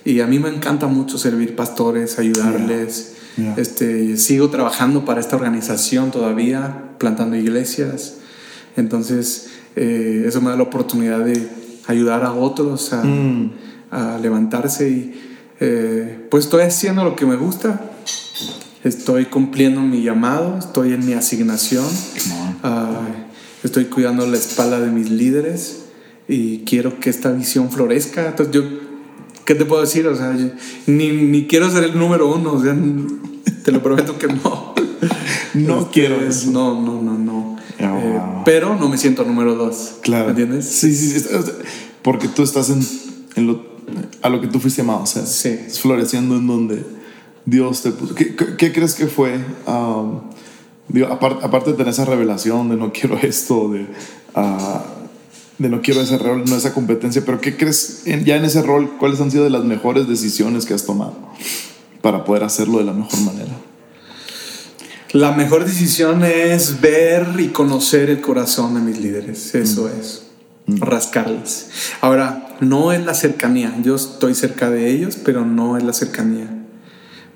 Y 0.07 0.20
a 0.20 0.27
mí 0.27 0.39
me 0.39 0.49
encanta 0.49 0.86
mucho 0.86 1.19
servir 1.19 1.55
pastores, 1.55 2.19
ayudarles. 2.19 3.18
Este, 3.56 4.16
sigo 4.16 4.51
trabajando 4.51 5.05
para 5.05 5.20
esta 5.20 5.36
organización 5.36 6.10
todavía, 6.10 6.94
plantando 6.98 7.36
iglesias. 7.36 8.16
Entonces, 8.77 9.51
eh, 9.77 10.24
eso 10.27 10.40
me 10.40 10.51
da 10.51 10.56
la 10.56 10.65
oportunidad 10.65 11.20
de 11.24 11.48
ayudar 11.86 12.24
a 12.24 12.32
otros 12.32 12.93
a, 12.93 13.02
mm. 13.02 13.52
levantarse 14.20 14.90
y 14.90 15.20
eh, 15.60 16.27
pues 16.31 16.44
estoy 16.44 16.62
haciendo 16.62 17.05
lo 17.05 17.16
que 17.16 17.27
me 17.27 17.36
gusta. 17.36 17.81
Estoy 18.85 19.27
cumpliendo 19.27 19.81
mi 19.81 20.02
llamado, 20.02 20.59
estoy 20.59 20.93
en 20.93 21.05
mi 21.05 21.12
asignación, 21.12 21.85
ah, 22.62 23.01
estoy 23.65 23.86
cuidando 23.86 24.27
la 24.27 24.36
espalda 24.36 24.81
de 24.81 24.90
mis 24.90 25.10
líderes 25.10 25.86
y 26.28 26.60
quiero 26.60 27.01
que 27.01 27.10
esta 27.10 27.32
visión 27.32 27.70
florezca. 27.70 28.28
Entonces 28.28 28.55
yo 28.55 28.88
¿qué 29.49 29.55
te 29.55 29.65
puedo 29.65 29.81
decir? 29.81 30.07
O 30.07 30.15
sea, 30.15 30.37
ni, 30.87 31.09
ni, 31.09 31.47
quiero 31.47 31.70
ser 31.70 31.85
el 31.85 31.99
número 31.99 32.31
uno, 32.31 32.53
o 32.53 32.62
sea, 32.62 32.77
te 33.65 33.73
lo 33.73 33.83
prometo 33.83 34.19
que 34.19 34.27
no. 34.27 34.75
no 35.55 35.79
este, 35.79 35.91
quiero 35.91 36.20
eso. 36.20 36.51
No, 36.51 36.79
no, 36.79 37.01
no, 37.01 37.15
no. 37.19 37.57
Ah, 37.81 37.99
eh, 37.99 38.20
pero 38.45 38.77
no 38.77 38.91
me 38.91 38.99
siento 38.99 39.25
número 39.25 39.55
dos. 39.55 39.95
Claro. 40.03 40.27
¿Me 40.27 40.31
entiendes? 40.33 40.66
Sí, 40.69 40.95
sí, 40.95 41.19
sí. 41.19 41.29
Porque 42.03 42.29
tú 42.29 42.43
estás 42.43 42.69
en, 42.69 42.87
en 43.37 43.47
lo, 43.47 43.65
a 44.20 44.29
lo 44.29 44.43
que 44.43 44.49
tú 44.49 44.61
fuiste 44.61 44.83
llamado, 44.83 45.05
o 45.05 45.07
sea, 45.07 45.25
sí. 45.25 45.59
floreciendo 45.81 46.37
en 46.37 46.47
donde 46.47 46.85
Dios 47.47 47.81
te 47.81 47.93
puso. 47.93 48.15
¿Qué, 48.15 48.37
qué, 48.37 48.70
crees 48.70 48.95
que 48.95 49.07
fue? 49.07 49.41
Um, 49.66 50.20
digo, 50.89 51.07
aparte, 51.07 51.43
aparte, 51.43 51.70
de 51.70 51.77
tener 51.79 51.95
esa 51.95 52.05
revelación 52.05 52.69
de 52.69 52.77
no 52.77 52.93
quiero 52.93 53.16
esto, 53.16 53.70
de... 53.70 53.87
Uh, 54.35 54.98
de 55.59 55.68
no 55.68 55.82
quiero 55.82 56.01
ese 56.01 56.18
rol, 56.18 56.44
no 56.47 56.56
esa 56.56 56.72
competencia, 56.72 57.22
pero 57.24 57.40
¿qué 57.40 57.56
crees 57.56 58.05
ya 58.05 58.36
en 58.36 58.44
ese 58.44 58.62
rol? 58.62 58.97
¿Cuáles 58.98 59.20
han 59.20 59.30
sido 59.30 59.44
de 59.44 59.51
las 59.51 59.64
mejores 59.64 60.09
decisiones 60.09 60.66
que 60.66 60.74
has 60.74 60.86
tomado 60.86 61.16
para 62.01 62.24
poder 62.24 62.44
hacerlo 62.44 62.78
de 62.78 62.85
la 62.85 62.93
mejor 62.93 63.20
manera? 63.22 63.52
La 65.12 65.32
mejor 65.32 65.64
decisión 65.64 66.22
es 66.24 66.80
ver 66.80 67.26
y 67.39 67.48
conocer 67.48 68.10
el 68.10 68.20
corazón 68.20 68.74
de 68.74 68.80
mis 68.80 68.98
líderes, 68.98 69.55
eso 69.55 69.85
mm. 69.85 70.01
es. 70.01 70.22
mm. 70.66 70.76
rascarles. 70.82 71.70
Ahora, 72.01 72.56
no 72.60 72.93
es 72.93 73.05
la 73.05 73.14
cercanía. 73.14 73.74
Yo 73.82 73.97
estoy 73.97 74.35
cerca 74.35 74.70
de 74.70 74.90
ellos, 74.90 75.16
pero 75.24 75.44
no 75.44 75.76
es 75.76 75.82
la 75.82 75.93
cercanía. 75.93 76.47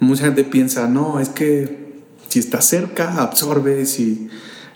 Mucha 0.00 0.24
gente 0.24 0.44
piensa, 0.44 0.86
no, 0.86 1.18
es 1.18 1.28
que 1.28 2.02
si 2.28 2.38
estás 2.38 2.66
cerca, 2.66 3.22
absorbes 3.22 3.98
y... 3.98 4.28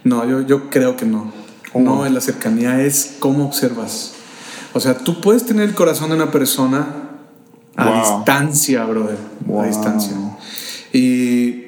No, 0.05 0.29
yo, 0.29 0.41
yo 0.41 0.71
creo 0.71 0.97
que 0.97 1.05
no. 1.05 1.33
No 1.81 2.07
es 2.07 2.13
la 2.13 2.21
cercanía, 2.21 2.83
es 2.83 3.17
cómo 3.19 3.45
observas. 3.47 4.13
O 4.73 4.81
sea, 4.81 4.99
tú 4.99 5.21
puedes 5.21 5.45
tener 5.45 5.69
el 5.69 5.75
corazón 5.75 6.11
de 6.11 6.17
una 6.17 6.31
persona 6.31 6.87
a 7.77 8.01
distancia, 8.01 8.85
brother. 8.85 9.19
A 9.59 9.67
distancia. 9.67 10.13
Y 10.93 11.65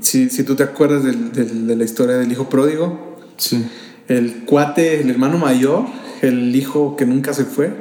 si, 0.00 0.30
si, 0.30 0.44
tú 0.44 0.54
te 0.54 0.62
acuerdas 0.62 1.02
de 1.04 1.76
la 1.76 1.84
historia 1.84 2.16
del 2.16 2.30
hijo 2.30 2.48
pródigo, 2.48 3.16
sí. 3.36 3.64
el 4.08 4.44
cuate, 4.44 5.00
el 5.00 5.10
hermano 5.10 5.38
mayor, 5.38 5.84
el 6.22 6.54
hijo 6.54 6.96
que 6.96 7.06
nunca 7.06 7.34
se 7.34 7.44
fue, 7.44 7.72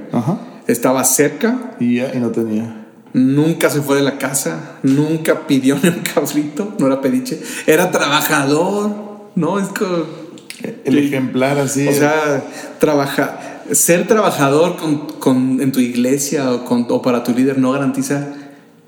estaba 0.68 1.04
cerca. 1.04 1.76
Y 1.80 2.00
y 2.00 2.20
no 2.20 2.30
tenía. 2.30 2.88
Nunca 3.14 3.70
se 3.70 3.82
fue 3.82 3.98
de 3.98 4.04
la 4.04 4.18
casa, 4.18 4.78
nunca 4.84 5.46
pidió 5.46 5.78
ni 5.84 5.90
un 5.90 6.00
cabrito, 6.00 6.74
no 6.80 6.88
era 6.88 7.02
pediche. 7.02 7.42
Era 7.68 7.92
trabajador, 7.92 8.92
¿no? 9.36 9.60
Es 9.60 9.68
como. 9.68 10.22
El 10.86 10.98
ejemplar 10.98 11.58
así. 11.60 11.88
O 11.88 11.94
sea, 11.94 12.44
trabajar, 12.80 13.64
ser 13.72 14.08
trabajador 14.08 14.78
con, 14.78 15.08
con, 15.20 15.62
en 15.62 15.72
tu 15.72 15.80
iglesia 15.80 16.52
o, 16.52 16.66
con, 16.66 16.86
o 16.90 17.02
para 17.02 17.24
tu 17.24 17.34
líder 17.34 17.58
no 17.58 17.72
garantiza 17.72 18.28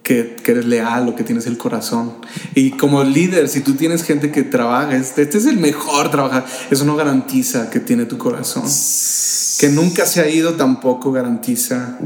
que, 0.04 0.36
que, 0.44 0.52
eres 0.52 0.66
leal 0.66 1.08
o 1.10 1.16
que 1.16 1.24
tienes 1.24 1.48
el 1.48 1.58
corazón. 1.58 2.14
Y 2.56 2.72
como 2.72 3.04
líder, 3.04 3.48
si 3.48 3.62
tú 3.62 3.74
tienes 3.74 4.04
gente 4.04 4.32
que 4.32 4.44
trabaja, 4.44 4.96
este, 4.96 5.22
este 5.22 5.38
es 5.38 5.46
el 5.46 5.58
mejor 5.58 6.12
trabajar, 6.12 6.46
eso 6.70 6.84
no 6.86 6.96
garantiza 6.96 7.70
que 7.70 7.80
tiene 7.80 8.06
tu 8.06 8.18
corazón. 8.18 8.64
Que 9.60 9.70
nunca 9.70 10.06
se 10.06 10.20
ha 10.20 10.28
ido 10.28 10.54
tampoco 10.54 11.12
garantiza. 11.12 11.98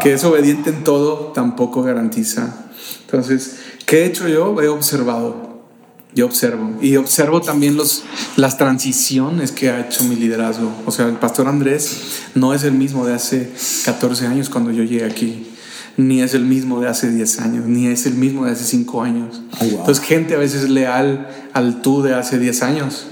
Que 0.00 0.14
es 0.14 0.24
obediente 0.24 0.70
en 0.70 0.84
todo 0.84 1.32
tampoco 1.34 1.82
garantiza. 1.82 2.66
Entonces, 3.06 3.56
¿qué 3.86 4.02
he 4.02 4.04
hecho 4.06 4.28
yo? 4.28 4.60
He 4.60 4.68
observado. 4.68 5.47
Yo 6.14 6.26
observo. 6.26 6.78
Y 6.80 6.96
observo 6.96 7.40
también 7.40 7.76
los, 7.76 8.02
las 8.36 8.56
transiciones 8.56 9.52
que 9.52 9.70
ha 9.70 9.80
hecho 9.80 10.04
mi 10.04 10.16
liderazgo. 10.16 10.72
O 10.86 10.90
sea, 10.90 11.06
el 11.06 11.16
pastor 11.16 11.48
Andrés 11.48 12.22
no 12.34 12.54
es 12.54 12.64
el 12.64 12.72
mismo 12.72 13.06
de 13.06 13.14
hace 13.14 13.52
14 13.84 14.26
años 14.26 14.48
cuando 14.48 14.70
yo 14.70 14.82
llegué 14.84 15.04
aquí 15.04 15.46
ni 15.98 16.22
es 16.22 16.32
el 16.32 16.44
mismo 16.44 16.80
de 16.80 16.88
hace 16.88 17.10
10 17.10 17.40
años, 17.40 17.66
ni 17.66 17.88
es 17.88 18.06
el 18.06 18.14
mismo 18.14 18.44
de 18.44 18.52
hace 18.52 18.64
5 18.64 19.02
años. 19.02 19.42
Entonces 19.60 19.98
gente 19.98 20.36
a 20.36 20.38
veces 20.38 20.62
es 20.62 20.70
leal 20.70 21.28
al 21.52 21.82
tú 21.82 22.02
de 22.02 22.14
hace 22.14 22.38
10 22.38 22.62
años 22.62 23.06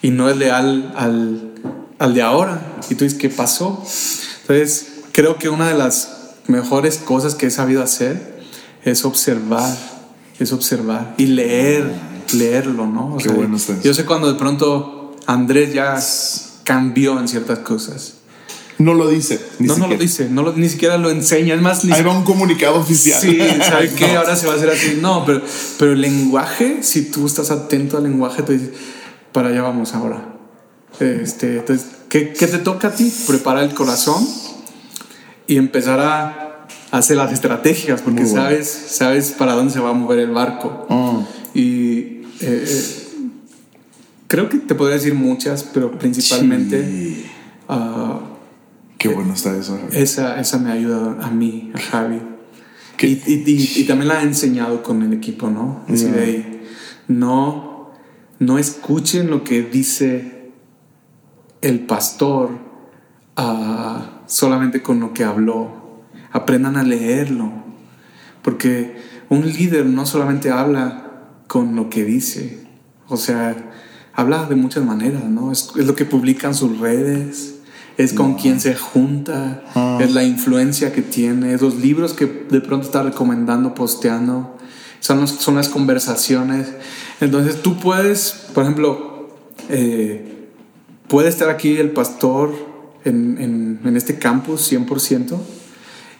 y 0.00 0.10
no 0.10 0.30
es 0.30 0.36
leal 0.38 0.94
al, 0.96 1.52
al 1.98 2.14
de 2.14 2.22
ahora. 2.22 2.78
Y 2.88 2.94
tú 2.94 3.04
dices, 3.04 3.18
¿qué 3.18 3.28
pasó? 3.28 3.84
Entonces 4.40 5.02
creo 5.12 5.36
que 5.36 5.50
una 5.50 5.68
de 5.68 5.74
las 5.74 6.32
mejores 6.46 6.96
cosas 6.96 7.34
que 7.34 7.46
he 7.46 7.50
sabido 7.50 7.82
hacer 7.82 8.40
es 8.82 9.04
observar, 9.04 9.76
es 10.38 10.54
observar 10.54 11.14
y 11.18 11.26
leer, 11.26 11.84
leerlo, 12.32 12.86
¿no? 12.86 13.18
yo 13.82 13.94
sé 13.94 14.04
cuando 14.04 14.32
de 14.32 14.38
pronto 14.38 15.16
Andrés 15.26 15.72
ya 15.72 15.98
cambió 16.64 17.18
en 17.18 17.28
ciertas 17.28 17.60
cosas. 17.60 18.14
No 18.78 18.92
lo 18.92 19.08
dice. 19.08 19.40
no, 19.58 19.76
no 19.78 19.88
lo 19.88 19.96
dice, 19.96 20.28
no 20.28 20.52
ni 20.52 20.68
siquiera 20.68 20.98
lo 20.98 21.10
enseña. 21.10 21.54
Es 21.54 21.62
más, 21.62 21.84
Ahí 21.84 22.02
va 22.02 22.12
un 22.12 22.24
comunicado 22.24 22.76
oficial. 22.76 23.20
Sí, 23.20 23.38
¿sabe 23.62 23.90
qué? 23.94 24.16
Ahora 24.16 24.36
se 24.36 24.46
va 24.46 24.52
a 24.52 24.56
hacer 24.56 24.68
así. 24.68 24.98
No, 25.00 25.24
pero, 25.24 25.40
pero 25.78 25.92
el 25.92 26.00
lenguaje, 26.00 26.82
si 26.82 27.10
tú 27.10 27.26
estás 27.26 27.50
atento 27.50 27.96
al 27.96 28.04
lenguaje, 28.04 28.42
te 28.42 28.52
dice, 28.52 28.72
para 29.32 29.48
allá 29.48 29.62
vamos 29.62 29.94
ahora. 29.94 30.36
Este, 31.00 31.58
entonces, 31.58 31.86
¿qué, 32.08 32.34
¿qué, 32.34 32.46
te 32.46 32.58
toca 32.58 32.88
a 32.88 32.94
ti? 32.94 33.10
Preparar 33.26 33.64
el 33.64 33.74
corazón 33.74 34.26
y 35.46 35.56
empezar 35.56 36.00
a 36.00 36.45
hacer 36.98 37.16
las 37.16 37.32
estrategias, 37.32 38.02
porque 38.02 38.26
sabes, 38.26 38.68
sabes 38.68 39.32
para 39.32 39.54
dónde 39.54 39.72
se 39.72 39.80
va 39.80 39.90
a 39.90 39.92
mover 39.92 40.18
el 40.20 40.30
barco. 40.30 40.86
Ah. 40.88 41.22
Y 41.54 41.98
eh, 42.40 42.64
eh, 42.66 43.06
creo 44.26 44.48
que 44.48 44.58
te 44.58 44.74
podría 44.74 44.96
decir 44.96 45.14
muchas, 45.14 45.64
pero 45.64 45.98
principalmente. 45.98 47.24
Ah, 47.68 48.20
Qué 48.98 49.08
bueno 49.08 49.34
está 49.34 49.56
eso. 49.56 49.78
Esa, 49.92 50.40
esa 50.40 50.58
me 50.58 50.70
ha 50.70 50.72
ayudado 50.72 51.18
a 51.20 51.30
mí, 51.30 51.70
a 51.74 51.78
Javi. 51.78 52.20
Y, 52.98 53.06
y, 53.06 53.72
y, 53.76 53.84
también 53.84 54.08
la 54.08 54.20
ha 54.20 54.22
enseñado 54.22 54.82
con 54.82 55.02
el 55.02 55.12
equipo, 55.12 55.50
¿no? 55.50 55.84
Es 55.86 56.06
no, 57.08 57.90
no 58.38 58.58
escuchen 58.58 59.28
lo 59.28 59.44
que 59.44 59.62
dice 59.62 60.50
el 61.60 61.80
pastor 61.80 62.50
uh, 63.36 64.00
solamente 64.26 64.82
con 64.82 65.00
lo 65.00 65.12
que 65.12 65.24
habló. 65.24 65.75
Aprendan 66.36 66.76
a 66.76 66.82
leerlo. 66.82 67.50
Porque 68.42 68.96
un 69.28 69.46
líder 69.46 69.86
no 69.86 70.06
solamente 70.06 70.50
habla 70.50 71.02
con 71.46 71.76
lo 71.76 71.90
que 71.90 72.04
dice, 72.04 72.66
o 73.08 73.16
sea, 73.16 73.56
habla 74.14 74.46
de 74.46 74.56
muchas 74.56 74.84
maneras, 74.84 75.24
¿no? 75.24 75.52
Es, 75.52 75.70
es 75.76 75.86
lo 75.86 75.94
que 75.94 76.04
publican 76.04 76.54
sus 76.54 76.78
redes 76.78 77.56
es 77.96 78.12
con 78.12 78.34
quién 78.34 78.60
se 78.60 78.74
junta, 78.74 79.62
ah. 79.74 79.98
es 80.00 80.12
la 80.12 80.22
influencia 80.22 80.92
que 80.92 81.02
tiene, 81.02 81.54
esos 81.54 81.76
libros 81.76 82.12
que 82.12 82.26
de 82.26 82.60
pronto 82.60 82.86
está 82.86 83.02
recomendando, 83.02 83.74
posteando, 83.74 84.56
son, 85.00 85.26
son 85.26 85.56
las 85.56 85.68
conversaciones. 85.68 86.68
Entonces 87.20 87.62
tú 87.62 87.78
puedes, 87.78 88.48
por 88.52 88.64
ejemplo, 88.64 89.30
eh, 89.70 90.48
puede 91.08 91.28
estar 91.30 91.48
aquí 91.48 91.76
el 91.78 91.90
pastor 91.90 92.52
en, 93.04 93.80
en, 93.82 93.96
este 93.96 94.18
campus 94.18 94.70
100% 94.70 95.38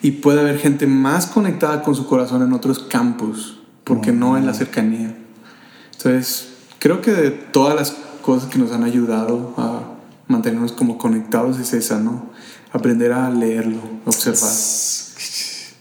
y 0.06 0.12
puede 0.12 0.38
haber 0.38 0.58
gente 0.60 0.86
más 0.86 1.26
conectada 1.26 1.82
con 1.82 1.96
su 1.96 2.06
corazón 2.06 2.40
en 2.40 2.52
otros 2.52 2.78
campus, 2.78 3.58
porque 3.82 4.12
no 4.12 4.36
en 4.36 4.46
la 4.46 4.54
cercanía. 4.54 5.16
Entonces, 5.90 6.50
creo 6.78 7.00
que 7.00 7.10
de 7.10 7.32
todas 7.32 7.74
las 7.74 7.90
cosas 8.22 8.48
que 8.48 8.56
nos 8.56 8.70
han 8.70 8.84
ayudado 8.84 9.52
a 9.56 9.80
mantenernos 10.28 10.70
como 10.70 10.96
conectados 10.96 11.58
es 11.58 11.72
esa, 11.72 11.98
¿no? 11.98 12.30
Aprender 12.72 13.10
a 13.10 13.28
leerlo, 13.30 13.80
observar. 14.04 14.52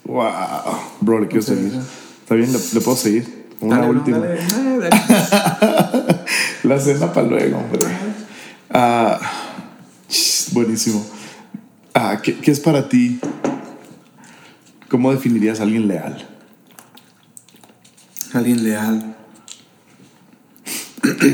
Wow, 0.06 0.32
bro, 1.02 1.20
le 1.20 1.28
quiero 1.28 1.44
seguir. 1.44 1.80
¿Está 2.24 2.34
bien? 2.34 2.52
¿Le, 2.52 2.82
puedo 2.82 2.98
seguir? 2.98 3.46
Una 3.62 3.86
última. 3.86 4.18
La 6.64 6.80
cena 6.80 7.14
para 7.14 7.28
luego, 7.28 7.60
hombre. 7.60 7.82
Ah, 8.72 9.20
buenísimo. 10.52 11.06
Ah, 11.94 12.20
¿qué, 12.24 12.36
¿Qué 12.40 12.50
es 12.50 12.60
para 12.60 12.90
ti? 12.90 13.20
¿Cómo 14.90 15.12
definirías 15.12 15.60
a 15.60 15.64
alguien 15.64 15.88
leal? 15.88 16.28
Alguien 18.34 18.64
leal. 18.64 19.16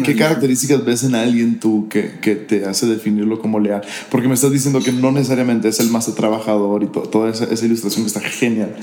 ¿Qué, 0.03 0.15
características 0.15 0.83
ves 0.85 1.03
en 1.03 1.15
alguien 1.15 1.59
tú 1.59 1.87
que, 1.89 2.03
te 2.35 2.65
hace 2.65 2.85
definirlo 2.87 3.39
como 3.39 3.59
leal? 3.59 3.81
Porque 4.09 4.27
me 4.27 4.33
estás 4.33 4.51
diciendo 4.51 4.81
que 4.81 4.91
no 4.91 5.11
necesariamente 5.11 5.69
es 5.69 5.79
el 5.79 5.89
más 5.89 6.13
trabajador 6.13 6.83
y 6.83 6.87
toda 6.87 7.29
esa, 7.29 7.65
ilustración 7.65 8.03
que 8.03 8.07
está 8.07 8.19
genial. 8.21 8.75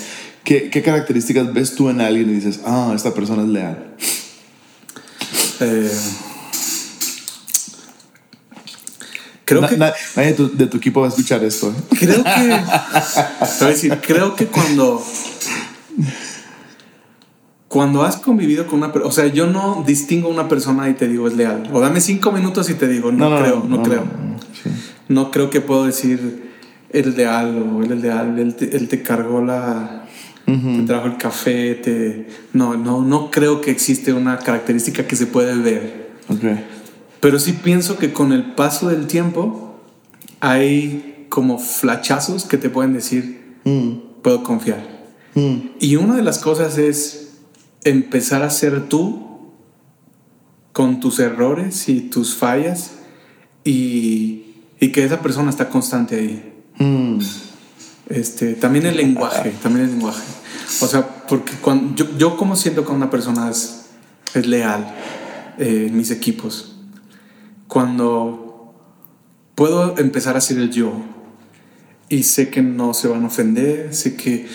¿Qué, 0.44 0.70
características 0.70 1.52
ves 1.52 1.74
tú 1.74 1.90
en 1.90 2.00
alguien 2.00 2.30
y 2.30 2.34
dices, 2.34 2.60
ah, 2.64 2.92
esta 2.94 3.12
persona 3.14 3.42
es 3.42 3.48
leal? 3.48 3.94
Eh, 5.60 5.90
creo 9.48 9.66
que. 9.66 9.76
nadie 9.76 10.34
de 10.54 10.66
tu, 10.66 10.76
equipo 10.76 11.00
va 11.00 11.06
a 11.06 11.10
escuchar 11.10 11.42
esto. 11.44 11.68
¿eh? 11.68 11.96
Creo 11.98 12.22
que. 12.22 13.64
decir, 13.66 13.98
creo 14.00 14.36
que 14.36 14.46
cuando 14.46 15.02
cuando 17.68 18.02
has 18.02 18.16
convivido 18.16 18.66
con 18.66 18.78
una 18.78 18.92
persona, 18.92 19.08
o 19.08 19.12
sea, 19.12 19.26
yo 19.26 19.46
no 19.46 19.84
distingo 19.86 20.28
a 20.28 20.30
una 20.30 20.48
persona 20.48 20.88
y 20.88 20.94
te 20.94 21.06
digo 21.06 21.28
es 21.28 21.36
leal. 21.36 21.68
O 21.72 21.80
dame 21.80 22.00
cinco 22.00 22.32
minutos 22.32 22.68
y 22.70 22.74
te 22.74 22.88
digo, 22.88 23.12
no, 23.12 23.38
creo, 23.38 23.64
no, 23.68 23.82
creo. 23.82 24.04
No 25.08 25.30
creo 25.30 25.50
que 25.50 25.60
puedo 25.60 25.84
decir 25.84 26.48
el 26.90 27.14
leal 27.14 27.62
o 27.62 27.82
él 27.82 27.92
es 27.92 28.00
leal, 28.00 28.38
él 28.38 28.88
te, 28.88 29.02
cargó 29.02 29.44
la... 29.44 30.06
Te 30.46 30.82
trajo 30.86 31.08
el 31.08 31.18
café, 31.18 31.74
te... 31.74 32.26
No, 32.54 32.74
no, 32.74 33.02
no 33.02 33.30
creo 33.30 33.60
que 33.60 33.70
existe 33.70 34.14
una 34.14 34.38
característica 34.38 35.06
que 35.06 35.14
se 35.14 35.26
puede 35.26 35.54
ver. 35.54 36.08
Pero 37.20 37.38
sí 37.38 37.52
pienso 37.52 37.98
que 37.98 38.12
con 38.12 38.32
el 38.32 38.54
paso 38.54 38.88
del 38.88 39.06
tiempo 39.06 39.80
hay 40.40 41.26
como 41.28 41.58
flachazos 41.58 42.44
que 42.44 42.58
te 42.58 42.70
pueden 42.70 42.92
decir, 42.92 43.56
mm. 43.64 44.22
puedo 44.22 44.42
confiar. 44.42 44.98
Mm. 45.34 45.56
Y 45.80 45.96
una 45.96 46.16
de 46.16 46.22
las 46.22 46.38
cosas 46.38 46.78
es 46.78 47.38
empezar 47.84 48.42
a 48.42 48.50
ser 48.50 48.88
tú 48.88 49.26
con 50.72 51.00
tus 51.00 51.18
errores 51.18 51.88
y 51.88 52.02
tus 52.02 52.34
fallas 52.36 52.92
y, 53.64 54.44
que 54.78 55.04
esa 55.04 55.20
persona 55.20 55.50
está 55.50 55.68
constante 55.68 56.16
ahí. 56.16 56.52
Mm. 56.78 57.18
Este, 58.08 58.54
también 58.54 58.86
el 58.86 58.96
lenguaje, 58.96 59.52
también 59.62 59.86
el 59.86 59.92
lenguaje. 59.92 60.22
O 60.80 60.86
sea, 60.86 61.06
porque 61.28 61.52
cuando, 61.60 61.94
yo, 61.94 62.16
yo 62.16 62.36
como 62.36 62.56
siento 62.56 62.84
que 62.84 62.92
una 62.92 63.10
persona 63.10 63.50
es, 63.50 63.86
leal 64.34 64.94
eh, 65.58 65.86
en 65.88 65.96
mis 65.96 66.10
equipos, 66.10 66.77
cuando, 67.68 68.74
puedo 69.54 69.96
empezar 69.98 70.36
a 70.36 70.40
ser 70.40 70.58
el 70.58 70.70
yo. 70.70 70.92
Y 72.08 72.22
sé 72.22 72.48
que 72.48 72.62
no 72.62 72.94
se 72.94 73.08
van 73.08 73.24
a 73.24 73.26
ofender, 73.26 73.94
sé 73.94 74.16
que 74.16 74.48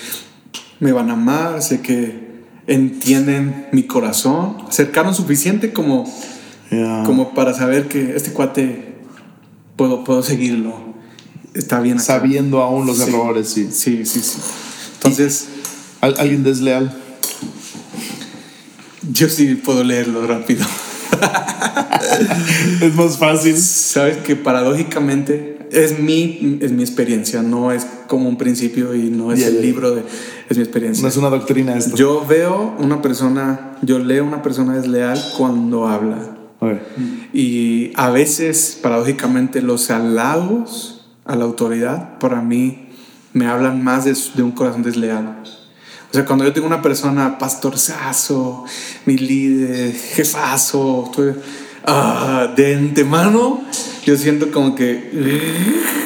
me 0.80 0.92
van 0.92 1.10
a 1.10 1.14
amar, 1.14 1.62
sé 1.62 1.82
que 1.82 2.44
entienden 2.66 3.68
mi 3.72 3.84
corazón, 3.84 4.58
cercaron 4.72 5.14
suficiente 5.14 5.72
como, 5.72 6.06
como 7.06 7.34
para 7.34 7.54
saber 7.54 7.88
que 7.88 8.16
este 8.16 8.32
cuate 8.32 8.96
puedo, 9.76 10.04
puedo 10.04 10.24
seguirlo. 10.24 10.94
Está 11.54 11.80
bien. 11.80 12.00
Sabiendo 12.00 12.62
aún 12.64 12.88
los 12.88 13.00
errores, 13.00 13.50
sí. 13.50 13.70
Sí, 13.72 14.06
sí, 14.06 14.20
sí. 14.22 14.40
Entonces... 14.96 15.50
¿Alguien 16.02 16.44
desleal? 16.44 16.94
Yo 19.10 19.30
sí 19.30 19.56
puedo 19.56 19.86
leerlo 19.86 20.28
rápido. 20.28 20.66
es 22.82 22.96
más 22.96 23.18
fácil. 23.18 23.58
Sabes 23.58 24.18
que 24.18 24.36
paradójicamente 24.36 25.68
es 25.72 26.00
mi, 26.00 26.60
es 26.62 26.72
mi 26.72 26.84
experiencia, 26.84 27.42
no 27.42 27.72
es 27.72 27.86
como 28.08 28.30
un 28.30 28.38
principio 28.38 28.94
y 28.94 29.10
no 29.10 29.32
es 29.32 29.46
el 29.46 29.62
libro 29.62 29.96
de... 29.96 30.04
Es 30.50 30.58
mi 30.58 30.64
experiencia. 30.64 31.02
No 31.02 31.08
es 31.08 31.18
una 31.18 31.30
doctrina 31.30 31.76
esto. 31.76 31.96
Yo 31.96 32.26
veo 32.28 32.76
una 32.78 33.02
persona, 33.02 33.78
yo 33.82 34.00
leo 34.00 34.24
una 34.24 34.42
persona 34.44 34.76
desleal 34.76 35.20
cuando 35.38 35.88
habla. 35.88 36.38
Y 37.34 37.92
a 37.96 38.10
veces, 38.10 38.80
paradójicamente, 38.82 39.62
los 39.62 39.90
halagos 39.90 41.06
a 41.26 41.36
la 41.36 41.44
autoridad, 41.44 42.20
para 42.20 42.42
mí, 42.42 42.90
me 43.34 43.48
hablan 43.48 43.84
más 43.84 44.06
de, 44.06 44.16
de 44.36 44.44
un 44.44 44.52
corazón 44.52 44.84
desleal. 44.84 45.44
O 46.14 46.16
sea, 46.16 46.26
cuando 46.26 46.46
yo 46.46 46.54
tengo 46.54 46.68
una 46.68 46.84
persona, 46.84 47.40
pastorzazo, 47.40 48.66
mi 49.08 49.18
líder, 49.18 49.96
jefazo, 49.96 51.12
ah, 51.88 52.54
de 52.56 52.76
antemano, 52.76 53.64
yo 54.06 54.16
siento 54.16 54.52
como 54.52 54.76
que. 54.76 55.10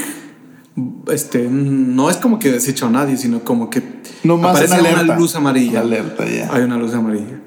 Este, 1.11 1.47
no 1.49 2.11
es 2.11 2.17
como 2.17 2.37
que 2.37 2.51
desecho 2.51 2.85
a 2.85 2.91
nadie, 2.91 3.17
sino 3.17 3.43
como 3.43 3.69
que 3.71 3.81
no 4.23 4.37
más 4.37 4.61
aparece 4.61 4.93
una 4.93 5.17
luz 5.17 5.35
amarilla. 5.35 5.79
Alerta, 5.79 6.23
Hay 6.51 6.61
una 6.61 6.77
luz 6.77 6.93
amarilla. 6.93 7.41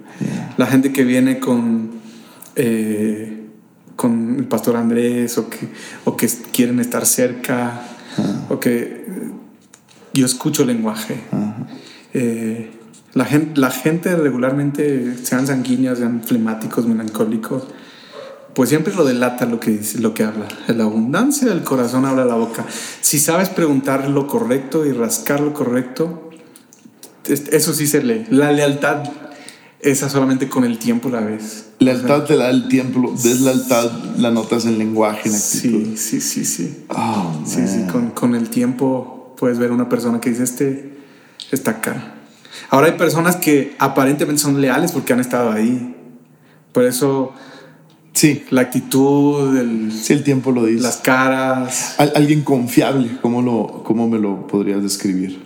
La 0.56 0.66
gente 0.66 0.92
que 0.92 1.04
viene 1.04 1.38
con. 1.38 1.90
Eh, 2.56 3.46
con 3.94 4.36
el 4.38 4.46
pastor 4.46 4.76
Andrés 4.76 5.38
o 5.38 5.48
que, 5.48 5.68
o 6.04 6.16
que 6.16 6.28
quieren 6.52 6.80
estar 6.80 7.06
cerca 7.06 7.82
o 8.48 8.58
que 8.58 9.06
yo 10.12 10.26
escucho 10.26 10.64
lenguaje. 10.64 11.20
Eh, 12.14 12.70
la, 13.14 13.24
gente, 13.24 13.60
la 13.60 13.70
gente 13.70 14.14
regularmente, 14.16 15.16
sean 15.22 15.46
sanguíneos, 15.46 15.98
sean 15.98 16.22
flemáticos, 16.22 16.86
melancólicos, 16.86 17.64
pues 18.54 18.68
siempre 18.68 18.94
lo 18.94 19.04
delata 19.04 19.46
lo 19.46 19.60
que 19.60 19.70
dice, 19.70 20.00
lo 20.00 20.14
que 20.14 20.24
habla. 20.24 20.46
La 20.68 20.84
abundancia 20.84 21.48
del 21.48 21.62
corazón 21.62 22.04
habla 22.04 22.24
la 22.24 22.34
boca. 22.34 22.64
Si 23.00 23.18
sabes 23.18 23.48
preguntar 23.48 24.08
lo 24.08 24.26
correcto 24.26 24.84
y 24.86 24.92
rascar 24.92 25.40
lo 25.40 25.54
correcto, 25.54 26.30
eso 27.24 27.72
sí 27.74 27.86
se 27.86 28.02
lee. 28.02 28.26
La 28.30 28.50
lealtad, 28.50 29.04
esa 29.80 30.08
solamente 30.08 30.48
con 30.48 30.64
el 30.64 30.78
tiempo 30.78 31.10
la 31.10 31.20
ves. 31.20 31.66
Lealtad 31.78 32.24
te 32.24 32.36
da 32.36 32.50
el 32.50 32.68
tiempo, 32.68 33.14
deslealtad 33.22 33.90
la 34.18 34.30
notas 34.30 34.66
en 34.66 34.78
lenguaje, 34.78 35.28
en 35.28 35.36
actitud. 35.36 35.96
Sí, 35.96 35.96
sí, 35.96 36.20
sí, 36.20 36.44
sí. 36.44 36.84
Oh, 36.88 37.40
sí, 37.46 37.66
sí, 37.66 37.86
con, 37.90 38.10
con 38.10 38.34
el 38.34 38.50
tiempo 38.50 39.34
puedes 39.38 39.58
ver 39.58 39.70
una 39.70 39.88
persona 39.88 40.20
que 40.20 40.30
dice, 40.30 40.42
este 40.42 40.99
está. 41.50 41.80
Ahora 42.70 42.86
hay 42.86 42.92
personas 42.92 43.36
que 43.36 43.74
aparentemente 43.78 44.40
son 44.40 44.60
leales 44.60 44.92
porque 44.92 45.12
han 45.12 45.20
estado 45.20 45.52
ahí. 45.52 45.96
Por 46.72 46.84
eso, 46.84 47.32
sí, 48.12 48.44
la 48.50 48.62
actitud, 48.62 49.56
el, 49.56 49.92
sí, 49.92 50.12
el 50.12 50.22
tiempo 50.22 50.52
lo 50.52 50.66
dice. 50.66 50.82
Las 50.82 50.98
caras. 50.98 51.96
alguien 51.98 52.42
confiable, 52.42 53.18
¿cómo, 53.20 53.42
lo, 53.42 53.82
¿cómo 53.84 54.08
me 54.08 54.18
lo 54.18 54.46
podrías 54.46 54.82
describir? 54.82 55.42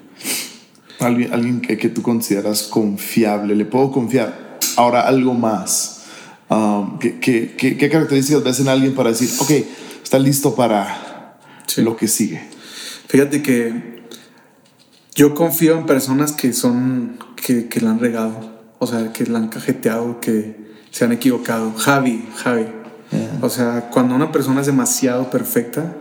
Alguien, 1.00 1.32
alguien 1.32 1.60
que, 1.60 1.76
que, 1.76 1.88
tú 1.88 2.02
consideras 2.02 2.64
confiable, 2.64 3.54
le 3.54 3.64
puedo 3.64 3.90
confiar. 3.90 4.58
Ahora, 4.76 5.02
algo 5.02 5.34
más. 5.34 6.04
Um, 6.48 6.98
¿qué, 6.98 7.18
qué, 7.18 7.56
qué, 7.56 7.88
características 7.88 8.44
ves 8.44 8.60
en 8.60 8.68
alguien 8.68 8.94
para 8.94 9.10
decir, 9.10 9.30
ok, 9.38 9.50
está 10.02 10.18
listo 10.18 10.54
para 10.54 11.38
lo 11.78 11.96
que 11.96 12.06
sigue? 12.06 12.42
Fíjate 13.08 13.42
que 13.42 14.03
yo 15.14 15.34
confío 15.34 15.78
en 15.78 15.86
personas 15.86 16.32
que 16.32 16.52
son, 16.52 17.18
que, 17.36 17.68
que 17.68 17.80
la 17.80 17.90
han 17.90 18.00
regado, 18.00 18.34
o 18.78 18.86
sea, 18.86 19.12
que 19.12 19.26
la 19.26 19.38
han 19.38 19.48
cajeteado, 19.48 20.20
que 20.20 20.56
se 20.90 21.04
han 21.04 21.12
equivocado. 21.12 21.72
Javi, 21.74 22.28
Javi. 22.36 22.66
O 23.40 23.48
sea, 23.48 23.90
cuando 23.90 24.14
una 24.14 24.32
persona 24.32 24.60
es 24.60 24.66
demasiado 24.66 25.30
perfecta, 25.30 25.94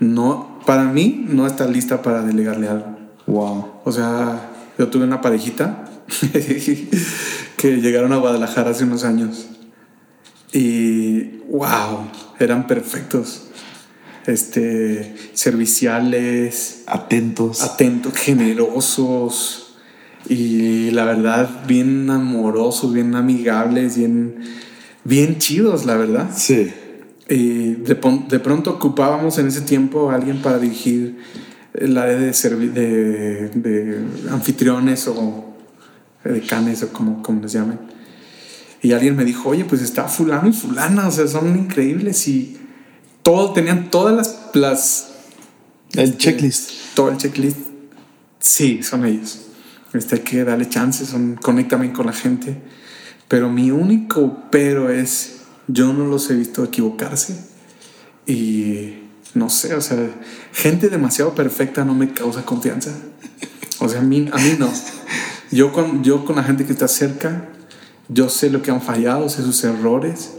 no, 0.00 0.58
para 0.66 0.84
mí 0.84 1.24
no 1.28 1.46
está 1.46 1.66
lista 1.66 2.02
para 2.02 2.22
delegarle 2.22 2.68
algo. 2.68 2.96
Wow. 3.26 3.66
O 3.84 3.92
sea, 3.92 4.50
yo 4.78 4.88
tuve 4.88 5.04
una 5.04 5.20
parejita 5.20 5.84
que 7.56 7.76
llegaron 7.80 8.12
a 8.12 8.16
Guadalajara 8.16 8.70
hace 8.70 8.84
unos 8.84 9.04
años 9.04 9.48
y 10.52 11.38
wow, 11.48 12.08
eran 12.38 12.66
perfectos 12.66 13.51
este, 14.26 15.14
serviciales, 15.32 16.82
atentos, 16.86 17.62
atentos, 17.62 18.14
generosos 18.14 19.74
y 20.28 20.90
la 20.90 21.04
verdad 21.04 21.64
bien 21.66 22.08
amorosos, 22.10 22.92
bien 22.92 23.14
amigables, 23.14 23.96
bien, 23.96 24.36
bien 25.04 25.38
chidos, 25.38 25.84
la 25.84 25.96
verdad. 25.96 26.30
Sí. 26.34 26.72
Y 27.28 27.72
de, 27.74 27.98
de 28.28 28.40
pronto 28.40 28.70
ocupábamos 28.70 29.38
en 29.38 29.48
ese 29.48 29.62
tiempo 29.62 30.10
a 30.10 30.16
alguien 30.16 30.42
para 30.42 30.58
dirigir 30.58 31.18
el 31.74 31.96
área 31.96 32.16
de, 32.16 32.32
de, 32.32 33.48
de 33.48 34.04
anfitriones 34.30 35.08
o 35.08 35.54
decanes 36.24 36.82
o 36.82 36.92
como, 36.92 37.22
como 37.22 37.42
les 37.42 37.52
llamen. 37.52 37.78
Y 38.82 38.92
alguien 38.92 39.16
me 39.16 39.24
dijo, 39.24 39.50
oye, 39.50 39.64
pues 39.64 39.80
está 39.80 40.08
fulano 40.08 40.48
y 40.48 40.52
fulana, 40.52 41.06
o 41.06 41.10
sea, 41.10 41.26
son 41.28 41.56
increíbles 41.56 42.26
y 42.26 42.58
todo, 43.22 43.52
tenían 43.52 43.90
todas 43.90 44.14
las... 44.14 44.36
las 44.54 45.12
el 45.92 46.04
este, 46.04 46.18
checklist. 46.18 46.70
Todo 46.94 47.10
el 47.10 47.18
checklist. 47.18 47.58
Sí, 48.40 48.82
son 48.82 49.04
ellos. 49.04 49.40
Este, 49.92 50.16
hay 50.16 50.20
que 50.22 50.44
darle 50.44 50.68
chances, 50.68 51.08
son, 51.08 51.36
conectan 51.36 51.92
con 51.92 52.06
la 52.06 52.12
gente. 52.12 52.62
Pero 53.28 53.50
mi 53.50 53.70
único 53.70 54.42
pero 54.50 54.90
es, 54.90 55.42
yo 55.68 55.92
no 55.92 56.06
los 56.06 56.30
he 56.30 56.34
visto 56.34 56.64
equivocarse. 56.64 57.36
Y 58.26 59.02
no 59.34 59.50
sé, 59.50 59.74
o 59.74 59.80
sea, 59.80 59.98
gente 60.52 60.88
demasiado 60.88 61.34
perfecta 61.34 61.84
no 61.84 61.94
me 61.94 62.12
causa 62.12 62.44
confianza. 62.44 62.90
O 63.78 63.88
sea, 63.88 64.00
a 64.00 64.02
mí, 64.02 64.28
a 64.32 64.36
mí 64.36 64.56
no. 64.58 64.70
Yo 65.50 65.72
con, 65.72 66.02
yo 66.02 66.24
con 66.24 66.36
la 66.36 66.44
gente 66.44 66.64
que 66.64 66.72
está 66.72 66.88
cerca, 66.88 67.48
yo 68.08 68.28
sé 68.28 68.50
lo 68.50 68.62
que 68.62 68.70
han 68.70 68.80
fallado, 68.80 69.28
sé 69.28 69.42
sus 69.42 69.62
errores. 69.64 70.34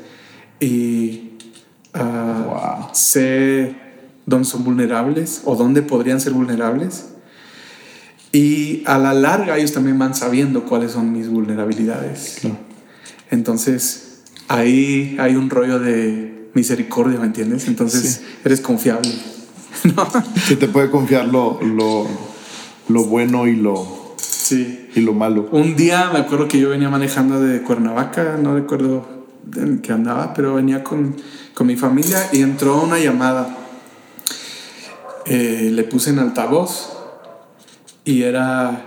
Y 0.60 1.33
uh, 1.96 2.94
sé 2.94 3.76
dónde 4.26 4.48
son 4.48 4.64
vulnerables 4.64 5.42
o 5.46 5.56
dónde 5.56 5.82
podrían 5.82 6.20
ser 6.20 6.34
vulnerables. 6.34 7.10
Y 8.32 8.84
a 8.88 8.98
la 8.98 9.14
larga 9.14 9.58
ellos 9.58 9.74
también 9.74 10.00
van 10.00 10.16
sabiendo 10.16 10.64
cuáles 10.66 10.92
son 10.92 11.12
mis 11.12 11.30
vulnerabilidades. 11.30 12.42
Entonces, 13.30 14.24
ahí 14.48 15.18
hay 15.20 15.36
un 15.36 15.50
rollo 15.50 15.80
de 15.80 16.50
misericordia, 16.54 17.20
¿me 17.20 17.28
entiendes? 17.28 17.68
Entonces, 17.68 18.24
eres 18.44 18.62
confiable. 18.62 19.12
Se 20.48 20.56
te 20.56 20.68
puede 20.68 20.90
confiar 20.90 21.28
lo, 21.28 21.60
lo, 21.62 22.08
lo 22.88 23.06
bueno 23.06 23.48
y 23.48 23.56
lo, 23.56 24.16
sí. 24.18 24.88
y 24.96 25.02
lo 25.02 25.14
malo. 25.14 25.50
Un 25.52 25.76
día 25.76 26.10
me 26.12 26.20
acuerdo 26.20 26.48
que 26.48 26.60
yo 26.60 26.70
venía 26.70 26.90
manejando 26.90 27.40
de 27.40 27.62
Cuernavaca, 27.62 28.38
no 28.42 28.56
recuerdo 28.56 29.26
en 29.56 29.80
qué 29.80 29.92
andaba, 29.92 30.34
pero 30.34 30.56
venía 30.56 30.84
con 30.84 31.16
con 31.54 31.68
mi 31.68 31.76
familia 31.76 32.30
y 32.32 32.42
entró 32.42 32.82
una 32.82 33.00
llamada. 33.00 33.58
Eh, 35.26 35.70
le 35.72 35.84
puse 35.84 36.10
en 36.10 36.20
altavoz 36.20 36.94
y 38.04 38.24
era... 38.24 38.86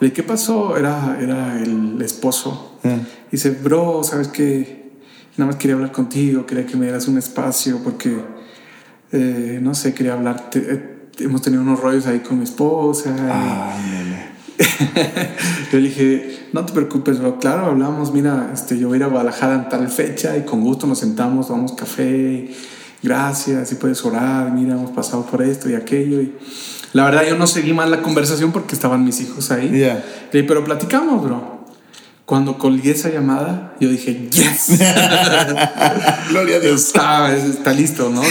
¿De 0.00 0.12
qué 0.12 0.24
pasó? 0.24 0.76
Era, 0.76 1.16
era 1.20 1.62
el 1.62 2.02
esposo. 2.02 2.78
Mm. 2.82 3.30
Dice, 3.30 3.50
bro, 3.50 4.02
¿sabes 4.02 4.28
qué? 4.28 4.90
Nada 5.36 5.52
más 5.52 5.56
quería 5.60 5.76
hablar 5.76 5.92
contigo, 5.92 6.44
quería 6.44 6.66
que 6.66 6.76
me 6.76 6.86
dieras 6.86 7.06
un 7.06 7.18
espacio 7.18 7.78
porque, 7.82 8.18
eh, 9.12 9.60
no 9.62 9.74
sé, 9.74 9.94
quería 9.94 10.14
hablar. 10.14 10.50
Eh, 10.54 11.08
hemos 11.20 11.40
tenido 11.40 11.62
unos 11.62 11.80
rollos 11.80 12.06
ahí 12.06 12.18
con 12.18 12.38
mi 12.38 12.44
esposa. 12.44 13.14
Ah, 13.30 13.76
yo 15.72 15.78
le 15.78 15.88
dije, 15.88 16.41
no 16.52 16.66
te 16.66 16.72
preocupes, 16.72 17.18
bro. 17.18 17.38
Claro, 17.38 17.66
hablamos, 17.66 18.12
mira, 18.12 18.50
este, 18.52 18.78
yo 18.78 18.88
voy 18.88 18.96
a 18.96 18.98
ir 18.98 19.04
a 19.04 19.06
Guadalajara 19.08 19.54
en 19.54 19.68
tal 19.68 19.88
fecha 19.88 20.36
y 20.36 20.42
con 20.42 20.60
gusto 20.60 20.86
nos 20.86 20.98
sentamos, 20.98 21.48
tomamos 21.48 21.72
café. 21.72 22.50
Gracias, 23.02 23.68
si 23.68 23.74
puedes 23.76 24.04
orar, 24.04 24.52
mira, 24.52 24.74
hemos 24.74 24.90
pasado 24.90 25.24
por 25.24 25.42
esto 25.42 25.68
y 25.70 25.74
aquello. 25.74 26.20
Y 26.20 26.34
la 26.92 27.04
verdad, 27.04 27.24
yo 27.28 27.36
no 27.36 27.46
seguí 27.46 27.72
más 27.72 27.88
la 27.88 28.02
conversación 28.02 28.52
porque 28.52 28.74
estaban 28.74 29.04
mis 29.04 29.20
hijos 29.20 29.50
ahí. 29.50 29.70
Yeah. 29.70 30.04
pero 30.30 30.62
platicamos, 30.62 31.24
bro. 31.24 31.64
cuando 32.26 32.58
colgué 32.58 32.90
esa 32.90 33.08
llamada, 33.08 33.74
yo 33.80 33.88
dije, 33.88 34.28
yes. 34.30 34.78
Gloria 36.30 36.56
a 36.56 36.60
Dios. 36.60 36.86
Está, 36.86 37.34
está 37.34 37.72
listo, 37.72 38.10
¿no? 38.10 38.22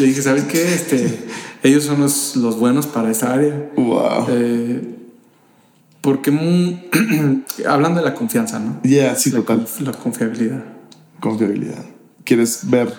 le 0.00 0.06
dije, 0.06 0.22
¿sabes 0.22 0.44
qué? 0.44 0.74
Este, 0.74 1.26
ellos 1.62 1.84
son 1.84 2.00
los, 2.00 2.34
los 2.36 2.58
buenos 2.58 2.86
para 2.86 3.10
esa 3.10 3.34
área. 3.34 3.70
Wow. 3.76 4.26
Eh, 4.30 5.01
porque 6.02 6.30
hablando 7.66 8.00
de 8.00 8.04
la 8.04 8.14
confianza, 8.14 8.58
¿no? 8.58 8.82
Yeah, 8.82 9.14
sí, 9.16 9.30
total. 9.30 9.66
La 9.80 9.92
confiabilidad. 9.92 10.64
Confiabilidad. 11.20 11.84
Quieres 12.24 12.68
ver 12.68 12.92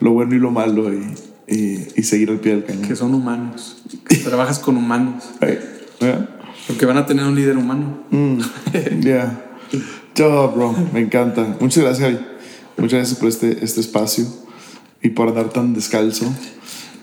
lo 0.00 0.12
bueno 0.12 0.34
y 0.34 0.38
lo 0.38 0.50
malo 0.50 0.92
y, 0.92 1.14
y, 1.46 2.02
seguir 2.02 2.30
al 2.30 2.40
pie 2.40 2.52
del 2.52 2.64
cañón. 2.64 2.82
Que 2.82 2.96
son 2.96 3.14
humanos. 3.14 3.84
trabajas 4.24 4.58
con 4.58 4.76
humanos. 4.76 5.24
Porque 6.66 6.84
van 6.84 6.96
a 6.96 7.06
tener 7.06 7.24
un 7.24 7.36
líder 7.36 7.56
humano. 7.56 8.04
Mm, 8.10 8.40
yeah. 9.02 9.58
Yo, 10.14 10.50
bro, 10.50 10.74
me 10.92 11.00
encanta. 11.00 11.56
Muchas 11.60 11.84
gracias, 11.84 12.10
Javi. 12.10 12.26
Muchas 12.76 12.98
gracias 12.98 13.18
por 13.18 13.28
este, 13.28 13.64
este 13.64 13.80
espacio 13.80 14.26
y 15.00 15.10
por 15.10 15.28
andar 15.28 15.50
tan 15.50 15.74
descalzo. 15.74 16.26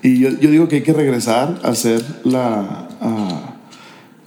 Y 0.01 0.19
yo, 0.19 0.29
yo 0.29 0.49
digo 0.49 0.67
que 0.67 0.77
hay 0.77 0.83
que 0.83 0.93
regresar 0.93 1.59
a 1.63 1.73
ser 1.75 2.03
la 2.25 2.89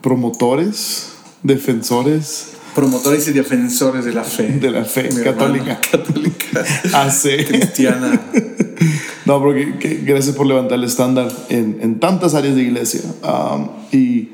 promotores, 0.07 1.16
defensores. 1.43 2.53
Promotores 2.75 3.27
y 3.29 3.33
defensores 3.33 4.05
de 4.05 4.13
la 4.13 4.25
fe. 4.25 4.49
De 4.49 4.71
la 4.71 4.85
fe 4.85 5.09
católica. 5.23 5.81
Católica. 5.81 6.65
Así. 6.93 7.37
Cristiana. 7.47 8.21
no, 9.25 9.41
porque 9.41 10.03
gracias 10.05 10.37
por 10.37 10.47
levantar 10.47 10.79
el 10.79 10.85
estándar 10.85 11.33
en, 11.49 11.79
en 11.81 12.01
tantas 12.01 12.35
áreas 12.35 12.55
de 12.55 12.63
iglesia. 12.63 13.01
Um, 13.23 13.69
y, 13.93 14.31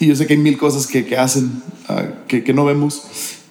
y, 0.00 0.08
yo 0.08 0.16
sé 0.16 0.26
que 0.26 0.34
hay 0.34 0.40
mil 0.40 0.58
cosas 0.58 0.86
que, 0.86 1.06
que 1.06 1.16
hacen 1.16 1.62
uh, 1.88 2.26
que, 2.26 2.42
que, 2.42 2.52
no 2.52 2.64
vemos, 2.64 3.02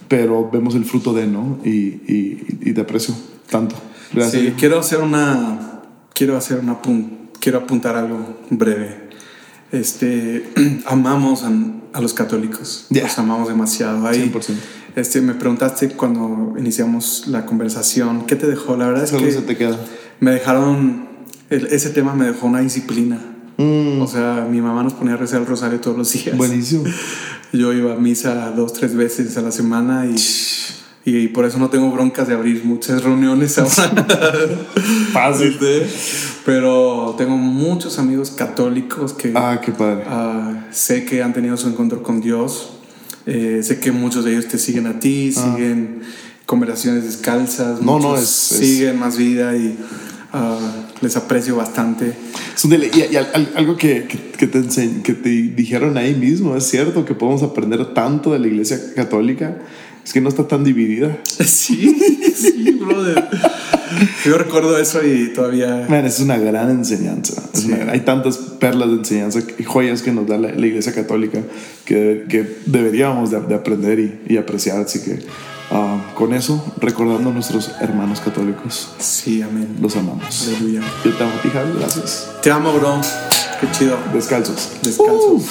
pero 0.10 0.50
vemos 0.52 0.76
el 0.76 0.84
fruto 0.84 1.14
de, 1.14 1.28
¿no? 1.28 1.60
Y, 1.64 1.70
y, 1.70 2.60
y 2.62 2.74
te 2.74 2.82
aprecio 2.82 3.16
tanto. 3.50 3.76
Gracias. 4.14 4.42
Sí, 4.42 4.54
quiero 4.58 4.80
hacer 4.80 5.00
una. 5.00 5.82
Quiero 6.14 6.36
hacer 6.36 6.60
una. 6.60 6.78
Quiero 7.40 7.60
apuntar 7.60 7.96
algo 7.96 8.42
breve 8.50 9.07
este, 9.72 10.50
amamos 10.86 11.44
a, 11.44 12.02
los 12.02 12.14
católicos. 12.14 12.86
Los 12.90 13.18
amamos 13.18 13.48
demasiado. 13.48 14.06
Ahí, 14.08 14.32
100%. 14.32 14.54
Este, 14.96 15.22
me 15.22 15.34
preguntaste 15.34 15.90
cuando 15.90 16.56
iniciamos 16.58 17.26
la 17.28 17.46
conversación, 17.46 18.26
¿qué 18.26 18.36
te 18.36 18.48
dejó? 18.48 18.76
La 18.78 18.88
verdad 18.88 19.04
es 19.04 19.12
que 19.12 19.32
se 19.32 19.42
te 19.42 19.56
queda? 19.56 19.78
me 20.20 20.32
dejaron, 20.32 21.08
ese 21.50 21.90
tema 21.92 22.16
me 22.16 22.26
dejó 22.26 22.48
una 22.48 22.62
disciplina. 22.62 23.20
Mm. 23.58 24.02
O 24.02 24.08
sea, 24.08 24.48
mi 24.50 24.62
mamá 24.62 24.84
nos 24.84 24.94
ponía 24.94 25.16
a 25.16 25.18
rezar 25.18 25.42
el 25.42 25.48
rosario 25.48 25.80
todos 25.80 25.98
los 25.98 26.12
días. 26.12 26.36
Buenísimo. 26.38 26.84
Yo 27.54 27.74
iba 27.74 27.94
a 27.94 27.96
misa 27.98 28.52
dos, 28.52 28.74
tres 28.74 28.96
veces 28.96 29.38
a 29.38 29.42
la 29.42 29.52
semana 29.52 30.06
y 30.06 30.16
y 31.10 31.30
por 31.30 31.46
eso 31.46 31.58
no 31.58 31.70
tengo 31.70 31.90
broncas 31.90 32.28
de 32.28 32.34
abrir 32.34 32.66
muchas 32.66 33.02
reuniones 33.02 33.58
ahora. 33.58 33.70
Fácil. 35.14 35.58
Pero 36.46 37.16
tengo 37.18 37.38
muchos 37.38 37.98
amigos 37.98 38.30
católicos 38.32 39.14
que... 39.14 39.32
Ah, 39.34 39.62
qué 39.64 39.72
padre. 39.72 40.04
Ah, 40.06 40.66
sé 40.70 41.06
que 41.06 41.24
han 41.24 41.32
tenido 41.32 41.56
su 41.56 41.70
encuentro 41.70 42.04
con 42.04 42.20
Dios. 42.20 42.72
Eh, 43.26 43.62
sé 43.64 43.80
que 43.80 43.94
muchos 43.94 44.26
de 44.26 44.34
ellos 44.34 44.50
te 44.50 44.58
siguen 44.58 44.86
a 44.86 45.00
ti, 45.00 45.34
ah. 45.38 45.56
siguen 45.56 46.02
conversaciones 46.46 47.06
descalzas. 47.06 47.82
No, 47.82 48.00
no, 48.00 48.18
es, 48.18 48.28
Siguen 48.28 49.00
más 49.00 49.16
vida 49.16 49.56
y 49.56 49.78
ah, 50.34 50.60
les 51.00 51.16
aprecio 51.16 51.56
bastante. 51.56 52.16
Y, 52.66 53.16
algo 53.56 53.78
que, 53.78 54.08
que, 54.38 54.48
te 54.48 54.62
que 55.04 55.14
te 55.14 55.30
dijeron 55.30 55.98
ahí 55.98 56.16
mismo, 56.16 56.58
es 56.58 56.66
cierto 56.66 57.06
que 57.06 57.14
podemos 57.14 57.44
aprender 57.44 57.94
tanto 57.94 58.34
de 58.34 58.40
la 58.40 58.48
iglesia 58.48 58.78
católica 58.94 59.56
es 60.08 60.14
que 60.14 60.22
no 60.22 60.30
está 60.30 60.48
tan 60.48 60.64
dividida. 60.64 61.18
Sí, 61.46 61.98
sí, 62.34 62.72
brother. 62.80 63.28
Yo 64.26 64.38
recuerdo 64.38 64.78
eso 64.78 65.06
y 65.06 65.34
todavía. 65.34 65.86
Man, 65.90 66.06
es 66.06 66.22
una 66.22 66.38
gran 66.38 66.70
enseñanza. 66.70 67.42
hay 67.90 68.00
tantas 68.02 68.38
perlas 68.38 68.90
de 68.90 68.96
enseñanza 68.96 69.40
y 69.58 69.64
joyas 69.64 70.02
que 70.02 70.14
nos 70.14 70.26
da 70.26 70.38
la, 70.38 70.52
Iglesia 70.52 70.94
Católica 70.94 71.40
que, 71.84 72.26
que 72.30 72.58
deberíamos 72.66 73.32
de, 73.32 73.54
aprender 73.54 74.22
y, 74.28 74.38
apreciar. 74.38 74.80
Así 74.80 75.02
que 75.02 75.20
ah, 75.72 76.14
con 76.16 76.34
eso, 76.34 76.74
recordando 76.80 77.32
a 77.32 77.34
nuestros 77.34 77.72
hermanos 77.82 78.22
católicos. 78.22 78.94
Sí, 79.00 79.42
amén. 79.42 79.76
Los 79.82 79.98
amamos. 79.98 80.48
Aleluya. 80.48 80.82
Yo 81.04 81.14
te 81.14 81.24
amo 81.24 81.34
a 81.38 81.42
ti, 81.42 81.50
Javi. 81.50 81.80
Gracias. 81.80 82.30
Te 82.42 82.50
amo, 82.50 82.72
bro. 82.72 83.02
Qué 83.60 83.68
chido. 83.72 83.98
Descalzos. 84.14 84.72
Descalzos. 84.84 85.44